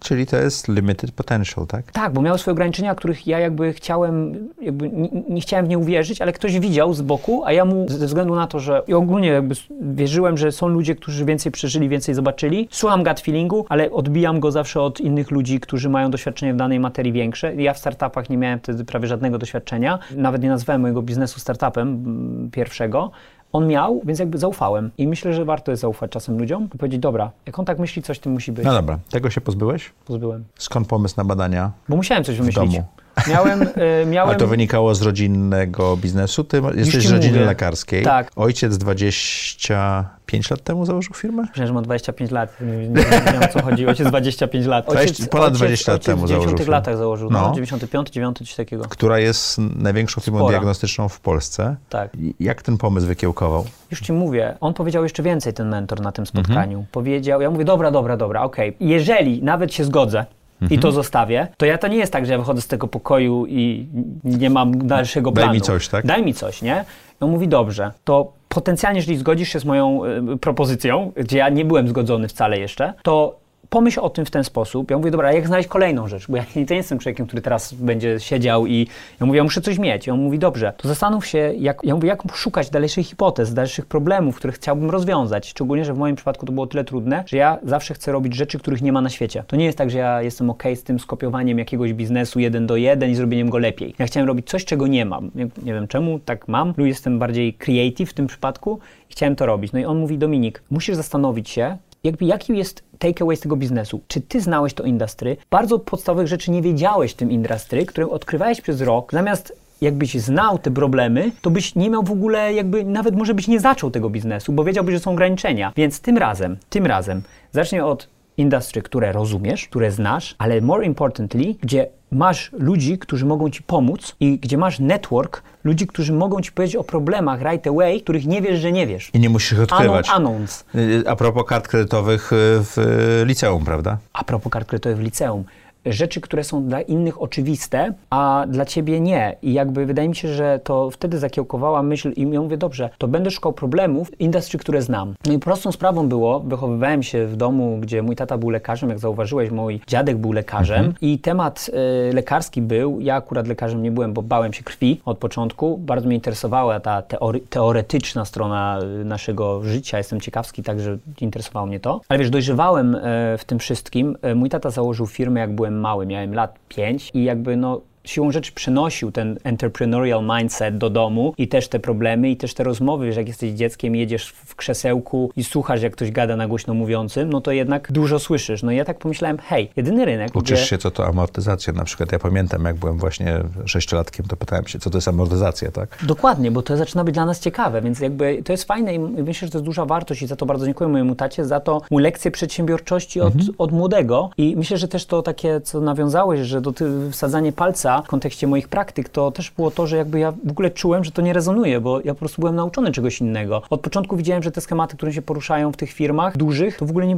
Czyli 0.00 0.26
to 0.26 0.36
jest 0.36 0.68
limited 0.68 1.12
potential, 1.12 1.66
tak? 1.66 1.92
Tak, 1.92 2.12
bo 2.12 2.22
miały 2.22 2.38
swoje 2.38 2.52
ograniczenia, 2.52 2.94
których 2.94 3.26
ja 3.26 3.38
jakby 3.38 3.72
chciałem, 3.72 4.48
jakby 4.62 4.88
nie, 4.88 5.08
nie 5.28 5.40
chciałem 5.40 5.66
w 5.66 5.68
nie 5.68 5.78
uwierzyć, 5.78 6.22
ale 6.22 6.32
ktoś 6.32 6.58
widział 6.58 6.94
z 6.94 7.02
boku, 7.02 7.42
a 7.44 7.52
ja 7.52 7.64
mu 7.64 7.86
ze 7.88 8.06
względu 8.06 8.34
na 8.34 8.46
to, 8.46 8.60
że 8.60 8.82
i 8.88 8.94
ogólnie 8.94 9.28
jakby 9.28 9.54
wierzyłem, 9.80 10.38
że 10.38 10.52
są 10.52 10.68
ludzie, 10.68 10.94
którzy 10.94 11.15
więcej 11.24 11.52
przeżyli, 11.52 11.88
więcej 11.88 12.14
zobaczyli. 12.14 12.68
Słucham 12.70 13.04
gut 13.04 13.20
feelingu, 13.20 13.66
ale 13.68 13.90
odbijam 13.90 14.40
go 14.40 14.50
zawsze 14.50 14.80
od 14.80 15.00
innych 15.00 15.30
ludzi, 15.30 15.60
którzy 15.60 15.88
mają 15.88 16.10
doświadczenie 16.10 16.54
w 16.54 16.56
danej 16.56 16.80
materii 16.80 17.12
większe. 17.12 17.54
Ja 17.54 17.74
w 17.74 17.78
startupach 17.78 18.30
nie 18.30 18.36
miałem 18.36 18.58
wtedy 18.58 18.84
prawie 18.84 19.08
żadnego 19.08 19.38
doświadczenia. 19.38 19.98
Nawet 20.16 20.42
nie 20.42 20.48
nazwałem 20.48 20.82
mojego 20.82 21.02
biznesu 21.02 21.40
startupem 21.40 21.88
mm, 21.88 22.50
pierwszego. 22.50 23.10
On 23.52 23.66
miał, 23.66 24.00
więc 24.04 24.18
jakby 24.18 24.38
zaufałem. 24.38 24.90
I 24.98 25.08
myślę, 25.08 25.34
że 25.34 25.44
warto 25.44 25.70
jest 25.70 25.80
zaufać 25.80 26.10
czasem 26.10 26.38
ludziom 26.38 26.68
i 26.74 26.78
powiedzieć, 26.78 27.00
dobra, 27.00 27.30
jak 27.46 27.58
on 27.58 27.64
tak 27.64 27.78
myśli, 27.78 28.02
coś 28.02 28.18
tym 28.18 28.32
musi 28.32 28.52
być. 28.52 28.64
No 28.64 28.72
dobra, 28.72 28.98
tego 29.10 29.30
się 29.30 29.40
pozbyłeś? 29.40 29.92
Pozbyłem. 30.04 30.44
Skąd 30.58 30.88
pomysł 30.88 31.14
na 31.16 31.24
badania? 31.24 31.70
Bo 31.88 31.96
musiałem 31.96 32.24
coś 32.24 32.36
wymyślić. 32.36 32.72
domu. 32.72 32.84
Miałem, 33.28 33.62
y, 33.62 34.06
miałem... 34.06 34.34
A 34.36 34.38
to 34.38 34.46
wynikało 34.46 34.94
z 34.94 35.02
rodzinnego 35.02 35.96
biznesu? 35.96 36.44
Ty 36.44 36.62
jesteś 36.74 37.06
z 37.06 37.10
rodziny 37.12 37.32
mówię. 37.34 37.46
lekarskiej. 37.46 38.02
Tak. 38.04 38.30
Ojciec 38.36 38.78
25 38.78 40.50
lat 40.50 40.62
temu 40.62 40.86
założył 40.86 41.14
firmę? 41.14 41.42
Myślałem, 41.42 41.66
że 41.66 41.72
ma 41.74 41.82
25 41.82 42.30
lat. 42.30 42.60
Nie, 42.60 42.66
nie, 42.76 42.88
nie 42.88 42.94
wiem 43.32 43.42
o 43.42 43.48
co 43.48 43.62
chodzi. 43.62 43.86
Ojciec 43.86 44.08
25 44.08 44.66
lat. 44.66 44.86
Dwadzieścia- 44.86 45.28
ponad 45.28 45.54
20 45.54 45.92
lat 45.92 45.96
ojciec 46.00 46.06
temu 46.06 46.24
w 46.24 46.28
założył 46.28 46.40
90 46.40 46.58
firmę. 46.60 46.72
latach 46.76 46.96
założył. 46.96 47.30
No. 47.30 47.40
No. 47.48 47.54
95, 47.54 48.10
9, 48.10 48.38
coś 48.38 48.54
takiego. 48.54 48.84
Która 48.88 49.18
jest 49.18 49.58
największą 49.58 50.20
firmą 50.20 50.38
Spora. 50.38 50.50
diagnostyczną 50.52 51.08
w 51.08 51.20
Polsce. 51.20 51.76
Tak. 51.88 52.10
Jak 52.40 52.62
ten 52.62 52.78
pomysł 52.78 53.06
wykiełkował? 53.06 53.64
Już 53.90 54.00
ci 54.00 54.12
mówię, 54.12 54.56
on 54.60 54.74
powiedział 54.74 55.02
jeszcze 55.02 55.22
więcej, 55.22 55.52
ten 55.54 55.68
mentor 55.68 56.00
na 56.00 56.12
tym 56.12 56.22
Mhm. 56.28 56.44
spotkaniu. 56.44 56.84
Powiedział, 56.92 57.40
ja 57.40 57.50
mówię, 57.50 57.64
dobra, 57.64 57.90
dobra, 57.90 58.16
dobra, 58.16 58.42
okej. 58.42 58.76
Jeżeli 58.80 59.42
nawet 59.42 59.74
się 59.74 59.84
zgodzę 59.84 60.24
i 60.70 60.78
to 60.78 60.92
zostawię, 60.92 61.48
to 61.56 61.66
ja 61.66 61.78
to 61.78 61.88
nie 61.88 61.96
jest 61.96 62.12
tak, 62.12 62.26
że 62.26 62.32
ja 62.32 62.38
wychodzę 62.38 62.60
z 62.60 62.66
tego 62.66 62.88
pokoju 62.88 63.46
i 63.46 63.86
nie 64.24 64.50
mam 64.50 64.86
dalszego 64.86 65.30
Daj 65.30 65.44
planu. 65.44 65.54
mi 65.54 65.60
coś, 65.60 65.88
tak? 65.88 66.06
Daj 66.06 66.22
mi 66.22 66.34
coś, 66.34 66.62
nie? 66.62 66.84
I 67.20 67.24
on 67.24 67.30
mówi, 67.30 67.48
dobrze, 67.48 67.92
to 68.04 68.32
potencjalnie, 68.48 68.98
jeżeli 68.98 69.18
zgodzisz 69.18 69.48
się 69.48 69.60
z 69.60 69.64
moją 69.64 70.00
y, 70.34 70.36
propozycją, 70.36 71.12
gdzie 71.16 71.38
ja 71.38 71.48
nie 71.48 71.64
byłem 71.64 71.88
zgodzony 71.88 72.28
wcale 72.28 72.58
jeszcze, 72.58 72.92
to 73.02 73.36
pomyśl 73.70 74.00
o 74.00 74.10
tym 74.10 74.24
w 74.24 74.30
ten 74.30 74.44
sposób. 74.44 74.90
Ja 74.90 74.98
mówię, 74.98 75.10
dobra, 75.10 75.32
jak 75.32 75.46
znaleźć 75.46 75.68
kolejną 75.68 76.08
rzecz? 76.08 76.26
Bo 76.28 76.36
ja 76.36 76.44
nie 76.70 76.76
jestem 76.76 76.98
człowiekiem, 76.98 77.26
który 77.26 77.42
teraz 77.42 77.74
będzie 77.74 78.20
siedział 78.20 78.66
i 78.66 78.88
ja 79.20 79.26
mówię, 79.26 79.36
ja 79.36 79.44
muszę 79.44 79.60
coś 79.60 79.78
mieć. 79.78 80.06
I 80.06 80.10
on 80.10 80.20
mówi, 80.20 80.38
dobrze, 80.38 80.72
to 80.76 80.88
zastanów 80.88 81.26
się, 81.26 81.38
jak, 81.58 81.80
ja 81.84 81.94
mówię, 81.94 82.08
jak 82.08 82.22
szukać 82.34 82.70
dalszych 82.70 83.06
hipotez, 83.06 83.54
dalszych 83.54 83.86
problemów, 83.86 84.36
które 84.36 84.52
chciałbym 84.52 84.90
rozwiązać. 84.90 85.48
Szczególnie, 85.48 85.84
że 85.84 85.94
w 85.94 85.98
moim 85.98 86.16
przypadku 86.16 86.46
to 86.46 86.52
było 86.52 86.66
tyle 86.66 86.84
trudne, 86.84 87.24
że 87.26 87.36
ja 87.36 87.58
zawsze 87.62 87.94
chcę 87.94 88.12
robić 88.12 88.34
rzeczy, 88.34 88.58
których 88.58 88.82
nie 88.82 88.92
ma 88.92 89.00
na 89.00 89.10
świecie. 89.10 89.44
To 89.46 89.56
nie 89.56 89.64
jest 89.64 89.78
tak, 89.78 89.90
że 89.90 89.98
ja 89.98 90.22
jestem 90.22 90.50
ok 90.50 90.62
z 90.74 90.82
tym 90.82 90.98
skopiowaniem 90.98 91.58
jakiegoś 91.58 91.92
biznesu 91.92 92.40
jeden 92.40 92.66
do 92.66 92.76
jeden 92.76 93.10
i 93.10 93.14
zrobieniem 93.14 93.50
go 93.50 93.58
lepiej. 93.58 93.94
Ja 93.98 94.06
chciałem 94.06 94.28
robić 94.28 94.46
coś, 94.46 94.64
czego 94.64 94.86
nie 94.86 95.04
mam. 95.04 95.30
Nie, 95.34 95.48
nie 95.62 95.74
wiem 95.74 95.88
czemu, 95.88 96.18
tak 96.18 96.48
mam. 96.48 96.74
Lub 96.76 96.86
jestem 96.86 97.18
bardziej 97.18 97.54
creative 97.54 98.10
w 98.10 98.14
tym 98.14 98.26
przypadku 98.26 98.78
i 99.10 99.12
chciałem 99.12 99.36
to 99.36 99.46
robić. 99.46 99.72
No 99.72 99.78
i 99.78 99.84
on 99.84 99.98
mówi, 99.98 100.18
Dominik, 100.18 100.62
musisz 100.70 100.96
zastanowić 100.96 101.50
się, 101.50 101.76
jakby 102.06 102.24
jaki 102.24 102.56
jest 102.56 102.84
takeaway 102.98 103.36
z 103.36 103.40
tego 103.40 103.56
biznesu? 103.56 104.00
Czy 104.08 104.20
ty 104.20 104.40
znałeś 104.40 104.74
to 104.74 104.84
industry? 104.84 105.36
Bardzo 105.50 105.78
podstawowych 105.78 106.28
rzeczy 106.28 106.50
nie 106.50 106.62
wiedziałeś 106.62 107.12
w 107.12 107.16
tym 107.16 107.30
industry, 107.30 107.86
które 107.86 108.08
odkrywałeś 108.08 108.60
przez 108.60 108.80
rok. 108.80 109.12
Zamiast 109.12 109.66
jakbyś 109.80 110.14
znał 110.14 110.58
te 110.58 110.70
problemy, 110.70 111.30
to 111.42 111.50
byś 111.50 111.74
nie 111.74 111.90
miał 111.90 112.02
w 112.02 112.10
ogóle 112.10 112.54
jakby, 112.54 112.84
nawet 112.84 113.16
może 113.16 113.34
byś 113.34 113.48
nie 113.48 113.60
zaczął 113.60 113.90
tego 113.90 114.10
biznesu, 114.10 114.52
bo 114.52 114.64
wiedziałbyś, 114.64 114.94
że 114.94 115.00
są 115.00 115.12
ograniczenia. 115.12 115.72
Więc 115.76 116.00
tym 116.00 116.18
razem, 116.18 116.56
tym 116.70 116.86
razem 116.86 117.22
zacznij 117.52 117.80
od 117.80 118.08
industry, 118.36 118.82
które 118.82 119.12
rozumiesz, 119.12 119.68
które 119.68 119.90
znasz, 119.90 120.34
ale 120.38 120.60
more 120.60 120.84
importantly, 120.84 121.54
gdzie 121.60 121.86
masz 122.12 122.50
ludzi, 122.52 122.98
którzy 122.98 123.26
mogą 123.26 123.50
ci 123.50 123.62
pomóc 123.62 124.16
i 124.20 124.38
gdzie 124.38 124.58
masz 124.58 124.78
network 124.78 125.42
ludzi, 125.64 125.86
którzy 125.86 126.12
mogą 126.12 126.40
ci 126.40 126.52
powiedzieć 126.52 126.76
o 126.76 126.84
problemach 126.84 127.40
right 127.42 127.66
away, 127.66 128.00
których 128.00 128.26
nie 128.26 128.42
wiesz, 128.42 128.60
że 128.60 128.72
nie 128.72 128.86
wiesz. 128.86 129.10
I 129.14 129.20
nie 129.20 129.28
musisz 129.28 129.52
ich 129.52 129.60
odkrywać. 129.60 130.08
Anon, 130.08 130.32
anons. 130.32 130.64
Y, 130.74 131.04
A 131.06 131.16
propos 131.16 131.44
kart 131.46 131.68
kredytowych 131.68 132.32
y, 132.32 132.36
w 132.64 132.78
y, 133.22 133.24
liceum, 133.26 133.64
prawda? 133.64 133.98
A 134.12 134.24
propos 134.24 134.52
kart 134.52 134.68
kredytowych 134.68 134.98
w 134.98 135.00
liceum. 135.00 135.44
Rzeczy, 135.86 136.20
które 136.20 136.44
są 136.44 136.64
dla 136.64 136.80
innych 136.80 137.22
oczywiste, 137.22 137.94
a 138.10 138.46
dla 138.48 138.64
ciebie 138.64 139.00
nie. 139.00 139.36
I 139.42 139.52
jakby 139.52 139.86
wydaje 139.86 140.08
mi 140.08 140.16
się, 140.16 140.28
że 140.28 140.60
to 140.64 140.90
wtedy 140.90 141.18
zakiełkowała 141.18 141.82
myśl 141.82 142.12
i 142.16 142.30
ja 142.30 142.40
mówię, 142.40 142.56
dobrze, 142.56 142.90
to 142.98 143.08
będę 143.08 143.30
szukał 143.30 143.52
problemów 143.52 144.10
w 144.10 144.20
industrii, 144.20 144.60
które 144.60 144.82
znam. 144.82 145.14
No 145.26 145.32
i 145.32 145.38
prostą 145.38 145.72
sprawą 145.72 146.08
było, 146.08 146.40
wychowywałem 146.40 147.02
się 147.02 147.26
w 147.26 147.36
domu, 147.36 147.78
gdzie 147.80 148.02
mój 148.02 148.16
tata 148.16 148.38
był 148.38 148.50
lekarzem, 148.50 148.88
jak 148.90 148.98
zauważyłeś, 148.98 149.50
mój 149.50 149.80
dziadek 149.86 150.16
był 150.16 150.32
lekarzem 150.32 150.78
mhm. 150.78 150.94
i 151.00 151.18
temat 151.18 151.70
y, 152.10 152.14
lekarski 152.14 152.62
był, 152.62 153.00
ja 153.00 153.14
akurat 153.14 153.46
lekarzem 153.46 153.82
nie 153.82 153.90
byłem, 153.90 154.12
bo 154.12 154.22
bałem 154.22 154.52
się 154.52 154.64
krwi 154.64 155.00
od 155.04 155.18
początku, 155.18 155.78
bardzo 155.78 156.06
mnie 156.06 156.16
interesowała 156.16 156.80
ta 156.80 157.02
teory, 157.02 157.40
teoretyczna 157.40 158.24
strona 158.24 158.80
y, 159.00 159.04
naszego 159.04 159.62
życia, 159.62 159.98
jestem 159.98 160.20
ciekawski, 160.20 160.62
także 160.62 160.98
interesowało 161.20 161.66
mnie 161.66 161.80
to. 161.80 162.00
Ale 162.08 162.18
wiesz, 162.18 162.30
dojrzewałem 162.30 162.94
y, 162.94 163.00
w 163.38 163.44
tym 163.46 163.58
wszystkim. 163.58 164.16
Y, 164.30 164.34
mój 164.34 164.48
tata 164.48 164.70
założył 164.70 165.06
firmę, 165.06 165.40
jak 165.40 165.54
byłem 165.54 165.75
mały, 165.80 166.06
miałem 166.06 166.34
lat 166.34 166.58
5 166.68 167.10
i 167.14 167.24
jakby 167.24 167.56
no 167.56 167.80
siłą 168.06 168.32
rzeczy 168.32 168.52
przynosił 168.52 169.12
ten 169.12 169.38
entrepreneurial 169.44 170.24
mindset 170.38 170.78
do 170.78 170.90
domu 170.90 171.34
i 171.38 171.48
też 171.48 171.68
te 171.68 171.78
problemy 171.78 172.30
i 172.30 172.36
też 172.36 172.54
te 172.54 172.64
rozmowy, 172.64 173.12
że 173.12 173.20
jak 173.20 173.28
jesteś 173.28 173.52
dzieckiem, 173.52 173.96
jedziesz 173.96 174.28
w 174.28 174.54
krzesełku 174.54 175.32
i 175.36 175.44
słuchasz, 175.44 175.82
jak 175.82 175.92
ktoś 175.92 176.10
gada 176.10 176.36
na 176.36 176.48
głośno 176.48 176.74
mówiącym, 176.74 177.30
no 177.30 177.40
to 177.40 177.52
jednak 177.52 177.92
dużo 177.92 178.18
słyszysz. 178.18 178.62
No 178.62 178.72
i 178.72 178.76
ja 178.76 178.84
tak 178.84 178.98
pomyślałem, 178.98 179.38
hej, 179.38 179.70
jedyny 179.76 180.04
rynek, 180.04 180.36
Uczysz 180.36 180.58
gdzie... 180.58 180.68
się, 180.68 180.78
co 180.78 180.90
to 180.90 181.06
amortyzacja. 181.06 181.72
Na 181.72 181.84
przykład 181.84 182.12
ja 182.12 182.18
pamiętam, 182.18 182.64
jak 182.64 182.76
byłem 182.76 182.98
właśnie 182.98 183.40
sześciolatkiem, 183.64 184.26
to 184.26 184.36
pytałem 184.36 184.66
się, 184.66 184.78
co 184.78 184.90
to 184.90 184.98
jest 184.98 185.08
amortyzacja, 185.08 185.70
tak? 185.70 185.98
Dokładnie, 186.02 186.50
bo 186.50 186.62
to 186.62 186.76
zaczyna 186.76 187.04
być 187.04 187.14
dla 187.14 187.26
nas 187.26 187.40
ciekawe, 187.40 187.82
więc 187.82 188.00
jakby 188.00 188.42
to 188.44 188.52
jest 188.52 188.64
fajne 188.64 188.94
i 188.94 188.98
myślę, 188.98 189.48
że 189.48 189.52
to 189.52 189.58
jest 189.58 189.66
duża 189.66 189.84
wartość 189.84 190.22
i 190.22 190.26
za 190.26 190.36
to 190.36 190.46
bardzo 190.46 190.66
dziękuję 190.66 190.88
mojemu 190.88 191.14
tacie, 191.14 191.44
za 191.44 191.60
to 191.60 191.82
mu 191.90 191.98
lekcję 191.98 192.30
przedsiębiorczości 192.30 193.20
od, 193.20 193.34
mhm. 193.34 193.54
od 193.58 193.72
młodego 193.72 194.30
i 194.36 194.56
myślę, 194.56 194.76
że 194.76 194.88
też 194.88 195.06
to 195.06 195.22
takie, 195.22 195.60
co 195.60 195.80
nawiązałeś, 195.80 196.40
że 196.40 196.60
do 196.60 196.72
wsadzanie 197.10 197.52
palca 197.52 197.95
w 198.02 198.08
kontekście 198.08 198.46
moich 198.46 198.68
praktyk, 198.68 199.08
to 199.08 199.30
też 199.30 199.50
było 199.50 199.70
to, 199.70 199.86
że 199.86 199.96
jakby 199.96 200.18
ja 200.18 200.32
w 200.32 200.50
ogóle 200.50 200.70
czułem, 200.70 201.04
że 201.04 201.10
to 201.10 201.22
nie 201.22 201.32
rezonuje, 201.32 201.80
bo 201.80 202.00
ja 202.00 202.14
po 202.14 202.18
prostu 202.18 202.40
byłem 202.40 202.56
nauczony 202.56 202.92
czegoś 202.92 203.20
innego. 203.20 203.62
Od 203.70 203.80
początku 203.80 204.16
widziałem, 204.16 204.42
że 204.42 204.50
te 204.50 204.60
schematy, 204.60 204.96
które 204.96 205.12
się 205.12 205.22
poruszają 205.22 205.72
w 205.72 205.76
tych 205.76 205.92
firmach 205.92 206.36
dużych, 206.36 206.78
to 206.78 206.86
w 206.86 206.90
ogóle 206.90 207.06
nie, 207.06 207.16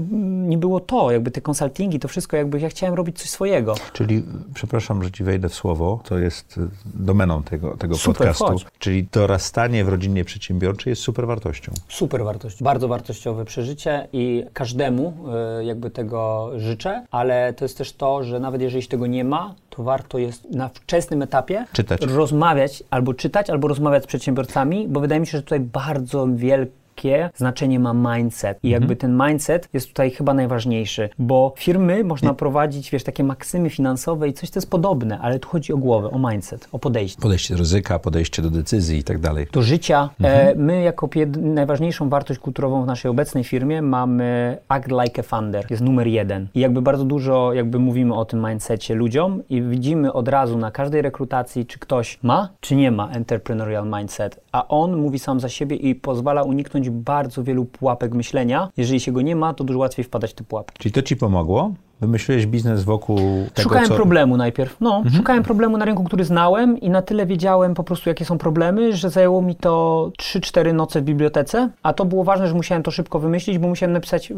nie 0.49 0.59
było 0.59 0.81
to, 0.81 1.11
jakby 1.11 1.31
te 1.31 1.41
konsultingi, 1.41 2.01
to 2.01 2.09
wszystko, 2.09 2.37
jakby 2.37 2.61
ja 2.61 2.69
chciałem 2.69 2.95
robić 2.95 3.19
coś 3.19 3.31
swojego. 3.31 3.75
Czyli, 3.93 4.23
przepraszam, 4.55 5.03
że 5.05 5.11
ci 5.11 5.25
wejdę 5.25 5.49
w 5.49 5.55
słowo, 5.55 6.01
to 6.05 6.19
jest 6.19 6.59
y, 6.59 6.69
domeną 6.95 7.43
tego, 7.43 7.77
tego 7.77 7.97
super, 7.97 8.17
podcastu. 8.17 8.45
Chodź. 8.45 8.67
Czyli 8.79 9.07
dorastanie 9.13 9.85
w 9.85 9.89
rodzinie 9.89 10.25
przedsiębiorczej 10.25 10.91
jest 10.91 11.03
super 11.03 11.27
wartością. 11.27 11.73
Super 11.89 12.25
wartość, 12.25 12.63
bardzo 12.63 12.89
wartościowe 12.89 13.45
przeżycie 13.45 14.09
i 14.13 14.45
każdemu 14.53 15.15
y, 15.61 15.65
jakby 15.65 15.91
tego 15.91 16.51
życzę, 16.57 17.07
ale 17.11 17.53
to 17.53 17.65
jest 17.65 17.79
też 17.79 17.93
to, 17.93 18.25
że 18.25 18.41
nawet 18.41 18.61
jeżeli 18.61 18.87
tego 18.87 19.07
nie 19.07 19.25
ma, 19.25 19.55
to 19.79 19.83
warto 19.85 20.19
jest 20.19 20.51
na 20.51 20.69
wczesnym 20.69 21.23
etapie 21.23 21.65
czytać. 21.73 22.01
rozmawiać, 22.03 22.83
albo 22.91 23.15
czytać, 23.15 23.51
albo 23.51 23.69
rozmawiać 23.69 24.05
z 24.05 24.07
przedsiębiorcami, 24.07 24.89
bo 24.89 25.01
wydaje 25.01 25.21
mi 25.21 25.27
się, 25.27 25.39
że 25.39 25.43
tutaj 25.43 25.61
bardzo 25.61 26.27
wielkie 26.35 26.78
jakie 27.05 27.31
znaczenie 27.37 27.81
ma 27.81 27.95
mindset. 27.95 28.59
I 28.63 28.69
jakby 28.69 28.93
mhm. 28.93 28.99
ten 28.99 29.29
mindset 29.29 29.69
jest 29.73 29.89
tutaj 29.89 30.11
chyba 30.11 30.35
najważniejszy, 30.35 31.09
bo 31.19 31.55
firmy 31.57 32.05
można 32.05 32.35
prowadzić, 32.35 32.91
wiesz, 32.91 33.05
takie 33.05 33.25
maksymy 33.25 33.71
finansowe 33.71 34.29
i 34.29 34.33
coś, 34.33 34.51
to 34.51 34.59
jest 34.59 34.71
podobne, 34.71 35.19
ale 35.19 35.39
tu 35.39 35.49
chodzi 35.49 35.73
o 35.73 35.77
głowę, 35.77 36.11
o 36.11 36.31
mindset, 36.31 36.69
o 36.73 36.79
podejście. 36.79 37.23
Podejście 37.23 37.55
do 37.55 37.59
ryzyka, 37.59 37.99
podejście 37.99 38.43
do 38.43 38.51
decyzji 38.51 38.99
i 38.99 39.05
tak 39.05 39.19
dalej. 39.19 39.47
Do 39.53 39.63
życia. 39.63 40.11
Mhm. 40.21 40.49
E, 40.49 40.55
my 40.55 40.83
jako 40.83 41.09
najważniejszą 41.37 42.09
wartość 42.09 42.41
kulturową 42.41 42.83
w 42.83 42.87
naszej 42.87 43.11
obecnej 43.11 43.45
firmie 43.45 43.83
mamy 43.83 44.59
act 44.69 44.89
like 44.89 45.21
a 45.21 45.23
funder. 45.23 45.67
Jest 45.71 45.83
numer 45.83 46.07
jeden. 46.07 46.49
I 46.55 46.61
jakby 46.61 46.83
bardzo 46.83 47.05
dużo 47.05 47.53
jakby 47.53 47.79
mówimy 47.79 48.15
o 48.15 48.25
tym 48.25 48.47
mindsetie 48.49 48.95
ludziom 48.95 49.43
i 49.49 49.63
widzimy 49.63 50.13
od 50.13 50.29
razu 50.29 50.59
na 50.59 50.71
każdej 50.71 51.03
rekrutacji, 51.03 51.67
czy 51.67 51.79
ktoś 51.79 52.19
ma, 52.23 52.49
czy 52.61 52.77
nie 52.77 52.91
ma 52.91 53.11
entrepreneurial 53.11 53.87
mindset. 53.99 54.41
A 54.53 54.69
on 54.69 54.97
mówi 54.97 55.19
sam 55.19 55.41
za 55.41 55.49
siebie 55.49 55.77
i 55.77 55.95
pozwala 55.95 56.43
uniknąć 56.43 56.88
bardzo 56.91 57.45
wielu 57.45 57.65
pułapek 57.65 58.15
myślenia. 58.15 58.69
Jeżeli 58.77 59.01
się 59.01 59.13
go 59.13 59.21
nie 59.21 59.37
ma, 59.37 59.55
to 59.55 59.65
dużo 59.65 59.79
łatwiej 59.79 60.05
wpadać 60.05 60.31
w 60.31 60.35
te 60.35 60.45
pułapki. 60.45 60.79
Czyli 60.79 60.93
to 60.93 61.03
ci 61.03 61.17
pomogło? 61.17 61.73
Wymyśliłeś 62.01 62.47
biznes 62.47 62.85
wokół 62.85 63.19
tego, 63.55 63.63
Szukałem 63.63 63.89
co... 63.89 63.95
problemu 63.95 64.37
najpierw. 64.37 64.77
No, 64.81 64.97
mhm. 64.97 65.17
szukałem 65.17 65.43
problemu 65.43 65.79
na 65.79 65.85
rynku, 65.85 66.05
który 66.05 66.25
znałem 66.25 66.81
i 66.81 66.91
na 66.91 67.03
tyle 67.03 67.27
wiedziałem 67.27 67.75
po 67.75 67.85
prostu, 67.85 68.09
jakie 68.09 68.25
są 68.25 68.39
problemy, 68.39 68.97
że 68.97 69.11
zajęło 69.11 69.43
mi 69.43 69.57
to 69.57 70.11
3-4 70.19 70.75
noce 70.75 71.01
w 71.01 71.05
bibliotece, 71.05 71.71
a 71.83 71.93
to 71.93 72.05
było 72.05 72.25
ważne, 72.25 72.49
że 72.49 72.55
musiałem 72.55 72.83
to 72.83 72.91
szybko 72.91 73.19
wymyślić, 73.19 73.59
bo 73.59 73.69
musiałem 73.69 73.93
napisać 73.93 74.31
y, 74.31 74.35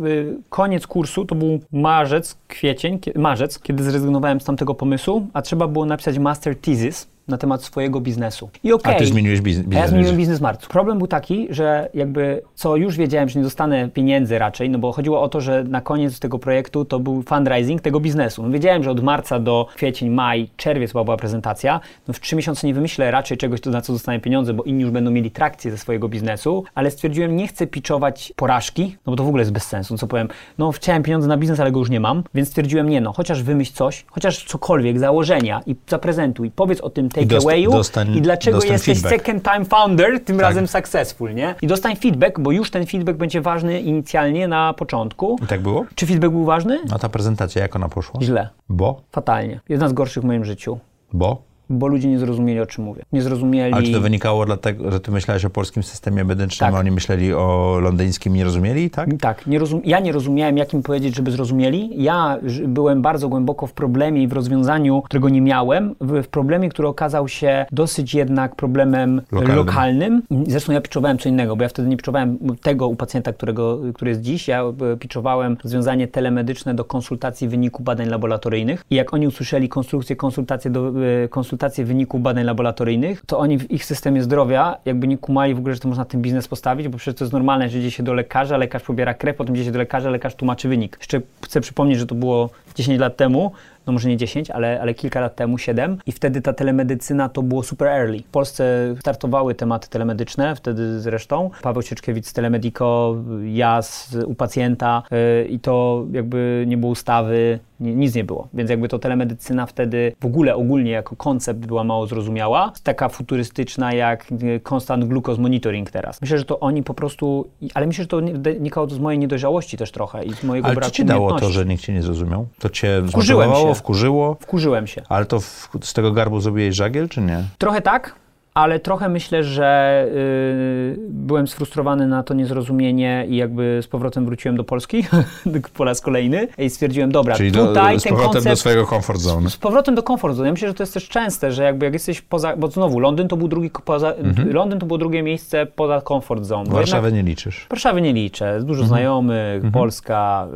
koniec 0.49 0.87
kursu, 0.87 1.25
to 1.25 1.35
był 1.35 1.61
marzec, 1.73 2.37
kwiecień, 2.49 2.99
marzec, 3.17 3.59
kiedy 3.59 3.85
zrezygnowałem 3.85 4.41
z 4.41 4.45
tamtego 4.45 4.75
pomysłu, 4.75 5.27
a 5.33 5.43
trzeba 5.43 5.67
było 5.67 5.87
napisać 5.87 6.19
master 6.19 6.57
thesis, 6.57 7.09
na 7.31 7.39
temat 7.39 7.65
swojego 7.65 8.01
biznesu. 8.01 8.51
I 8.65 8.73
okay, 8.73 8.95
A 8.95 8.99
ty 8.99 9.07
zmieniłeś 9.07 9.41
biznes? 9.41 9.67
Ja 9.71 9.89
zmieniłem 9.89 10.17
biznes 10.17 10.39
w 10.39 10.43
marcu. 10.43 10.69
Problem 10.69 10.99
był 10.99 11.07
taki, 11.07 11.47
że 11.51 11.89
jakby 11.95 12.43
co 12.55 12.77
już 12.77 12.97
wiedziałem, 12.97 13.29
że 13.29 13.39
nie 13.39 13.45
dostanę 13.45 13.89
pieniędzy 13.89 14.39
raczej, 14.39 14.71
no 14.71 14.79
bo 14.79 14.93
chodziło 14.93 15.23
o 15.23 15.29
to, 15.29 15.41
że 15.41 15.65
na 15.65 15.81
koniec 15.81 16.21
tego 16.21 16.39
projektu 16.39 16.85
to 16.85 17.01
był 17.01 17.23
fundraising 17.23 17.81
tego 17.81 18.01
biznesu. 18.01 18.43
No 18.43 18.51
wiedziałem, 18.51 18.83
że 18.83 18.91
od 18.91 19.03
marca 19.03 19.39
do 19.39 19.67
kwiecień, 19.75 20.11
maj, 20.11 20.49
czerwiec 20.57 20.93
była, 20.93 21.05
była 21.05 21.17
prezentacja. 21.17 21.81
No 22.09 22.15
w 22.15 22.21
trzy 22.21 22.37
miesiące 22.37 22.67
nie 22.67 22.75
wymyślę 22.75 23.11
raczej 23.11 23.39
czegoś, 23.39 23.65
na 23.65 23.81
co 23.81 23.93
dostanę 23.93 24.21
pieniądze, 24.21 24.55
bo 24.55 24.63
inni 24.63 24.83
już 24.83 24.91
będą 24.91 25.11
mieli 25.11 25.31
trakcję 25.31 25.71
ze 25.71 25.79
swojego 25.79 26.09
biznesu, 26.09 26.65
ale 26.75 26.91
stwierdziłem, 26.91 27.37
nie 27.37 27.49
chcę 27.49 27.67
pitchować 27.67 28.33
porażki, 28.37 28.97
no 29.07 29.11
bo 29.11 29.17
to 29.17 29.25
w 29.25 29.29
ogóle 29.29 29.41
jest 29.41 29.53
bez 29.53 29.63
sensu. 29.63 29.95
No 29.95 29.99
co 29.99 30.07
powiem, 30.07 30.29
no 30.59 30.73
chciałem 30.73 31.03
pieniądze 31.03 31.29
na 31.29 31.37
biznes, 31.37 31.61
ale 31.61 31.73
go 31.73 31.79
już 31.79 31.91
nie 31.91 32.01
mam, 32.01 32.23
więc 32.35 32.49
stwierdziłem, 32.49 32.89
nie 32.89 33.01
no, 33.01 33.13
chociaż 33.13 33.43
wymyśl 33.43 33.73
coś, 33.73 34.05
chociaż 34.09 34.45
cokolwiek, 34.45 34.99
założenia 34.99 35.61
i 35.67 35.77
zaprezentuj, 35.89 36.51
powiedz 36.51 36.81
o 36.81 36.91
tym 36.91 37.09
takeawayu 37.29 37.71
dostań, 37.71 38.17
i 38.17 38.23
dlaczego 38.23 38.63
jesteś 38.65 39.01
feedback. 39.01 39.15
second 39.17 39.43
time 39.43 39.65
founder, 39.65 40.25
tym 40.25 40.37
tak. 40.37 40.47
razem 40.47 40.69
successful, 40.69 41.35
nie? 41.35 41.55
I 41.63 41.67
dostań 41.67 41.97
feedback, 41.97 42.41
bo 42.41 42.53
już 42.53 42.71
ten 42.71 42.87
feedback 42.87 43.19
będzie 43.19 43.41
ważny 43.41 43.81
inicjalnie 43.81 44.49
na 44.49 44.75
początku. 44.75 45.39
I 45.45 45.47
tak 45.47 45.61
było? 45.61 45.85
Czy 45.95 46.07
feedback 46.07 46.33
był 46.33 46.45
ważny? 46.45 46.79
A 46.93 46.99
ta 46.99 47.09
prezentacja, 47.09 47.63
jak 47.63 47.77
ona 47.77 47.89
poszła? 47.89 48.21
Źle. 48.23 48.49
Bo? 48.69 49.01
Fatalnie. 49.13 49.61
Jedna 49.69 49.89
z 49.89 49.93
gorszych 49.93 50.23
w 50.23 50.27
moim 50.27 50.45
życiu. 50.45 50.79
Bo? 51.13 51.50
Bo 51.71 51.87
ludzie 51.87 52.09
nie 52.09 52.19
zrozumieli, 52.19 52.61
o 52.61 52.67
czym 52.67 52.85
mówię. 52.85 53.03
Nie 53.13 53.23
zrozumieli... 53.23 53.75
Ale 53.75 53.83
czy 53.83 53.93
to 53.93 54.01
wynikało 54.01 54.47
dlatego, 54.47 54.91
że 54.91 55.01
ty 55.01 55.11
myślałeś 55.11 55.45
o 55.45 55.51
polskim 55.51 55.83
systemie 55.83 56.25
medycznym, 56.25 56.67
tak. 56.67 56.75
a 56.75 56.79
oni 56.79 56.91
myśleli 56.91 57.35
o 57.35 57.79
londyńskim, 57.83 58.35
nie 58.35 58.45
rozumieli, 58.45 58.91
tak? 58.91 59.09
Tak. 59.21 59.47
Nie 59.47 59.59
rozum... 59.59 59.81
Ja 59.85 60.01
nie 60.01 60.13
rozumiałem, 60.13 60.57
jak 60.57 60.75
im 60.75 60.83
powiedzieć, 60.83 61.17
żeby 61.17 61.31
zrozumieli. 61.31 62.03
Ja 62.03 62.39
byłem 62.67 63.03
bardzo 63.03 63.29
głęboko 63.29 63.67
w 63.67 63.73
problemie 63.73 64.23
i 64.23 64.29
w 64.29 64.33
rozwiązaniu, 64.33 65.03
którego 65.03 65.29
nie 65.29 65.41
miałem, 65.41 65.95
w, 66.01 66.29
problemie, 66.29 66.69
który 66.69 66.89
okazał 66.89 67.29
się 67.29 67.67
dosyć 67.73 68.15
jednak 68.15 68.57
problemem 68.57 69.23
lokalnym. 69.33 69.57
lokalnym. 69.57 70.23
Zresztą 70.47 70.73
ja 70.73 70.81
piczowałem 70.81 71.19
co 71.19 71.29
innego, 71.29 71.57
bo 71.57 71.63
ja 71.63 71.69
wtedy 71.69 71.89
nie 71.89 71.97
piczowałem 71.97 72.39
tego 72.63 72.89
u 72.89 72.97
pacjenta, 72.97 73.33
którego, 73.33 73.79
który 73.95 74.11
jest 74.11 74.21
dziś. 74.21 74.49
Ja 74.49 74.63
e, 74.63 74.97
piczowałem 74.97 75.57
rozwiązanie 75.65 76.09
telemedyczne 76.09 76.75
do 76.75 76.85
konsultacji 76.85 77.49
wyniku 77.49 77.83
badań 77.83 78.09
laboratoryjnych. 78.09 78.85
I 78.91 78.95
jak 78.95 79.15
oni 79.15 79.27
usłyszeli 79.27 79.69
konstrukcję, 79.69 80.17
konsultację 80.17 80.71
do 80.71 80.93
e, 81.25 81.29
konsultacji 81.29 81.60
prezentację 81.61 81.85
wyników 81.85 82.23
badań 82.23 82.45
laboratoryjnych, 82.45 83.23
to 83.27 83.39
oni 83.39 83.59
w 83.59 83.71
ich 83.71 83.85
systemie 83.85 84.23
zdrowia 84.23 84.77
jakby 84.85 85.07
nie 85.07 85.19
kumali 85.19 85.55
w 85.55 85.59
ogóle, 85.59 85.75
że 85.75 85.81
to 85.81 85.89
można 85.89 86.05
ten 86.05 86.23
biznes 86.23 86.49
postawić, 86.49 86.89
bo 86.89 86.99
przecież 86.99 87.19
to 87.19 87.25
jest 87.25 87.33
normalne, 87.33 87.69
że 87.69 87.79
idzie 87.79 87.91
się 87.91 88.03
do 88.03 88.15
lekarza, 88.15 88.57
lekarz 88.57 88.83
pobiera 88.83 89.15
krew, 89.15 89.37
potem 89.37 89.55
idzie 89.55 89.65
się 89.65 89.73
do 89.73 89.79
lekarza, 89.79 90.11
lekarz 90.11 90.35
tłumaczy 90.35 90.69
wynik. 90.69 90.97
Jeszcze 91.01 91.21
chcę 91.45 91.61
przypomnieć, 91.61 91.99
że 91.99 92.07
to 92.07 92.15
było 92.15 92.51
10 92.75 93.01
lat 93.01 93.17
temu, 93.17 93.53
no 93.87 93.93
może 93.93 94.09
nie 94.09 94.17
10, 94.17 94.51
ale, 94.51 94.81
ale 94.81 94.95
kilka 94.95 95.21
lat 95.21 95.37
temu, 95.37 95.59
7 95.59 95.99
i 96.07 96.13
wtedy 96.13 96.41
ta 96.41 96.53
telemedycyna 96.53 97.29
to 97.29 97.43
było 97.43 97.63
super 97.63 97.89
early. 97.89 98.19
W 98.19 98.31
Polsce 98.31 98.95
startowały 99.01 99.55
tematy 99.55 99.89
telemedyczne, 99.89 100.57
wtedy 100.57 101.01
zresztą. 101.01 101.51
Paweł 101.63 101.83
Sieczkiewicz 101.83 102.27
z 102.27 102.33
Telemedico, 102.33 103.17
ja 103.45 103.83
z, 103.83 104.15
u 104.27 104.35
pacjenta 104.35 105.03
yy, 105.11 105.45
i 105.45 105.59
to 105.59 106.07
jakby 106.13 106.65
nie 106.67 106.77
było 106.77 106.93
ustawy, 106.93 107.59
nie, 107.81 107.95
nic 107.95 108.15
nie 108.15 108.25
było. 108.25 108.49
Więc 108.55 108.71
jakby 108.71 108.89
to 108.89 108.99
telemedycyna 108.99 109.67
wtedy 109.67 110.13
w 110.21 110.27
ogóle 110.27 110.55
ogólnie 110.55 110.91
jako 110.91 111.17
koncept 111.17 111.67
była 111.67 111.85
mało 111.85 112.07
zrozumiała. 112.07 112.73
Taka 112.83 113.09
futurystyczna 113.09 113.93
jak 113.93 114.27
constant 114.73 115.05
glucose 115.05 115.41
monitoring 115.41 115.91
teraz. 115.91 116.21
Myślę, 116.21 116.39
że 116.39 116.45
to 116.45 116.61
oni 116.61 116.83
po 116.83 116.95
prostu, 116.95 117.51
ale 117.75 117.87
myślę, 117.87 118.05
że 118.05 118.09
to 118.09 118.21
wynikało 118.35 118.89
z 118.89 118.99
mojej 118.99 119.19
niedojrzałości 119.19 119.77
też 119.77 119.93
trochę 119.93 120.25
i 120.25 120.35
z 120.35 120.45
mojego 120.45 120.67
ale 120.67 120.77
braku 120.77 120.93
ci 120.93 121.05
dało 121.05 121.39
to, 121.39 121.51
że 121.51 121.67
nikt 121.67 121.83
cię 121.83 121.93
nie 121.93 122.03
zrozumiał? 122.03 122.47
To 122.59 122.69
cię 122.69 123.03
Wkurzyłem 123.09 123.55
się. 123.55 123.75
wkurzyło? 123.75 124.37
Wkurzyłem 124.41 124.87
się. 124.87 125.03
Ale 125.09 125.25
to 125.27 125.41
w, 125.41 125.69
z 125.83 125.93
tego 125.93 126.13
garbu 126.13 126.41
zrobiłeś 126.41 126.75
żagiel, 126.75 127.09
czy 127.09 127.21
nie? 127.21 127.45
Trochę 127.59 127.81
tak, 127.81 128.15
ale 128.55 128.81
trochę 128.81 129.09
myślę, 129.09 129.45
że 129.45 130.05
y, 130.09 130.97
byłem 131.09 131.49
sfrustrowany 131.49 132.07
na 132.07 132.23
to 132.23 132.35
niezrozumienie 132.35 133.27
i 133.29 133.37
jakby 133.37 133.79
z 133.83 133.87
powrotem 133.89 134.25
wróciłem 134.25 134.57
do 134.57 134.65
Polski 134.65 135.05
po 135.77 135.85
raz 135.85 136.01
kolejny 136.01 136.49
i 136.59 136.71
stwierdziłem, 136.71 137.13
dobra, 137.13 137.37
Czyli 137.37 137.53
tutaj 137.53 137.95
do, 137.95 138.01
z 138.01 138.05
powrotem 138.05 138.33
koncept, 138.33 138.53
do 138.53 138.57
swojego 138.57 138.87
comfort 138.87 139.21
zone. 139.21 139.51
Z, 139.51 139.57
powrotem 139.57 139.95
do 139.95 140.03
comfort 140.03 140.37
zone. 140.37 140.49
Ja 140.49 140.53
myślę, 140.53 140.69
że 140.69 140.75
to 140.75 140.83
jest 140.83 140.95
też 140.95 141.09
częste, 141.09 141.53
że 141.53 141.63
jakby 141.63 141.85
jak 141.87 141.93
jesteś 141.93 142.21
poza, 142.21 142.57
bo 142.57 142.69
znowu 142.69 143.01
Londyn 143.01 143.29
to 143.29 143.37
był 143.37 143.49
drugi 143.49 143.71
poza, 143.85 144.13
mhm. 144.13 144.53
Londyn 144.53 144.79
to 144.79 144.87
było 144.87 144.99
drugie 144.99 145.23
miejsce 145.23 145.67
poza 145.67 146.01
comfort 146.01 146.45
zone. 146.45 146.71
Warszawy 146.71 147.13
nie 147.13 147.23
liczysz. 147.23 147.67
Warszawy 147.71 148.01
nie 148.01 148.13
liczę. 148.13 148.61
Dużo 148.61 148.83
mhm. 148.83 148.89
znajomych, 148.89 149.55
mhm. 149.55 149.73
Polska, 149.73 150.47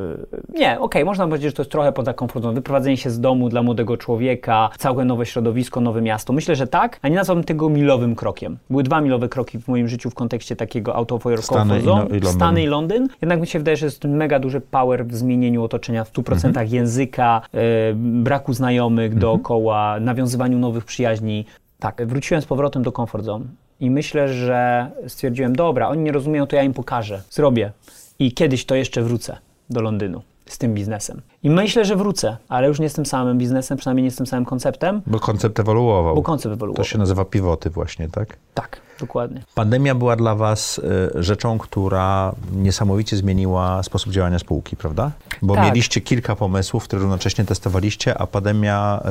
Nie, 0.49 0.81
okej, 0.81 1.05
można 1.05 1.27
powiedzieć, 1.27 1.51
że 1.51 1.53
to 1.53 1.63
jest 1.63 1.73
trochę 1.73 1.93
poza 1.93 2.15
komfortem. 2.15 2.55
Wyprowadzenie 2.55 2.97
się 2.97 3.11
z 3.11 3.21
domu 3.21 3.49
dla 3.49 3.63
młodego 3.63 3.97
człowieka, 3.97 4.71
całe 4.79 5.05
nowe 5.05 5.27
środowisko, 5.27 5.81
nowe 5.81 6.03
miasto. 6.03 6.33
Myślę, 6.33 6.57
że 6.57 6.67
tak, 6.67 6.99
a 7.03 7.09
nie 7.09 7.17
nazwałbym 7.17 7.45
tego 7.45 7.69
milowym 7.85 8.15
krokiem. 8.15 8.59
Były 8.71 8.83
dwa 8.83 9.01
milowe 9.01 9.29
kroki 9.29 9.59
w 9.59 9.69
moim 9.69 9.89
życiu 9.89 10.11
w 10.11 10.15
kontekście 10.15 10.57
takiego 10.57 10.97
out 10.97 11.13
of 11.13 11.25
your 11.25 11.43
Stany 11.43 11.61
comfort 11.61 11.83
i 11.83 11.85
zone. 11.85 12.01
no- 12.01 12.09
i 12.09 12.21
Londyn. 12.21 12.33
Stany 12.33 12.63
i 12.63 12.67
Londyn. 12.67 13.09
Jednak 13.23 13.41
mi 13.41 13.47
się 13.47 13.59
wydaje, 13.59 13.77
że 13.77 13.87
jest 13.87 14.05
mega 14.05 14.39
duży 14.39 14.61
power 14.61 15.07
w 15.07 15.15
zmienieniu 15.15 15.63
otoczenia 15.65 16.05
w 16.05 16.09
100% 16.09 16.49
Mhm. 16.49 16.69
języka, 16.69 17.43
e, 17.55 17.59
braku 17.95 18.53
znajomych 18.53 19.15
dookoła, 19.19 20.01
nawiązywaniu 20.01 20.59
nowych 20.59 20.85
przyjaźni. 20.85 21.45
Tak, 21.79 22.07
wróciłem 22.07 22.43
z 22.43 22.47
powrotem 22.47 22.83
do 22.83 22.93
comfort 22.93 23.25
zone. 23.25 23.45
I 23.81 23.91
myślę, 23.91 24.29
że 24.29 24.91
stwierdziłem, 25.09 25.57
dobra, 25.57 25.89
oni 25.89 26.03
nie 26.03 26.13
rozumieją, 26.13 26.47
to 26.47 26.57
ja 26.57 26.63
im 26.63 26.75
pokażę, 26.75 27.23
zrobię. 27.31 27.73
I 28.19 28.33
kiedyś 28.33 28.65
to 28.65 28.75
jeszcze 28.75 29.03
wrócę 29.03 29.37
do 29.71 29.81
Londynu 29.81 30.23
z 30.47 30.59
tym 30.59 30.75
biznesem. 30.75 31.21
I 31.43 31.51
myślę, 31.51 31.85
że 31.85 31.97
wrócę, 31.97 32.37
ale 32.49 32.69
już 32.69 32.81
nie 32.81 32.89
z 32.89 32.93
tym 32.93 33.07
samym 33.07 33.39
biznesem, 33.39 33.79
przynajmniej 33.79 34.05
nie 34.05 34.11
z 34.11 34.17
tym 34.17 34.27
samym 34.27 34.45
konceptem, 34.45 35.03
Bo 35.07 35.21
koncept 35.21 35.61
ewoluował. 35.61 36.15
bo 36.15 36.23
koncept 36.23 36.53
ewoluował. 36.55 36.85
To 36.85 36.89
się 36.91 36.99
nazywa 36.99 37.25
pivoty 37.25 37.71
właśnie, 37.71 38.09
tak? 38.09 38.37
Tak, 38.55 38.81
dokładnie. 39.01 39.43
Pandemia 39.55 39.95
była 39.95 40.17
dla 40.17 40.35
Was 40.35 40.79
y, 40.79 41.23
rzeczą, 41.23 41.59
która 41.59 42.35
niesamowicie 42.53 43.17
zmieniła 43.17 43.83
sposób 43.83 44.13
działania 44.13 44.39
spółki, 44.39 44.77
prawda? 44.77 45.11
Bo 45.43 45.55
Tak. 45.55 45.65
mieliście 45.65 46.01
kilka 46.01 46.37
pomysłów, 46.37 46.85
które 46.85 47.03
równocześnie 47.03 47.45
testowaliście, 47.45 48.19
a 48.19 48.27
pandemia 48.27 49.03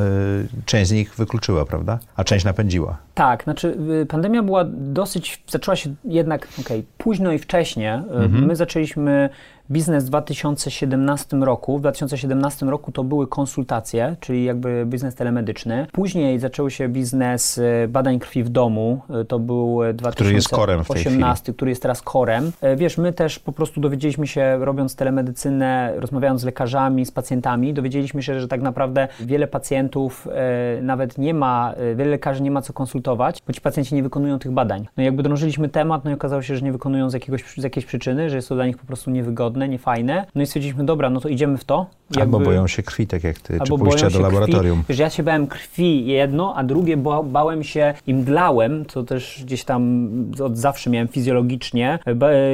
y, 0.53 0.63
część 0.65 0.89
z 0.89 0.91
nich 0.93 1.15
wykluczyła, 1.15 1.65
prawda? 1.65 1.99
A 2.15 2.23
część 2.23 2.45
napędziła. 2.45 2.97
Tak, 3.13 3.43
znaczy 3.43 3.77
y, 4.01 4.05
pandemia 4.05 4.43
była 4.43 4.63
dosyć, 4.67 5.43
zaczęła 5.47 5.75
się 5.75 5.95
jednak, 6.05 6.47
okej, 6.59 6.86
późno 6.97 7.31
i 7.31 7.39
wcześnie. 7.39 8.03
Y, 8.25 8.29
My 8.29 8.55
zaczęliśmy 8.55 9.29
biznes 9.72 10.05
w 10.05 10.07
2017 10.07 11.38
roku. 11.38 11.78
W 11.78 11.82
2017 11.82 12.66
roku 12.66 12.91
to 12.91 13.03
były 13.03 13.28
konsultacje, 13.28 14.16
czyli 14.20 14.43
jakby 14.43 14.86
biznes 14.86 15.16
telemedyczny. 15.16 15.88
Później 15.91 16.39
zaczął 16.39 16.70
się 16.70 16.89
biznes 16.89 17.57
y, 17.57 17.88
badań 17.89 18.20
krwi 18.20 18.43
w 18.43 18.49
domu. 18.49 19.01
Y, 19.22 19.26
To 19.26 19.39
był 19.39 19.84
y, 19.84 19.93
2018, 19.93 20.16
Który 20.16 20.34
jest 20.34 20.49
korem 20.49 20.84
w 20.84 20.88
tej 20.88 21.01
chwili. 21.03 21.24
który 21.55 21.72
jest 21.72 21.82
teraz 21.82 22.01
korem. 22.01 22.51
E, 22.61 22.76
Wiesz, 22.76 22.97
my 22.97 23.14
też 23.14 23.39
po 23.39 23.51
prostu 23.51 23.82
dowiedzieliśmy 23.82 24.28
się, 24.28 24.57
robiąc 24.61 24.95
telemedycynę, 24.95 25.93
rozmawiając 25.97 26.41
z 26.41 26.43
lekarzami, 26.43 27.05
z 27.05 27.11
pacjentami, 27.11 27.74
dowiedzieliśmy 27.74 28.24
się, 28.24 28.39
że 28.39 28.47
tak 28.47 28.61
naprawdę 28.61 29.07
wiele 29.20 29.47
pacjentów 29.47 30.28
e, 30.32 30.82
nawet 30.82 31.18
nie 31.18 31.34
ma, 31.34 31.74
e, 31.78 31.95
wiele 31.95 32.09
lekarzy 32.11 32.43
nie 32.43 32.51
ma 32.51 32.61
co 32.61 32.74
konsultować, 32.74 33.39
bo 33.47 33.53
ci 33.53 33.61
pacjenci 33.61 33.95
nie 33.95 34.03
wykonują 34.03 34.39
tych 34.39 34.51
badań. 34.51 34.88
No 34.97 35.03
jakby 35.03 35.24
drążyliśmy 35.24 35.70
temat, 35.70 36.05
no 36.05 36.11
i 36.11 36.14
okazało 36.14 36.41
się, 36.41 36.55
że 36.55 36.61
nie 36.61 36.72
wykonują 36.72 37.09
z, 37.09 37.14
jakiegoś, 37.14 37.43
z 37.57 37.64
jakiejś 37.64 37.86
przyczyny, 37.86 38.30
że 38.30 38.36
jest 38.36 38.49
to 38.49 38.55
dla 38.55 38.66
nich 38.68 38.78
po 38.78 38.86
prostu 38.86 39.11
niewygodne, 39.11 39.53
niefajne. 39.58 40.26
No 40.36 40.41
i 40.41 40.45
stwierdziliśmy, 40.45 40.86
dobra, 40.86 41.10
no 41.10 41.20
to 41.22 41.30
idziemy 41.30 41.58
w 41.58 41.64
to. 41.64 41.86
I 42.18 42.22
Albo 42.22 42.38
jakby- 42.38 42.45
boją 42.51 42.68
się 42.68 42.84
krwi, 42.84 43.08
tak 43.08 43.24
jak 43.24 43.39
ty, 43.39 43.60
czy 43.64 43.74
pójścia 43.78 44.10
do 44.10 44.20
laboratorium. 44.20 44.78
Krwi. 44.78 44.86
Wiesz, 44.89 44.99
ja 44.99 45.10
się 45.10 45.24
bałem 45.24 45.47
krwi 45.47 46.06
jedno, 46.06 46.56
a 46.56 46.64
drugie 46.64 46.97
ba 46.97 47.24
bałem 47.24 47.64
się 47.64 47.93
i 48.08 48.14
mdlałem, 48.14 48.86
co 48.86 49.04
też 49.04 49.41
gdzieś 49.45 49.64
tam 49.64 50.10
od 50.43 50.58
zawsze 50.58 50.89
miałem 50.89 51.08
fizjologicznie. 51.08 51.99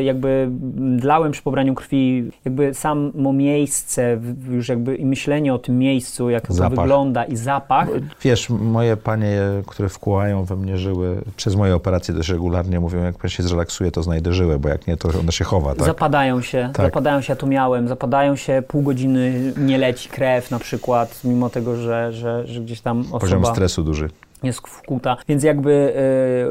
Jakby 0.03 0.47
mdlałem 0.75 1.31
przy 1.31 1.41
pobraniu 1.41 1.75
krwi, 1.75 2.31
jakby 2.45 2.73
samo 2.73 3.33
miejsce, 3.33 4.19
już 4.49 4.69
jakby 4.69 4.95
i 4.95 5.05
myślenie 5.05 5.53
o 5.53 5.57
tym 5.59 5.79
miejscu, 5.79 6.29
jak 6.29 6.47
to 6.47 6.53
Zapach. 6.53 6.79
wygląda 6.79 7.23
i 7.25 7.35
zapach. 7.35 7.87
Wiesz, 8.21 8.49
moje 8.49 8.97
panie, 8.97 9.41
które 9.67 9.89
wkładają 9.89 10.43
we 10.43 10.55
mnie 10.55 10.77
żyły, 10.77 11.21
przez 11.35 11.55
moje 11.55 11.75
operacje 11.75 12.13
też 12.15 12.29
regularnie 12.29 12.79
mówią, 12.79 13.03
jak 13.03 13.17
pan 13.17 13.29
się 13.29 13.43
zrelaksuje, 13.43 13.91
to 13.91 14.03
znajdę 14.03 14.33
żyłę, 14.33 14.59
bo 14.59 14.69
jak 14.69 14.87
nie, 14.87 14.97
to 14.97 15.09
ona 15.19 15.31
się 15.31 15.43
chowa, 15.45 15.75
tak? 15.75 15.85
Zapadają 15.85 16.41
się, 16.41 16.69
Tak. 16.73 16.85
Zapadają 16.89 17.21
się, 17.21 17.31
ja 17.33 17.35
to 17.37 17.47
miałem, 17.47 17.87
zapadają 17.87 18.35
się, 18.35 18.63
pół 18.67 18.81
godziny 18.81 19.53
nie 19.57 19.77
leci 19.77 20.09
krew 20.09 20.51
na 20.51 20.59
przykład, 20.59 21.19
mimo 21.23 21.49
tego, 21.49 21.75
że, 21.75 22.13
że, 22.13 22.47
że 22.47 22.61
gdzieś 22.61 22.81
tam 22.81 22.99
osoba... 22.99 23.19
Poziom 23.19 23.45
stresu 23.45 23.83
duży. 23.83 24.09
Jest 24.43 24.67
wkuta. 24.67 25.17
Więc 25.27 25.43
jakby 25.43 25.93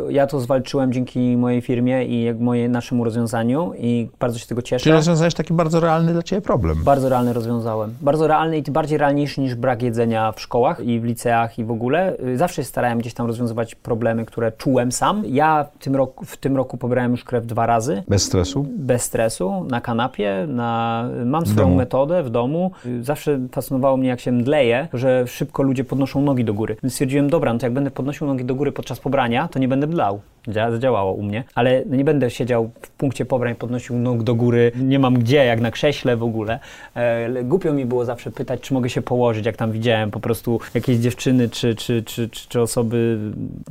y, 0.09 0.13
ja 0.13 0.27
to 0.27 0.41
zwalczyłem 0.41 0.93
dzięki 0.93 1.37
mojej 1.37 1.61
firmie 1.61 2.05
i 2.05 2.23
jak 2.23 2.39
moje, 2.41 2.69
naszemu 2.69 3.05
rozwiązaniu 3.05 3.73
i 3.79 4.09
bardzo 4.21 4.39
się 4.39 4.47
tego 4.47 4.63
cieszę. 4.63 4.83
Czyli 4.83 4.93
rozwiązałeś 4.93 5.35
taki 5.35 5.55
bardzo 5.55 5.81
realny 5.81 6.13
dla 6.13 6.23
ciebie 6.23 6.43
problem. 6.43 6.85
Bardzo 6.85 7.09
realny 7.09 7.33
rozwiązałem. 7.33 7.95
Bardzo 8.01 8.27
realny 8.27 8.59
i 8.59 8.63
bardziej 8.71 8.99
realniejszy 8.99 9.41
niż 9.41 9.55
brak 9.55 9.83
jedzenia 9.83 10.33
w 10.33 10.41
szkołach 10.41 10.81
i 10.81 11.01
w 11.01 11.05
liceach 11.05 11.59
i 11.59 11.65
w 11.65 11.71
ogóle. 11.71 12.17
Y, 12.21 12.37
Zawsze 12.37 12.65
starałem 12.65 12.99
gdzieś 12.99 13.15
tam 13.15 13.27
rozwiązywać 13.27 13.75
problemy, 13.75 14.25
które 14.25 14.53
czułem 14.53 14.93
sam. 14.93 15.23
Ja 15.27 15.67
w 15.79 15.85
tym 15.85 15.97
roku, 15.97 16.25
w 16.25 16.37
tym 16.37 16.57
roku 16.57 16.77
pobrałem 16.77 17.11
już 17.11 17.25
krew 17.25 17.47
dwa 17.47 17.67
razy. 17.67 18.03
Bez 18.09 18.23
stresu? 18.23 18.67
Bez 18.77 19.03
stresu, 19.03 19.65
na 19.71 19.81
kanapie, 19.81 20.47
na... 20.49 21.05
mam 21.25 21.47
swoją 21.47 21.67
domu. 21.67 21.77
metodę 21.77 22.23
w 22.23 22.31
domu. 22.31 22.71
Y, 22.87 23.05
Zawsze 23.05 23.39
fascynowało 23.53 23.97
mnie, 23.97 24.09
jak 24.09 24.21
się 24.21 24.33
mdleje, 24.33 24.89
że 24.93 25.27
szybko 25.27 25.63
ludzie 25.63 25.85
podnoszą 25.85 26.23
nogi 26.23 26.45
do 26.45 26.55
góry. 26.55 26.77
Więc 26.83 26.93
stwierdziłem, 26.93 27.31
dobra, 27.31 27.53
no 27.53 27.59
to 27.59 27.67
jak 27.67 27.73
będę 27.79 27.91
podnosił 27.91 28.27
nogi 28.27 28.45
do 28.45 28.55
góry 28.55 28.73
podczas 28.73 29.01
pobrania, 29.01 29.49
to 29.49 29.59
nie 29.59 29.69
będę 29.69 29.87
mdlał. 29.87 30.21
Dzia- 30.49 30.71
Zadziałało 30.71 31.13
u 31.13 31.23
mnie, 31.23 31.45
ale 31.55 31.83
nie 31.87 32.05
będę 32.05 32.31
siedział 32.31 32.71
w 32.83 32.91
punkcie 32.91 33.25
pobrań, 33.25 33.55
podnosił 33.55 33.97
nóg 33.97 34.23
do 34.23 34.35
góry, 34.35 34.73
nie 34.77 34.99
mam 34.99 35.15
gdzie, 35.19 35.45
jak 35.45 35.61
na 35.61 35.71
krześle 35.71 36.17
w 36.17 36.23
ogóle. 36.23 36.59
E, 36.95 37.45
głupio 37.45 37.73
mi 37.73 37.87
było 37.87 38.05
zawsze 38.05 38.31
pytać, 38.31 38.61
czy 38.61 38.75
mogę 38.75 38.91
się 38.91 39.03
położyć, 39.03 39.47
jak 39.47 39.57
tam 39.57 39.73
widziałem 39.73 40.11
po 40.11 40.21
prostu 40.21 40.61
jakieś 40.75 40.97
dziewczyny 40.97 41.49
czy, 41.49 41.75
czy, 41.75 42.03
czy, 42.03 42.29
czy, 42.29 42.49
czy 42.49 42.61
osoby. 42.61 43.19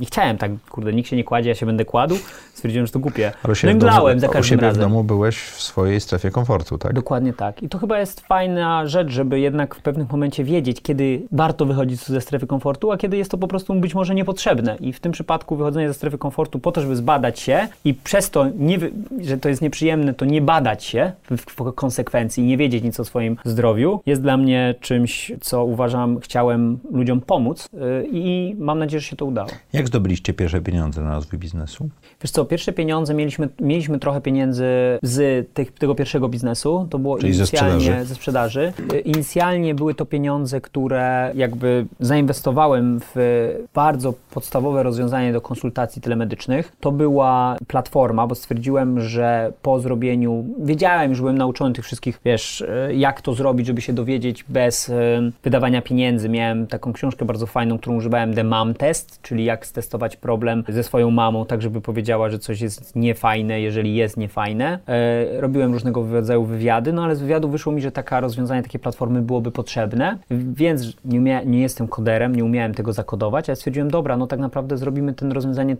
Nie 0.00 0.06
chciałem 0.06 0.38
tak, 0.38 0.50
kurde, 0.70 0.92
nikt 0.92 1.08
się 1.08 1.16
nie 1.16 1.24
kładzie, 1.24 1.48
ja 1.48 1.54
się 1.54 1.66
będę 1.66 1.84
kładł. 1.84 2.14
Stwierdziłem, 2.54 2.86
że 2.86 2.92
to 2.92 2.98
głupie. 2.98 3.32
U 3.48 3.54
w 3.54 3.74
mdlałem 3.74 4.20
za 4.20 4.26
u 4.28 4.30
każdym 4.30 4.48
siebie 4.48 4.60
w 4.60 4.62
razem. 4.62 4.82
domu 4.82 5.04
byłeś 5.04 5.36
w 5.38 5.62
swojej 5.62 6.00
strefie 6.00 6.30
komfortu, 6.30 6.78
tak? 6.78 6.92
Dokładnie 6.92 7.32
tak. 7.32 7.62
I 7.62 7.68
to 7.68 7.78
chyba 7.78 7.98
jest 7.98 8.20
fajna 8.20 8.86
rzecz, 8.86 9.08
żeby 9.10 9.40
jednak 9.40 9.74
w 9.74 9.82
pewnym 9.82 10.06
momencie 10.12 10.44
wiedzieć, 10.44 10.82
kiedy 10.82 11.22
warto 11.32 11.66
wychodzić 11.66 12.00
ze 12.00 12.20
strefy 12.20 12.46
komfortu, 12.46 12.92
a 12.92 12.96
kiedy 12.96 13.16
jest 13.16 13.30
to 13.30 13.38
po 13.38 13.48
prostu 13.48 13.74
być 13.74 13.94
może 13.94 14.14
niepotrzebne. 14.14 14.76
I 14.80 14.92
w 14.92 15.00
tym 15.00 15.12
przypadku 15.12 15.56
wychodzenie 15.56 15.88
ze 15.88 15.94
strefy 15.94 16.18
komfortu 16.18 16.58
po 16.68 16.72
to, 16.72 16.80
żeby 16.80 16.96
zbadać 16.96 17.40
się 17.40 17.68
i 17.84 17.94
przez 17.94 18.30
to, 18.30 18.46
nie, 18.58 18.78
że 19.20 19.38
to 19.38 19.48
jest 19.48 19.62
nieprzyjemne, 19.62 20.14
to 20.14 20.24
nie 20.24 20.42
badać 20.42 20.84
się 20.84 21.12
w, 21.30 21.72
konsekwencji, 21.72 22.44
nie 22.44 22.56
wiedzieć 22.56 22.84
nic 22.84 23.00
o 23.00 23.04
swoim 23.04 23.36
zdrowiu, 23.44 24.00
jest 24.06 24.22
dla 24.22 24.36
mnie 24.36 24.74
czymś, 24.80 25.32
co 25.40 25.64
uważam, 25.64 26.20
chciałem 26.20 26.78
ludziom 26.92 27.20
pomóc 27.20 27.68
yy, 27.72 28.08
i 28.12 28.56
mam 28.58 28.78
nadzieję, 28.78 29.00
że 29.00 29.06
się 29.06 29.16
to 29.16 29.24
udało. 29.24 29.48
Jak 29.72 29.86
zdobyliście 29.86 30.34
pierwsze 30.34 30.60
pieniądze 30.60 31.02
na 31.02 31.14
rozwój 31.14 31.38
biznesu? 31.38 31.88
Wiesz 32.22 32.30
co, 32.30 32.44
pierwsze 32.44 32.72
pieniądze 32.72 33.14
mieliśmy, 33.14 33.48
mieliśmy 33.60 33.98
trochę 33.98 34.20
pieniędzy 34.20 34.64
z 35.02 35.48
tych, 35.54 35.72
tego 35.72 35.94
pierwszego 35.94 36.28
biznesu. 36.28 36.86
To 36.90 36.98
było 36.98 37.18
Czyli 37.18 37.32
ze 37.32 37.38
inicjalnie 37.38 37.80
sprzedaży. 37.80 38.04
ze 38.06 38.14
sprzedaży. 38.14 38.72
Y, 38.92 38.98
Inicjalnie 39.00 39.74
były 39.74 39.94
to 39.94 40.06
pieniądze, 40.06 40.60
które 40.60 41.32
jakby 41.34 41.86
zainwestowałem 42.00 43.00
w 43.14 43.14
bardzo 43.74 44.14
podstawowe 44.30 44.82
rozwiązanie 44.82 45.32
do 45.32 45.40
konsultacji 45.40 46.02
telemedycznych. 46.02 46.47
To 46.80 46.92
była 46.92 47.56
platforma, 47.66 48.26
bo 48.26 48.34
stwierdziłem, 48.34 49.00
że 49.00 49.52
po 49.62 49.80
zrobieniu, 49.80 50.44
wiedziałem, 50.58 51.10
już 51.10 51.20
byłem 51.20 51.38
nauczony 51.38 51.74
tych 51.74 51.84
wszystkich, 51.84 52.20
wiesz, 52.24 52.60
y, 52.60 52.94
jak 52.94 53.22
to 53.22 53.34
zrobić, 53.34 53.66
żeby 53.66 53.80
się 53.80 53.92
dowiedzieć 53.92 54.44
bez 54.48 54.88
y, 54.88 54.92
wydawania 55.44 55.82
pieniędzy. 55.82 56.28
Miałem 56.28 56.66
taką 56.66 56.92
książkę 56.92 57.24
bardzo 57.24 57.46
fajną, 57.46 57.78
którą 57.78 57.96
używałem, 57.96 58.34
The 58.34 58.44
Mom 58.44 58.74
Test, 58.74 59.22
czyli 59.22 59.44
jak 59.44 59.66
stestować 59.66 60.16
problem 60.16 60.64
ze 60.68 60.82
swoją 60.82 61.10
mamą, 61.10 61.46
tak 61.46 61.62
żeby 61.62 61.80
powiedziała, 61.80 62.30
że 62.30 62.38
coś 62.38 62.60
jest 62.60 62.96
niefajne, 62.96 63.60
jeżeli 63.60 63.94
jest 63.94 64.16
niefajne. 64.16 64.78
E, 64.88 65.40
robiłem 65.40 65.72
różnego 65.72 66.06
rodzaju 66.12 66.44
wywiady, 66.44 66.92
no 66.92 67.04
ale 67.04 67.16
z 67.16 67.20
wywiadu 67.20 67.48
wyszło 67.48 67.72
mi, 67.72 67.80
że 67.80 67.92
taka 67.92 68.20
rozwiązanie, 68.20 68.62
takie 68.62 68.78
platformy 68.78 69.22
byłoby 69.22 69.50
potrzebne, 69.50 70.18
więc 70.30 70.96
nie, 71.04 71.20
umia- 71.20 71.46
nie 71.46 71.60
jestem 71.60 71.88
koderem, 71.88 72.36
nie 72.36 72.44
umiałem 72.44 72.74
tego 72.74 72.92
zakodować, 72.92 73.48
ale 73.48 73.56
stwierdziłem, 73.56 73.90
dobra, 73.90 74.16
no 74.16 74.26
tak 74.26 74.40
naprawdę 74.40 74.76
zrobimy 74.76 75.14
ten 75.14 75.32
rozwiązanie 75.32 75.76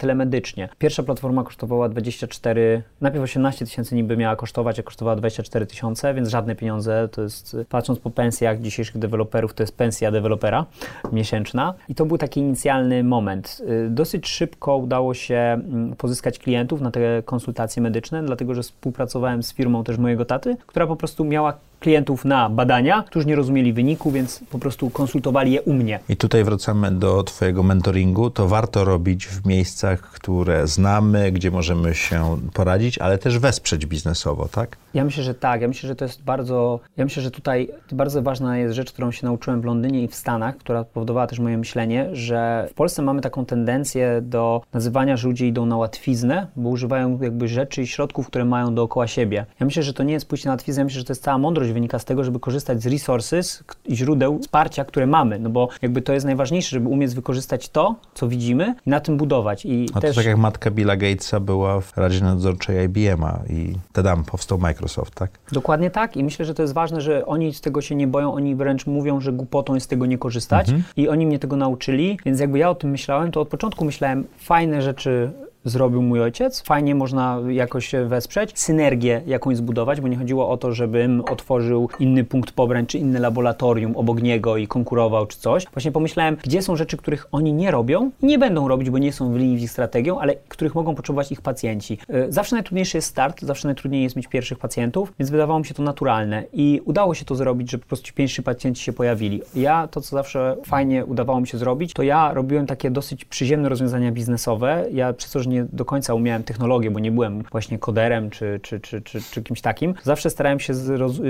Pierwsza 0.78 1.02
platforma 1.02 1.44
kosztowała 1.44 1.88
24, 1.88 2.82
najpierw 3.00 3.24
18 3.24 3.64
tysięcy 3.64 3.94
niby 3.94 4.16
miała 4.16 4.36
kosztować, 4.36 4.78
a 4.80 4.82
kosztowała 4.82 5.16
24 5.16 5.66
tysiące, 5.66 6.14
więc 6.14 6.28
żadne 6.28 6.54
pieniądze, 6.54 7.08
to 7.12 7.22
jest, 7.22 7.56
patrząc 7.68 7.98
po 7.98 8.10
pensjach 8.10 8.60
dzisiejszych 8.60 8.98
deweloperów, 8.98 9.54
to 9.54 9.62
jest 9.62 9.76
pensja 9.76 10.10
dewelopera 10.10 10.66
miesięczna. 11.12 11.74
I 11.88 11.94
to 11.94 12.06
był 12.06 12.18
taki 12.18 12.40
inicjalny 12.40 13.04
moment. 13.04 13.62
Y, 13.86 13.90
Dosyć 13.90 14.28
szybko 14.28 14.76
udało 14.76 15.14
się 15.14 15.36
mm, 15.36 15.96
pozyskać 15.96 16.38
klientów 16.38 16.80
na 16.80 16.90
te 16.90 17.22
konsultacje 17.22 17.82
medyczne, 17.82 18.22
dlatego 18.22 18.54
że 18.54 18.62
współpracowałem 18.62 19.42
z 19.42 19.52
firmą 19.52 19.84
też 19.84 19.98
mojego 19.98 20.24
taty, 20.24 20.56
która 20.66 20.86
po 20.86 20.96
prostu 20.96 21.24
miała 21.24 21.58
klientów 21.80 22.24
na 22.24 22.50
badania, 22.50 23.02
którzy 23.06 23.26
nie 23.26 23.36
rozumieli 23.36 23.72
wyniku, 23.72 24.10
więc 24.10 24.40
po 24.50 24.58
prostu 24.58 24.90
konsultowali 24.90 25.52
je 25.52 25.62
u 25.62 25.72
mnie. 25.72 26.00
I 26.08 26.16
tutaj 26.16 26.44
wracamy 26.44 26.90
do 26.90 27.22
Twojego 27.22 27.62
mentoringu. 27.62 28.30
To 28.30 28.48
warto 28.48 28.84
robić 28.84 29.26
w 29.26 29.46
miejscach, 29.46 30.00
które 30.00 30.66
znamy, 30.66 31.32
gdzie 31.32 31.50
możemy 31.50 31.94
się 31.94 32.36
poradzić, 32.54 32.98
ale 32.98 33.18
też 33.18 33.38
wesprzeć 33.38 33.86
biznesowo, 33.86 34.48
tak? 34.48 34.76
Ja 34.94 35.04
myślę, 35.04 35.22
że 35.22 35.34
tak. 35.34 35.60
Ja 35.60 35.68
myślę, 35.68 35.88
że 35.88 35.96
to 35.96 36.04
jest 36.04 36.22
bardzo. 36.22 36.80
Ja 36.96 37.04
myślę, 37.04 37.22
że 37.22 37.30
tutaj 37.30 37.68
bardzo 37.92 38.22
ważna 38.22 38.58
jest 38.58 38.74
rzecz, 38.74 38.92
którą 38.92 39.10
się 39.10 39.26
nauczyłem 39.26 39.60
w 39.60 39.64
Londynie 39.64 40.02
i 40.02 40.08
w 40.08 40.14
Stanach, 40.14 40.56
która 40.56 40.84
powodowała 40.84 41.26
też 41.26 41.38
moje 41.38 41.58
myślenie, 41.58 42.08
że 42.12 42.68
w 42.70 42.74
Polsce 42.74 43.02
mamy 43.02 43.20
taką 43.20 43.44
tendencję 43.44 44.20
do 44.22 44.62
nazywania, 44.72 45.16
że 45.16 45.28
ludzie 45.28 45.46
idą 45.46 45.66
na 45.66 45.76
łatwiznę, 45.76 46.46
bo 46.56 46.68
używają 46.68 47.18
jakby 47.22 47.48
rzeczy 47.48 47.82
i 47.82 47.86
środków, 47.86 48.26
które 48.26 48.44
mają 48.44 48.74
dookoła 48.74 49.06
siebie. 49.06 49.46
Ja 49.60 49.66
myślę, 49.66 49.82
że 49.82 49.92
to 49.92 50.02
nie 50.02 50.12
jest 50.12 50.28
pójście 50.28 50.48
na 50.48 50.52
łatwiznę, 50.52 50.80
ja 50.80 50.84
myślę, 50.84 51.00
że 51.00 51.04
to 51.04 51.12
jest 51.12 51.22
cała 51.22 51.38
mądrość 51.38 51.67
wartość 51.68 51.74
wynika 51.74 51.98
z 51.98 52.04
tego, 52.04 52.24
żeby 52.24 52.40
korzystać 52.40 52.82
z 52.82 52.86
resources 52.86 53.64
i 53.86 53.96
źródeł 53.96 54.38
wsparcia, 54.38 54.84
które 54.84 55.06
mamy, 55.06 55.38
no 55.38 55.50
bo 55.50 55.68
jakby 55.82 56.02
to 56.02 56.12
jest 56.12 56.26
najważniejsze, 56.26 56.70
żeby 56.70 56.88
umieć 56.88 57.14
wykorzystać 57.14 57.68
to, 57.68 57.96
co 58.14 58.28
widzimy 58.28 58.74
i 58.86 58.90
na 58.90 59.00
tym 59.00 59.16
budować. 59.16 59.64
I 59.64 59.86
A 59.94 60.00
też... 60.00 60.10
to 60.10 60.20
tak 60.20 60.26
jak 60.26 60.38
matka 60.38 60.70
Billa 60.70 60.96
Gatesa 60.96 61.40
była 61.40 61.80
w 61.80 61.96
Radzie 61.96 62.24
Nadzorczej 62.24 62.84
IBM-a 62.84 63.40
i 63.50 63.74
tadam, 63.92 64.24
powstał 64.24 64.58
Microsoft, 64.58 65.14
tak? 65.14 65.30
Dokładnie 65.52 65.90
tak. 65.90 66.16
I 66.16 66.24
myślę, 66.24 66.44
że 66.44 66.54
to 66.54 66.62
jest 66.62 66.74
ważne, 66.74 67.00
że 67.00 67.26
oni 67.26 67.54
z 67.54 67.60
tego 67.60 67.80
się 67.80 67.94
nie 67.94 68.06
boją, 68.06 68.34
oni 68.34 68.54
wręcz 68.54 68.86
mówią, 68.86 69.20
że 69.20 69.32
głupotą 69.32 69.74
jest 69.74 69.86
z 69.86 69.88
tego 69.88 70.06
nie 70.06 70.18
korzystać. 70.18 70.70
I 70.96 71.08
oni 71.08 71.26
mnie 71.26 71.38
tego 71.38 71.56
nauczyli, 71.56 72.18
więc 72.24 72.40
jakby 72.40 72.58
ja 72.58 72.70
o 72.70 72.74
tym 72.74 72.90
myślałem, 72.90 73.30
to 73.30 73.40
od 73.40 73.48
początku 73.48 73.84
myślałem, 73.84 74.24
fajne 74.38 74.82
rzeczy 74.82 75.30
zrobił 75.68 76.02
mój 76.02 76.20
ojciec. 76.20 76.62
Fajnie 76.62 76.94
można 76.94 77.40
jakoś 77.48 77.92
wesprzeć, 78.06 78.58
synergię 78.58 79.22
jakąś 79.26 79.56
zbudować, 79.56 80.00
bo 80.00 80.08
nie 80.08 80.16
chodziło 80.16 80.48
o 80.48 80.56
to, 80.56 80.72
żebym 80.72 81.22
otworzył 81.30 81.88
inny 81.98 82.24
punkt 82.24 82.52
pobrań, 82.52 82.86
czy 82.86 82.98
inne 82.98 83.18
laboratorium 83.18 83.96
obok 83.96 84.22
niego 84.22 84.56
i 84.56 84.66
konkurował, 84.66 85.26
czy 85.26 85.38
coś. 85.38 85.64
Właśnie 85.72 85.92
pomyślałem, 85.92 86.36
gdzie 86.44 86.62
są 86.62 86.76
rzeczy, 86.76 86.96
których 86.96 87.26
oni 87.32 87.52
nie 87.52 87.70
robią 87.70 88.10
i 88.22 88.26
nie 88.26 88.38
będą 88.38 88.68
robić, 88.68 88.90
bo 88.90 88.98
nie 88.98 89.12
są 89.12 89.32
w 89.32 89.36
linii 89.36 89.58
z 89.58 89.62
ich 89.62 89.70
strategią, 89.70 90.20
ale 90.20 90.34
których 90.48 90.74
mogą 90.74 90.94
potrzebować 90.94 91.32
ich 91.32 91.40
pacjenci. 91.40 91.98
Y, 92.10 92.32
Zawsze 92.32 92.56
najtrudniejszy 92.56 92.96
jest 92.96 93.08
start, 93.08 93.42
zawsze 93.42 93.68
najtrudniej 93.68 94.02
jest 94.02 94.16
mieć 94.16 94.26
pierwszych 94.26 94.58
pacjentów, 94.58 95.12
więc 95.18 95.30
wydawało 95.30 95.58
mi 95.58 95.66
się 95.66 95.74
to 95.74 95.82
naturalne 95.82 96.44
i 96.52 96.80
udało 96.84 97.14
się 97.14 97.24
to 97.24 97.34
zrobić, 97.34 97.70
że 97.70 97.78
po 97.78 97.86
prostu 97.86 98.10
pierwsi 98.14 98.42
pacjenci 98.42 98.84
się 98.84 98.92
pojawili. 98.92 99.42
Ja 99.54 99.88
to, 99.88 100.00
co 100.00 100.16
zawsze 100.16 100.56
fajnie 100.66 101.06
udawało 101.06 101.40
mi 101.40 101.46
się 101.46 101.58
zrobić, 101.58 101.92
to 101.92 102.02
ja 102.02 102.32
robiłem 102.34 102.66
takie 102.66 102.90
dosyć 102.90 103.24
przyziemne 103.24 103.68
rozwiązania 103.68 104.12
biznesowe. 104.12 104.84
Ja 104.92 105.12
przez 105.12 105.32
to, 105.32 105.42
że 105.42 105.50
nie 105.50 105.57
do 105.72 105.84
końca 105.84 106.14
umiałem 106.14 106.42
technologię, 106.42 106.90
bo 106.90 106.98
nie 107.00 107.12
byłem 107.12 107.42
właśnie 107.42 107.78
koderem 107.78 108.30
czy, 108.30 108.60
czy, 108.62 108.80
czy, 108.80 109.02
czy, 109.02 109.22
czy 109.22 109.42
kimś 109.42 109.60
takim, 109.60 109.94
zawsze 110.02 110.30
starałem 110.30 110.60
się 110.60 110.74
z, 110.74 110.88
roz, 110.88 111.18
y, 111.18 111.22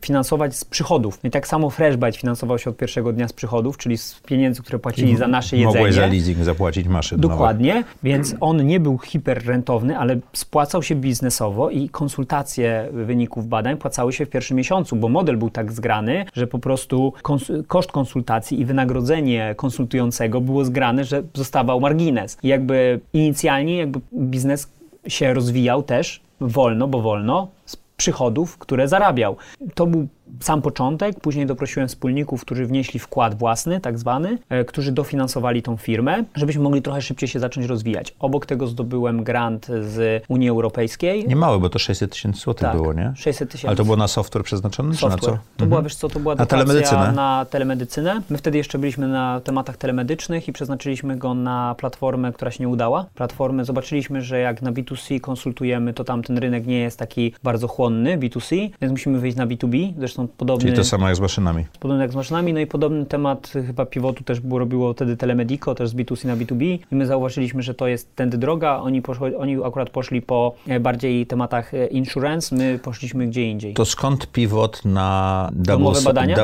finansować 0.00 0.56
z 0.56 0.64
przychodów. 0.64 1.18
I 1.24 1.30
tak 1.30 1.46
samo 1.48 1.70
Freshbite 1.70 2.12
finansował 2.12 2.58
się 2.58 2.70
od 2.70 2.76
pierwszego 2.76 3.12
dnia 3.12 3.28
z 3.28 3.32
przychodów, 3.32 3.78
czyli 3.78 3.98
z 3.98 4.20
pieniędzy, 4.20 4.62
które 4.62 4.78
płacili 4.78 5.16
za 5.16 5.28
nasze 5.28 5.56
jedzenie. 5.56 5.74
Mogłeś 5.74 5.94
za 5.94 6.06
leasing 6.06 6.38
zapłacić 6.38 6.88
maszyn. 6.88 7.20
Dokładnie, 7.20 7.84
więc 8.02 8.34
on 8.40 8.66
nie 8.66 8.80
był 8.80 8.98
hiperrentowny, 8.98 9.98
ale 9.98 10.16
spłacał 10.32 10.82
się 10.82 10.94
biznesowo 10.94 11.70
i 11.70 11.88
konsultacje 11.88 12.88
wyników 12.92 13.48
badań 13.48 13.76
płacały 13.76 14.12
się 14.12 14.26
w 14.26 14.28
pierwszym 14.28 14.56
miesiącu, 14.56 14.96
bo 14.96 15.08
model 15.08 15.36
był 15.36 15.50
tak 15.50 15.72
zgrany, 15.72 16.24
że 16.32 16.46
po 16.46 16.58
prostu 16.58 17.12
kons- 17.22 17.66
koszt 17.66 17.92
konsultacji 17.92 18.60
i 18.60 18.64
wynagrodzenie 18.64 19.54
konsultującego 19.56 20.40
było 20.40 20.64
zgrane, 20.64 21.04
że 21.04 21.22
zostawał 21.34 21.80
margines. 21.80 22.38
I 22.42 22.48
jakby 22.48 23.00
inicjalnie 23.12 23.59
jakby 23.68 24.00
biznes 24.12 24.72
się 25.08 25.34
rozwijał 25.34 25.82
też 25.82 26.20
wolno, 26.40 26.88
bo 26.88 27.00
wolno, 27.00 27.48
z 27.66 27.76
przychodów, 27.76 28.58
które 28.58 28.88
zarabiał. 28.88 29.36
To 29.74 29.86
był 29.86 30.08
sam 30.40 30.62
początek, 30.62 31.20
później 31.20 31.46
doprosiłem 31.46 31.88
wspólników, 31.88 32.40
którzy 32.40 32.66
wnieśli 32.66 33.00
wkład 33.00 33.38
własny, 33.38 33.80
tak 33.80 33.98
zwany, 33.98 34.38
e, 34.48 34.64
którzy 34.64 34.92
dofinansowali 34.92 35.62
tą 35.62 35.76
firmę, 35.76 36.24
żebyśmy 36.34 36.62
mogli 36.62 36.82
trochę 36.82 37.02
szybciej 37.02 37.28
się 37.28 37.40
zacząć 37.40 37.66
rozwijać. 37.66 38.14
Obok 38.18 38.46
tego 38.46 38.66
zdobyłem 38.66 39.24
grant 39.24 39.66
z 39.66 40.24
Unii 40.28 40.48
Europejskiej. 40.48 41.28
Nie 41.28 41.36
mały, 41.36 41.60
bo 41.60 41.68
to 41.68 41.78
600 41.78 42.12
tysięcy 42.12 42.40
złotych 42.40 42.62
Tak, 42.68 42.76
było, 42.76 42.92
nie? 42.92 43.12
600 43.16 43.50
tysięcy. 43.50 43.66
Ale 43.68 43.76
to 43.76 43.84
było 43.84 43.96
na 43.96 44.08
software 44.08 44.42
przeznaczony, 44.44 44.96
czy 44.96 45.04
na 45.04 45.10
software. 45.10 45.34
co? 45.34 45.40
To 45.56 45.66
była, 45.66 45.82
wiesz 45.82 45.94
co, 45.94 46.08
to 46.08 46.20
była 46.20 46.34
Na 46.34 46.46
telemedycynę? 46.46 47.12
na 47.12 47.46
telemedycynę. 47.50 48.22
My 48.30 48.38
wtedy 48.38 48.58
jeszcze 48.58 48.78
byliśmy 48.78 49.08
na 49.08 49.40
tematach 49.44 49.76
telemedycznych 49.76 50.48
i 50.48 50.52
przeznaczyliśmy 50.52 51.16
go 51.16 51.34
na 51.34 51.74
platformę, 51.78 52.32
która 52.32 52.50
się 52.50 52.62
nie 52.64 52.68
udała. 52.68 53.06
Platformę, 53.14 53.64
zobaczyliśmy, 53.64 54.22
że 54.22 54.38
jak 54.38 54.62
na 54.62 54.72
B2C 54.72 55.20
konsultujemy, 55.20 55.94
to 55.94 56.04
tam 56.04 56.22
ten 56.22 56.38
rynek 56.38 56.66
nie 56.66 56.78
jest 56.78 56.98
taki 56.98 57.32
bardzo 57.42 57.68
chłonny, 57.68 58.18
B2C, 58.18 58.70
więc 58.80 58.90
musimy 58.90 59.18
wyjść 59.20 59.36
na 59.36 59.46
B2B. 59.46 59.92
Zresztą 59.98 60.19
podobny... 60.28 60.64
Czyli 60.64 60.76
to 60.76 60.84
samo 60.84 61.06
jak 61.06 61.16
z 61.16 61.20
maszynami. 61.20 61.64
Podobny 61.80 62.02
jak 62.02 62.12
z 62.12 62.16
maszynami, 62.16 62.52
no 62.52 62.60
i 62.60 62.66
podobny 62.66 63.06
temat 63.06 63.52
y, 63.56 63.62
chyba 63.62 63.86
pivotu 63.86 64.24
też 64.24 64.40
było, 64.40 64.58
robiło 64.58 64.92
wtedy 64.92 65.16
Telemedico, 65.16 65.74
też 65.74 65.88
z 65.88 65.94
B2C 65.94 66.26
na 66.26 66.36
B2B 66.36 66.78
i 66.92 66.96
my 66.96 67.06
zauważyliśmy, 67.06 67.62
że 67.62 67.74
to 67.74 67.86
jest 67.86 68.16
tędy 68.16 68.38
droga, 68.38 68.76
oni, 68.76 69.02
poszło, 69.02 69.28
oni 69.38 69.64
akurat 69.64 69.90
poszli 69.90 70.22
po 70.22 70.54
e, 70.68 70.80
bardziej 70.80 71.26
tematach 71.26 71.74
e, 71.74 71.86
insurance, 71.86 72.56
my 72.56 72.78
poszliśmy 72.82 73.26
gdzie 73.26 73.50
indziej. 73.50 73.74
To 73.74 73.84
skąd 73.84 74.26
pivot 74.26 74.84
na 74.84 75.50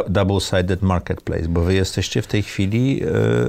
double-sided 0.09 0.83
marketplace? 0.83 1.49
Bo 1.49 1.61
wy 1.61 1.75
jesteście 1.75 2.23
w 2.23 2.27
tej 2.27 2.43
chwili 2.43 3.03
e, 3.03 3.07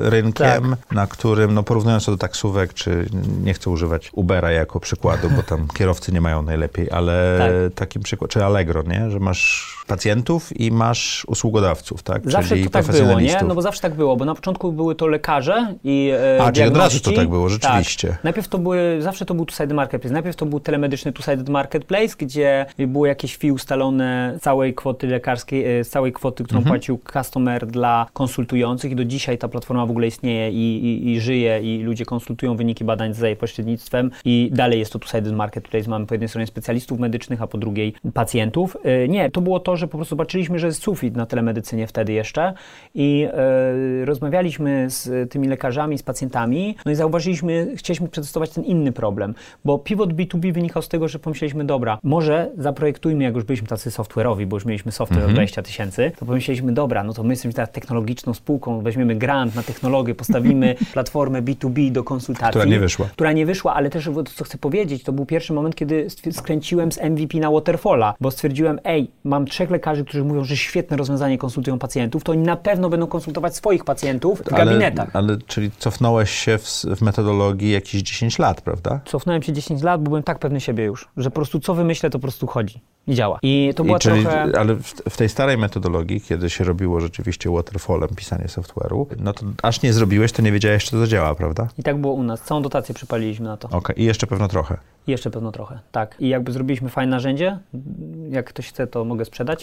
rynkiem, 0.10 0.76
Tak. 0.80 0.92
na 0.92 1.08
którym, 1.08 1.54
no 1.54 1.64
porównując 1.64 2.06
to 2.06 2.12
do 2.12 2.18
taksówek, 2.18 2.74
czy 2.74 3.06
nie 3.44 3.54
chcę 3.54 3.70
używać 3.70 4.10
Ubera 4.14 4.52
jako 4.52 4.80
przykładu, 4.80 5.30
bo 5.36 5.44
tam 5.44 5.68
kierowcy 5.78 6.12
nie 6.12 6.22
mają 6.22 6.42
najlepiej, 6.42 6.92
ale 6.92 7.38
Tak. 7.38 7.74
takim 7.76 8.02
przykład, 8.02 8.32
czy 8.32 8.46
Allegro, 8.46 8.84
nie? 8.84 9.12
Że 9.12 9.20
masz 9.20 9.77
pacjentów 9.88 10.60
i 10.60 10.72
masz 10.72 11.26
usługodawców, 11.28 12.04
tak? 12.04 12.32
Zawsze 12.32 12.50
Czyli 12.50 12.64
to 12.64 12.70
tak 12.70 12.86
było, 12.86 13.20
nie? 13.20 13.38
No 13.48 13.56
bo 13.56 13.62
zawsze 13.62 13.82
tak 13.82 13.94
było, 13.94 14.16
bo 14.16 14.26
na 14.26 14.36
początku 14.36 14.72
były 14.72 14.96
to 14.96 15.08
lekarze 15.08 15.76
i 15.84 16.12
e, 16.38 16.44
A, 16.44 16.52
czyli 16.52 16.68
od 16.68 16.78
razu 16.78 17.00
to 17.00 17.12
tak 17.12 17.30
było, 17.30 17.50
rzeczywiście. 17.50 18.08
Tak. 18.08 18.24
Najpierw 18.24 18.48
to 18.48 18.58
były, 18.58 18.98
zawsze 19.00 19.26
to 19.26 19.34
był 19.34 19.46
two-sided 19.46 19.74
marketplace. 19.74 20.14
Najpierw 20.14 20.36
to 20.36 20.46
był 20.46 20.60
telemedyczny 20.60 21.12
two-sided 21.12 21.50
marketplace, 21.50 22.16
gdzie 22.18 22.66
było 22.88 23.06
jakieś 23.06 23.38
fee 23.38 23.52
ustalone 23.52 24.38
całej 24.42 24.74
kwoty 24.74 25.08
lekarskiej, 25.08 25.80
e, 25.80 25.84
z 25.84 25.90
całej 25.90 26.14
kwoty, 26.14 26.44
którą 26.44 26.58
Mhm. 26.60 26.76
płacił 26.76 27.00
customer 27.14 27.68
dla 27.68 28.08
konsultujących 28.14 28.92
i 28.92 28.96
do 28.96 29.06
dzisiaj 29.06 29.38
ta 29.38 29.48
platforma 29.48 29.86
w 29.86 29.90
ogóle 29.92 30.08
istnieje 30.08 30.52
i, 30.52 30.86
i, 30.86 31.12
i 31.12 31.22
żyje 31.22 31.60
i 31.64 31.84
ludzie 31.84 32.06
konsultują 32.06 32.56
wyniki 32.56 32.84
badań 32.86 33.14
za 33.14 33.28
jej 33.28 33.36
pośrednictwem 33.36 34.12
i 34.26 34.50
dalej 34.54 34.80
jest 34.80 34.94
to 34.94 35.00
two-sided 35.00 35.34
marketplace. 35.34 35.90
Mamy 35.90 36.06
po 36.06 36.14
jednej 36.14 36.30
stronie 36.30 36.48
specjalistów 36.48 37.00
medycznych, 37.00 37.42
a 37.42 37.48
po 37.48 37.58
drugiej 37.58 37.94
pacjentów. 38.14 38.78
E, 38.84 39.08
Nie, 39.08 39.32
to 39.32 39.42
było 39.42 39.60
to, 39.60 39.77
że 39.78 39.88
po 39.88 39.98
prostu 39.98 40.10
zobaczyliśmy, 40.10 40.60
że 40.60 40.68
jest 40.68 40.84
sufit 40.84 41.16
na 41.16 41.26
telemedycynie 41.26 41.88
wtedy 41.88 42.14
jeszcze 42.14 42.54
i 42.96 43.28
e, 43.34 44.06
rozmawialiśmy 44.06 44.90
z 44.90 45.32
tymi 45.32 45.48
lekarzami, 45.48 45.98
z 45.98 46.04
pacjentami, 46.04 46.76
no 46.86 46.92
i 46.92 46.96
zauważyliśmy, 46.96 47.74
chcieliśmy 47.76 48.08
przetestować 48.08 48.50
ten 48.50 48.64
inny 48.64 48.92
problem, 48.92 49.34
bo 49.66 49.80
pivot 49.80 50.14
B2B 50.14 50.54
wynikał 50.54 50.82
z 50.82 50.90
tego, 50.90 51.08
że 51.08 51.20
pomyśleliśmy, 51.20 51.66
dobra, 51.66 52.00
może 52.04 52.52
zaprojektujmy, 52.58 53.24
jak 53.24 53.36
już 53.36 53.44
byliśmy 53.44 53.68
tacy 53.68 53.90
software'owi, 53.90 54.46
bo 54.46 54.56
już 54.56 54.66
mieliśmy 54.66 54.92
software 54.92 55.26
o 55.26 55.28
20 55.28 55.62
tysięcy, 55.62 56.12
to 56.20 56.26
pomyśleliśmy, 56.26 56.74
dobra, 56.74 57.04
no 57.04 57.14
to 57.14 57.24
my 57.24 57.30
jesteśmy 57.30 57.54
teraz 57.54 57.72
technologiczną 57.72 58.34
spółką, 58.34 58.82
weźmiemy 58.82 59.16
grant 59.16 59.56
na 59.56 59.64
technologię, 59.64 60.16
postawimy 60.16 60.76
platformę 60.94 61.42
B2B 61.42 61.92
do 61.92 62.04
konsultacji. 62.04 62.50
Która 62.50 62.66
nie 62.66 62.80
wyszła. 62.80 63.06
Która 63.06 63.32
nie 63.32 63.46
wyszła, 63.46 63.74
ale 63.74 63.90
też, 63.90 64.06
to, 64.06 64.24
co 64.24 64.44
chcę 64.44 64.58
powiedzieć, 64.58 65.04
to 65.04 65.12
był 65.12 65.26
pierwszy 65.26 65.54
moment, 65.54 65.76
kiedy 65.76 66.08
skręciłem 66.32 66.92
z 66.92 66.98
MVP 66.98 67.38
na 67.38 67.52
Waterfalla, 67.52 68.14
bo 68.22 68.32
stwierdziłem, 68.32 68.80
ej, 68.84 69.12
mam 69.24 69.46
trzech 69.46 69.67
lekarzy, 69.70 70.06
którzy 70.06 70.24
mówią, 70.24 70.44
że 70.44 70.58
świetne 70.58 70.98
rozwiązanie 70.98 71.38
konsultują 71.38 71.80
pacjentów, 71.80 72.24
to 72.24 72.32
oni 72.32 72.42
na 72.42 72.56
pewno 72.56 72.90
będą 72.90 73.08
konsultować 73.08 73.56
swoich 73.56 73.86
pacjentów 73.86 74.42
w 74.42 74.50
gabinetach. 74.50 75.10
Ale, 75.14 75.28
ale 75.28 75.38
czyli 75.48 75.72
cofnąłeś 75.78 76.32
się 76.32 76.58
w, 76.58 76.68
w 76.96 77.02
metodologii 77.02 77.72
jakieś 77.72 78.02
10 78.02 78.40
lat, 78.40 78.62
prawda? 78.62 79.00
Cofnąłem 79.06 79.44
się 79.44 79.54
10 79.54 79.84
lat, 79.84 80.04
bo 80.04 80.10
byłem 80.10 80.24
tak 80.24 80.40
pewny 80.40 80.62
siebie 80.62 80.84
już, 80.84 81.08
że 81.18 81.30
po 81.30 81.36
prostu 81.36 81.60
co 81.60 81.74
wymyślę, 81.74 82.10
to 82.10 82.20
po 82.20 82.22
prostu 82.22 82.48
chodzi 82.48 82.82
i 83.08 83.16
działa. 83.16 83.40
I 83.42 83.74
to 83.76 83.84
była 83.84 83.98
I 83.98 84.00
czyli, 84.00 84.22
trochę... 84.22 84.60
Ale 84.60 84.76
w, 84.76 84.94
w 85.10 85.18
tej 85.18 85.30
starej 85.30 85.58
metodologii, 85.58 86.22
kiedy 86.22 86.50
się 86.50 86.64
robiło 86.64 87.00
rzeczywiście 87.00 87.50
waterfallem 87.50 88.10
pisanie 88.16 88.46
software'u, 88.46 89.06
no 89.20 89.34
to 89.34 89.46
aż 89.64 89.82
nie 89.82 89.94
zrobiłeś, 89.94 90.32
to 90.32 90.42
nie 90.42 90.52
wiedziałeś, 90.52 90.86
czy 90.86 90.92
to 90.92 91.08
działa, 91.08 91.36
prawda? 91.36 91.68
I 91.78 91.84
tak 91.84 91.98
było 91.98 92.14
u 92.14 92.24
nas. 92.24 92.42
Całą 92.42 92.62
dotację 92.62 92.96
przypaliliśmy 92.96 93.46
na 93.46 93.58
to. 93.58 93.70
Okej, 93.70 94.02
i 94.02 94.06
jeszcze 94.06 94.28
pewno 94.28 94.48
trochę. 94.48 94.78
I 95.08 95.12
jeszcze 95.12 95.30
pewno 95.32 95.52
trochę, 95.52 95.80
tak. 95.92 96.16
I 96.20 96.30
jakby 96.30 96.52
zrobiliśmy 96.52 96.90
fajne 96.90 97.12
narzędzie, 97.12 97.60
jak 98.30 98.46
ktoś 98.46 98.70
chce, 98.70 98.88
to 98.88 99.06
mogę 99.06 99.26
sprzedać. 99.26 99.57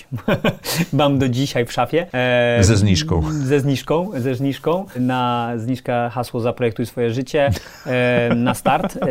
Mam 0.93 1.19
do 1.19 1.29
dzisiaj 1.29 1.67
w 1.67 1.73
szafie. 1.73 2.07
E, 2.15 2.65
Ze 2.65 2.77
zniżką. 2.77 3.23
Ze 3.33 3.61
zniżką, 3.61 4.11
ze 4.17 4.35
zniżką. 4.35 4.87
Na 5.01 5.53
zniżka 5.57 6.11
hasło 6.11 6.41
Zaprojektuj 6.41 6.87
swoje 6.87 7.11
życie 7.11 7.51
e, 7.87 8.35
na 8.35 8.55
start. 8.55 8.97
E, 8.97 9.07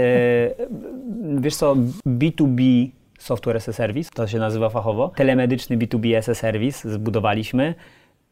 wiesz 1.38 1.56
co, 1.56 1.76
B2B 2.08 2.90
Software 3.20 3.58
as 3.58 3.70
a 3.70 3.74
Service, 3.74 4.10
to 4.14 4.28
się 4.28 4.40
nazywa 4.40 4.70
fachowo. 4.70 5.12
Telemedyczny 5.16 5.78
B2B 5.78 6.18
as 6.18 6.30
a 6.30 6.36
Service 6.36 6.92
zbudowaliśmy 6.92 7.76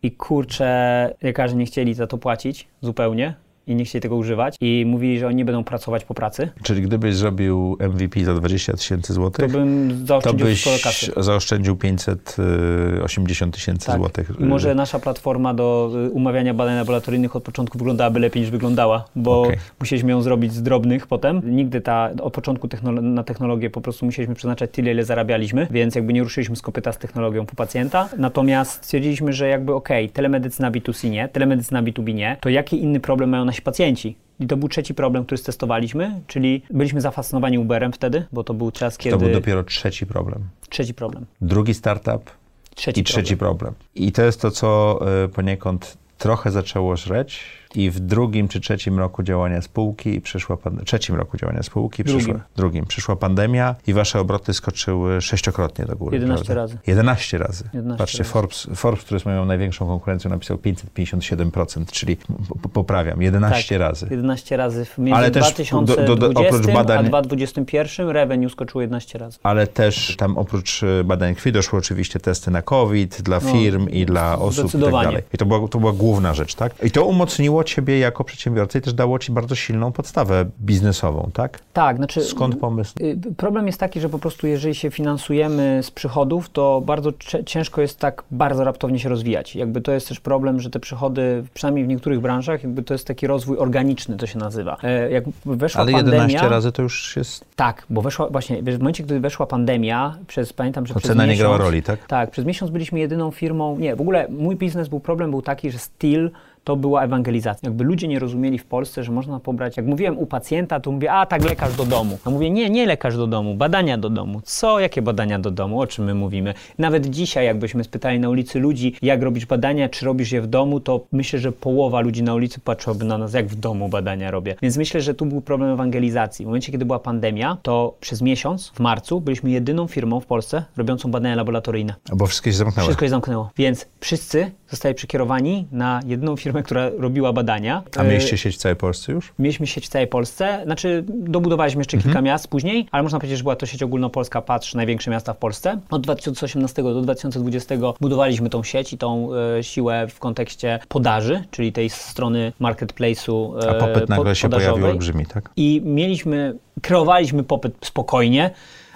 i 0.04 0.12
kurczę, 0.12 1.16
lekarze 1.22 1.56
nie 1.56 1.66
chcieli 1.66 1.94
za 1.94 2.08
to 2.08 2.18
płacić 2.18 2.68
zupełnie 2.82 3.36
i 3.72 3.76
nie 3.76 3.86
chcieli 3.86 4.02
tego 4.02 4.16
używać 4.16 4.56
i 4.62 4.84
mówili, 4.88 5.20
że 5.20 5.28
oni 5.28 5.36
nie 5.36 5.46
będą 5.46 5.64
pracować 5.64 6.06
po 6.06 6.14
pracy. 6.14 6.50
Czyli 6.64 6.82
gdybyś 6.82 7.16
zrobił 7.16 7.78
MVP 7.80 8.24
za 8.26 8.34
20 8.34 8.74
tysięcy 8.74 9.08
To 9.08 9.14
złotych, 9.14 9.52
bym 9.52 9.90
to 10.02 10.06
zaoszczędził 10.08 10.48
byś 10.48 10.62
sporo 10.62 10.78
kasy. 10.84 11.12
zaoszczędził 11.18 11.76
580 11.76 13.54
tysięcy 13.56 13.86
Tak. 13.88 13.98
złotych. 13.98 14.32
I 14.40 14.44
może 14.44 14.76
nasza 14.76 15.00
platforma 15.00 15.54
do 15.54 15.92
y, 16.08 16.10
umawiania 16.12 16.54
badań 16.54 16.76
laboratoryjnych 16.76 17.36
od 17.36 17.44
początku 17.44 17.78
wyglądałaby 17.78 18.20
lepiej 18.20 18.42
niż 18.42 18.52
wyglądała, 18.52 19.06
bo 19.16 19.42
Okej. 19.42 19.58
musieliśmy 19.80 20.12
ją 20.12 20.22
zrobić 20.22 20.54
z 20.54 20.62
drobnych 20.64 21.08
potem. 21.08 21.42
Nigdy 21.46 21.82
ta, 21.82 22.10
od 22.22 22.34
początku 22.34 22.68
technolo- 22.68 23.02
na 23.02 23.24
technologię 23.24 23.70
po 23.70 23.82
prostu 23.82 24.06
musieliśmy 24.06 24.36
przeznaczać 24.36 24.70
tyle, 24.74 24.92
ile 24.92 25.06
zarabialiśmy, 25.06 25.68
więc 25.72 25.96
jakby 25.96 26.14
nie 26.14 26.24
ruszyliśmy 26.24 26.56
z 26.56 26.62
kopyta 26.62 26.92
z 26.92 26.98
technologią 26.98 27.46
po 27.46 27.56
pacjenta. 27.56 28.10
Natomiast 28.18 28.72
stwierdziliśmy, 28.86 29.34
że 29.34 29.48
jakby 29.48 29.74
okej, 29.74 30.10
telemedycyna 30.10 30.72
B2C 30.72 31.10
nie, 31.10 31.28
telemedycyna 31.30 31.84
B2B 31.84 32.14
nie, 32.14 32.38
to 32.42 32.50
jaki 32.50 32.82
inny 32.84 33.00
problem 33.00 33.30
mają 33.30 33.46
nasi 33.46 33.61
pacjenci? 33.64 34.16
I 34.40 34.48
to 34.48 34.58
był 34.58 34.70
trzeci 34.70 34.94
problem, 34.94 35.26
który 35.26 35.38
stestowaliśmy, 35.38 36.22
czyli 36.28 36.62
byliśmy 36.70 37.02
zafascynowani 37.02 37.60
Uberem 37.60 37.94
wtedy, 37.94 38.26
bo 38.32 38.44
to 38.44 38.54
był 38.54 38.72
czas, 38.72 38.98
kiedy... 38.98 39.18
To 39.18 39.24
był 39.24 39.34
dopiero 39.34 39.64
trzeci 39.64 40.06
problem. 40.06 40.50
Trzeci 40.70 40.94
problem. 40.94 41.26
Drugi 41.42 41.74
startup 41.74 42.32
Trzeci 42.76 43.02
I 43.02 43.04
trzeci 43.04 43.38
problem. 43.38 43.74
I 43.96 44.12
to 44.12 44.24
jest 44.24 44.42
to, 44.42 44.52
co 44.52 45.00
y, 45.26 45.30
poniekąd 45.30 45.98
trochę 46.18 46.52
zaczęło 46.52 46.98
żreć 46.98 47.44
i 47.76 47.90
w 47.90 48.00
drugim 48.00 48.48
czy 48.48 48.60
trzecim 48.62 49.00
roku 49.00 49.24
działania 49.24 49.62
spółki 49.62 50.22
przyszła 50.22 50.58
pan- 50.58 50.82
trzecim 50.86 51.16
roku 51.16 51.38
działania 51.38 51.64
spółki 51.64 52.04
Drugim. 52.04 52.20
przyszła 52.26 52.42
drugim 52.56 52.86
przyszła 52.86 53.16
pandemia 53.16 53.76
i 53.88 53.94
wasze 53.94 54.20
obroty 54.20 54.54
skoczyły 54.54 55.22
sześciokrotnie 55.22 55.86
do 55.86 55.96
góry. 55.96 56.18
11 56.18 56.46
prawda? 56.46 56.62
razy. 56.62 56.78
11 56.88 57.38
razy. 57.38 57.64
11 57.74 57.98
Patrzcie, 57.98 58.18
razy. 58.18 58.30
Forbes, 58.32 58.68
Forbes, 58.76 59.04
który 59.04 59.16
jest 59.16 59.26
moją 59.26 59.46
największą 59.46 59.88
konkurencją, 59.88 60.30
napisał 60.30 60.58
557%, 60.58 61.92
czyli 61.92 62.18
po- 62.18 62.56
po- 62.62 62.70
poprawiam, 62.70 63.22
11 63.22 63.76
Tak. 63.76 63.88
razy. 63.88 64.08
11 64.12 64.58
razy. 64.58 64.86
w- 64.86 64.98
Między 64.98 65.16
Ale 65.16 65.32
też 65.32 65.44
2020 65.44 66.06
do- 66.06 66.16
do- 66.16 66.30
do- 66.34 66.40
oprócz 66.42 66.66
badań- 66.68 67.00
a 67.00 67.04
2021 67.04 68.10
revenue 68.10 68.50
skoczyło 68.50 68.82
11 68.82 69.18
razy. 69.20 69.40
Ale 69.44 69.68
też 69.68 70.16
tam 70.18 70.38
oprócz 70.38 70.84
e, 70.84 71.04
badań 71.04 71.36
krwi 71.36 71.52
doszły 71.52 71.80
oczywiście 71.80 72.20
testy 72.20 72.52
na 72.52 72.62
COVID 72.62 73.22
dla 73.22 73.40
No, 73.44 73.52
firm 73.52 73.90
i 73.90 74.06
dla 74.06 74.40
osób 74.40 74.68
i 74.76 74.82
tak 74.82 74.92
dalej. 74.92 75.24
I 75.34 75.38
to 75.38 75.46
była, 75.46 75.68
to 75.68 75.80
była 75.80 75.92
główna 75.94 76.34
rzecz, 76.34 76.56
tak? 76.56 76.74
I 76.84 76.92
to 76.92 77.06
umocniło 77.06 77.61
ciebie 77.64 78.00
jako 78.00 78.24
przedsiębiorcę 78.24 78.80
i 78.80 78.82
też 78.82 78.94
dało 78.94 79.20
ci 79.20 79.32
bardzo 79.32 79.56
silną 79.56 79.92
podstawę 79.92 80.46
biznesową, 80.62 81.30
tak? 81.34 81.60
Tak, 81.74 81.98
znaczy... 81.98 82.22
Skąd 82.22 82.56
pomysł? 82.60 82.94
Y, 83.02 83.18
Problem 83.38 83.68
jest 83.68 83.80
taki, 83.80 84.00
że 84.00 84.10
po 84.10 84.20
prostu 84.20 84.48
jeżeli 84.48 84.76
się 84.76 84.92
finansujemy 84.92 85.80
z 85.84 85.92
przychodów, 85.92 86.50
to 86.50 86.82
bardzo 86.86 87.12
ciężko 87.46 87.82
jest 87.82 88.00
tak 88.00 88.24
bardzo 88.32 88.64
raptownie 88.64 89.00
się 89.00 89.10
rozwijać. 89.10 89.56
Jakby 89.56 89.82
to 89.82 89.92
jest 89.92 90.08
też 90.08 90.20
problem, 90.20 90.60
że 90.60 90.70
te 90.70 90.80
przychody, 90.80 91.44
przynajmniej 91.54 91.86
w 91.86 91.88
niektórych 91.88 92.20
branżach, 92.20 92.64
jakby 92.64 92.84
to 92.84 92.94
jest 92.94 93.08
taki 93.08 93.28
rozwój 93.28 93.58
organiczny, 93.58 94.18
to 94.18 94.28
się 94.28 94.40
nazywa. 94.40 94.78
E, 94.84 95.12
Jak 95.12 95.24
weszła 95.46 95.82
Ale 95.82 95.92
pandemia... 95.92 96.18
11 96.18 96.50
razy 96.50 96.72
to 96.72 96.82
już 96.82 97.16
jest... 97.16 97.46
Tak, 97.56 97.86
bo 97.90 98.02
weszła 98.02 98.30
właśnie, 98.30 98.64
w 98.64 98.80
momencie, 98.80 99.04
gdy 99.04 99.20
weszła 99.20 99.46
pandemia, 99.46 100.18
przez, 100.28 100.54
pamiętam, 100.54 100.88
że 100.88 100.94
To 100.94 101.00
przez 101.00 101.12
cena 101.12 101.24
nie 101.24 101.30
miesiąc, 101.32 101.42
grała 101.50 101.58
roli, 101.58 101.84
tak? 101.84 102.08
Tak, 102.08 102.32
przez 102.32 102.46
miesiąc 102.46 102.72
byliśmy 102.72 103.00
jedyną 103.00 103.32
firmą, 103.32 103.78
nie, 103.78 103.96
w 103.96 104.02
ogóle 104.02 104.28
mój 104.30 104.56
biznes 104.56 104.88
był, 104.88 105.00
problem 105.00 105.32
był 105.32 105.42
taki, 105.42 105.72
że 105.72 105.80
Steel 105.80 106.32
to 106.64 106.76
była 106.76 107.04
ewangelizacja. 107.04 107.70
Jakby 107.70 107.84
ludzie 107.84 108.08
nie 108.08 108.20
rozumieli 108.20 108.58
w 108.58 108.66
Polsce, 108.66 109.04
że 109.04 109.12
można 109.12 109.40
pobrać, 109.40 109.78
jak 109.78 109.86
mówiłem 109.86 110.18
u 110.18 110.26
pacjenta, 110.26 110.80
to 110.80 110.92
mówię, 110.92 111.12
a 111.12 111.26
tak 111.26 111.44
lekarz 111.44 111.76
do 111.76 111.86
domu. 111.86 112.18
A 112.26 112.30
mówię, 112.30 112.50
nie, 112.50 112.70
nie 112.70 112.86
lekarz 112.86 113.18
do 113.18 113.28
domu, 113.28 113.56
badania 113.56 113.98
do 113.98 114.10
domu. 114.10 114.42
Co? 114.44 114.80
Jakie 114.80 115.02
badania 115.02 115.40
do 115.40 115.52
domu? 115.52 115.82
O 115.82 115.88
czym 115.88 116.06
my 116.06 116.14
mówimy? 116.14 116.54
Nawet 116.78 117.10
dzisiaj, 117.10 117.46
jakbyśmy 117.46 117.84
spytali 117.84 118.20
na 118.20 118.30
ulicy 118.30 118.60
ludzi, 118.60 118.96
jak 119.02 119.22
robisz 119.22 119.46
badania, 119.46 119.90
czy 119.90 120.06
robisz 120.06 120.32
je 120.32 120.42
w 120.42 120.48
domu, 120.48 120.80
to 120.80 121.06
myślę, 121.12 121.40
że 121.40 121.52
połowa 121.52 122.00
ludzi 122.00 122.24
na 122.24 122.34
ulicy 122.34 122.60
patrzyłaby 122.60 123.06
na 123.06 123.18
nas, 123.18 123.34
jak 123.34 123.48
w 123.48 123.56
domu 123.56 123.90
badania 123.90 124.32
robię. 124.32 124.56
Więc 124.62 124.78
myślę, 124.78 125.02
że 125.02 125.14
tu 125.14 125.26
był 125.26 125.42
problem 125.42 125.70
ewangelizacji. 125.70 126.46
W 126.46 126.48
momencie, 126.48 126.72
kiedy 126.72 126.86
była 126.86 127.00
pandemia, 127.00 127.58
to 127.62 127.96
przez 128.00 128.22
miesiąc, 128.22 128.72
w 128.76 128.80
marcu, 128.80 129.22
byliśmy 129.22 129.50
jedyną 129.50 129.88
firmą 129.88 130.20
w 130.20 130.26
Polsce 130.26 130.64
robiącą 130.78 131.12
badania 131.12 131.36
laboratoryjne. 131.36 131.96
Bo 132.14 132.28
wszystkie 132.28 132.52
się 132.52 132.58
zamknęły. 132.58 132.86
Wszystko 132.86 133.06
się 133.06 133.10
zamknęło. 133.10 133.50
Więc 133.58 133.88
wszyscy 134.00 134.52
zostali 134.70 134.96
przekierowani 134.96 135.68
na 135.72 136.00
jedną 136.06 136.36
firmę, 136.36 136.51
która 136.64 136.90
robiła 136.98 137.34
badania. 137.34 137.84
A 137.98 138.02
E, 138.02 138.08
mieliście 138.08 138.38
sieć 138.38 138.56
w 138.56 138.58
całej 138.58 138.76
Polsce 138.76 139.12
już? 139.12 139.34
Mieliśmy 139.40 139.68
sieć 139.68 139.86
w 139.86 139.90
całej 139.90 140.08
Polsce, 140.08 140.62
znaczy 140.66 141.04
dobudowaliśmy 141.08 141.80
jeszcze 141.80 141.98
kilka 141.98 142.10
Mhm. 142.10 142.26
miast 142.26 142.48
później, 142.48 142.88
ale 142.92 143.04
można 143.04 143.20
powiedzieć, 143.20 143.38
że 143.38 143.44
była 143.44 143.56
to 143.56 143.66
sieć 143.66 143.84
ogólnopolska, 143.84 144.42
patrz, 144.42 144.74
największe 144.76 145.12
miasta 145.12 145.34
w 145.34 145.38
Polsce. 145.38 145.80
Od 145.90 146.02
2018 146.02 146.84
do 146.84 147.02
2020 147.02 147.76
budowaliśmy 148.02 148.50
tą 148.50 148.64
sieć 148.64 148.94
i 148.94 148.98
tą 148.98 149.30
e, 149.58 149.64
siłę 149.64 150.08
w 150.10 150.20
kontekście 150.20 150.80
podaży, 150.88 151.44
czyli 151.52 151.72
tej 151.74 151.90
strony 151.90 152.54
marketplace'u 152.62 153.54
A 153.68 153.72
e, 153.72 153.80
popyt 153.80 154.06
po- 154.08 154.16
nagle 154.16 154.36
się 154.36 154.50
pojawił 154.50 154.86
olbrzymi, 154.86 155.26
tak? 155.26 155.50
I 155.56 155.82
mieliśmy, 155.86 156.56
kreowaliśmy 156.82 157.44
popyt 157.44 157.74
spokojnie, 157.84 158.52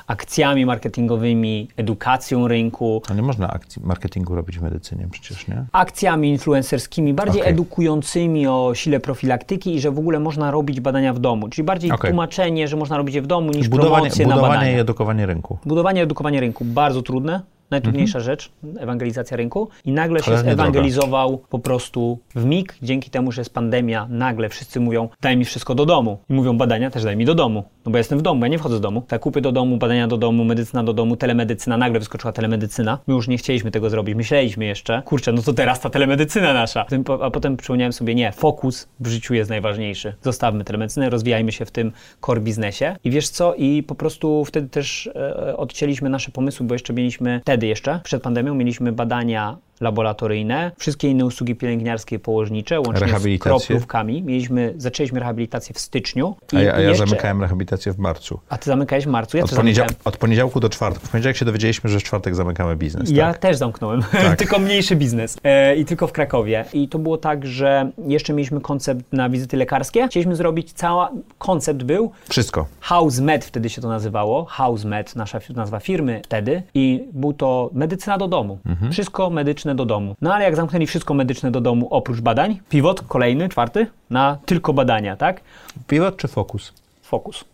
akcjami 0.07 0.65
marketingowymi, 0.65 1.67
edukacją 1.77 2.47
rynku, 2.47 3.01
A 3.09 3.13
nie 3.13 3.21
można 3.21 3.47
akcji 3.49 3.81
marketingu 3.85 4.35
robić 4.35 4.59
w 4.59 4.61
medycynie 4.61 5.07
przecież, 5.11 5.47
nie? 5.47 5.65
akcjami 5.71 6.29
influencerskimi, 6.29 7.13
bardziej 7.13 7.41
Okej. 7.41 7.53
edukującymi 7.53 8.47
o 8.47 8.71
sile 8.75 8.99
profilaktyki 8.99 9.75
i 9.75 9.79
że 9.79 9.91
w 9.91 9.99
ogóle 9.99 10.19
można 10.19 10.51
robić 10.51 10.79
badania 10.79 11.13
w 11.13 11.19
domu. 11.19 11.49
Czyli 11.49 11.65
bardziej 11.65 11.91
Okej. 11.91 12.09
tłumaczenie, 12.11 12.67
że 12.67 12.77
można 12.77 12.97
robić 12.97 13.15
je 13.15 13.21
w 13.21 13.27
domu 13.27 13.51
niż 13.51 13.67
Budowanie, 13.69 13.95
promocję 13.95 14.27
na 14.27 14.35
budowanie 14.35 14.53
badania. 14.59 14.77
i 14.77 14.79
edukowanie 14.79 15.25
rynku. 15.25 15.57
Budowanie 15.65 15.99
i 15.99 16.03
edukowanie 16.03 16.39
rynku 16.39 16.65
bardzo 16.65 17.01
trudne. 17.01 17.41
Najtrudniejsza 17.71 18.19
rzecz, 18.19 18.51
ewangelizacja 18.79 19.37
rynku. 19.37 19.69
I 19.85 19.91
nagle 19.91 20.19
się 20.19 20.25
Cholernie 20.25 20.51
zewangelizował 20.51 21.37
po 21.49 21.59
prostu 21.59 22.19
w 22.35 22.45
mig, 22.45 22.75
dzięki 22.81 23.09
temu, 23.09 23.31
że 23.31 23.41
jest 23.41 23.53
pandemia, 23.53 24.07
nagle 24.09 24.49
wszyscy 24.49 24.79
mówią, 24.79 25.09
daj 25.21 25.37
mi 25.37 25.45
wszystko 25.45 25.75
do 25.75 25.85
domu. 25.85 26.17
I 26.29 26.33
mówią, 26.33 26.57
badania 26.57 26.91
też 26.91 27.03
daj 27.03 27.17
mi 27.17 27.25
do 27.25 27.35
domu. 27.35 27.63
No 27.85 27.91
bo 27.91 27.97
ja 27.97 27.99
jestem 27.99 28.19
w 28.19 28.21
domu, 28.21 28.41
ja 28.41 28.47
nie 28.47 28.57
wchodzę 28.57 28.77
z 28.77 28.81
domu. 28.81 29.03
Zakupy 29.09 29.41
do 29.41 29.51
domu, 29.51 29.77
badania 29.77 30.07
do 30.07 30.17
domu, 30.17 30.45
medycyna 30.45 30.83
do 30.83 30.93
domu, 30.93 31.15
telemedycyna. 31.15 31.77
Nagle 31.77 31.99
wyskoczyła 31.99 32.33
telemedycyna. 32.33 32.99
My 33.07 33.13
już 33.13 33.27
nie 33.27 33.37
chcieliśmy 33.37 33.71
tego 33.71 33.89
zrobić, 33.89 34.15
myśleliśmy 34.15 34.65
jeszcze, 34.65 35.01
kurczę, 35.05 35.31
no 35.31 35.41
to 35.41 35.53
teraz 35.53 35.79
ta 35.79 35.89
telemedycyna 35.89 36.53
nasza. 36.53 36.85
A 37.21 37.31
potem 37.31 37.57
przypomniałem 37.57 37.93
sobie, 37.93 38.15
nie, 38.15 38.31
fokus 38.31 38.87
w 38.99 39.07
życiu 39.07 39.33
jest 39.33 39.49
najważniejszy. 39.49 40.13
Zostawmy 40.21 40.63
telemedycynę, 40.63 41.09
rozwijajmy 41.09 41.51
się 41.51 41.65
w 41.65 41.71
tym 41.71 41.91
core 42.25 42.41
biznesie. 42.41 42.95
I 43.03 43.11
wiesz 43.11 43.29
co, 43.29 43.55
i 43.55 43.83
po 43.83 43.95
prostu 43.95 44.45
wtedy 44.45 44.69
też 44.69 45.09
e, 45.15 45.57
odcięliśmy 45.57 46.09
nasze 46.09 46.31
pomysły, 46.31 46.65
bo 46.65 46.75
jeszcze 46.75 46.93
mieliśmy, 46.93 47.41
wtedy 47.41 47.64
jeszcze, 47.67 47.99
przed 48.03 48.23
pandemią, 48.23 48.55
mieliśmy 48.55 48.91
badania 48.91 49.57
laboratoryjne, 49.81 50.71
wszystkie 50.77 51.09
inne 51.09 51.25
usługi 51.25 51.55
pielęgniarskie 51.55 52.15
i 52.15 52.19
położnicze, 52.19 52.79
łącznie 52.79 53.37
z 53.37 53.39
kroplówkami. 53.39 54.23
Mieliśmy, 54.23 54.73
zaczęliśmy 54.77 55.19
rehabilitację 55.19 55.75
w 55.75 55.79
styczniu. 55.79 56.35
A 56.53 56.59
ja, 56.59 56.73
a 56.73 56.79
ja 56.79 56.89
jeszcze- 56.89 57.07
zamykałem 57.07 57.41
rehabilitację 57.41 57.93
w 57.93 57.97
marcu. 57.97 58.39
A 58.49 58.57
ty 58.57 58.65
zamykałeś 58.65 59.05
w 59.05 59.07
marcu, 59.07 59.37
ja 59.37 59.43
Od, 59.43 59.55
poniedział, 59.55 59.87
od 60.05 60.17
poniedziałku 60.17 60.59
do 60.59 60.69
czwartku. 60.69 61.07
W 61.07 61.09
poniedziałek 61.09 61.37
się 61.37 61.45
dowiedzieliśmy, 61.45 61.89
że 61.89 61.99
w 61.99 62.03
czwartek 62.03 62.35
zamykamy 62.35 62.75
biznes. 62.75 63.09
Ja 63.09 63.27
tak? 63.27 63.37
też 63.37 63.57
zamknąłem, 63.57 64.03
tylko 64.37 64.59
mniejszy 64.59 64.95
biznes 64.95 65.37
e, 65.43 65.75
i 65.75 65.85
tylko 65.85 66.07
w 66.07 66.11
Krakowie. 66.11 66.65
I 66.73 66.87
to 66.87 66.99
było 66.99 67.17
tak, 67.17 67.45
że 67.45 67.91
jeszcze 68.07 68.33
mieliśmy 68.33 68.61
koncept 68.61 69.13
na 69.13 69.29
wizyty 69.29 69.57
lekarskie. 69.57 70.07
Chcieliśmy 70.07 70.35
zrobić 70.35 70.73
cała, 70.73 71.11
koncept 71.37 71.83
był 71.83 72.11
Wszystko. 72.29 72.67
House 72.79 73.19
Med, 73.19 73.45
wtedy 73.45 73.69
się 73.69 73.81
to 73.81 73.89
nazywało. 73.89 74.45
House 74.45 74.85
Med, 74.85 75.15
nasza 75.15 75.39
nazwa 75.55 75.79
firmy 75.79 76.21
wtedy. 76.23 76.63
I 76.73 77.03
był 77.13 77.33
to 77.33 77.69
medycyna 77.73 78.17
do 78.17 78.27
domu. 78.27 78.59
Wszystko 78.91 79.29
medyczne 79.29 79.64
do 79.73 79.85
domu. 79.85 80.15
No 80.21 80.33
ale 80.33 80.43
jak 80.43 80.55
zamknęli 80.55 80.87
wszystko 80.87 81.13
medyczne 81.13 81.51
do 81.51 81.61
domu 81.61 81.87
oprócz 81.89 82.21
badań, 82.21 82.59
pivot 82.69 83.01
kolejny, 83.01 83.49
czwarty, 83.49 83.87
na 84.09 84.37
tylko 84.45 84.73
badania, 84.73 85.15
tak? 85.15 85.41
Pivot 85.87 86.17
czy 86.17 86.27
fokus? 86.27 86.73
Fokus. 87.01 87.45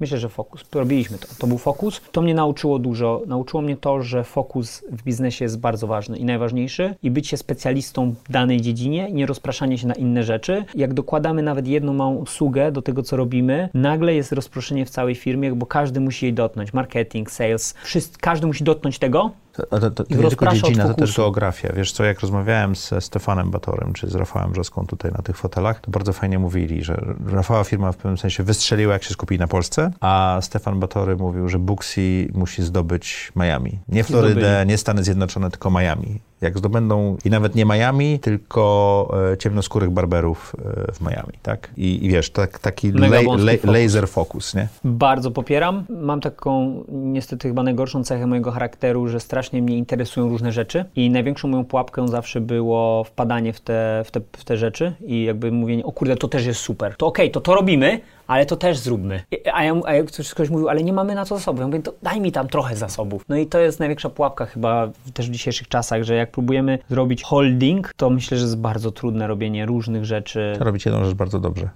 Myślę, 0.00 0.18
że 0.18 0.28
fokus. 0.28 0.64
Robiliśmy 0.72 1.18
to. 1.18 1.26
To 1.38 1.46
był 1.46 1.58
fokus. 1.58 2.00
To 2.12 2.22
mnie 2.22 2.34
nauczyło 2.34 2.78
dużo. 2.78 3.22
Nauczyło 3.26 3.62
mnie 3.62 3.76
to, 3.76 4.02
że 4.02 4.24
fokus 4.24 4.84
w 4.92 5.02
biznesie 5.02 5.44
jest 5.44 5.60
bardzo 5.60 5.86
ważny 5.86 6.18
i 6.18 6.24
najważniejszy 6.24 6.94
i 7.02 7.10
bycie 7.10 7.36
specjalistą 7.36 8.14
w 8.24 8.32
danej 8.32 8.60
dziedzinie 8.60 9.08
i 9.08 9.14
nie 9.14 9.26
rozpraszanie 9.26 9.78
się 9.78 9.86
na 9.86 9.94
inne 9.94 10.22
rzeczy. 10.22 10.64
Jak 10.74 10.94
dokładamy 10.94 11.42
nawet 11.42 11.66
jedną 11.66 11.92
małą 11.92 12.14
usługę 12.14 12.72
do 12.72 12.82
tego, 12.82 13.02
co 13.02 13.16
robimy, 13.16 13.68
nagle 13.74 14.14
jest 14.14 14.32
rozproszenie 14.32 14.86
w 14.86 14.90
całej 14.90 15.14
firmie, 15.14 15.52
bo 15.52 15.66
każdy 15.66 16.00
musi 16.00 16.26
jej 16.26 16.34
dotknąć. 16.34 16.72
Marketing, 16.72 17.30
sales, 17.30 17.74
wszyscy, 17.82 18.18
każdy 18.18 18.46
musi 18.46 18.64
dotknąć 18.64 18.98
tego. 18.98 19.30
To, 19.52 19.66
to, 19.66 19.90
to, 19.90 20.04
to 20.04 20.14
nie 20.14 20.28
tylko 20.28 20.46
dziedzina, 20.46 20.88
to 20.88 20.94
też 20.94 21.16
geografia. 21.16 21.72
Wiesz 21.72 21.92
co, 21.92 22.04
jak 22.04 22.20
rozmawiałem 22.20 22.74
ze 22.74 23.00
Stefanem 23.00 23.50
Batorem, 23.50 23.92
czy 23.92 24.10
z 24.10 24.14
Rafałem 24.14 24.52
Brzoską 24.52 24.86
tutaj 24.86 25.12
na 25.12 25.22
tych 25.22 25.36
fotelach, 25.36 25.80
to 25.80 25.90
bardzo 25.90 26.12
fajnie 26.12 26.38
mówili, 26.38 26.84
że 26.84 27.04
Rafała 27.26 27.64
firma 27.64 27.92
w 27.92 27.96
pewnym 27.96 28.18
sensie 28.18 28.42
wystrzeliła, 28.42 28.92
jak 28.92 29.04
się 29.04 29.10
skupili 29.10 29.38
na 29.38 29.46
Polsce, 29.46 29.90
a 30.00 30.38
Stefan 30.40 30.80
Batory 30.80 31.16
mówił, 31.16 31.48
że 31.48 31.58
Booksy 31.58 32.28
musi 32.34 32.62
zdobyć 32.62 33.32
Miami. 33.36 33.78
Nie 33.88 34.04
Florydę, 34.04 34.40
Zdobyli. 34.40 34.68
nie 34.68 34.78
Stany 34.78 35.04
Zjednoczone, 35.04 35.50
tylko 35.50 35.70
Miami. 35.70 36.20
Jak 36.40 36.58
zdobędą, 36.58 37.16
i 37.24 37.30
nawet 37.30 37.54
nie 37.54 37.64
Miami, 37.64 38.18
tylko 38.18 39.14
e, 39.32 39.38
ciemnoskórych 39.38 39.90
barberów 39.90 40.56
e, 40.88 40.92
w 40.92 41.00
Miami, 41.00 41.32
tak? 41.42 41.70
I, 41.76 42.04
i 42.06 42.08
wiesz, 42.10 42.30
tak, 42.30 42.58
taki 42.58 42.92
lej- 42.92 43.26
lej- 43.38 43.66
laser 43.82 44.08
focus, 44.08 44.54
nie? 44.54 44.68
Bardzo 44.84 45.30
popieram. 45.30 45.84
Mam 45.88 46.20
taką 46.20 46.84
niestety 46.88 47.48
chyba 47.48 47.62
najgorszą 47.62 48.04
cechę 48.04 48.26
mojego 48.26 48.50
charakteru, 48.50 49.08
że 49.08 49.20
strasznie 49.20 49.62
mnie 49.62 49.76
interesują 49.78 50.28
różne 50.28 50.52
rzeczy 50.52 50.84
i 50.96 51.10
największą 51.10 51.48
moją 51.48 51.64
pułapką 51.64 52.08
zawsze 52.08 52.40
było 52.40 53.04
wpadanie 53.04 53.52
w 53.52 53.60
te, 53.60 54.02
w 54.06 54.10
te, 54.10 54.20
w 54.36 54.44
te 54.44 54.56
rzeczy 54.56 54.92
i 55.06 55.24
jakby 55.24 55.52
mówienie, 55.52 55.84
o 55.84 55.92
kurde, 55.92 56.16
to 56.16 56.28
też 56.28 56.46
jest 56.46 56.60
super. 56.60 56.96
To 56.96 57.06
okej, 57.06 57.30
to 57.30 57.40
to 57.40 57.54
robimy, 57.54 58.00
ale 58.30 58.46
to 58.46 58.56
też 58.56 58.78
zróbmy. 58.78 59.22
A 59.52 59.64
ja, 59.64 59.74
a 59.74 60.02
ktoś, 60.02 60.30
ktoś 60.30 60.50
mówił, 60.50 60.68
ale 60.68 60.82
nie 60.82 60.92
mamy 60.92 61.14
na 61.14 61.24
to 61.24 61.36
zasobów. 61.36 61.60
Ja 61.60 61.66
mówię, 61.66 61.82
to 61.82 61.92
daj 62.02 62.20
mi 62.20 62.32
tam 62.32 62.48
trochę 62.48 62.76
zasobów. 62.76 63.24
No 63.28 63.36
i 63.36 63.46
to 63.46 63.58
jest 63.58 63.78
największa 63.78 64.10
pułapka 64.10 64.46
chyba 64.46 64.88
też 65.14 65.28
w 65.28 65.32
dzisiejszych 65.32 65.68
czasach, 65.68 66.02
że 66.02 66.14
jak 66.14 66.30
próbujemy 66.30 66.78
zrobić 66.90 67.22
holding, 67.22 67.92
to 67.96 68.10
myślę, 68.10 68.36
że 68.36 68.44
jest 68.44 68.58
bardzo 68.58 68.92
trudne 68.92 69.26
robienie 69.26 69.66
różnych 69.66 70.04
rzeczy. 70.04 70.52
Robić 70.58 70.86
jedną 70.86 71.04
rzecz 71.04 71.14
bardzo 71.14 71.40
dobrze. 71.40 71.68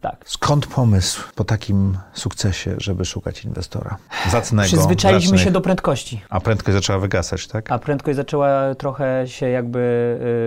Tak. 0.00 0.16
Skąd 0.24 0.66
pomysł 0.66 1.22
po 1.34 1.44
takim 1.44 1.98
sukcesie, 2.12 2.74
żeby 2.78 3.04
szukać 3.04 3.44
inwestora? 3.44 3.96
Zacnego, 4.30 4.66
Przyzwyczailiśmy 4.66 5.28
zacnych. 5.28 5.40
się 5.40 5.50
do 5.50 5.60
prędkości. 5.60 6.20
A 6.30 6.40
prędkość 6.40 6.74
zaczęła 6.74 6.98
wygasać, 6.98 7.46
tak? 7.46 7.72
A 7.72 7.78
prędkość 7.78 8.16
zaczęła 8.16 8.74
trochę 8.74 9.22
się 9.26 9.48
jakby 9.48 9.78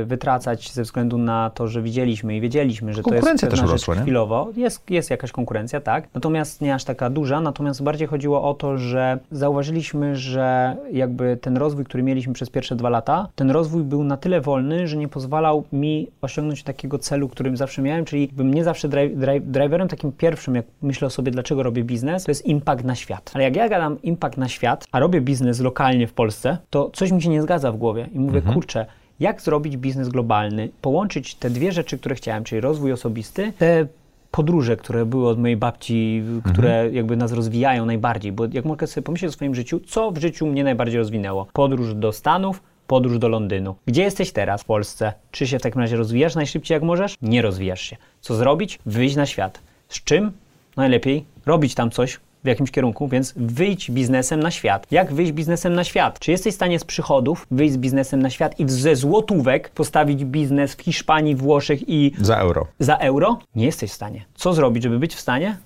y, 0.03 0.05
wytracać 0.05 0.71
ze 0.71 0.83
względu 0.83 1.17
na 1.17 1.49
to, 1.49 1.67
że 1.67 1.81
widzieliśmy 1.81 2.35
i 2.35 2.41
wiedzieliśmy, 2.41 2.93
że 2.93 3.03
to 3.03 3.09
jest 3.09 3.13
Konkurencja 3.13 3.47
pewna 3.47 3.61
też 3.61 3.69
rzecz 3.69 3.69
urosła, 3.69 3.95
nie? 3.95 4.01
chwilowo. 4.01 4.49
Jest, 4.55 4.89
jest 4.89 5.09
jakaś 5.09 5.31
konkurencja, 5.31 5.81
tak. 5.81 6.07
Natomiast 6.13 6.61
nie 6.61 6.75
aż 6.75 6.83
taka 6.83 7.09
duża. 7.09 7.41
Natomiast 7.41 7.83
bardziej 7.83 8.07
chodziło 8.07 8.49
o 8.49 8.53
to, 8.53 8.77
że 8.77 9.19
zauważyliśmy, 9.31 10.15
że 10.15 10.75
jakby 10.91 11.37
ten 11.37 11.57
rozwój, 11.57 11.85
który 11.85 12.03
mieliśmy 12.03 12.33
przez 12.33 12.49
pierwsze 12.49 12.75
dwa 12.75 12.89
lata, 12.89 13.27
ten 13.35 13.51
rozwój 13.51 13.83
był 13.83 14.03
na 14.03 14.17
tyle 14.17 14.41
wolny, 14.41 14.87
że 14.87 14.97
nie 14.97 15.07
pozwalał 15.07 15.63
mi 15.73 16.07
osiągnąć 16.21 16.63
takiego 16.63 16.99
celu, 16.99 17.29
którym 17.29 17.57
zawsze 17.57 17.81
miałem, 17.81 18.05
czyli 18.05 18.29
bym 18.33 18.53
nie 18.53 18.63
zawsze 18.63 18.89
drive, 18.89 19.17
drive, 19.17 19.40
driverem 19.41 19.87
takim 19.87 20.11
pierwszym, 20.11 20.55
jak 20.55 20.65
myślę 20.81 21.07
o 21.07 21.09
sobie, 21.09 21.31
dlaczego 21.31 21.63
robię 21.63 21.83
biznes, 21.83 22.23
to 22.23 22.31
jest 22.31 22.45
impact 22.45 22.83
na 22.83 22.95
świat. 22.95 23.31
Ale 23.33 23.43
jak 23.43 23.55
ja 23.55 23.69
gadam 23.69 24.01
impact 24.01 24.37
na 24.37 24.47
świat, 24.49 24.87
a 24.91 24.99
robię 24.99 25.21
biznes 25.21 25.59
lokalnie 25.59 26.07
w 26.07 26.13
Polsce, 26.13 26.57
to 26.69 26.89
coś 26.93 27.11
mi 27.11 27.21
się 27.21 27.29
nie 27.29 27.41
zgadza 27.41 27.71
w 27.71 27.77
głowie 27.77 28.09
i 28.13 28.19
mówię, 28.19 28.41
kurczę, 28.41 28.85
jak 29.19 29.41
zrobić 29.41 29.77
biznes 29.77 30.09
globalny, 30.09 30.69
połączyć 30.81 31.35
te 31.35 31.49
dwie 31.49 31.71
rzeczy, 31.71 31.97
które 31.97 32.15
chciałem, 32.15 32.43
czyli 32.43 32.61
rozwój 32.61 32.91
osobisty, 32.91 33.53
te 33.57 33.87
podróże, 34.31 34.77
które 34.77 35.05
były 35.05 35.29
od 35.29 35.39
mojej 35.39 35.57
babci, 35.57 36.23
które 36.43 36.89
jakby 36.91 37.17
nas 37.17 37.31
rozwijają 37.31 37.85
najbardziej, 37.85 38.31
bo 38.31 38.45
jak 38.51 38.65
mogę 38.65 38.87
sobie 38.87 39.05
pomyśleć 39.05 39.29
o 39.29 39.33
swoim 39.33 39.55
życiu, 39.55 39.79
co 39.79 40.11
w 40.11 40.17
życiu 40.17 40.47
mnie 40.47 40.63
najbardziej 40.63 40.97
rozwinęło? 40.97 41.47
Podróż 41.53 41.93
do 41.93 42.11
Stanów, 42.11 42.63
podróż 42.91 43.19
do 43.19 43.27
Londynu. 43.27 43.75
Gdzie 43.85 44.01
jesteś 44.03 44.31
teraz 44.31 44.61
w 44.61 44.65
Polsce? 44.65 45.13
Czy 45.31 45.47
się 45.47 45.59
w 45.59 45.61
takim 45.61 45.81
razie 45.81 45.95
rozwijasz 45.95 46.35
najszybciej 46.35 46.75
jak 46.75 46.83
możesz? 46.83 47.15
Nie 47.21 47.41
rozwijasz 47.41 47.81
się. 47.81 47.97
Co 48.21 48.35
zrobić? 48.35 48.79
Wyjść 48.85 49.15
na 49.15 49.25
świat. 49.25 49.59
Z 49.89 50.03
czym? 50.03 50.31
Najlepiej 50.77 51.25
robić 51.45 51.75
tam 51.75 51.91
coś 51.91 52.19
w 52.43 52.47
jakimś 52.47 52.71
kierunku, 52.71 53.07
więc 53.07 53.33
wyjdź 53.35 53.91
biznesem 53.91 54.39
na 54.39 54.51
świat. 54.51 54.87
Jak 54.91 55.13
wyjść 55.13 55.31
biznesem 55.31 55.73
na 55.73 55.83
świat? 55.83 56.19
Czy 56.19 56.31
jesteś 56.31 56.53
w 56.53 56.55
stanie 56.55 56.79
z 56.79 56.83
przychodów 56.83 57.47
wyjść 57.51 57.73
z 57.73 57.77
biznesem 57.77 58.21
na 58.21 58.29
świat 58.29 58.59
i 58.59 58.69
ze 58.69 58.95
złotówek 58.95 59.69
postawić 59.69 60.25
biznes 60.25 60.75
w 60.75 60.81
Hiszpanii, 60.81 61.35
Włoszech 61.35 61.89
i 61.89 62.11
Za 62.21 62.35
euro. 62.35 62.67
za 62.79 62.97
euro? 62.97 63.39
Nie 63.55 63.65
jesteś 63.65 63.91
w 63.91 63.93
stanie. 63.93 64.25
Co 64.35 64.53
zrobić, 64.53 64.83
żeby 64.83 64.99
być 64.99 65.15
w 65.15 65.19
stanie? 65.19 65.57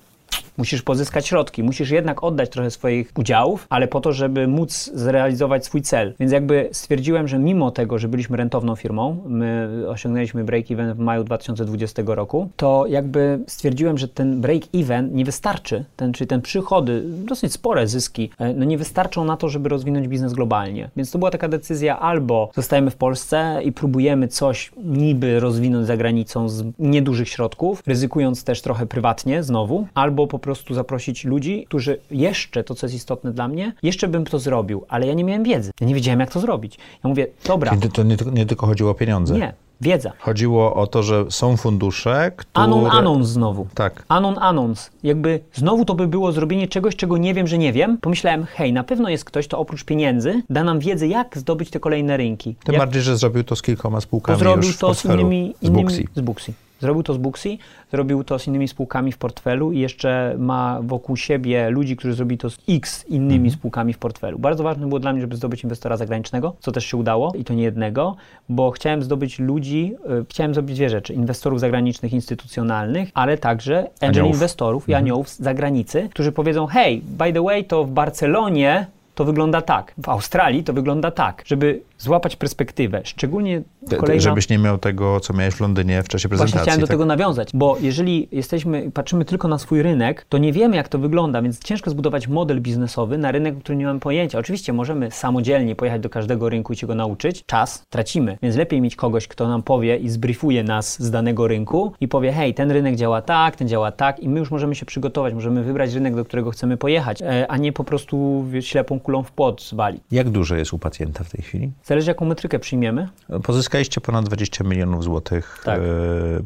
Musisz 0.56 0.82
pozyskać 0.82 1.26
środki, 1.26 1.62
musisz 1.62 1.90
jednak 1.90 2.24
oddać 2.24 2.50
trochę 2.50 2.70
swoich 2.70 3.12
udziałów, 3.18 3.66
ale 3.70 3.88
po 3.88 4.00
to, 4.00 4.12
żeby 4.12 4.48
móc 4.48 4.90
zrealizować 4.94 5.64
swój 5.64 5.82
cel. 5.82 6.14
Więc 6.20 6.32
jakby 6.32 6.68
stwierdziłem, 6.72 7.28
że 7.28 7.38
mimo 7.38 7.70
tego, 7.70 7.98
że 7.98 8.08
byliśmy 8.08 8.36
rentowną 8.36 8.76
firmą, 8.76 9.22
my 9.26 9.68
osiągnęliśmy 9.88 10.44
break-even 10.44 10.94
w 10.94 10.98
maju 10.98 11.24
2020 11.24 12.02
roku, 12.06 12.48
to 12.56 12.84
jakby 12.88 13.38
stwierdziłem, 13.46 13.98
że 13.98 14.08
ten 14.08 14.40
break-even 14.40 15.12
nie 15.12 15.24
wystarczy, 15.24 15.84
ten, 15.96 16.12
czyli 16.12 16.28
ten 16.28 16.42
przychody, 16.42 17.02
dosyć 17.04 17.52
spore 17.52 17.86
zyski, 17.86 18.30
e, 18.38 18.54
no 18.54 18.64
nie 18.64 18.78
wystarczą 18.78 19.24
na 19.24 19.36
to, 19.36 19.48
żeby 19.48 19.68
rozwinąć 19.68 20.08
biznes 20.08 20.32
globalnie. 20.32 20.90
Więc 20.96 21.10
to 21.10 21.18
była 21.18 21.30
taka 21.30 21.48
decyzja 21.48 22.00
albo 22.00 22.50
zostajemy 22.54 22.90
w 22.90 22.96
Polsce 22.96 23.60
i 23.64 23.72
próbujemy 23.72 24.28
coś 24.28 24.72
niby 24.84 25.40
rozwinąć 25.40 25.86
za 25.86 25.96
granicą 25.96 26.48
z 26.48 26.64
niedużych 26.78 27.28
środków, 27.28 27.82
ryzykując 27.86 28.44
też 28.44 28.62
trochę 28.62 28.86
prywatnie 28.86 29.42
znowu, 29.42 29.86
albo 29.94 30.26
po 30.26 30.38
prostu 30.46 30.74
zaprosić 30.74 31.24
ludzi, 31.24 31.64
którzy 31.68 31.98
jeszcze, 32.10 32.64
to 32.64 32.74
co 32.74 32.86
jest 32.86 32.96
istotne 32.96 33.32
dla 33.32 33.48
mnie, 33.48 33.72
jeszcze 33.82 34.08
bym 34.08 34.24
to 34.24 34.38
zrobił, 34.38 34.84
ale 34.88 35.06
ja 35.06 35.14
nie 35.14 35.24
miałem 35.24 35.44
wiedzy. 35.44 35.70
Ja 35.80 35.86
nie 35.86 35.94
wiedziałem, 35.94 36.20
jak 36.20 36.30
to 36.30 36.40
zrobić. 36.40 36.78
Ja 37.04 37.08
mówię, 37.08 37.26
dobra, 37.46 37.70
Czyli 37.76 37.92
to 37.92 38.02
nie, 38.02 38.16
nie 38.32 38.46
tylko 38.46 38.66
chodziło 38.66 38.90
o 38.90 38.94
pieniądze. 38.94 39.34
nie, 39.34 39.52
wiedza. 39.80 40.12
Chodziło 40.18 40.74
o 40.74 40.86
to, 40.86 41.02
że 41.02 41.24
są 41.30 41.56
fundusze, 41.56 42.32
które... 42.36 42.64
Anon, 42.64 42.86
anons 42.90 43.28
znowu. 43.28 43.66
Tak. 43.74 44.04
Anon, 44.08 44.34
anons. 44.40 44.90
Jakby 45.02 45.40
znowu 45.52 45.84
to 45.84 45.94
by 45.94 46.06
było 46.06 46.32
zrobienie 46.32 46.68
czegoś, 46.68 46.96
czego 46.96 47.18
nie 47.18 47.34
wiem, 47.34 47.46
że 47.46 47.58
nie 47.58 47.72
wiem. 47.72 47.98
Pomyślałem, 48.00 48.44
hej, 48.44 48.72
na 48.72 48.84
pewno 48.84 49.08
jest 49.08 49.24
ktoś, 49.24 49.46
kto 49.48 49.58
oprócz 49.58 49.84
pieniędzy 49.84 50.42
da 50.50 50.64
nam 50.64 50.78
wiedzę, 50.78 51.06
jak 51.06 51.38
zdobyć 51.38 51.70
te 51.70 51.80
kolejne 51.80 52.16
rynki. 52.16 52.54
Tym 52.64 52.72
jak 52.72 52.82
bardziej, 52.82 53.02
że 53.02 53.16
zrobił 53.16 53.44
to 53.44 53.56
z 53.56 53.62
kilkoma 53.62 53.96
to 53.98 54.02
spółkami 54.02 54.38
zrobił 54.38 54.66
już 54.66 54.76
w 54.76 54.78
to 54.78 54.94
z 54.94 55.02
portfelu. 55.02 55.20
innymi, 55.20 55.54
z 55.60 55.62
innymi 55.62 55.82
Booksy. 55.82 56.04
z 56.14 56.20
Booksy. 56.20 56.52
Zrobił 56.80 57.02
to 57.02 57.14
z 57.14 57.16
Booksy, 57.18 57.58
zrobił 57.92 58.24
to 58.24 58.38
z 58.38 58.46
innymi 58.46 58.68
spółkami 58.68 59.12
w 59.12 59.18
portfelu 59.18 59.72
i 59.72 59.78
jeszcze 59.78 60.34
ma 60.38 60.78
wokół 60.82 61.16
siebie 61.16 61.70
ludzi, 61.70 61.96
którzy 61.96 62.14
zrobili 62.14 62.38
to 62.38 62.50
z 62.50 62.58
X 62.68 63.04
innymi 63.08 63.34
Mhm. 63.34 63.50
spółkami 63.50 63.92
w 63.92 63.98
portfelu. 63.98 64.38
Bardzo 64.38 64.64
ważne 64.64 64.86
było 64.86 65.00
dla 65.00 65.12
mnie, 65.12 65.20
żeby 65.20 65.36
zdobyć 65.36 65.64
inwestora 65.64 65.96
zagranicznego, 65.96 66.56
co 66.60 66.72
też 66.72 66.86
się 66.86 66.96
udało 66.96 67.32
i 67.38 67.44
to 67.44 67.54
nie 67.54 67.62
jednego, 67.62 68.16
bo 68.48 68.70
chciałem 68.70 69.02
zdobyć 69.02 69.38
ludzi, 69.38 69.94
y, 70.20 70.24
chciałem 70.30 70.54
zrobić 70.54 70.76
dwie 70.76 70.90
rzeczy. 70.90 71.14
Inwestorów 71.14 71.60
zagranicznych, 71.60 72.12
instytucjonalnych, 72.12 73.08
ale 73.14 73.38
także 73.38 73.90
angel 74.00 74.26
inwestorów 74.26 74.88
i 74.88 74.94
aniołów 74.94 75.28
z 75.28 75.38
zagranicy, 75.38 76.08
którzy 76.10 76.32
powiedzą, 76.32 76.66
hej, 76.66 77.02
by 77.18 77.32
the 77.32 77.42
way, 77.42 77.64
to 77.64 77.84
w 77.84 77.90
Barcelonie 77.90 78.86
to 79.16 79.24
wygląda 79.24 79.62
tak, 79.62 79.94
w 79.98 80.08
Australii 80.08 80.64
to 80.64 80.72
wygląda 80.72 81.10
tak, 81.10 81.42
żeby 81.46 81.80
złapać 81.98 82.36
perspektywę, 82.36 83.00
szczególnie 83.04 83.62
kolejna... 83.98 84.22
Żebyś 84.22 84.48
nie 84.48 84.58
miał 84.58 84.78
tego, 84.78 85.20
co 85.20 85.32
miałeś 85.32 85.54
w 85.54 85.60
Londynie 85.60 86.02
w 86.02 86.08
czasie 86.08 86.28
prezentacji. 86.28 86.52
Właśnie 86.52 86.62
chciałem 86.62 86.80
do 86.80 86.86
tak? 86.86 86.94
tego 86.94 87.06
nawiązać, 87.06 87.48
bo 87.54 87.76
jeżeli 87.80 88.28
jesteśmy, 88.32 88.90
patrzymy 88.94 89.24
tylko 89.24 89.48
na 89.48 89.58
swój 89.58 89.82
rynek, 89.82 90.26
to 90.28 90.38
nie 90.38 90.52
wiemy, 90.52 90.76
jak 90.76 90.88
to 90.88 90.98
wygląda, 90.98 91.42
więc 91.42 91.58
ciężko 91.58 91.90
zbudować 91.90 92.28
model 92.28 92.60
biznesowy 92.60 93.18
na 93.18 93.32
rynek, 93.32 93.56
o 93.56 93.60
którym 93.60 93.78
nie 93.78 93.86
mamy 93.86 94.00
pojęcia. 94.00 94.38
Oczywiście 94.38 94.72
możemy 94.72 95.10
samodzielnie 95.10 95.76
pojechać 95.76 96.02
do 96.02 96.10
każdego 96.10 96.48
rynku 96.48 96.72
i 96.72 96.76
się 96.76 96.86
go 96.86 96.94
nauczyć. 96.94 97.44
Czas 97.46 97.84
tracimy, 97.90 98.38
więc 98.42 98.56
lepiej 98.56 98.80
mieć 98.80 98.96
kogoś, 98.96 99.28
kto 99.28 99.48
nam 99.48 99.62
powie 99.62 99.96
i 99.96 100.08
zbriefuje 100.08 100.64
nas 100.64 101.02
z 101.02 101.10
danego 101.10 101.48
rynku 101.48 101.92
i 102.00 102.08
powie, 102.08 102.32
hej, 102.32 102.54
ten 102.54 102.70
rynek 102.70 102.96
działa 102.96 103.22
tak, 103.22 103.56
ten 103.56 103.68
działa 103.68 103.92
tak 103.92 104.20
i 104.20 104.28
my 104.28 104.38
już 104.38 104.50
możemy 104.50 104.74
się 104.74 104.86
przygotować, 104.86 105.34
możemy 105.34 105.62
wybrać 105.62 105.94
rynek, 105.94 106.14
do 106.14 106.24
którego 106.24 106.50
chcemy 106.50 106.76
pojechać, 106.76 107.22
e, 107.22 107.46
a 107.50 107.56
nie 107.56 107.72
po 107.72 107.84
prostu 107.84 108.44
ślepą 108.60 109.00
kulą 109.06 109.22
w 109.22 109.32
płot 109.32 109.62
zwalić. 109.62 110.02
Jak 110.10 110.28
duże 110.30 110.58
jest 110.58 110.72
u 110.72 110.78
pacjenta 110.78 111.24
w 111.24 111.30
tej 111.30 111.42
chwili? 111.42 111.72
Zależy, 111.84 112.10
jaką 112.10 112.24
metrykę 112.24 112.58
przyjmiemy. 112.58 113.08
Pozyskaliście 113.42 114.00
ponad 114.00 114.24
20 114.24 114.64
milionów 114.64 115.04
złotych 115.04 115.62
Tak. 115.64 115.78
e, 115.78 115.82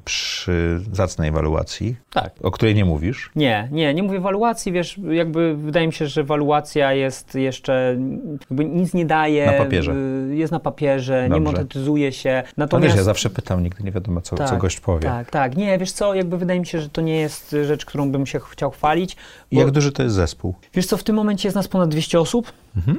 przy 0.04 0.80
zacnej 0.92 1.28
ewaluacji, 1.28 1.96
Tak. 2.12 2.32
o 2.42 2.50
której 2.50 2.74
nie 2.74 2.84
mówisz. 2.84 3.30
Nie, 3.36 3.68
nie, 3.72 3.94
nie 3.94 4.02
mówię 4.02 4.20
waluacji, 4.20 4.72
wiesz, 4.72 5.00
jakby 5.11 5.56
wydaje 5.56 5.86
mi 5.86 5.92
się, 5.92 6.06
że 6.06 6.24
waluacja 6.24 6.92
jest 6.92 7.34
jeszcze, 7.34 7.96
jakby 8.50 8.64
nic 8.64 8.94
nie 8.94 9.06
daje. 9.06 9.46
Na 9.46 9.52
papierze. 9.52 9.92
y, 9.92 10.36
Jest 10.36 10.52
na 10.52 10.61
papierze, 10.61 11.22
nie 11.22 11.28
Dobrze. 11.28 11.52
monetyzuje 11.52 12.12
się. 12.12 12.30
No 12.36 12.42
wiesz, 12.46 12.56
Natomiast... 12.56 12.96
ja 12.96 13.02
zawsze 13.02 13.30
pytam, 13.30 13.62
nigdy 13.62 13.84
nie 13.84 13.92
wiadomo, 13.92 14.20
co, 14.20 14.36
co 14.36 14.56
gość 14.56 14.80
powie. 14.80 15.08
Tak, 15.08 15.30
tak. 15.30 15.56
Nie, 15.56 15.78
wiesz 15.78 15.92
co, 15.92 16.14
jakby 16.14 16.38
wydaje 16.38 16.61
mi 16.61 16.66
się, 16.66 16.80
że 16.80 16.88
to 16.88 17.00
nie 17.00 17.16
jest 17.16 17.56
rzecz, 17.64 17.84
którą 17.84 18.11
bym 18.12 18.26
się 18.26 18.40
chciał 18.40 18.70
chwalić. 18.70 19.16
Bo- 19.53 19.61
Jak 19.61 19.70
duży 19.70 19.92
to 19.92 20.03
jest 20.03 20.14
zespół? 20.14 20.55
Wiesz 20.74 20.86
co, 20.86 20.96
w 20.96 21.03
tym 21.05 21.16
momencie 21.16 21.48
jest 21.48 21.57
nas 21.57 21.68
ponad 21.68 21.88
200 21.88 22.20
osób 22.20 22.53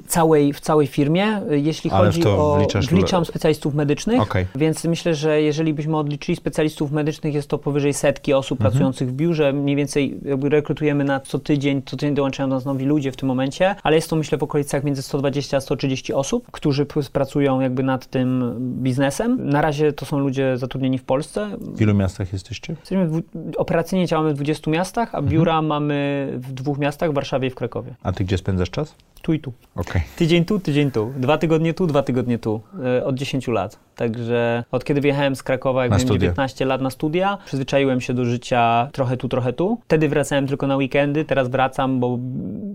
całej, 0.07 0.53
w 0.53 0.59
całej 0.59 0.87
firmie, 0.87 1.41
y, 1.51 1.59
jeśli 1.59 1.87
Mhm. 1.89 2.01
Ale 2.01 2.11
chodzi 2.11 2.27
o... 2.27 2.57
wliczasz- 2.59 2.89
Wliczam 2.89 3.25
specjalistów 3.25 3.73
medycznych, 3.73 4.21
Okej. 4.21 4.45
więc 4.55 4.83
myślę, 4.85 5.15
że 5.15 5.41
jeżeli 5.41 5.73
byśmy 5.73 5.97
odliczyli 5.97 6.35
specjalistów 6.35 6.91
medycznych, 6.91 7.33
jest 7.33 7.47
to 7.49 7.57
powyżej 7.57 7.93
setki 7.93 8.33
osób 8.33 8.59
Mhm. 8.59 8.71
pracujących 8.71 9.09
w 9.09 9.13
biurze. 9.13 9.53
Mniej 9.53 9.75
więcej 9.75 10.19
rekrutujemy 10.43 11.03
na 11.03 11.19
co 11.19 11.39
tydzień, 11.39 11.81
co 11.85 11.97
tydzień 11.97 12.15
dołączają 12.15 12.49
do 12.49 12.55
nas 12.55 12.65
nowi 12.65 12.85
ludzie 12.85 13.11
w 13.11 13.15
tym 13.17 13.27
momencie, 13.27 13.75
ale 13.83 13.95
jest 13.95 14.09
to 14.09 14.15
myślę 14.15 14.37
w 14.37 14.43
okolicach 14.43 14.83
między 14.83 15.01
120 15.01 15.57
a 15.57 15.61
130 15.61 16.13
osób, 16.13 16.47
którzy 16.51 16.85
pracują 17.13 17.59
jakby 17.59 17.83
nad 17.83 18.05
tym 18.07 18.53
biznesem. 18.83 19.49
Na 19.49 19.61
razie 19.61 19.93
to 19.93 20.05
są 20.05 20.19
ludzie 20.19 20.57
zatrudnieni 20.57 20.97
w 20.97 21.03
Polsce. 21.03 21.49
W 21.61 21.81
ilu 21.81 21.93
miastach 21.93 22.33
jesteście? 22.33 22.73
Jesteśmy 22.79 23.07
w, 23.07 23.21
operacyjnie 23.57 24.05
działamy 24.07 24.31
w 24.31 24.35
20 24.35 24.71
miastach, 24.71 25.15
a 25.15 25.21
biura 25.21 25.61
mamy 25.61 26.27
w 26.37 26.53
dwóch 26.53 26.77
miastach, 26.77 27.11
w 27.11 27.13
Warszawie 27.13 27.47
i 27.47 27.51
w 27.51 27.55
Krakowie. 27.55 27.95
A 28.03 28.11
ty 28.11 28.23
gdzie 28.23 28.37
spędzasz 28.37 28.69
czas? 28.69 28.95
Tu 29.21 29.33
i 29.33 29.39
tu. 29.39 29.53
Okej. 29.75 30.01
Tydzień 30.15 30.45
tu, 30.45 30.59
tydzień 30.59 30.91
tu. 30.91 31.13
Dwa 31.17 31.37
tygodnie 31.37 31.73
tu, 31.73 31.87
dwa 31.87 32.03
tygodnie 32.03 32.39
tu. 32.39 32.61
E, 32.97 33.05
Od 33.05 33.15
10 33.15 33.47
lat. 33.47 33.79
Także 33.95 34.63
od 34.71 34.83
kiedy 34.83 35.01
wyjechałem 35.01 35.35
z 35.35 35.43
Krakowa, 35.43 35.81
jak 35.83 35.91
Na 35.91 35.97
miałem 35.97 36.07
studia. 36.07 36.19
19 36.19 36.65
lat 36.65 36.81
na 36.81 36.89
studia, 36.89 37.37
przyzwyczaiłem 37.45 38.01
się 38.01 38.13
do 38.13 38.25
życia 38.25 38.89
trochę 38.91 39.17
tu, 39.17 39.29
trochę 39.29 39.53
tu. 39.53 39.79
Wtedy 39.85 40.09
wracałem 40.09 40.47
tylko 40.47 40.67
na 40.67 40.77
weekendy, 40.77 41.25
teraz 41.25 41.49
wracam, 41.49 41.99
bo 41.99 42.19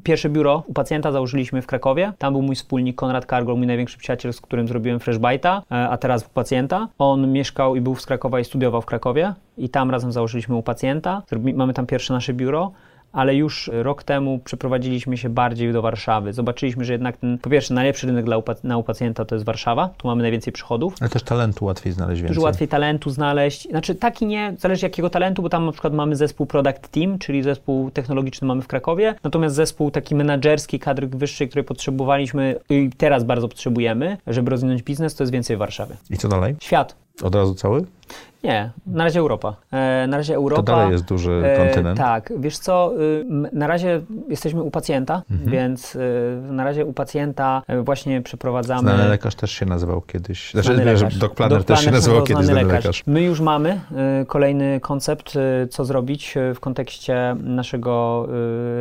pierwsze 0.03 0.29
biuro 0.29 0.63
u 0.67 0.73
pacjenta 0.73 1.13
założyliśmy 1.13 1.63
w 1.63 1.67
Krakowie. 1.67 2.13
Tam 2.19 2.33
był 2.33 2.43
mój 2.43 2.55
wspólnik 2.55 2.97
Konrad 2.97 3.27
Kargol, 3.27 3.57
mój 3.57 3.67
największy 3.67 3.99
przyjaciel, 3.99 4.33
z 4.33 4.41
którym 4.41 4.69
zrobiłem 4.69 4.99
Freshbite'a, 4.99 5.63
e, 5.71 5.89
a 5.89 5.97
teraz 5.97 6.27
u 6.27 6.29
pacjenta. 6.29 6.89
On 6.99 7.33
mieszkał 7.33 7.77
i 7.77 7.81
był 7.81 7.97
z 7.97 8.07
Krakowa 8.07 8.41
i 8.41 8.45
studiował 8.45 8.83
w 8.83 8.87
Krakowie 8.87 9.35
i 9.59 9.69
tam 9.69 9.91
razem 9.91 10.13
założyliśmy 10.13 10.57
u 10.57 10.63
pacjenta. 10.63 11.23
Mamy 11.55 11.75
tam 11.75 11.87
pierwsze 11.87 12.15
nasze 12.15 12.35
biuro 12.35 12.73
ale 13.17 13.35
już 13.35 13.71
rok 13.73 14.03
temu 14.03 14.39
przeprowadziliśmy 14.45 15.17
się 15.17 15.29
bardziej 15.29 15.73
do 15.73 15.83
Warszawy. 15.83 16.33
Zobaczyliśmy, 16.33 16.85
że 16.85 16.93
jednak 16.93 17.17
ten, 17.17 17.39
po 17.39 17.51
pierwsze, 17.51 17.75
najlepszy 17.75 18.07
rynek 18.07 18.25
dla 18.25 18.37
u 18.77 18.83
pacjenta 18.83 19.25
to 19.25 19.35
jest 19.35 19.45
Warszawa, 19.45 19.89
tu 19.97 20.09
mamy 20.09 20.23
najwięcej 20.23 20.53
przychodów. 20.53 20.95
Ale 21.01 21.11
też 21.11 21.23
talentu 21.23 21.65
łatwiej 21.65 21.93
znaleźć 21.93 22.23
więcej. 22.23 22.35
Dużo 22.35 22.45
łatwiej 22.45 22.69
talentu 22.69 23.11
znaleźć. 23.11 23.69
Znaczy 23.69 23.95
taki 23.95 24.27
nie, 24.27 24.55
zależy 24.59 24.87
jakiego 24.87 25.11
talentu, 25.11 25.43
bo 25.43 25.49
tam 25.49 25.67
na 25.67 25.73
przykład 25.73 25.93
mamy 25.93 26.17
zespół 26.17 26.47
Product 26.47 26.89
Team, 26.89 27.19
czyli 27.19 27.43
zespół 27.43 27.91
technologiczny 27.91 28.47
mamy 28.49 28.63
w 28.63 28.67
Krakowie, 28.67 29.15
natomiast 29.25 29.55
zespół 29.55 29.91
taki 29.91 30.15
menadżerski, 30.15 30.79
kadry 30.79 31.07
wyższej, 31.07 31.49
który 31.49 31.65
potrzebowaliśmy 31.65 32.55
i 32.71 32.91
teraz 32.97 33.25
bardzo 33.25 33.49
potrzebujemy, 33.49 34.17
żeby 34.27 34.51
rozwinąć 34.51 34.83
biznes, 34.83 35.15
to 35.15 35.23
jest 35.25 35.33
więcej 35.33 35.57
w 35.57 35.59
Warszawie. 35.59 35.97
I 36.11 36.17
co 36.17 36.29
dalej? 36.29 36.57
Świat. 36.61 36.97
Od 37.23 37.35
razu 37.35 37.55
cały? 37.55 37.85
Nie, 38.47 38.71
na 38.87 39.05
razie 39.05 39.21
Europa. 39.21 39.57
E, 39.73 40.07
na 40.07 40.17
razie 40.17 40.35
Europa. 40.35 40.63
To 40.63 40.73
dalej 40.73 40.93
jest 40.93 41.05
duży 41.05 41.43
kontynent. 41.57 41.99
E, 41.99 42.03
tak, 42.03 42.33
wiesz 42.39 42.59
co, 42.59 42.93
y, 43.01 43.25
na 43.53 43.67
razie 43.67 44.01
jesteśmy 44.29 44.63
u 44.63 44.71
pacjenta, 44.71 45.23
mhm. 45.31 45.51
więc 45.51 45.95
y, 45.95 46.01
na 46.51 46.65
razie 46.65 46.87
u 46.87 46.93
pacjenta 46.93 47.63
e, 47.67 47.83
właśnie 47.83 48.23
przeprowadzamy... 48.23 48.81
Znany 48.81 49.09
lekarz 49.09 49.35
też 49.35 49.51
się 49.51 49.67
nazywał 49.67 50.01
kiedyś. 50.01 50.51
Znaczy, 50.51 50.75
znany 50.75 50.93
lekarz. 50.93 51.19
Doc 51.19 51.35
Planner 51.35 51.65
też 51.65 51.85
się 51.85 51.91
nazywał 51.91 52.23
kiedyś 52.23 52.45
znany 52.45 52.63
lekarz. 52.63 52.85
lekarz. 52.85 53.03
My 53.07 53.23
już 53.23 53.41
mamy 53.41 53.81
y, 54.23 54.27
kolejny 54.27 54.81
koncept, 54.81 55.39
co 55.71 55.85
zrobić 55.85 56.35
w 56.55 56.61
kontekście 56.61 57.37
naszego 57.41 58.27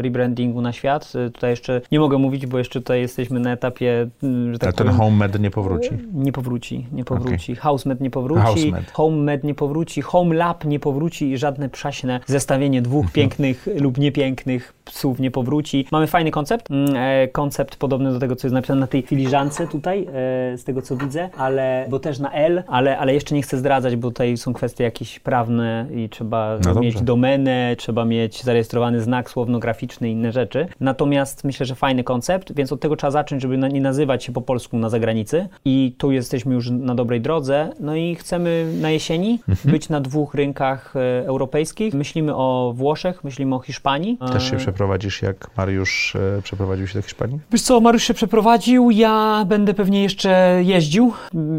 rebrandingu 0.01 0.61
na 0.61 0.73
świat. 0.73 1.13
Tutaj 1.33 1.49
jeszcze 1.49 1.81
nie 1.91 1.99
mogę 1.99 2.17
mówić, 2.17 2.45
bo 2.45 2.57
jeszcze 2.57 2.79
tutaj 2.79 3.01
jesteśmy 3.01 3.39
na 3.39 3.51
etapie, 3.51 4.09
że 4.51 4.59
tak 4.59 4.69
A 4.69 4.73
ten 4.73 4.87
HomeMed 4.87 5.39
nie 5.39 5.51
powróci? 5.51 5.89
Nie 6.13 6.31
powróci, 6.31 6.87
nie 6.91 7.03
powróci. 7.05 7.51
Okay. 7.51 7.61
HouseMed 7.61 8.01
nie 8.01 8.09
powróci, 8.09 8.41
HouseMed. 8.41 8.91
HomeMed 9.15 9.43
nie 9.43 9.55
powróci, 9.55 10.01
Home 10.01 10.35
Lab 10.35 10.65
nie 10.65 10.79
powróci 10.79 11.31
i 11.31 11.37
żadne 11.37 11.69
przaśne 11.69 12.19
zestawienie 12.25 12.81
dwóch 12.81 13.05
mhm. 13.05 13.13
pięknych 13.13 13.67
lub 13.79 13.97
niepięknych 13.97 14.73
psów 14.85 15.19
nie 15.19 15.31
powróci. 15.31 15.85
Mamy 15.91 16.07
fajny 16.07 16.31
koncept, 16.31 16.71
mm, 16.71 16.95
e, 16.95 17.27
koncept 17.27 17.75
podobny 17.75 18.11
do 18.11 18.19
tego, 18.19 18.35
co 18.35 18.47
jest 18.47 18.53
napisane 18.53 18.79
na 18.79 18.87
tej 18.87 19.01
filiżance 19.01 19.67
tutaj, 19.67 20.07
e, 20.07 20.57
z 20.57 20.63
tego 20.63 20.81
co 20.81 20.95
widzę, 20.95 21.29
ale, 21.37 21.85
bo 21.89 21.99
też 21.99 22.19
na 22.19 22.31
L, 22.31 22.63
ale, 22.67 22.97
ale 22.97 23.13
jeszcze 23.13 23.35
nie 23.35 23.41
chcę 23.41 23.57
zdradzać, 23.57 23.95
bo 23.95 24.07
tutaj 24.07 24.37
są 24.37 24.53
kwestie 24.53 24.83
jakieś 24.83 25.19
prawne 25.19 25.87
i 25.95 26.09
trzeba 26.09 26.57
no 26.65 26.81
mieć 26.81 27.01
domenę, 27.01 27.75
trzeba 27.77 28.05
mieć 28.05 28.43
zarejestrowany 28.43 29.01
znak 29.01 29.29
słownograficzny 29.29 30.09
i 30.09 30.11
inne 30.11 30.31
rzeczy. 30.31 30.67
Natomiast 30.79 31.43
myślę, 31.43 31.65
że 31.65 31.75
fajny 31.75 32.03
koncept, 32.03 32.55
więc 32.55 32.71
od 32.71 32.79
tego 32.79 32.95
trzeba 32.95 33.11
zacząć, 33.11 33.41
żeby 33.41 33.57
nie 33.57 33.81
nazywać 33.81 34.23
się 34.23 34.33
po 34.33 34.41
polsku 34.41 34.77
na 34.77 34.89
zagranicy 34.89 35.47
i 35.65 35.95
tu 35.97 36.11
jesteśmy 36.11 36.53
już 36.53 36.69
na 36.69 36.95
dobrej 36.95 37.21
drodze. 37.21 37.69
No 37.79 37.95
i 37.95 38.15
chcemy 38.15 38.73
na 38.81 38.91
jesieni 38.91 39.39
mhm. 39.49 39.71
być 39.71 39.89
na 39.89 40.01
dwóch 40.01 40.33
rynkach 40.33 40.95
e, 40.95 41.27
europejskich. 41.27 41.93
Myślimy 41.93 42.35
o 42.35 42.73
Włoszech, 42.75 43.23
myślimy 43.23 43.55
o 43.55 43.59
Hiszpanii. 43.59 44.17
Też 44.33 44.49
się 44.49 44.59
przeprowadzisz, 44.75 45.21
jak 45.21 45.47
Mariusz 45.57 46.15
e, 46.15 46.41
przeprowadził 46.41 46.87
się 46.87 46.93
do 46.93 47.01
Hiszpanii? 47.01 47.39
Wiesz 47.51 47.61
co, 47.61 47.79
Mariusz 47.79 48.03
się 48.03 48.13
przeprowadził, 48.13 48.91
ja 48.91 49.45
będę 49.47 49.73
pewnie 49.73 50.03
jeszcze 50.03 50.59
jeździł, 50.63 51.13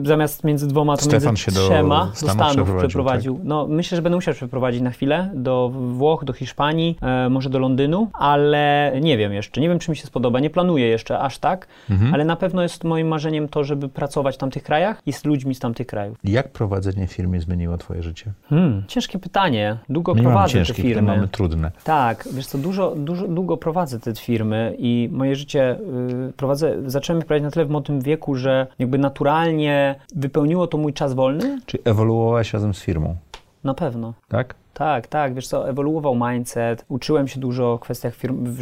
zamiast 0.05 0.45
między 0.45 0.69
dwoma, 0.69 0.97
to 0.97 1.05
Stefan 1.05 1.27
między 1.27 1.43
się 1.43 1.53
trzema 1.53 2.05
do, 2.05 2.27
do 2.27 2.33
Stanów, 2.33 2.53
przeprowadził. 2.53 2.89
przeprowadził. 2.89 3.37
Tak? 3.37 3.45
No, 3.45 3.67
myślę, 3.69 3.97
że 3.97 4.03
będę 4.03 4.17
musiał 4.17 4.35
przeprowadzić 4.35 4.81
na 4.81 4.91
chwilę 4.91 5.31
do 5.35 5.69
Włoch, 5.69 6.25
do 6.25 6.33
Hiszpanii, 6.33 6.99
e, 7.03 7.29
może 7.29 7.51
do 7.51 7.59
Londynu, 7.59 8.09
ale 8.13 8.93
nie 9.01 9.19
wiem 9.19 9.33
jeszcze, 9.33 9.61
nie 9.61 9.69
wiem, 9.69 9.79
czy 9.79 9.91
mi 9.91 9.97
się 9.97 10.07
spodoba, 10.07 10.41
nie 10.41 10.51
planuję 10.51 10.87
jeszcze 10.87 11.19
aż 11.19 11.39
tak, 11.39 11.67
mhm. 11.91 12.15
ale 12.15 12.25
na 12.25 12.37
pewno 12.37 12.63
jest 12.63 12.85
moim 12.85 13.09
marzeniem 13.09 13.49
to, 13.49 13.65
żeby 13.65 13.89
pracować 13.89 14.35
w 14.35 14.39
tamtych 14.39 14.63
krajach 14.63 15.03
i 15.07 15.13
z 15.13 15.25
ludźmi 15.25 15.55
z 15.55 15.59
tamtych 15.59 15.87
krajów. 15.87 16.19
Jak 16.25 16.49
prowadzenie 16.49 17.07
firmy 17.07 17.41
zmieniło 17.41 17.79
twoje 17.79 18.03
życie? 18.03 18.33
Hmm, 18.49 18.85
ciężkie 18.89 19.19
pytanie. 19.19 19.77
Długo 19.89 20.15
nie 20.15 20.23
prowadzę 20.23 20.65
te 20.65 20.75
firmy. 20.75 21.03
mamy 21.03 21.29
trudne. 21.29 21.71
Tak, 21.85 22.29
wiesz 22.33 22.47
co, 22.47 22.59
dużo, 22.59 22.95
dużo, 23.07 23.29
długo 23.29 23.57
prowadzę 23.57 24.01
te 24.01 24.15
firmy 24.15 24.77
i 24.79 25.09
moje 25.13 25.37
życie 25.37 25.79
y, 26.29 26.33
prowadzę, 26.33 26.77
zacząłem 26.87 27.23
prowadzić 27.23 27.45
na 27.45 27.51
tyle 27.51 27.65
w 27.65 27.71
młodym 27.71 28.01
wieku, 28.01 28.35
że 28.35 28.67
jakby 28.79 28.99
naturalnie 28.99 29.95
wypełniło 30.15 30.67
to 30.67 30.79
mój 30.79 30.93
czas 30.93 31.15
wolny. 31.15 31.61
Czyli 31.67 31.83
ewoluowałeś 31.85 32.53
razem 32.53 32.75
z 32.75 32.83
firmą? 32.83 33.17
Na 33.65 33.75
pewno. 33.75 34.15
Tak? 34.29 34.55
Tak, 34.77 35.07
tak, 35.07 35.35
wiesz 35.35 35.49
co, 35.49 35.69
ewoluował 35.69 36.15
mindset, 36.31 36.85
uczyłem 36.89 37.29
się 37.29 37.41
dużo 37.41 37.73
o 37.73 37.79
kwestiach 37.79 38.15
firm, 38.15 38.57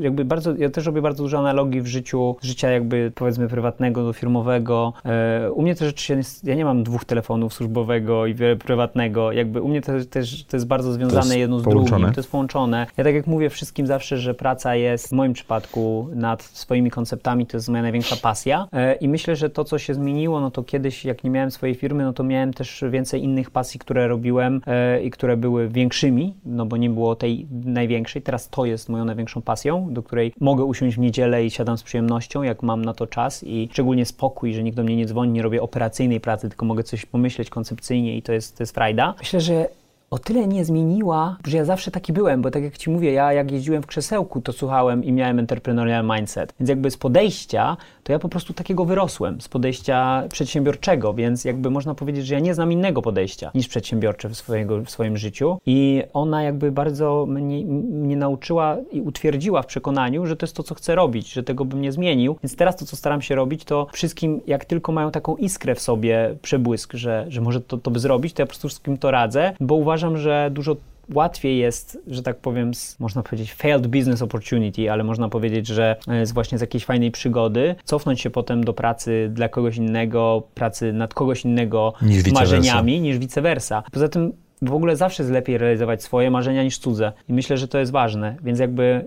jakby 0.00 0.24
bardzo, 0.24 0.56
ja 0.56 0.70
też 0.70 0.86
robię 0.86 1.02
bardzo 1.02 1.22
dużo 1.22 1.38
analogii 1.38 1.80
w 1.80 1.86
życiu, 1.86 2.36
życia 2.42 2.70
jakby 2.70 3.12
powiedzmy 3.14 3.48
prywatnego 3.48 4.04
do 4.04 4.12
firmowego. 4.12 4.92
E, 5.04 5.52
u 5.52 5.62
mnie 5.62 5.74
te 5.74 5.86
rzeczy 5.86 6.04
się, 6.04 6.20
ja 6.44 6.54
nie 6.54 6.64
mam 6.64 6.82
dwóch 6.82 7.04
telefonów 7.04 7.54
służbowego 7.54 8.26
i 8.26 8.34
prywatnego, 8.64 9.32
jakby 9.32 9.62
u 9.62 9.68
mnie 9.68 9.80
to, 9.82 9.92
też, 10.10 10.44
to 10.44 10.56
jest 10.56 10.66
bardzo 10.66 10.92
związane 10.92 11.26
jest 11.26 11.36
jedno 11.36 11.60
z 11.60 11.64
połączone. 11.64 11.98
drugim, 11.98 12.14
to 12.14 12.20
jest 12.20 12.30
połączone. 12.30 12.86
Ja 12.96 13.04
tak 13.04 13.14
jak 13.14 13.26
mówię 13.26 13.50
wszystkim 13.50 13.86
zawsze, 13.86 14.18
że 14.18 14.34
praca 14.34 14.74
jest 14.74 15.08
w 15.08 15.12
moim 15.12 15.32
przypadku 15.32 16.08
nad 16.14 16.42
swoimi 16.42 16.90
konceptami, 16.90 17.46
to 17.46 17.56
jest 17.56 17.68
moja 17.68 17.82
największa 17.82 18.16
pasja 18.16 18.68
e, 18.72 18.94
i 18.94 19.08
myślę, 19.08 19.36
że 19.36 19.50
to 19.50 19.64
co 19.64 19.78
się 19.78 19.94
zmieniło, 19.94 20.40
no 20.40 20.50
to 20.50 20.62
kiedyś 20.62 21.04
jak 21.04 21.24
nie 21.24 21.30
miałem 21.30 21.50
swojej 21.50 21.74
firmy, 21.74 22.04
no 22.04 22.12
to 22.12 22.24
miałem 22.24 22.52
też 22.52 22.84
więcej 22.90 23.24
innych 23.24 23.50
pasji, 23.50 23.80
które 23.80 24.08
robiłem 24.08 24.60
e, 24.66 25.02
i 25.02 25.10
które 25.10 25.36
były 25.44 25.68
większymi, 25.68 26.34
no 26.44 26.66
bo 26.66 26.76
nie 26.76 26.90
było 26.90 27.16
tej 27.16 27.46
największej. 27.64 28.22
Teraz 28.22 28.48
to 28.48 28.64
jest 28.64 28.88
moją 28.88 29.04
największą 29.04 29.42
pasją, 29.42 29.88
do 29.90 30.02
której 30.02 30.32
mogę 30.40 30.64
usiąść 30.64 30.96
w 30.96 30.98
niedzielę 30.98 31.44
i 31.44 31.50
siadam 31.50 31.78
z 31.78 31.82
przyjemnością, 31.82 32.42
jak 32.42 32.62
mam 32.62 32.84
na 32.84 32.94
to 32.94 33.06
czas 33.06 33.44
i 33.44 33.68
szczególnie 33.72 34.06
spokój, 34.06 34.54
że 34.54 34.62
nikt 34.62 34.76
do 34.76 34.82
mnie 34.82 34.96
nie 34.96 35.06
dzwoni, 35.06 35.32
nie 35.32 35.42
robię 35.42 35.62
operacyjnej 35.62 36.20
pracy, 36.20 36.48
tylko 36.48 36.66
mogę 36.66 36.82
coś 36.82 37.06
pomyśleć 37.06 37.50
koncepcyjnie 37.50 38.16
i 38.16 38.22
to 38.22 38.32
jest, 38.32 38.56
to 38.56 38.62
jest 38.62 38.74
frajda. 38.74 39.14
Myślę, 39.18 39.40
że 39.40 39.68
o 40.10 40.18
tyle 40.18 40.46
nie 40.46 40.64
zmieniła, 40.64 41.36
że 41.46 41.56
ja 41.56 41.64
zawsze 41.64 41.90
taki 41.90 42.12
byłem, 42.12 42.42
bo 42.42 42.50
tak 42.50 42.62
jak 42.62 42.78
Ci 42.78 42.90
mówię, 42.90 43.12
ja 43.12 43.32
jak 43.32 43.50
jeździłem 43.50 43.82
w 43.82 43.86
krzesełku, 43.86 44.40
to 44.40 44.52
słuchałem 44.52 45.04
i 45.04 45.12
miałem 45.12 45.38
entrepreneurial 45.38 46.04
mindset. 46.16 46.54
Więc 46.60 46.68
jakby 46.68 46.90
z 46.90 46.96
podejścia, 46.96 47.76
to 48.04 48.12
ja 48.12 48.18
po 48.18 48.28
prostu 48.28 48.52
takiego 48.52 48.84
wyrosłem, 48.84 49.40
z 49.40 49.48
podejścia 49.48 50.24
przedsiębiorczego, 50.32 51.14
więc 51.14 51.44
jakby 51.44 51.70
można 51.70 51.94
powiedzieć, 51.94 52.26
że 52.26 52.34
ja 52.34 52.40
nie 52.40 52.54
znam 52.54 52.72
innego 52.72 53.02
podejścia 53.02 53.50
niż 53.54 53.68
przedsiębiorcze 53.68 54.28
w, 54.28 54.36
swojego, 54.36 54.84
w 54.84 54.90
swoim 54.90 55.16
życiu 55.16 55.58
i 55.66 56.02
ona 56.12 56.42
jakby 56.42 56.72
bardzo 56.72 57.26
mnie, 57.28 57.64
mnie 57.66 58.16
nauczyła 58.16 58.76
i 58.92 59.00
utwierdziła 59.00 59.62
w 59.62 59.66
przekonaniu, 59.66 60.26
że 60.26 60.36
to 60.36 60.46
jest 60.46 60.56
to, 60.56 60.62
co 60.62 60.74
chcę 60.74 60.94
robić, 60.94 61.32
że 61.32 61.42
tego 61.42 61.64
bym 61.64 61.80
nie 61.80 61.92
zmienił. 61.92 62.36
Więc 62.42 62.56
teraz 62.56 62.76
to, 62.76 62.84
co 62.84 62.96
staram 62.96 63.22
się 63.22 63.34
robić, 63.34 63.64
to 63.64 63.86
wszystkim, 63.92 64.40
jak 64.46 64.64
tylko 64.64 64.92
mają 64.92 65.10
taką 65.10 65.36
iskrę 65.36 65.74
w 65.74 65.80
sobie, 65.80 66.36
przebłysk, 66.42 66.92
że, 66.92 67.26
że 67.28 67.40
może 67.40 67.60
to, 67.60 67.78
to 67.78 67.90
by 67.90 67.98
zrobić, 67.98 68.32
to 68.32 68.42
ja 68.42 68.46
po 68.46 68.50
prostu 68.50 68.68
wszystkim 68.68 68.98
to 68.98 69.10
radzę, 69.10 69.52
bo 69.60 69.74
uważam, 69.74 70.16
że 70.16 70.50
dużo 70.52 70.76
łatwiej 71.14 71.58
jest, 71.58 71.98
że 72.06 72.22
tak 72.22 72.36
powiem, 72.36 72.74
z, 72.74 73.00
można 73.00 73.22
powiedzieć 73.22 73.54
failed 73.54 73.86
business 73.86 74.22
opportunity, 74.22 74.92
ale 74.92 75.04
można 75.04 75.28
powiedzieć, 75.28 75.66
że 75.66 75.96
z 76.24 76.32
właśnie 76.32 76.58
z 76.58 76.60
jakiejś 76.60 76.84
fajnej 76.84 77.10
przygody, 77.10 77.74
cofnąć 77.84 78.20
się 78.20 78.30
potem 78.30 78.64
do 78.64 78.72
pracy 78.72 79.30
dla 79.32 79.48
kogoś 79.48 79.76
innego, 79.76 80.42
pracy 80.54 80.92
nad 80.92 81.14
kogoś 81.14 81.44
innego 81.44 81.92
niż 82.02 82.32
marzeniami, 82.32 82.92
versa. 82.92 83.02
niż 83.02 83.18
vice 83.18 83.42
versa. 83.42 83.82
Poza 83.92 84.08
tym 84.08 84.32
w 84.62 84.72
ogóle 84.72 84.96
zawsze 84.96 85.22
jest 85.22 85.32
lepiej 85.32 85.58
realizować 85.58 86.02
swoje 86.02 86.30
marzenia 86.30 86.64
niż 86.64 86.78
cudze. 86.78 87.12
I 87.28 87.32
myślę, 87.32 87.56
że 87.56 87.68
to 87.68 87.78
jest 87.78 87.92
ważne. 87.92 88.36
Więc 88.42 88.58
jakby 88.58 89.04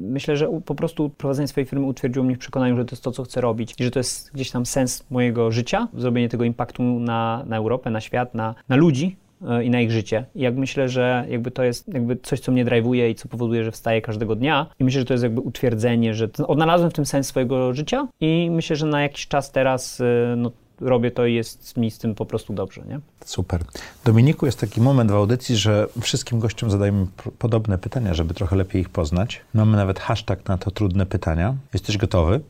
myślę, 0.00 0.36
że 0.36 0.60
po 0.64 0.74
prostu 0.74 1.08
prowadzenie 1.08 1.48
swojej 1.48 1.66
firmy 1.66 1.86
utwierdziło 1.86 2.24
mnie 2.24 2.36
w 2.36 2.38
przekonaniu, 2.38 2.76
że 2.76 2.84
to 2.84 2.92
jest 2.92 3.04
to, 3.04 3.12
co 3.12 3.22
chcę 3.22 3.40
robić 3.40 3.74
i 3.78 3.84
że 3.84 3.90
to 3.90 3.98
jest 3.98 4.30
gdzieś 4.34 4.50
tam 4.50 4.66
sens 4.66 5.04
mojego 5.10 5.50
życia, 5.50 5.88
zrobienie 5.96 6.28
tego 6.28 6.44
impaktu 6.44 6.82
na, 6.82 7.44
na 7.46 7.56
Europę, 7.56 7.90
na 7.90 8.00
świat, 8.00 8.34
na, 8.34 8.54
na 8.68 8.76
ludzi, 8.76 9.16
E, 9.29 9.29
i 9.64 9.70
na 9.70 9.80
ich 9.80 9.90
życie. 9.90 10.24
I 10.34 10.40
jak 10.40 10.56
myślę, 10.56 10.88
że 10.88 11.26
jakby 11.28 11.50
to 11.50 11.62
jest 11.62 11.88
jakby 11.88 12.16
coś, 12.16 12.40
co 12.40 12.52
mnie 12.52 12.64
drive'uje 12.64 13.10
i 13.10 13.14
co 13.14 13.28
powoduje, 13.28 13.64
że 13.64 13.72
wstaję 13.72 14.02
każdego 14.02 14.36
dnia 14.36 14.66
i 14.78 14.84
myślę, 14.84 15.00
że 15.00 15.04
to 15.04 15.14
jest 15.14 15.24
jakby 15.24 15.40
utwierdzenie, 15.40 16.14
że 16.14 16.28
odnalazłem 16.46 16.90
w 16.90 16.94
tym 16.94 17.06
sens 17.06 17.26
swojego 17.26 17.74
życia 17.74 18.08
i 18.20 18.48
myślę, 18.52 18.76
że 18.76 18.86
na 18.86 19.02
jakiś 19.02 19.28
czas 19.28 19.52
teraz 19.52 20.00
e, 20.00 20.34
no, 20.36 20.50
robię 20.80 21.10
to 21.10 21.26
i 21.26 21.34
jest 21.34 21.76
mi 21.76 21.90
z 21.90 21.98
tym 21.98 22.14
po 22.14 22.26
prostu 22.26 22.52
dobrze, 22.52 22.82
nie? 22.88 23.00
Super. 23.24 23.60
Dominiku, 24.04 24.46
jest 24.46 24.60
taki 24.60 24.80
moment 24.80 25.10
w 25.10 25.14
audycji, 25.14 25.56
że 25.56 25.86
wszystkim 26.00 26.38
gościom 26.38 26.70
zadajemy 26.70 27.06
podobne 27.38 27.78
pytania, 27.78 28.14
żeby 28.14 28.34
trochę 28.34 28.56
lepiej 28.56 28.82
ich 28.82 28.88
poznać. 28.88 29.40
Mamy 29.54 29.76
nawet 29.76 30.00
hashtag 30.00 30.48
na 30.48 30.58
to 30.58 30.70
trudne 30.70 31.06
pytania. 31.06 31.54
Jesteś 31.72 31.96
gotowy? 31.96 32.40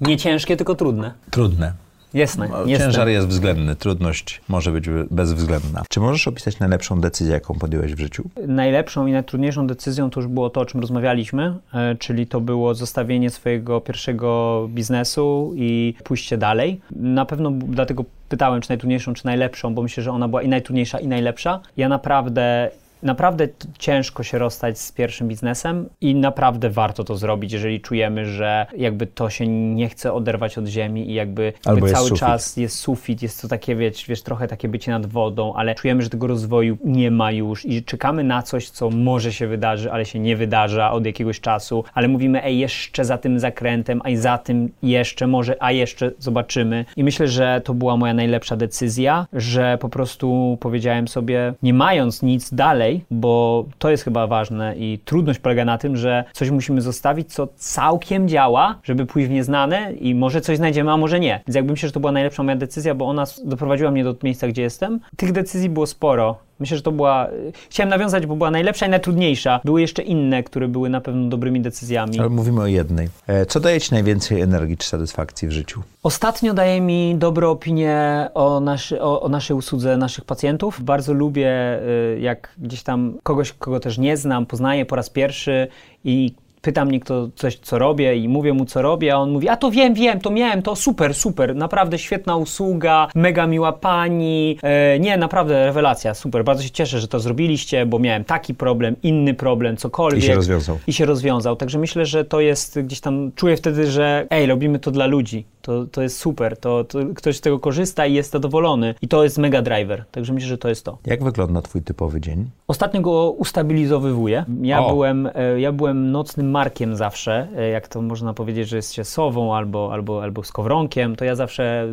Nie 0.00 0.16
ciężkie, 0.16 0.56
tylko 0.56 0.74
trudne. 0.74 1.12
Trudne. 1.30 1.72
Jasne. 2.14 2.48
No, 2.48 2.78
ciężar 2.78 3.08
jest 3.08 3.28
względny, 3.28 3.76
trudność 3.76 4.40
może 4.48 4.72
być 4.72 4.86
bezwzględna. 5.10 5.82
Czy 5.88 6.00
możesz 6.00 6.28
opisać 6.28 6.58
najlepszą 6.58 7.00
decyzję, 7.00 7.34
jaką 7.34 7.54
podjąłeś 7.54 7.94
w 7.94 7.98
życiu? 7.98 8.24
Najlepszą 8.46 9.06
i 9.06 9.12
najtrudniejszą 9.12 9.66
decyzją 9.66 10.10
to 10.10 10.20
już 10.20 10.28
było 10.28 10.50
to, 10.50 10.60
o 10.60 10.66
czym 10.66 10.80
rozmawialiśmy, 10.80 11.54
e, 11.74 11.96
czyli 11.96 12.26
to 12.26 12.40
było 12.40 12.74
zostawienie 12.74 13.30
swojego 13.30 13.80
pierwszego 13.80 14.68
biznesu 14.70 15.52
i 15.56 15.94
pójście 16.04 16.38
dalej. 16.38 16.80
Na 16.90 17.24
pewno 17.24 17.50
dlatego 17.50 18.04
pytałem, 18.28 18.60
czy 18.60 18.70
najtrudniejszą, 18.70 19.14
czy 19.14 19.26
najlepszą, 19.26 19.74
bo 19.74 19.82
myślę, 19.82 20.02
że 20.02 20.12
ona 20.12 20.28
była 20.28 20.42
i 20.42 20.48
najtrudniejsza, 20.48 20.98
i 20.98 21.08
najlepsza. 21.08 21.60
Ja 21.76 21.88
naprawdę 21.88 22.70
Naprawdę 23.02 23.48
ciężko 23.78 24.22
się 24.22 24.38
rozstać 24.38 24.78
z 24.78 24.92
pierwszym 24.92 25.28
biznesem 25.28 25.88
i 26.00 26.14
naprawdę 26.14 26.70
warto 26.70 27.04
to 27.04 27.16
zrobić, 27.16 27.52
jeżeli 27.52 27.80
czujemy, 27.80 28.26
że 28.26 28.66
jakby 28.76 29.06
to 29.06 29.30
się 29.30 29.46
nie 29.48 29.88
chce 29.88 30.12
oderwać 30.12 30.58
od 30.58 30.66
ziemi 30.66 31.10
i 31.10 31.14
jakby, 31.14 31.52
jakby 31.66 31.90
cały 31.90 32.08
sufit. 32.08 32.20
czas 32.20 32.56
jest 32.56 32.76
sufit, 32.76 33.22
jest 33.22 33.42
to 33.42 33.48
takie, 33.48 33.76
wiesz, 33.76 34.06
wiesz, 34.06 34.22
trochę 34.22 34.48
takie 34.48 34.68
bycie 34.68 34.90
nad 34.90 35.06
wodą, 35.06 35.54
ale 35.54 35.74
czujemy, 35.74 36.02
że 36.02 36.10
tego 36.10 36.26
rozwoju 36.26 36.78
nie 36.84 37.10
ma 37.10 37.32
już 37.32 37.66
i 37.66 37.84
czekamy 37.84 38.24
na 38.24 38.42
coś, 38.42 38.70
co 38.70 38.90
może 38.90 39.32
się 39.32 39.46
wydarzy, 39.46 39.92
ale 39.92 40.04
się 40.04 40.18
nie 40.18 40.36
wydarza 40.36 40.92
od 40.92 41.06
jakiegoś 41.06 41.40
czasu, 41.40 41.84
ale 41.94 42.08
mówimy, 42.08 42.44
ej, 42.44 42.58
jeszcze 42.58 43.04
za 43.04 43.18
tym 43.18 43.38
zakrętem, 43.38 44.00
a 44.04 44.10
i 44.10 44.16
za 44.16 44.38
tym 44.38 44.68
jeszcze, 44.82 45.26
może, 45.26 45.56
a 45.60 45.72
jeszcze 45.72 46.10
zobaczymy. 46.18 46.84
I 46.96 47.04
myślę, 47.04 47.28
że 47.28 47.60
to 47.64 47.74
była 47.74 47.96
moja 47.96 48.14
najlepsza 48.14 48.56
decyzja, 48.56 49.26
że 49.32 49.78
po 49.80 49.88
prostu 49.88 50.58
powiedziałem 50.60 51.08
sobie, 51.08 51.54
nie 51.62 51.74
mając 51.74 52.22
nic 52.22 52.54
dalej, 52.54 52.89
dalej, 52.90 53.04
bo 53.10 53.64
to 53.78 53.90
jest 53.90 54.04
chyba 54.04 54.26
ważne 54.26 54.76
i 54.76 54.98
trudność 55.04 55.38
polega 55.38 55.64
na 55.64 55.78
tym, 55.78 55.96
że 55.96 56.24
coś 56.32 56.50
musimy 56.50 56.80
zostawić, 56.80 57.32
co 57.32 57.48
całkiem 57.56 58.28
działa, 58.28 58.78
żeby 58.82 59.06
pójść 59.06 59.28
w 59.28 59.30
nieznane 59.30 59.92
i 59.92 60.14
może 60.14 60.40
coś 60.40 60.56
znajdziemy, 60.56 60.92
a 60.92 60.96
może 60.96 61.20
nie. 61.20 61.40
Więc 61.46 61.56
jakby 61.56 61.72
myślę, 61.72 61.88
że 61.88 61.92
to 61.92 62.00
była 62.00 62.12
najlepsza 62.12 62.42
moja 62.42 62.56
decyzja, 62.56 62.94
bo 62.94 63.08
ona 63.08 63.24
doprowadziła 63.44 63.90
mnie 63.90 64.04
do 64.04 64.14
miejsca, 64.22 64.48
gdzie 64.48 64.62
jestem. 64.62 65.00
Tych 65.16 65.32
decyzji 65.32 65.68
było 65.68 65.86
sporo. 65.86 66.36
Myślę, 66.60 66.76
że 66.76 66.82
to 66.82 66.92
była. 66.92 67.28
Chciałem 67.70 67.90
nawiązać, 67.90 68.26
bo 68.26 68.36
była 68.36 68.50
najlepsza 68.50 68.86
i 68.86 68.88
najtrudniejsza. 68.88 69.60
Były 69.64 69.80
jeszcze 69.80 70.02
inne, 70.02 70.42
które 70.42 70.68
były 70.68 70.88
na 70.88 71.00
pewno 71.00 71.28
dobrymi 71.28 71.60
decyzjami. 71.60 72.20
Ale 72.20 72.28
mówimy 72.28 72.60
o 72.60 72.66
jednej. 72.66 73.08
E, 73.26 73.46
co 73.46 73.60
daje 73.60 73.80
Ci 73.80 73.94
najwięcej 73.94 74.40
energii 74.40 74.76
czy 74.76 74.88
satysfakcji 74.88 75.48
w 75.48 75.50
życiu? 75.50 75.82
Ostatnio 76.02 76.54
daje 76.54 76.80
mi 76.80 77.14
dobre 77.18 77.48
opinie 77.48 78.28
o, 78.34 78.60
naszy, 78.60 79.02
o, 79.02 79.22
o 79.22 79.28
naszej 79.28 79.56
usłudze 79.56 79.96
naszych 79.96 80.24
pacjentów. 80.24 80.82
Bardzo 80.82 81.12
lubię, 81.12 81.80
y, 82.16 82.20
jak 82.20 82.54
gdzieś 82.58 82.82
tam 82.82 83.18
kogoś, 83.22 83.52
kogo 83.52 83.80
też 83.80 83.98
nie 83.98 84.16
znam, 84.16 84.46
poznaję 84.46 84.86
po 84.86 84.96
raz 84.96 85.10
pierwszy 85.10 85.68
i 86.04 86.34
pyta 86.62 86.84
mnie 86.84 87.00
kto 87.00 87.28
coś, 87.36 87.56
co 87.56 87.78
robię 87.78 88.16
i 88.16 88.28
mówię 88.28 88.52
mu, 88.52 88.64
co 88.64 88.82
robię, 88.82 89.14
a 89.14 89.16
on 89.16 89.30
mówi, 89.30 89.48
a 89.48 89.56
to 89.56 89.70
wiem, 89.70 89.94
wiem, 89.94 90.20
to 90.20 90.30
miałem, 90.30 90.62
to 90.62 90.76
super, 90.76 91.14
super, 91.14 91.56
naprawdę 91.56 91.98
świetna 91.98 92.36
usługa, 92.36 93.08
mega 93.14 93.46
miła 93.46 93.72
pani, 93.72 94.58
e, 94.62 94.98
nie, 94.98 95.16
naprawdę 95.16 95.64
rewelacja, 95.64 96.14
super, 96.14 96.44
bardzo 96.44 96.62
się 96.62 96.70
cieszę, 96.70 97.00
że 97.00 97.08
to 97.08 97.20
zrobiliście, 97.20 97.86
bo 97.86 97.98
miałem 97.98 98.24
taki 98.24 98.54
problem, 98.54 98.96
inny 99.02 99.34
problem, 99.34 99.76
cokolwiek. 99.76 100.24
I 100.24 100.26
się 100.26 100.34
rozwiązał. 100.34 100.78
I 100.86 100.92
się 100.92 101.06
rozwiązał, 101.06 101.56
także 101.56 101.78
myślę, 101.78 102.06
że 102.06 102.24
to 102.24 102.40
jest 102.40 102.80
gdzieś 102.80 103.00
tam, 103.00 103.32
czuję 103.36 103.56
wtedy, 103.56 103.90
że 103.90 104.26
ej, 104.30 104.46
robimy 104.46 104.78
to 104.78 104.90
dla 104.90 105.06
ludzi, 105.06 105.44
to, 105.62 105.86
to 105.86 106.02
jest 106.02 106.18
super, 106.18 106.56
to, 106.56 106.84
to 106.84 106.98
ktoś 107.14 107.36
z 107.36 107.40
tego 107.40 107.58
korzysta 107.58 108.06
i 108.06 108.14
jest 108.14 108.30
zadowolony 108.32 108.94
i 109.02 109.08
to 109.08 109.24
jest 109.24 109.38
mega 109.38 109.62
driver, 109.62 110.04
także 110.10 110.32
myślę, 110.32 110.48
że 110.48 110.58
to 110.58 110.68
jest 110.68 110.84
to. 110.84 110.98
Jak 111.06 111.24
wygląda 111.24 111.62
Twój 111.62 111.82
typowy 111.82 112.20
dzień? 112.20 112.50
Ostatnio 112.68 113.00
go 113.00 113.30
ustabilizowywuję. 113.30 114.44
Ja, 114.62 114.84
O. 114.84 114.88
byłem, 114.88 115.30
e, 115.34 115.60
ja 115.60 115.72
byłem 115.72 116.12
nocnym 116.12 116.50
markiem 116.50 116.96
zawsze, 116.96 117.48
e, 117.56 117.68
jak 117.68 117.88
to 117.88 118.02
można 118.02 118.34
powiedzieć, 118.34 118.68
że 118.68 118.76
jest 118.76 118.92
się 118.92 119.04
sową 119.04 119.54
albo, 119.54 119.92
albo, 119.92 120.22
albo 120.22 120.42
skowronkiem, 120.44 121.16
to 121.16 121.24
ja 121.24 121.34
zawsze 121.34 121.88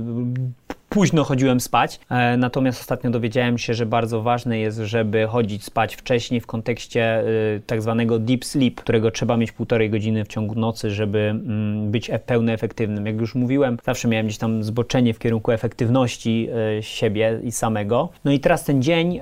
późno 0.98 1.24
chodziłem 1.24 1.60
spać. 1.60 2.00
E, 2.10 2.38
Natomiast 2.38 2.82
ostatnio 2.82 3.10
dowiedziałem 3.10 3.58
się, 3.58 3.74
że 3.74 3.86
bardzo 3.86 4.22
ważne 4.22 4.60
jest, 4.60 4.78
żeby 4.78 5.28
chodzić 5.28 5.64
spać 5.64 5.96
wcześniej 5.96 6.42
w 6.42 6.48
kontekście 6.48 7.24
y, 7.28 7.62
tak 7.66 7.82
zwanego 7.82 8.20
deep 8.20 8.46
sleep, 8.46 8.76
którego 8.76 9.12
trzeba 9.12 9.38
mieć 9.38 9.52
półtorej 9.52 9.90
godziny 9.90 10.26
w 10.26 10.28
ciągu 10.28 10.56
nocy, 10.56 10.92
żeby 10.92 11.20
mm, 11.20 11.92
być 11.92 12.10
e- 12.10 12.20
efektywnym. 12.54 13.06
Jak 13.06 13.22
już 13.22 13.36
mówiłem, 13.36 13.78
zawsze 13.86 14.08
miałem 14.08 14.26
gdzieś 14.26 14.38
tam 14.38 14.64
zboczenie 14.64 15.14
w 15.14 15.20
kierunku 15.20 15.52
efektywności 15.52 16.50
y, 16.80 16.84
siebie 16.84 17.40
i 17.44 17.52
samego. 17.52 18.10
No 18.26 18.32
i 18.32 18.40
teraz 18.40 18.64
ten 18.64 18.82
dzień 18.82 19.18
y, 19.18 19.22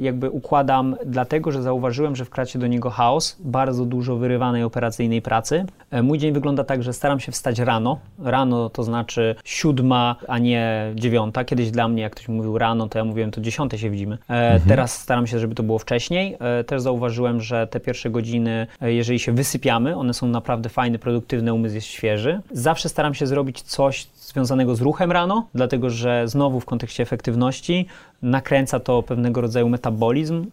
jakby 0.00 0.30
układam 0.30 0.96
dlatego, 1.06 1.52
że 1.52 1.62
zauważyłem, 1.62 2.16
że 2.16 2.24
wkracza 2.24 2.58
do 2.58 2.66
niego 2.66 2.90
chaos, 2.90 3.36
bardzo 3.40 3.84
dużo 3.84 4.16
wyrywanej 4.16 4.62
operacyjnej 4.62 5.22
pracy. 5.22 5.64
E, 5.90 6.02
Mój 6.02 6.18
dzień 6.18 6.32
wygląda 6.32 6.64
tak, 6.64 6.82
że 6.82 6.92
staram 6.92 7.20
się 7.20 7.32
wstać 7.32 7.58
rano. 7.58 7.98
Rano 8.18 8.70
to 8.70 8.82
znaczy 8.82 9.34
siódma, 9.44 10.16
a 10.28 10.38
nie 10.38 10.85
dziewiąta. 10.94 11.44
Kiedyś 11.44 11.70
dla 11.70 11.88
mnie, 11.88 12.02
jak 12.02 12.12
ktoś 12.12 12.28
mówił 12.28 12.58
rano, 12.58 12.88
to 12.88 12.98
ja 12.98 13.04
mówiłem, 13.04 13.30
to 13.30 13.40
dziesiąte 13.40 13.78
się 13.78 13.90
widzimy. 13.90 14.18
E, 14.28 14.60
Teraz 14.60 14.98
staram 14.98 15.26
się, 15.26 15.38
żeby 15.38 15.54
to 15.54 15.62
było 15.62 15.78
wcześniej. 15.78 16.36
E, 16.40 16.64
Też 16.64 16.82
zauważyłem, 16.82 17.40
że 17.40 17.66
te 17.66 17.80
pierwsze 17.80 18.10
godziny, 18.10 18.66
e, 18.80 18.92
jeżeli 18.92 19.18
się 19.18 19.32
wysypiamy, 19.32 19.96
one 19.96 20.14
są 20.14 20.26
naprawdę 20.26 20.68
fajne, 20.68 20.98
produktywne, 20.98 21.54
umysł 21.54 21.74
jest 21.74 21.86
świeży. 21.86 22.40
Zawsze 22.50 22.88
staram 22.88 23.14
się 23.14 23.26
zrobić 23.26 23.62
coś 23.62 24.06
związanego 24.16 24.74
z 24.74 24.80
ruchem 24.80 25.12
rano, 25.12 25.46
dlatego 25.54 25.90
że 25.90 26.28
znowu 26.28 26.60
w 26.60 26.64
kontekście 26.64 27.02
efektywności 27.02 27.86
nakręca 28.22 28.80
to 28.80 29.02
pewnego 29.02 29.40
rodzaju 29.40 29.68
metabolizm 29.68 30.46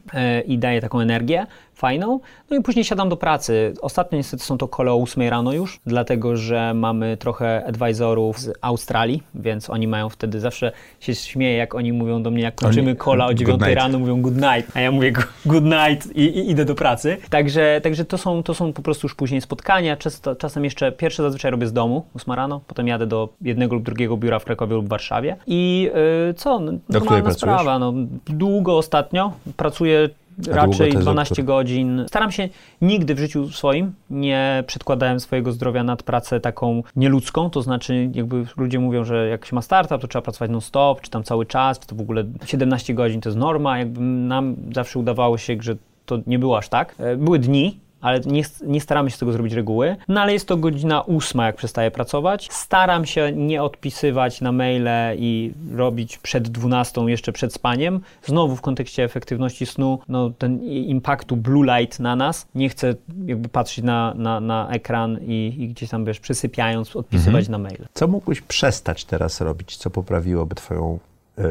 i 0.47 0.57
daje 0.57 0.81
taką 0.81 0.99
energię 0.99 1.45
fajną. 1.75 2.19
No 2.49 2.57
i 2.57 2.61
później 2.61 2.85
siadam 2.85 3.09
do 3.09 3.17
pracy. 3.17 3.73
Ostatnio 3.81 4.17
niestety 4.17 4.43
są 4.43 4.57
to 4.57 4.67
kole 4.67 4.91
o 4.91 4.95
8 5.01 5.29
rano 5.29 5.53
już, 5.53 5.79
dlatego 5.85 6.37
że 6.37 6.73
mamy 6.73 7.17
trochę 7.17 7.65
advisorów 7.65 8.39
z 8.39 8.53
Australii, 8.61 9.23
więc 9.35 9.69
oni 9.69 9.87
mają 9.87 10.09
wtedy 10.13 10.39
zawsze 10.39 10.71
się 10.99 11.15
śmieję, 11.15 11.57
jak 11.57 11.75
oni 11.75 11.93
mówią 11.93 12.23
do 12.23 12.31
mnie, 12.31 12.43
jak 12.43 12.55
kończymy 12.55 12.89
Oni- 12.89 12.97
kola 12.97 13.25
o 13.25 13.27
good 13.27 13.37
9 13.37 13.61
night. 13.61 13.75
rano, 13.75 13.99
mówią 13.99 14.21
good 14.21 14.35
night, 14.35 14.77
a 14.77 14.79
ja 14.81 14.91
mówię 14.91 15.13
good 15.45 15.63
night 15.63 16.15
i, 16.15 16.21
i 16.21 16.51
idę 16.51 16.65
do 16.65 16.75
pracy. 16.75 17.17
Także, 17.29 17.79
także 17.83 18.05
to, 18.05 18.17
są, 18.17 18.43
to 18.43 18.53
są 18.53 18.73
po 18.73 18.81
prostu 18.81 19.05
już 19.05 19.15
później 19.15 19.41
spotkania. 19.41 19.97
Często, 19.97 20.35
czasem 20.35 20.63
jeszcze 20.63 20.91
pierwsze 20.91 21.23
zazwyczaj 21.23 21.51
robię 21.51 21.67
z 21.67 21.73
domu, 21.73 22.05
8 22.15 22.33
rano, 22.33 22.61
potem 22.67 22.87
jadę 22.87 23.07
do 23.07 23.29
jednego 23.41 23.75
lub 23.75 23.83
drugiego 23.83 24.17
biura 24.17 24.39
w 24.39 24.45
Krakowie 24.45 24.75
lub 24.75 24.87
Warszawie. 24.89 25.35
I 25.47 25.89
y, 26.29 26.33
co? 26.33 26.59
No, 26.59 26.71
normalna 26.89 27.21
pracujesz? 27.23 27.37
sprawa. 27.37 27.79
No, 27.79 27.93
długo 28.27 28.77
ostatnio. 28.77 29.33
Pracuję 29.57 30.09
raczej 30.47 30.77
to 30.77 30.97
jest 30.97 30.99
12 30.99 31.35
doktor? 31.35 31.45
godzin. 31.45 32.05
Staram 32.07 32.31
się 32.31 32.49
nigdy 32.81 33.15
w 33.15 33.19
życiu 33.19 33.49
swoim 33.49 33.93
nie 34.09 34.63
przedkładałem 34.67 35.19
swojego 35.19 35.51
zdrowia 35.51 35.83
nad 35.83 36.03
pracę 36.03 36.39
taką 36.39 36.83
nieludzką, 36.95 37.49
to 37.49 37.61
znaczy 37.61 38.09
jakby 38.13 38.45
ludzie 38.57 38.79
mówią, 38.79 39.03
że 39.03 39.27
jak 39.27 39.45
się 39.45 39.55
ma 39.55 39.61
startup, 39.61 40.01
to 40.01 40.07
trzeba 40.07 40.21
pracować 40.21 40.51
non-stop, 40.51 41.01
czy 41.01 41.09
tam 41.09 41.23
cały 41.23 41.45
czas, 41.45 41.79
czy 41.79 41.87
to 41.87 41.95
w 41.95 42.01
ogóle 42.01 42.23
17 42.45 42.93
godzin 42.93 43.21
to 43.21 43.29
jest 43.29 43.39
norma, 43.39 43.79
jakby 43.79 44.01
nam 44.01 44.55
zawsze 44.75 44.99
udawało 44.99 45.37
się, 45.37 45.57
że 45.59 45.75
to 46.05 46.19
nie 46.27 46.39
było 46.39 46.57
aż 46.57 46.69
tak. 46.69 46.95
E, 46.99 47.17
Były 47.17 47.39
dni, 47.39 47.79
ale 48.03 48.19
nie, 48.19 48.43
nie 48.65 48.81
staramy 48.81 49.09
się 49.09 49.15
z 49.15 49.19
tego 49.19 49.31
zrobić 49.31 49.53
reguły. 49.53 49.95
No 50.07 50.21
ale 50.21 50.33
jest 50.33 50.47
to 50.47 50.57
godzina 50.57 51.01
ósma, 51.01 51.45
jak 51.45 51.55
przestaję 51.55 51.91
pracować. 51.91 52.49
Staram 52.51 53.05
się 53.05 53.31
nie 53.31 53.63
odpisywać 53.63 54.41
na 54.41 54.51
maile 54.51 54.89
i 55.17 55.53
robić 55.75 56.17
przed 56.17 56.47
12 56.47 57.01
jeszcze 57.01 57.31
przed 57.31 57.53
spaniem. 57.53 58.01
Znowu 58.25 58.55
w 58.55 58.61
kontekście 58.61 59.03
efektywności 59.03 59.65
snu, 59.65 59.99
no 60.07 60.29
ten 60.29 60.63
impaktu 60.63 61.37
blue 61.37 61.79
light 61.79 61.99
na 61.99 62.15
nas. 62.15 62.47
Nie 62.55 62.69
chcę 62.69 62.95
jakby 63.25 63.49
patrzeć 63.49 63.83
na, 63.83 64.13
na, 64.13 64.39
na 64.39 64.69
ekran 64.69 65.19
i, 65.21 65.55
i 65.57 65.67
gdzieś 65.67 65.89
tam, 65.89 66.05
wiesz, 66.05 66.19
przysypiając, 66.19 66.95
odpisywać 66.95 67.49
na 67.49 67.57
maile. 67.57 67.85
Co 67.93 68.07
mógłbyś 68.07 68.41
przestać 68.41 69.05
teraz 69.05 69.41
robić, 69.41 69.77
co 69.77 69.89
poprawiłoby 69.89 70.55
Twoją 70.55 70.99
y, 71.39 71.43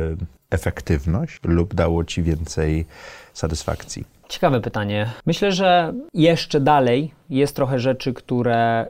efektywność 0.50 1.40
lub 1.44 1.74
dało 1.74 2.04
Ci 2.04 2.22
więcej 2.22 2.86
satysfakcji? 3.32 4.04
Ciekawe 4.32 4.60
pytanie. 4.60 5.10
Myślę, 5.26 5.52
że 5.52 5.92
jeszcze 6.14 6.60
dalej 6.60 7.12
jest 7.30 7.56
trochę 7.56 7.78
rzeczy, 7.78 8.12
które 8.12 8.86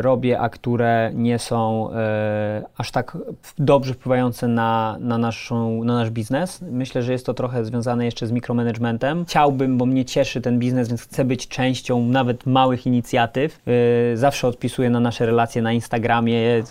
robię, 0.00 0.40
a 0.40 0.48
które 0.48 1.10
nie 1.14 1.38
są 1.38 1.90
y, 1.90 1.94
aż 2.76 2.90
tak 2.90 3.18
dobrze 3.58 3.94
wpływające 3.94 4.48
na, 4.48 4.96
na, 5.00 5.18
naszą, 5.18 5.84
na 5.84 5.94
nasz 5.94 6.10
biznes. 6.10 6.64
Myślę, 6.70 7.02
że 7.02 7.12
jest 7.12 7.26
to 7.26 7.34
trochę 7.34 7.64
związane 7.64 8.04
jeszcze 8.04 8.26
z 8.26 8.32
mikromanagementem. 8.32 9.24
Chciałbym, 9.24 9.78
bo 9.78 9.86
mnie 9.86 10.04
cieszy 10.04 10.40
ten 10.40 10.58
biznes, 10.58 10.88
więc 10.88 11.02
chcę 11.02 11.24
być 11.24 11.48
częścią 11.48 12.04
nawet 12.06 12.46
małych 12.46 12.86
inicjatyw. 12.86 13.60
Y, 14.12 14.16
zawsze 14.16 14.48
odpisuję 14.48 14.90
na 14.90 15.00
nasze 15.00 15.26
relacje 15.26 15.62
na 15.62 15.72
Instagramie, 15.72 16.62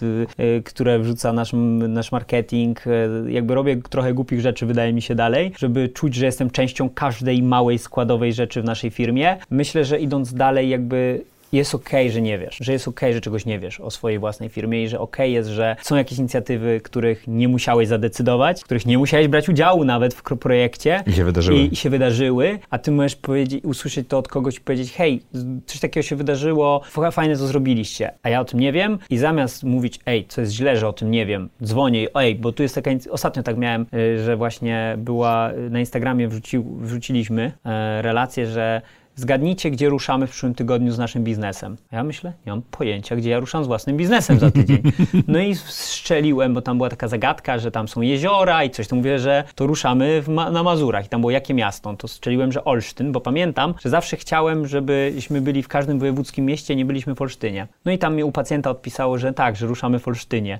które 0.65 0.99
wrzuca 0.99 1.33
nasz, 1.33 1.51
nasz 1.89 2.11
marketing. 2.11 2.83
Jakby 3.27 3.55
robię 3.55 3.77
trochę 3.89 4.13
głupich 4.13 4.41
rzeczy, 4.41 4.65
wydaje 4.65 4.93
mi 4.93 5.01
się 5.01 5.15
dalej, 5.15 5.53
żeby 5.57 5.89
czuć, 5.89 6.15
że 6.15 6.25
jestem 6.25 6.49
częścią 6.49 6.89
każdej 6.89 7.43
małej 7.43 7.79
składowej 7.79 8.33
rzeczy 8.33 8.61
w 8.61 8.65
naszej 8.65 8.91
firmie. 8.91 9.37
Myślę, 9.49 9.85
że 9.85 9.99
idąc 9.99 10.33
dalej, 10.33 10.69
jakby 10.69 11.23
jest 11.53 11.75
okej, 11.75 12.11
że 12.11 12.21
nie 12.21 12.39
wiesz, 12.39 12.57
że 12.61 12.71
jest 12.73 12.87
okej, 12.87 13.13
że 13.13 13.21
czegoś 13.21 13.45
nie 13.45 13.59
wiesz 13.59 13.79
o 13.79 13.91
swojej 13.91 14.19
własnej 14.19 14.49
firmie 14.49 14.83
i 14.83 14.87
że 14.87 14.99
okej 14.99 15.33
jest, 15.33 15.49
że 15.49 15.75
są 15.81 15.95
jakieś 15.95 16.19
inicjatywy, 16.19 16.81
których 16.83 17.27
nie 17.27 17.47
musiałeś 17.47 17.87
zadecydować, 17.87 18.63
których 18.63 18.85
nie 18.85 18.97
musiałeś 18.97 19.27
brać 19.27 19.49
udziału 19.49 19.85
nawet 19.85 20.13
w 20.13 20.23
projekcie. 20.23 21.03
I 21.07 21.13
się 21.13 21.23
wydarzyły. 21.23 21.59
I, 21.59 21.73
i 21.73 21.75
się 21.75 21.89
wydarzyły, 21.89 22.59
a 22.69 22.77
ty 22.77 22.91
możesz 22.91 23.15
powiedzieć, 23.15 23.63
usłyszeć 23.63 24.07
to 24.07 24.17
od 24.17 24.27
kogoś 24.27 24.57
i 24.57 24.61
powiedzieć, 24.61 24.93
hej, 24.93 25.21
coś 25.65 25.79
takiego 25.79 26.03
się 26.03 26.15
wydarzyło, 26.15 26.81
fajne 27.11 27.37
to 27.37 27.47
zrobiliście, 27.47 28.11
a 28.23 28.29
ja 28.29 28.41
o 28.41 28.45
tym 28.45 28.59
nie 28.59 28.71
wiem 28.71 28.99
i 29.09 29.17
zamiast 29.17 29.63
mówić, 29.63 29.99
ej, 30.05 30.25
co 30.27 30.41
jest 30.41 30.53
źle, 30.53 30.77
że 30.77 30.87
o 30.87 30.93
tym 30.93 31.11
nie 31.11 31.25
wiem, 31.25 31.49
dzwonię, 31.63 32.07
ej, 32.15 32.35
bo 32.35 32.51
tu 32.51 32.63
jest 32.63 32.75
taka, 32.75 32.91
ostatnio 33.09 33.43
tak 33.43 33.57
miałem, 33.57 33.85
y, 33.93 34.23
że 34.23 34.37
właśnie 34.37 34.95
była, 34.97 35.51
y, 35.51 35.69
na 35.69 35.79
Instagramie 35.79 36.27
wrzucił, 36.27 36.77
wrzuciliśmy 36.79 37.51
e, 37.65 38.01
relację, 38.01 38.47
że 38.47 38.81
Zgadnijcie, 39.15 39.71
gdzie 39.71 39.89
ruszamy 39.89 40.27
w 40.27 40.29
przyszłym 40.29 40.55
tygodniu 40.55 40.91
z 40.91 40.97
naszym 40.97 41.23
biznesem. 41.23 41.77
A 41.91 41.95
Ja 41.95 42.03
myślę, 42.03 42.33
nie 42.45 42.51
mam 42.51 42.61
pojęcia, 42.61 43.15
gdzie 43.15 43.29
ja 43.29 43.39
ruszam 43.39 43.63
z 43.63 43.67
własnym 43.67 43.97
biznesem 43.97 44.39
za 44.39 44.51
tydzień. 44.51 44.81
No 45.27 45.39
i 45.39 45.55
strzeliłem, 45.55 46.53
bo 46.53 46.61
tam 46.61 46.77
była 46.77 46.89
taka 46.89 47.07
zagadka, 47.07 47.59
że 47.59 47.71
tam 47.71 47.87
są 47.87 48.01
jeziora 48.01 48.63
i 48.63 48.69
coś, 48.69 48.87
to 48.87 48.95
mówię, 48.95 49.19
że 49.19 49.43
to 49.55 49.67
ruszamy 49.67 50.23
ma- 50.27 50.51
na 50.51 50.63
Mazurach 50.63 51.05
i 51.05 51.09
tam 51.09 51.21
było 51.21 51.31
jakie 51.31 51.53
miasto. 51.53 51.91
No 51.91 51.97
To 51.97 52.07
strzeliłem, 52.07 52.51
że 52.51 52.63
Olsztyn, 52.65 53.11
bo 53.11 53.21
pamiętam, 53.21 53.73
że 53.81 53.89
zawsze 53.89 54.17
chciałem, 54.17 54.67
żebyśmy 54.67 55.41
byli 55.41 55.63
w 55.63 55.67
każdym 55.67 55.99
wojewódzkim 55.99 56.45
mieście, 56.45 56.75
nie 56.75 56.85
byliśmy 56.85 57.15
w 57.15 57.21
Olsztynie. 57.21 57.67
No 57.85 57.91
i 57.91 57.97
tam 57.97 58.15
mi 58.15 58.23
u 58.23 58.31
pacjenta 58.31 58.69
odpisało, 58.69 59.17
że 59.17 59.33
tak, 59.33 59.55
że 59.55 59.67
ruszamy 59.67 59.99
w 59.99 60.07
Olsztynie. 60.07 60.59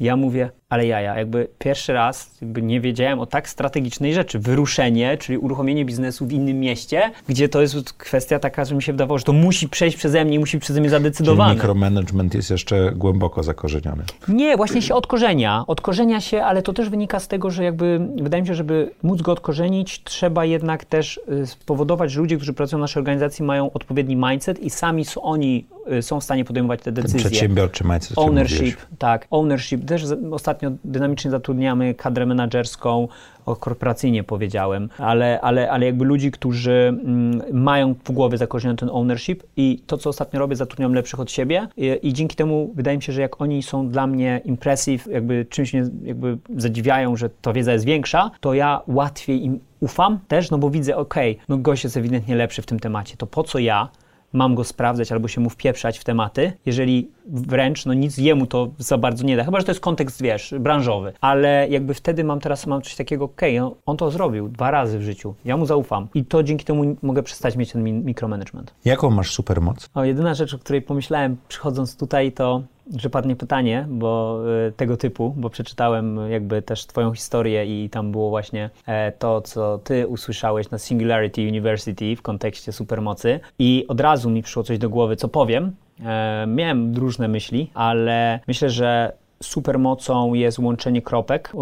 Ja 0.00 0.16
mówię, 0.16 0.50
ale 0.72 0.86
jaja, 0.86 1.18
jakby 1.18 1.48
pierwszy 1.58 1.92
raz 1.92 2.30
jakby 2.42 2.62
nie 2.62 2.80
wiedziałem 2.80 3.20
o 3.20 3.26
tak 3.26 3.48
strategicznej 3.48 4.14
rzeczy. 4.14 4.38
Wyruszenie, 4.38 5.16
czyli 5.18 5.38
uruchomienie 5.38 5.84
biznesu 5.84 6.26
w 6.26 6.32
innym 6.32 6.60
mieście, 6.60 7.10
gdzie 7.28 7.48
to 7.48 7.60
jest 7.60 7.92
kwestia 7.92 8.38
taka, 8.38 8.64
że 8.64 8.74
mi 8.74 8.82
się 8.82 8.92
wydawało, 8.92 9.18
że 9.18 9.24
to 9.24 9.32
musi 9.32 9.68
przejść 9.68 9.96
przeze 9.96 10.24
mnie, 10.24 10.38
musi 10.38 10.58
przeze 10.58 10.80
mnie 10.80 10.90
zadecydowane. 10.90 11.50
Czyli 11.50 11.60
mikromanagement 11.60 12.34
jest 12.34 12.50
jeszcze 12.50 12.92
głęboko 12.96 13.42
zakorzeniony. 13.42 14.02
Nie, 14.28 14.56
właśnie 14.56 14.82
się 14.82 14.94
odkorzenia. 14.94 15.64
Odkorzenia 15.66 16.20
się, 16.20 16.42
ale 16.42 16.62
to 16.62 16.72
też 16.72 16.90
wynika 16.90 17.20
z 17.20 17.28
tego, 17.28 17.50
że 17.50 17.64
jakby 17.64 18.00
wydaje 18.22 18.42
mi 18.42 18.48
się, 18.48 18.54
żeby 18.54 18.90
móc 19.02 19.22
go 19.22 19.32
odkorzenić, 19.32 20.02
trzeba 20.04 20.44
jednak 20.44 20.84
też 20.84 21.20
y, 21.42 21.46
spowodować, 21.46 22.12
że 22.12 22.20
ludzie, 22.20 22.36
którzy 22.36 22.52
pracują 22.52 22.78
w 22.78 22.80
naszej 22.80 23.00
organizacji 23.00 23.44
mają 23.44 23.72
odpowiedni 23.72 24.16
mindset 24.16 24.60
i 24.60 24.70
sami 24.70 25.04
są, 25.04 25.22
oni 25.22 25.66
y, 25.92 26.02
są 26.02 26.20
w 26.20 26.24
stanie 26.24 26.44
podejmować 26.44 26.82
te 26.82 26.92
decyzje. 26.92 27.20
Ten 27.20 27.30
przedsiębiorczy 27.30 27.84
mindset. 27.84 28.18
Ownership, 28.18 28.76
tak. 28.98 29.26
Ownership. 29.30 29.84
Też 29.84 30.04
ostatnio 30.30 30.61
dynamicznie 30.84 31.30
zatrudniamy 31.30 31.94
kadrę 31.94 32.26
menedżerską, 32.26 33.08
o 33.46 33.56
korporacyjnie 33.56 34.24
powiedziałem, 34.24 34.88
ale, 34.98 35.40
ale, 35.40 35.70
ale 35.70 35.86
jakby 35.86 36.04
ludzi, 36.04 36.30
którzy 36.30 36.72
mm, 36.72 37.42
mają 37.52 37.94
w 38.04 38.12
głowie 38.12 38.38
zakorzeniony 38.38 38.76
ten 38.76 38.90
ownership 38.92 39.42
i 39.56 39.82
to, 39.86 39.98
co 39.98 40.10
ostatnio 40.10 40.40
robię, 40.40 40.56
zatrudniam 40.56 40.94
lepszych 40.94 41.20
od 41.20 41.30
siebie. 41.30 41.68
I, 41.76 41.98
i 42.02 42.12
dzięki 42.12 42.36
temu 42.36 42.72
wydaje 42.74 42.96
mi 42.96 43.02
się, 43.02 43.12
że 43.12 43.20
jak 43.20 43.40
oni 43.40 43.62
są 43.62 43.88
dla 43.88 44.06
mnie 44.06 44.40
impressive, 44.44 45.06
jakby 45.06 45.46
czymś 45.50 45.72
mnie 45.72 45.84
jakby 46.02 46.38
zadziwiają, 46.56 47.16
że 47.16 47.30
ta 47.30 47.52
wiedza 47.52 47.72
jest 47.72 47.84
większa, 47.84 48.30
to 48.40 48.54
ja 48.54 48.80
łatwiej 48.86 49.44
im 49.44 49.60
ufam 49.80 50.18
też, 50.28 50.50
no 50.50 50.58
bo 50.58 50.70
widzę, 50.70 50.96
okay, 50.96 51.36
no 51.48 51.58
gość 51.58 51.84
jest 51.84 51.96
ewidentnie 51.96 52.36
lepszy 52.36 52.62
w 52.62 52.66
tym 52.66 52.80
temacie, 52.80 53.16
to 53.16 53.26
po 53.26 53.44
co 53.44 53.58
ja 53.58 53.88
mam 54.32 54.54
go 54.54 54.64
sprawdzać 54.64 55.12
albo 55.12 55.28
się 55.28 55.40
mu 55.40 55.50
wpieprzać 55.50 55.98
w 55.98 56.04
tematy, 56.04 56.52
jeżeli 56.66 57.10
wręcz 57.26 57.86
no 57.86 57.94
nic 57.94 58.18
jemu 58.18 58.46
to 58.46 58.68
za 58.78 58.98
bardzo 58.98 59.24
nie 59.24 59.36
da. 59.36 59.44
Chyba, 59.44 59.60
że 59.60 59.66
to 59.66 59.72
jest 59.72 59.80
kontekst, 59.80 60.22
wiesz, 60.22 60.54
branżowy. 60.60 61.12
Ale 61.20 61.68
jakby 61.68 61.94
wtedy 61.94 62.24
mam 62.24 62.40
teraz 62.40 62.66
mam 62.66 62.82
coś 62.82 62.96
takiego, 62.96 63.24
okej, 63.24 63.58
okay, 63.58 63.70
no, 63.70 63.76
on 63.86 63.96
to 63.96 64.10
zrobił 64.10 64.48
dwa 64.48 64.70
razy 64.70 64.98
w 64.98 65.02
życiu, 65.02 65.34
ja 65.44 65.56
mu 65.56 65.66
zaufam 65.66 66.08
i 66.14 66.24
to 66.24 66.42
dzięki 66.42 66.64
temu 66.64 66.96
mogę 67.02 67.22
przestać 67.22 67.56
mieć 67.56 67.72
ten 67.72 68.04
mikromanagement. 68.04 68.74
Jaką 68.84 69.10
masz 69.10 69.34
supermoc? 69.34 69.90
O, 69.94 70.04
jedyna 70.04 70.34
rzecz, 70.34 70.54
o 70.54 70.58
której 70.58 70.82
pomyślałem 70.82 71.36
przychodząc 71.48 71.96
tutaj, 71.96 72.32
to 72.32 72.62
że 72.96 73.10
padnie 73.10 73.36
pytanie, 73.36 73.86
bo 73.88 74.40
y, 74.68 74.72
tego 74.72 74.96
typu, 74.96 75.34
bo 75.36 75.50
przeczytałem 75.50 76.30
jakby 76.30 76.62
też 76.62 76.86
Twoją 76.86 77.14
historię 77.14 77.84
i 77.84 77.90
tam 77.90 78.12
było 78.12 78.30
właśnie 78.30 78.70
e, 78.86 79.12
to, 79.12 79.40
co 79.40 79.78
Ty 79.78 80.08
usłyszałeś 80.08 80.70
na 80.70 80.78
Singularity 80.78 81.48
University 81.48 82.16
w 82.16 82.22
kontekście 82.22 82.72
supermocy 82.72 83.40
i 83.58 83.84
od 83.88 84.00
razu 84.00 84.30
mi 84.30 84.42
przyszło 84.42 84.62
coś 84.62 84.78
do 84.78 84.88
głowy, 84.88 85.16
co 85.16 85.28
powiem. 85.28 85.72
E, 86.04 86.44
miałem 86.48 86.96
różne 86.96 87.28
myśli, 87.28 87.70
ale 87.74 88.40
myślę, 88.46 88.70
że 88.70 89.12
supermocą 89.42 90.34
jest 90.34 90.58
łączenie 90.58 91.02
kropek 91.02 91.52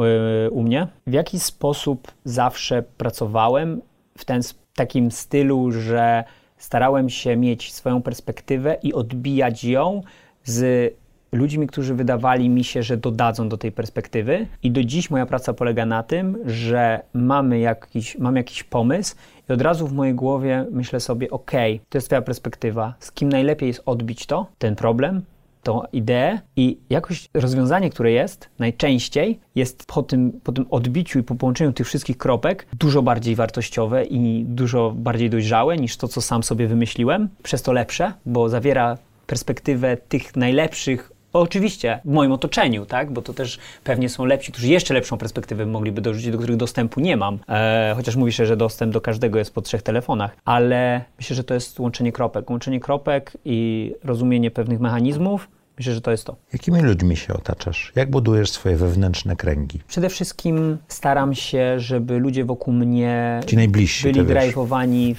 y, 0.47 0.51
u 0.51 0.63
mnie. 0.63 0.87
W 1.07 1.13
jaki 1.13 1.41
sposób 1.41 2.13
zawsze 2.25 2.83
pracowałem 2.83 3.81
w 4.19 4.25
ten 4.25 4.41
takim 4.75 5.11
stylu, 5.11 5.73
że 5.73 6.25
starałem 6.57 7.11
się 7.11 7.37
mieć 7.37 7.73
swoją 7.73 8.03
perspektywę 8.03 8.77
i 8.83 8.95
odbijać 8.95 9.65
ją 9.65 10.03
z 10.45 10.95
ludźmi, 11.33 11.67
którzy 11.67 11.95
wydawali 11.95 12.49
mi 12.49 12.65
się, 12.65 12.83
że 12.83 12.97
dodadzą 12.97 13.49
do 13.49 13.57
tej 13.57 13.73
perspektywy. 13.73 14.47
I 14.63 14.71
do 14.71 14.85
dziś 14.85 15.11
moja 15.11 15.27
praca 15.27 15.53
polega 15.53 15.87
na 15.87 16.03
tym, 16.03 16.39
że 16.47 17.01
mamy 17.15 17.59
jakiś, 17.59 18.19
mam 18.19 18.37
jakiś 18.37 18.63
pomysł 18.65 19.17
i 19.49 19.53
od 19.53 19.63
razu 19.63 19.87
w 19.87 19.93
mojej 19.93 20.15
głowie 20.15 20.67
myślę 20.71 21.01
sobie, 21.01 21.31
ok, 21.31 21.51
to 21.89 21.99
jest 21.99 22.07
twoja 22.09 22.23
perspektywa, 22.23 22.95
z 23.01 23.13
kim 23.13 23.29
najlepiej 23.29 23.67
jest 23.67 23.83
odbić 23.87 24.27
to, 24.27 24.47
ten 24.59 24.77
problem, 24.77 25.23
tą 25.63 25.83
ideę 25.93 26.39
i 26.57 26.79
jakoś 26.91 27.29
rozwiązanie, 27.35 27.91
które 27.91 28.13
jest 28.13 28.49
najczęściej, 28.59 29.41
jest 29.55 29.87
po 29.87 30.03
tym, 30.03 30.41
po 30.45 30.53
tym 30.53 30.67
odbiciu 30.71 31.19
i 31.19 31.23
po 31.23 31.35
połączeniu 31.35 31.73
tych 31.73 31.87
wszystkich 31.87 32.19
kropek 32.19 32.67
dużo 32.79 33.03
bardziej 33.03 33.35
wartościowe 33.35 34.05
i 34.05 34.45
dużo 34.45 34.93
bardziej 34.97 35.31
dojrzałe 35.31 35.77
niż 35.77 35.97
to, 35.97 36.09
co 36.09 36.21
sam 36.21 36.43
sobie 36.43 36.67
wymyśliłem. 36.67 37.29
Przez 37.43 37.63
to 37.63 37.73
lepsze, 37.73 38.13
bo 38.27 38.49
zawiera 38.49 38.99
perspektywę 39.27 39.97
tych 39.97 40.37
najlepszych 40.37 41.10
Oczywiście, 41.33 42.01
w 42.05 42.13
moim 42.13 42.33
otoczeniu, 42.33 42.87
tak? 42.87 43.13
Bo 43.13 43.23
to 43.23 43.35
też 43.35 43.59
pewnie 43.85 44.09
są 44.09 44.25
lepsi, 44.25 44.53
którzy 44.53 44.69
jeszcze 44.69 44.95
lepszą 44.95 45.19
perspektywę 45.19 45.67
mogliby 45.67 46.01
dorzucić, 46.01 46.31
do 46.31 46.39
których 46.39 46.57
dostępu 46.57 47.01
nie 47.01 47.17
mam. 47.17 47.39
E, 47.49 47.93
chociaż 47.97 48.17
mówi 48.17 48.33
się, 48.33 48.47
że 48.47 48.57
dostęp 48.57 48.93
do 48.93 49.01
każdego 49.01 49.39
jest 49.39 49.55
po 49.55 49.63
trzech 49.63 49.83
telefonach. 49.83 50.37
Ale 50.45 51.05
myślę, 51.19 51.37
że 51.37 51.45
to 51.45 51.55
jest 51.55 51.81
łączenie 51.81 52.13
kropek. 52.13 52.51
Łączenie 52.51 52.81
kropek 52.81 53.33
i 53.45 53.93
rozumienie 54.05 54.51
pewnych 54.51 54.81
mechanizmów. 54.81 55.49
Myślę, 55.79 55.95
że 55.95 56.01
to 56.01 56.11
jest 56.11 56.25
to. 56.25 56.37
Jakimi 56.53 56.81
ludźmi 56.81 57.17
się 57.17 57.35
otaczasz? 57.35 57.93
Jak 57.97 58.11
budujesz 58.11 58.51
swoje 58.51 58.77
wewnętrzne 58.77 59.37
kręgi? 59.37 59.81
Przede 59.89 60.09
wszystkim 60.09 60.79
staram 60.89 61.35
się, 61.35 61.81
żeby 61.81 62.19
ludzie 62.19 62.45
wokół 62.45 62.75
mnie 62.75 63.41
Ci 63.47 63.57
najbliżsi, 63.57 64.13
byli 64.13 64.27
drajwowani, 64.27 65.17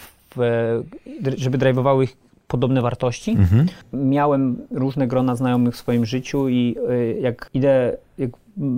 żeby 1.38 1.57
drajwowały 1.57 2.03
ich 2.03 2.18
podobne 2.52 2.82
wartości. 2.82 3.32
Mhm. 3.32 3.68
Miałem 3.93 4.58
różne 4.72 5.08
grona 5.08 5.36
znajomych 5.36 5.76
w 5.76 5.78
swoim 5.78 6.06
życiu 6.06 6.49
i 6.49 6.76
y, 6.89 7.20
jak 7.22 7.49
idę, 7.54 7.97
jak 8.18 8.32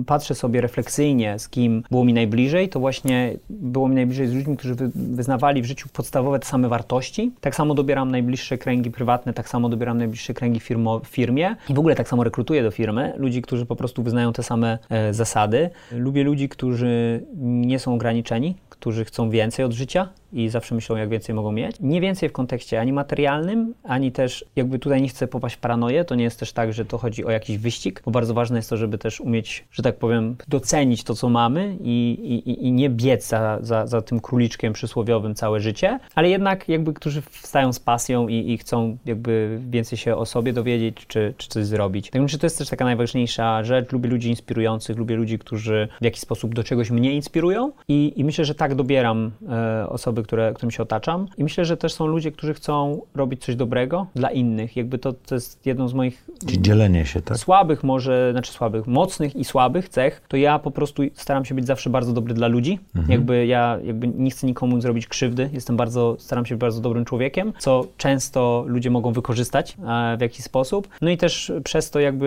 patrzę 0.06 0.34
sobie 0.34 0.60
refleksyjnie, 0.60 1.38
z 1.38 1.48
kim 1.48 1.82
było 1.90 2.04
mi 2.04 2.12
najbliżej, 2.12 2.68
to 2.68 2.80
właśnie 2.80 3.36
było 3.50 3.88
mi 3.88 3.94
najbliżej 3.94 4.28
z 4.28 4.34
ludźmi, 4.34 4.56
którzy 4.56 4.74
wyznawali 4.94 5.62
w 5.62 5.64
życiu 5.64 5.88
podstawowe 5.92 6.38
te 6.38 6.46
same 6.46 6.68
wartości. 6.68 7.32
Tak 7.40 7.54
samo 7.54 7.74
dobieram 7.74 8.10
najbliższe 8.10 8.58
kręgi 8.58 8.90
prywatne, 8.90 9.32
tak 9.32 9.48
samo 9.48 9.68
dobieram 9.68 9.98
najbliższe 9.98 10.34
kręgi 10.34 10.60
firmo, 10.60 11.00
firmie 11.06 11.56
i 11.68 11.74
w 11.74 11.78
ogóle 11.78 11.94
tak 11.94 12.08
samo 12.08 12.24
rekrutuję 12.24 12.62
do 12.62 12.70
firmy 12.70 13.12
ludzi, 13.16 13.42
którzy 13.42 13.66
po 13.66 13.76
prostu 13.76 14.02
wyznają 14.02 14.32
te 14.32 14.42
same 14.42 14.78
e, 14.90 15.14
zasady. 15.14 15.70
Lubię 15.92 16.24
ludzi, 16.24 16.48
którzy 16.48 17.24
nie 17.36 17.78
są 17.78 17.94
ograniczeni, 17.94 18.54
którzy 18.68 19.04
chcą 19.04 19.30
więcej 19.30 19.64
od 19.64 19.72
życia 19.72 20.08
i 20.34 20.48
zawsze 20.48 20.74
myślą, 20.74 20.96
jak 20.96 21.08
więcej 21.08 21.34
mogą 21.34 21.52
mieć. 21.52 21.76
Nie 21.80 22.00
więcej 22.00 22.28
w 22.28 22.32
kontekście 22.32 22.80
ani 22.80 22.92
materialnym, 22.92 23.74
ani 23.84 24.12
też 24.12 24.44
jakby 24.56 24.78
tutaj 24.78 25.02
nie 25.02 25.08
chcę 25.08 25.26
popaść 25.28 25.56
w 25.56 25.58
paranoję. 25.58 26.04
To 26.04 26.14
nie 26.14 26.24
jest 26.24 26.40
też 26.40 26.52
tak, 26.52 26.72
że 26.72 26.84
to 26.84 26.98
chodzi 26.98 27.24
o 27.24 27.30
jakiś 27.30 27.58
wyścig, 27.58 28.02
bo 28.04 28.10
bardzo 28.10 28.34
ważne 28.34 28.56
jest 28.56 28.70
to, 28.70 28.76
żeby 28.76 28.98
też 28.98 29.20
umieć, 29.20 29.64
że 29.72 29.82
tak 29.82 29.96
powiem, 29.96 30.36
docenić 30.48 31.04
to, 31.04 31.14
co 31.14 31.28
mamy 31.28 31.76
i, 31.80 32.18
i, 32.46 32.66
i 32.66 32.72
nie 32.72 32.90
biec 32.90 33.28
za, 33.28 33.58
za, 33.60 33.86
za 33.86 34.02
tym 34.02 34.20
króliczkiem 34.20 34.72
przysłowiowym 34.72 35.34
całe 35.34 35.60
życie, 35.60 35.98
ale 36.14 36.28
jednak 36.28 36.68
jakby, 36.68 36.92
którzy 36.92 37.22
wstają 37.22 37.72
z 37.72 37.80
pasją 37.80 38.28
i, 38.28 38.52
i 38.52 38.58
chcą 38.58 38.96
jakby 39.06 39.60
więcej 39.70 39.98
się 39.98 40.16
o 40.16 40.26
sobie 40.26 40.52
dowiedzieć, 40.52 41.06
czy, 41.06 41.34
czy 41.36 41.48
coś 41.48 41.66
zrobić. 41.66 42.10
Tak 42.10 42.22
myślę, 42.22 42.38
to 42.38 42.46
jest 42.46 42.58
też 42.58 42.68
taka 42.68 42.84
najważniejsza 42.84 43.64
rzecz. 43.64 43.92
Lubię 43.92 44.08
ludzi 44.08 44.28
inspirujących, 44.28 44.96
lubię 44.96 45.16
ludzi, 45.16 45.38
którzy 45.38 45.88
w 46.00 46.04
jakiś 46.04 46.20
sposób 46.20 46.54
do 46.54 46.64
czegoś 46.64 46.90
mnie 46.90 47.12
inspirują 47.12 47.72
i, 47.88 48.12
i 48.16 48.24
myślę, 48.24 48.44
że 48.44 48.54
tak 48.54 48.74
dobieram 48.74 49.30
e, 49.48 49.88
osoby, 49.88 50.22
które, 50.24 50.52
którym 50.54 50.70
się 50.70 50.82
otaczam. 50.82 51.26
I 51.38 51.42
myślę, 51.42 51.64
że 51.64 51.76
też 51.76 51.92
są 51.92 52.06
ludzie, 52.06 52.32
którzy 52.32 52.54
chcą 52.54 53.00
robić 53.14 53.44
coś 53.44 53.56
dobrego 53.56 54.06
dla 54.14 54.30
innych. 54.30 54.76
Jakby 54.76 54.98
to, 54.98 55.12
to 55.12 55.34
jest 55.34 55.66
jedną 55.66 55.88
z 55.88 55.94
moich... 55.94 56.26
Dzielenie 56.44 57.06
się, 57.06 57.22
tak? 57.22 57.38
Słabych 57.38 57.84
może, 57.84 58.28
znaczy 58.32 58.52
słabych, 58.52 58.86
mocnych 58.86 59.36
i 59.36 59.44
słabych 59.44 59.88
cech, 59.88 60.22
to 60.28 60.36
ja 60.36 60.58
po 60.58 60.70
prostu 60.70 61.02
staram 61.14 61.44
się 61.44 61.54
być 61.54 61.66
zawsze 61.66 61.90
bardzo 61.90 62.12
dobry 62.12 62.34
dla 62.34 62.48
ludzi. 62.48 62.78
Mhm. 62.96 63.12
Jakby 63.12 63.46
ja 63.46 63.78
jakby 63.84 64.08
nie 64.08 64.30
chcę 64.30 64.46
nikomu 64.46 64.80
zrobić 64.80 65.06
krzywdy. 65.06 65.50
Jestem 65.52 65.76
bardzo, 65.76 66.16
staram 66.18 66.46
się 66.46 66.54
być 66.54 66.60
bardzo 66.60 66.80
dobrym 66.80 67.04
człowiekiem, 67.04 67.52
co 67.58 67.86
często 67.96 68.64
ludzie 68.66 68.90
mogą 68.90 69.12
wykorzystać 69.12 69.76
w 70.18 70.20
jakiś 70.20 70.44
sposób. 70.44 70.88
No 71.00 71.10
i 71.10 71.16
też 71.16 71.52
przez 71.64 71.90
to 71.90 72.00
jakby 72.00 72.26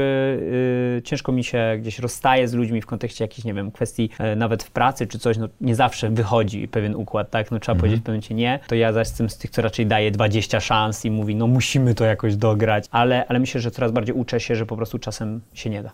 y, 0.98 1.02
ciężko 1.02 1.32
mi 1.32 1.44
się 1.44 1.78
gdzieś 1.80 2.00
rozstaje 2.00 2.48
z 2.48 2.54
ludźmi 2.54 2.82
w 2.82 2.86
kontekście 2.86 3.24
jakichś, 3.24 3.46
nie 3.46 3.54
wiem, 3.54 3.72
kwestii 3.72 4.10
y, 4.34 4.36
nawet 4.36 4.64
w 4.64 4.72
pracy 4.72 5.08
czy 5.08 5.20
coś, 5.20 5.38
no 5.38 5.48
nie 5.62 5.76
zawsze 5.76 6.10
wychodzi 6.10 6.68
pewien 6.68 6.96
układ, 6.96 7.30
tak? 7.30 7.52
No 7.52 7.60
trzeba 7.60 7.76
mhm. 7.76 7.87
Powiedzieć 7.88 8.04
w 8.04 8.06
pewnym 8.06 8.16
momencie 8.16 8.36
nie, 8.36 8.60
to 8.68 8.76
ja 8.76 8.94
zaś 8.94 9.08
jestem 9.08 9.30
z 9.30 9.38
tych, 9.38 9.52
co 9.52 9.62
raczej 9.62 9.86
daje 9.86 10.12
20 10.12 10.60
szans 10.60 11.06
i 11.06 11.12
mówi, 11.12 11.36
no 11.36 11.48
musimy 11.48 11.96
to 11.96 12.06
jakoś 12.06 12.36
dograć, 12.36 12.86
ale, 12.92 13.26
ale 13.28 13.40
myślę, 13.40 13.62
że 13.62 13.72
coraz 13.72 13.92
bardziej 13.92 14.16
uczę 14.16 14.40
się, 14.40 14.56
że 14.56 14.66
po 14.66 14.78
prostu 14.78 15.00
czasem 15.00 15.42
się 15.54 15.70
nie 15.70 15.84
da. 15.84 15.92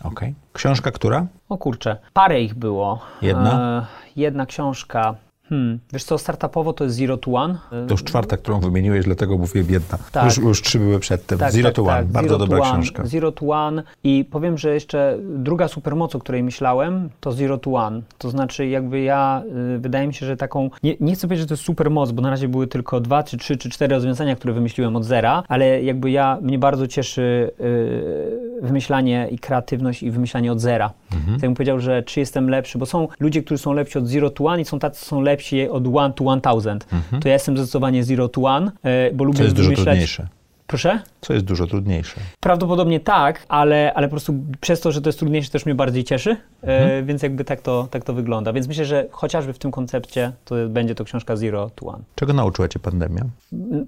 Okej. 0.00 0.10
Okay. 0.12 0.34
Książka 0.52 0.90
która? 0.90 1.26
O 1.48 1.58
kurczę, 1.58 1.96
parę 2.12 2.40
ich 2.40 2.54
było. 2.54 3.00
Jedna? 3.22 3.78
E, 3.78 4.20
jedna 4.20 4.46
książka. 4.46 5.14
Hmm. 5.54 5.78
Wiesz 5.92 6.04
co, 6.04 6.18
startupowo 6.18 6.72
to 6.72 6.84
jest 6.84 6.96
Zero 6.96 7.16
to 7.16 7.30
One. 7.30 7.58
To 7.70 7.94
już 7.94 8.04
czwarta, 8.04 8.36
którą 8.36 8.60
wymieniłeś, 8.60 9.04
dlatego 9.04 9.38
mówię 9.38 9.64
biedna. 9.64 9.98
Tak. 10.12 10.24
Już, 10.24 10.38
już 10.38 10.62
trzy 10.62 10.78
były 10.78 10.98
przedtem. 10.98 11.38
Tak, 11.38 11.52
Zero 11.52 11.68
tak, 11.68 11.74
to 11.74 11.82
One, 11.82 11.92
tak. 11.92 12.06
bardzo 12.06 12.28
Zero 12.28 12.38
dobra 12.38 12.58
one, 12.58 12.72
książka. 12.72 13.06
Zero 13.06 13.32
to 13.32 13.46
One 13.46 13.82
i 14.04 14.24
powiem, 14.30 14.58
że 14.58 14.74
jeszcze 14.74 15.18
druga 15.20 15.68
supermoc, 15.68 16.14
o 16.14 16.18
której 16.18 16.42
myślałem, 16.42 17.08
to 17.20 17.32
Zero 17.32 17.58
to 17.58 17.72
One. 17.72 18.02
To 18.18 18.30
znaczy 18.30 18.66
jakby 18.66 19.00
ja, 19.00 19.42
y, 19.74 19.78
wydaje 19.78 20.06
mi 20.06 20.14
się, 20.14 20.26
że 20.26 20.36
taką, 20.36 20.70
nie, 20.82 20.96
nie 21.00 21.14
chcę 21.14 21.26
powiedzieć, 21.26 21.42
że 21.42 21.48
to 21.48 21.54
jest 21.54 21.64
supermoc, 21.64 22.12
bo 22.12 22.22
na 22.22 22.30
razie 22.30 22.48
były 22.48 22.66
tylko 22.66 23.00
dwa, 23.00 23.22
czy 23.22 23.38
trzy, 23.38 23.56
czy 23.56 23.70
cztery 23.70 23.94
rozwiązania, 23.94 24.36
które 24.36 24.54
wymyśliłem 24.54 24.96
od 24.96 25.04
zera, 25.04 25.42
ale 25.48 25.82
jakby 25.82 26.10
ja, 26.10 26.38
mnie 26.42 26.58
bardzo 26.58 26.86
cieszy 26.86 27.50
y, 27.60 28.60
wymyślanie 28.62 29.28
i 29.30 29.38
kreatywność 29.38 30.02
i 30.02 30.10
wymyślanie 30.10 30.52
od 30.52 30.60
zera. 30.60 30.92
Mhm. 31.12 31.32
Tak 31.32 31.40
bym 31.40 31.54
powiedział, 31.54 31.80
że 31.80 32.02
czy 32.02 32.20
jestem 32.20 32.50
lepszy, 32.50 32.78
bo 32.78 32.86
są 32.86 33.08
ludzie, 33.20 33.42
którzy 33.42 33.62
są 33.62 33.72
lepsi 33.72 33.98
od 33.98 34.08
Zero 34.08 34.30
to 34.30 34.44
One 34.44 34.60
i 34.60 34.64
są 34.64 34.78
tacy, 34.78 35.00
co 35.00 35.06
są 35.06 35.20
lepsi 35.20 35.43
lepsi 35.44 35.68
od 35.68 35.86
one 35.96 36.14
to 36.14 36.24
one 36.24 36.40
thousand. 36.40 36.86
Mhm. 36.92 37.22
To 37.22 37.28
ja 37.28 37.34
jestem 37.34 37.56
zdecydowanie 37.56 38.04
zero 38.04 38.28
to 38.28 38.42
one, 38.42 38.70
e, 38.82 39.10
bo 39.12 39.24
lubię 39.24 39.38
to 39.38 39.44
jest. 39.44 39.56
Dużo 39.56 39.72
trudniejsze. 39.72 40.28
Proszę? 40.66 41.00
Co 41.20 41.32
jest 41.32 41.44
dużo 41.46 41.66
trudniejsze? 41.66 42.20
Prawdopodobnie 42.40 43.00
tak, 43.00 43.46
ale, 43.48 43.92
ale 43.94 44.06
po 44.06 44.10
prostu 44.10 44.34
przez 44.60 44.80
to, 44.80 44.92
że 44.92 45.00
to 45.00 45.08
jest 45.08 45.18
trudniejsze, 45.18 45.50
też 45.50 45.66
mnie 45.66 45.74
bardziej 45.74 46.04
cieszy, 46.04 46.30
e, 46.30 46.66
Mhm. 46.82 47.06
więc 47.06 47.22
jakby 47.22 47.44
tak 47.44 47.60
to, 47.60 47.88
tak 47.90 48.04
to 48.04 48.12
wygląda. 48.14 48.52
Więc 48.52 48.68
myślę, 48.68 48.84
że 48.84 49.06
chociażby 49.10 49.52
w 49.52 49.58
tym 49.58 49.70
koncepcie 49.70 50.32
to 50.44 50.54
będzie 50.68 50.94
to 50.94 51.04
książka 51.04 51.36
Zero 51.36 51.70
to 51.74 51.86
One. 51.86 52.02
Czego 52.14 52.32
nauczyła 52.32 52.68
cię 52.68 52.78
pandemia? 52.78 53.22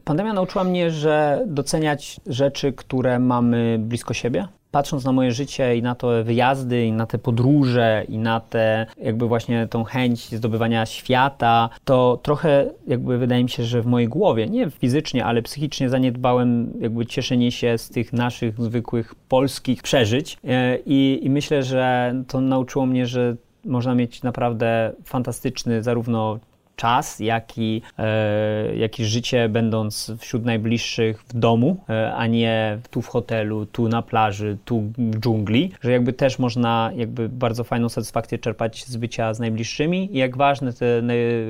Pandemia 0.04 0.32
nauczyła 0.32 0.64
mnie, 0.64 0.90
że 0.90 1.44
doceniać 1.46 2.20
rzeczy, 2.26 2.72
które 2.72 3.18
mamy 3.18 3.76
blisko 3.80 4.14
siebie. 4.14 4.46
Patrząc 4.70 5.04
na 5.04 5.12
moje 5.12 5.32
życie 5.32 5.76
i 5.76 5.82
na 5.82 5.94
te 5.94 6.24
wyjazdy, 6.24 6.84
i 6.86 6.92
na 6.92 7.06
te 7.06 7.18
podróże, 7.18 8.04
i 8.08 8.18
na 8.18 8.40
te 8.40 8.86
jakby 9.02 9.28
właśnie 9.28 9.66
tą 9.66 9.84
chęć 9.84 10.34
zdobywania 10.34 10.86
świata, 10.86 11.68
to 11.84 12.20
trochę 12.22 12.70
jakby 12.86 13.18
wydaje 13.18 13.42
mi 13.42 13.50
się, 13.50 13.64
że 13.64 13.82
w 13.82 13.86
mojej 13.86 14.08
głowie, 14.08 14.46
nie 14.46 14.70
fizycznie, 14.70 15.24
ale 15.24 15.42
psychicznie 15.42 15.88
zaniedbałem 15.88 16.72
jakby 16.80 17.06
cieszenie 17.06 17.52
się 17.52 17.78
z 17.78 17.88
tych 17.88 18.12
naszych 18.12 18.60
zwykłych 18.60 19.14
polskich 19.14 19.82
przeżyć. 19.82 20.38
E, 20.44 20.78
I, 20.86 21.20
i 21.22 21.30
myślę, 21.30 21.62
że 21.62 22.14
to 22.28 22.40
nauczyło 22.40 22.86
mnie, 22.86 23.06
że 23.06 23.36
można 23.64 23.94
mieć 23.94 24.22
naprawdę 24.22 24.92
fantastyczny 25.04 25.82
zarówno 25.82 26.38
czas, 26.76 27.20
jak 27.20 27.58
i, 27.58 27.82
e, 27.98 28.76
jak 28.76 29.00
i 29.00 29.04
życie 29.04 29.48
będąc 29.48 30.12
wśród 30.18 30.44
najbliższych 30.44 31.22
w 31.22 31.38
domu, 31.38 31.84
e, 31.88 32.14
a 32.14 32.26
nie 32.26 32.78
tu 32.90 33.02
w 33.02 33.06
hotelu, 33.06 33.66
tu 33.66 33.88
na 33.88 34.02
plaży, 34.02 34.58
tu 34.64 34.80
w 34.98 35.20
dżungli, 35.20 35.72
że 35.80 35.92
jakby 35.92 36.12
też 36.12 36.38
można 36.38 36.90
jakby 36.96 37.28
bardzo 37.28 37.64
fajną 37.64 37.88
satysfakcję 37.88 38.38
czerpać 38.38 38.84
z 38.84 38.96
bycia 38.96 39.34
z 39.34 39.40
najbliższymi 39.40 40.14
i 40.14 40.18
jak 40.18 40.36
ważne 40.36 40.72
te 40.72 41.02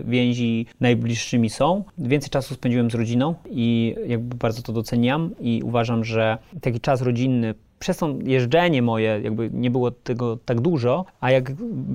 więzi 0.05 0.67
najbliższymi 0.81 1.51
są. 1.51 1.85
Więcej 1.99 2.31
czasu 2.31 2.55
spędziłem 2.55 2.91
z 2.91 2.95
rodziną 2.95 3.35
i 3.51 3.95
jakby 4.07 4.37
bardzo 4.37 4.63
to 4.63 4.73
doceniam 4.73 5.31
i 5.41 5.63
uważam, 5.65 6.05
że 6.05 6.39
taki 6.61 6.81
czas 6.81 7.03
rodzinny 7.03 7.55
przez 7.79 7.97
to 7.97 8.15
jeżdżenie 8.25 8.83
moje, 8.83 9.21
jakby 9.25 9.51
nie 9.53 9.71
było 9.71 9.91
tego 9.91 10.39
tak 10.45 10.61
dużo, 10.61 11.05
a 11.21 11.31
jak 11.31 11.53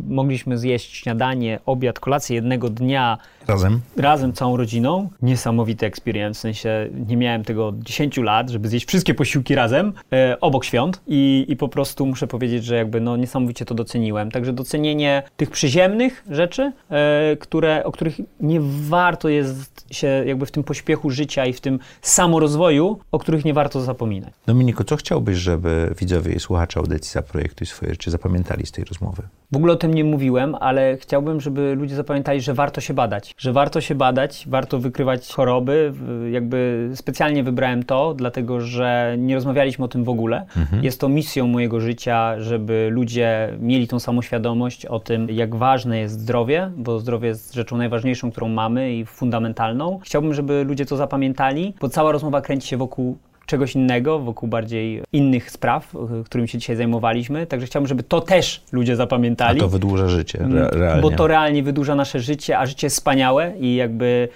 mogliśmy 0.08 0.58
zjeść 0.58 0.96
śniadanie, 0.96 1.60
obiad, 1.66 2.00
kolację 2.00 2.36
jednego 2.36 2.70
dnia 2.70 3.18
Razem? 3.48 3.82
razem 3.98 4.34
całą 4.34 4.58
rodziną, 4.58 5.10
niesamowity 5.22 5.86
experience, 5.86 6.38
w 6.38 6.42
sensie 6.42 6.90
nie 7.08 7.18
miałem 7.18 7.44
tego 7.44 7.68
od 7.68 7.80
10 7.80 8.18
lat, 8.18 8.50
żeby 8.50 8.68
zjeść 8.68 8.88
wszystkie 8.88 9.14
posiłki 9.14 9.56
razem, 9.56 9.94
e, 10.14 10.38
obok 10.42 10.66
świąt 10.66 11.02
i, 11.08 11.46
i 11.48 11.56
po 11.56 11.68
prostu 11.68 12.06
muszę 12.06 12.28
powiedzieć, 12.28 12.66
że 12.66 12.76
jakby 12.76 13.02
no 13.02 13.18
niesamowicie 13.18 13.66
to 13.66 13.76
doceniłem. 13.76 14.32
Także 14.32 14.54
docenienie 14.54 15.24
tych 15.38 15.50
przyziemnych 15.50 16.24
rzeczy, 16.30 16.72
e, 16.90 17.38
które, 17.40 17.84
o 17.84 17.92
których 17.92 18.16
nie 18.40 18.60
warto 18.90 19.30
jest 19.30 19.86
się 19.92 20.08
jakby 20.08 20.46
w 20.46 20.52
tym 20.52 20.64
pośpiechu 20.64 21.10
życia 21.10 21.46
i 21.46 21.54
w 21.54 21.62
tym 21.62 21.80
samorozwoju, 22.02 23.00
o 23.12 23.20
których 23.20 23.46
nie 23.46 23.54
warto 23.54 23.82
zapominać. 23.82 24.34
Dominiku, 24.46 24.84
co 24.84 24.96
chciałbyś, 24.96 25.38
żeby 25.38 25.81
widzowie 26.00 26.34
i 26.34 26.40
słuchacze 26.40 26.80
audycji 26.80 27.12
Zaprojektuj 27.12 27.68
swoje 27.68 27.92
życie 27.92 28.12
zapamiętali 28.12 28.66
z 28.66 28.72
tej 28.72 28.84
rozmowy? 28.84 29.24
W 29.52 29.56
ogóle 29.56 29.74
o 29.74 29.76
tym 29.76 29.94
nie 29.94 30.04
mówiłem, 30.04 30.56
ale 30.56 30.98
chciałbym, 30.98 31.42
żeby 31.42 31.76
ludzie 31.76 31.96
zapamiętali, 31.96 32.42
że 32.42 32.54
warto 32.54 32.82
się 32.82 32.94
badać. 32.94 33.36
Że 33.38 33.54
warto 33.54 33.82
się 33.82 33.96
badać, 33.96 34.46
warto 34.50 34.80
wykrywać 34.80 35.34
choroby. 35.34 35.94
Jakby 36.32 36.90
specjalnie 36.96 37.44
wybrałem 37.44 37.84
to, 37.84 38.14
dlatego 38.14 38.62
że 38.62 39.16
nie 39.18 39.36
rozmawialiśmy 39.36 39.86
o 39.86 39.88
tym 39.88 40.04
w 40.04 40.10
ogóle. 40.10 40.46
Jest 40.82 41.00
to 41.00 41.10
misją 41.10 41.48
mojego 41.48 41.80
życia, 41.80 42.40
żeby 42.40 42.90
ludzie 42.92 43.58
mieli 43.60 43.88
tą 43.88 44.00
samoświadomość 44.00 44.86
o 44.86 45.00
tym, 45.00 45.30
jak 45.30 45.56
ważne 45.56 46.00
jest 46.00 46.20
zdrowie, 46.20 46.72
bo 46.78 47.00
zdrowie 47.00 47.28
jest 47.28 47.54
rzeczą 47.54 47.78
najważniejszą, 47.78 48.32
którą 48.32 48.50
mamy 48.50 48.94
i 48.94 49.06
fundamentalną. 49.06 50.00
Chciałbym, 50.04 50.34
żeby 50.34 50.64
ludzie 50.64 50.86
to 50.86 50.98
zapamiętali, 50.98 51.74
bo 51.82 51.90
cała 51.90 52.12
rozmowa 52.12 52.42
kręci 52.42 52.68
się 52.68 52.78
wokół 52.78 53.18
czegoś 53.52 53.76
innego, 53.76 54.20
wokół 54.20 54.50
bardziej 54.50 55.02
innych 55.14 55.52
spraw, 55.52 55.96
y, 56.22 56.24
którymi 56.24 56.48
się 56.48 56.58
dzisiaj 56.58 56.76
zajmowaliśmy. 56.76 57.48
Także 57.48 57.68
chciałbym, 57.68 57.88
żeby 57.88 58.04
to 58.04 58.22
też 58.22 58.62
ludzie 58.72 58.94
A 58.94 58.96
zapamiętali. 58.96 59.60
to 59.60 59.68
wydłuża 59.70 60.08
życie, 60.08 60.40
re- 60.40 60.50
realnie. 60.70 60.88
Mm, 60.88 61.02
Bo 61.02 61.12
to 61.12 61.28
realnie 61.28 61.64
wydłuża 61.64 61.96
nasze 61.96 62.20
życie, 62.20 62.60
a 62.60 62.66
życie 62.66 62.88
jest 62.88 62.96
wspaniałe 62.96 63.54
i 63.60 63.76
jakby 63.76 64.28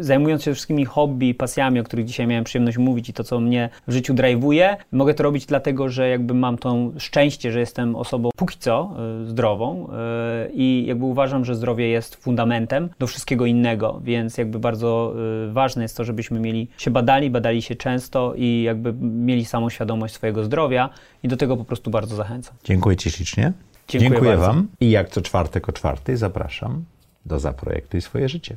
zajmując 0.00 0.42
się 0.42 0.54
wszystkimi 0.54 0.84
hobby 0.84 1.34
pasjami, 1.34 1.80
o 1.80 1.84
których 1.84 2.04
dzisiaj 2.04 2.26
miałem 2.26 2.44
przyjemność 2.44 2.78
mówić 2.78 3.08
i 3.08 3.12
to, 3.12 3.24
co 3.24 3.40
mnie 3.40 3.70
w 3.88 3.92
życiu 3.92 4.14
drive'uje, 4.14 4.76
mogę 4.92 5.14
to 5.14 5.22
robić 5.22 5.46
dlatego, 5.46 5.88
że 5.88 6.08
jakby 6.08 6.34
mam 6.34 6.58
to 6.58 6.76
szczęście, 6.98 7.52
że 7.52 7.60
jestem 7.60 7.96
osobą 7.96 8.30
póki 8.36 8.58
co 8.58 8.96
y, 9.22 9.26
zdrową 9.26 9.88
y, 9.88 10.52
i 10.54 10.84
jakby 10.86 11.04
uważam, 11.04 11.44
że 11.44 11.54
zdrowie 11.54 11.88
jest 11.88 12.16
fundamentem 12.16 12.88
do 12.98 13.06
wszystkiego 13.06 13.46
innego, 13.46 14.00
więc 14.04 14.38
jakby 14.38 14.58
bardzo 14.58 15.14
y, 15.48 15.52
ważne 15.52 15.82
jest 15.82 15.96
to, 15.96 16.04
żebyśmy 16.04 16.40
mieli 16.40 16.68
się 16.78 16.90
badali, 16.90 17.30
badali 17.30 17.62
się 17.62 17.74
często 17.74 18.34
i 18.36 18.62
jakby 18.62 18.92
mieli 19.02 19.44
samą 19.44 19.70
świadomość 19.70 20.14
swojego 20.14 20.44
zdrowia 20.44 20.90
i 21.22 21.28
do 21.28 21.36
tego 21.36 21.56
po 21.56 21.64
prostu 21.64 21.90
bardzo 21.90 22.16
zachęcam. 22.16 22.54
Dziękuję 22.64 22.96
Ci 22.96 23.10
ślicznie. 23.10 23.52
Dziękuję 23.88 24.30
bardzo. 24.30 24.46
Wam. 24.46 24.68
I 24.80 24.90
jak 24.90 25.08
co 25.08 25.22
czwartek 25.22 25.68
o 25.68 25.72
czwartej 25.72 26.16
zapraszam 26.16 26.84
do 27.26 27.40
Zaprojektuj 27.40 28.00
swoje 28.00 28.28
życie. 28.28 28.56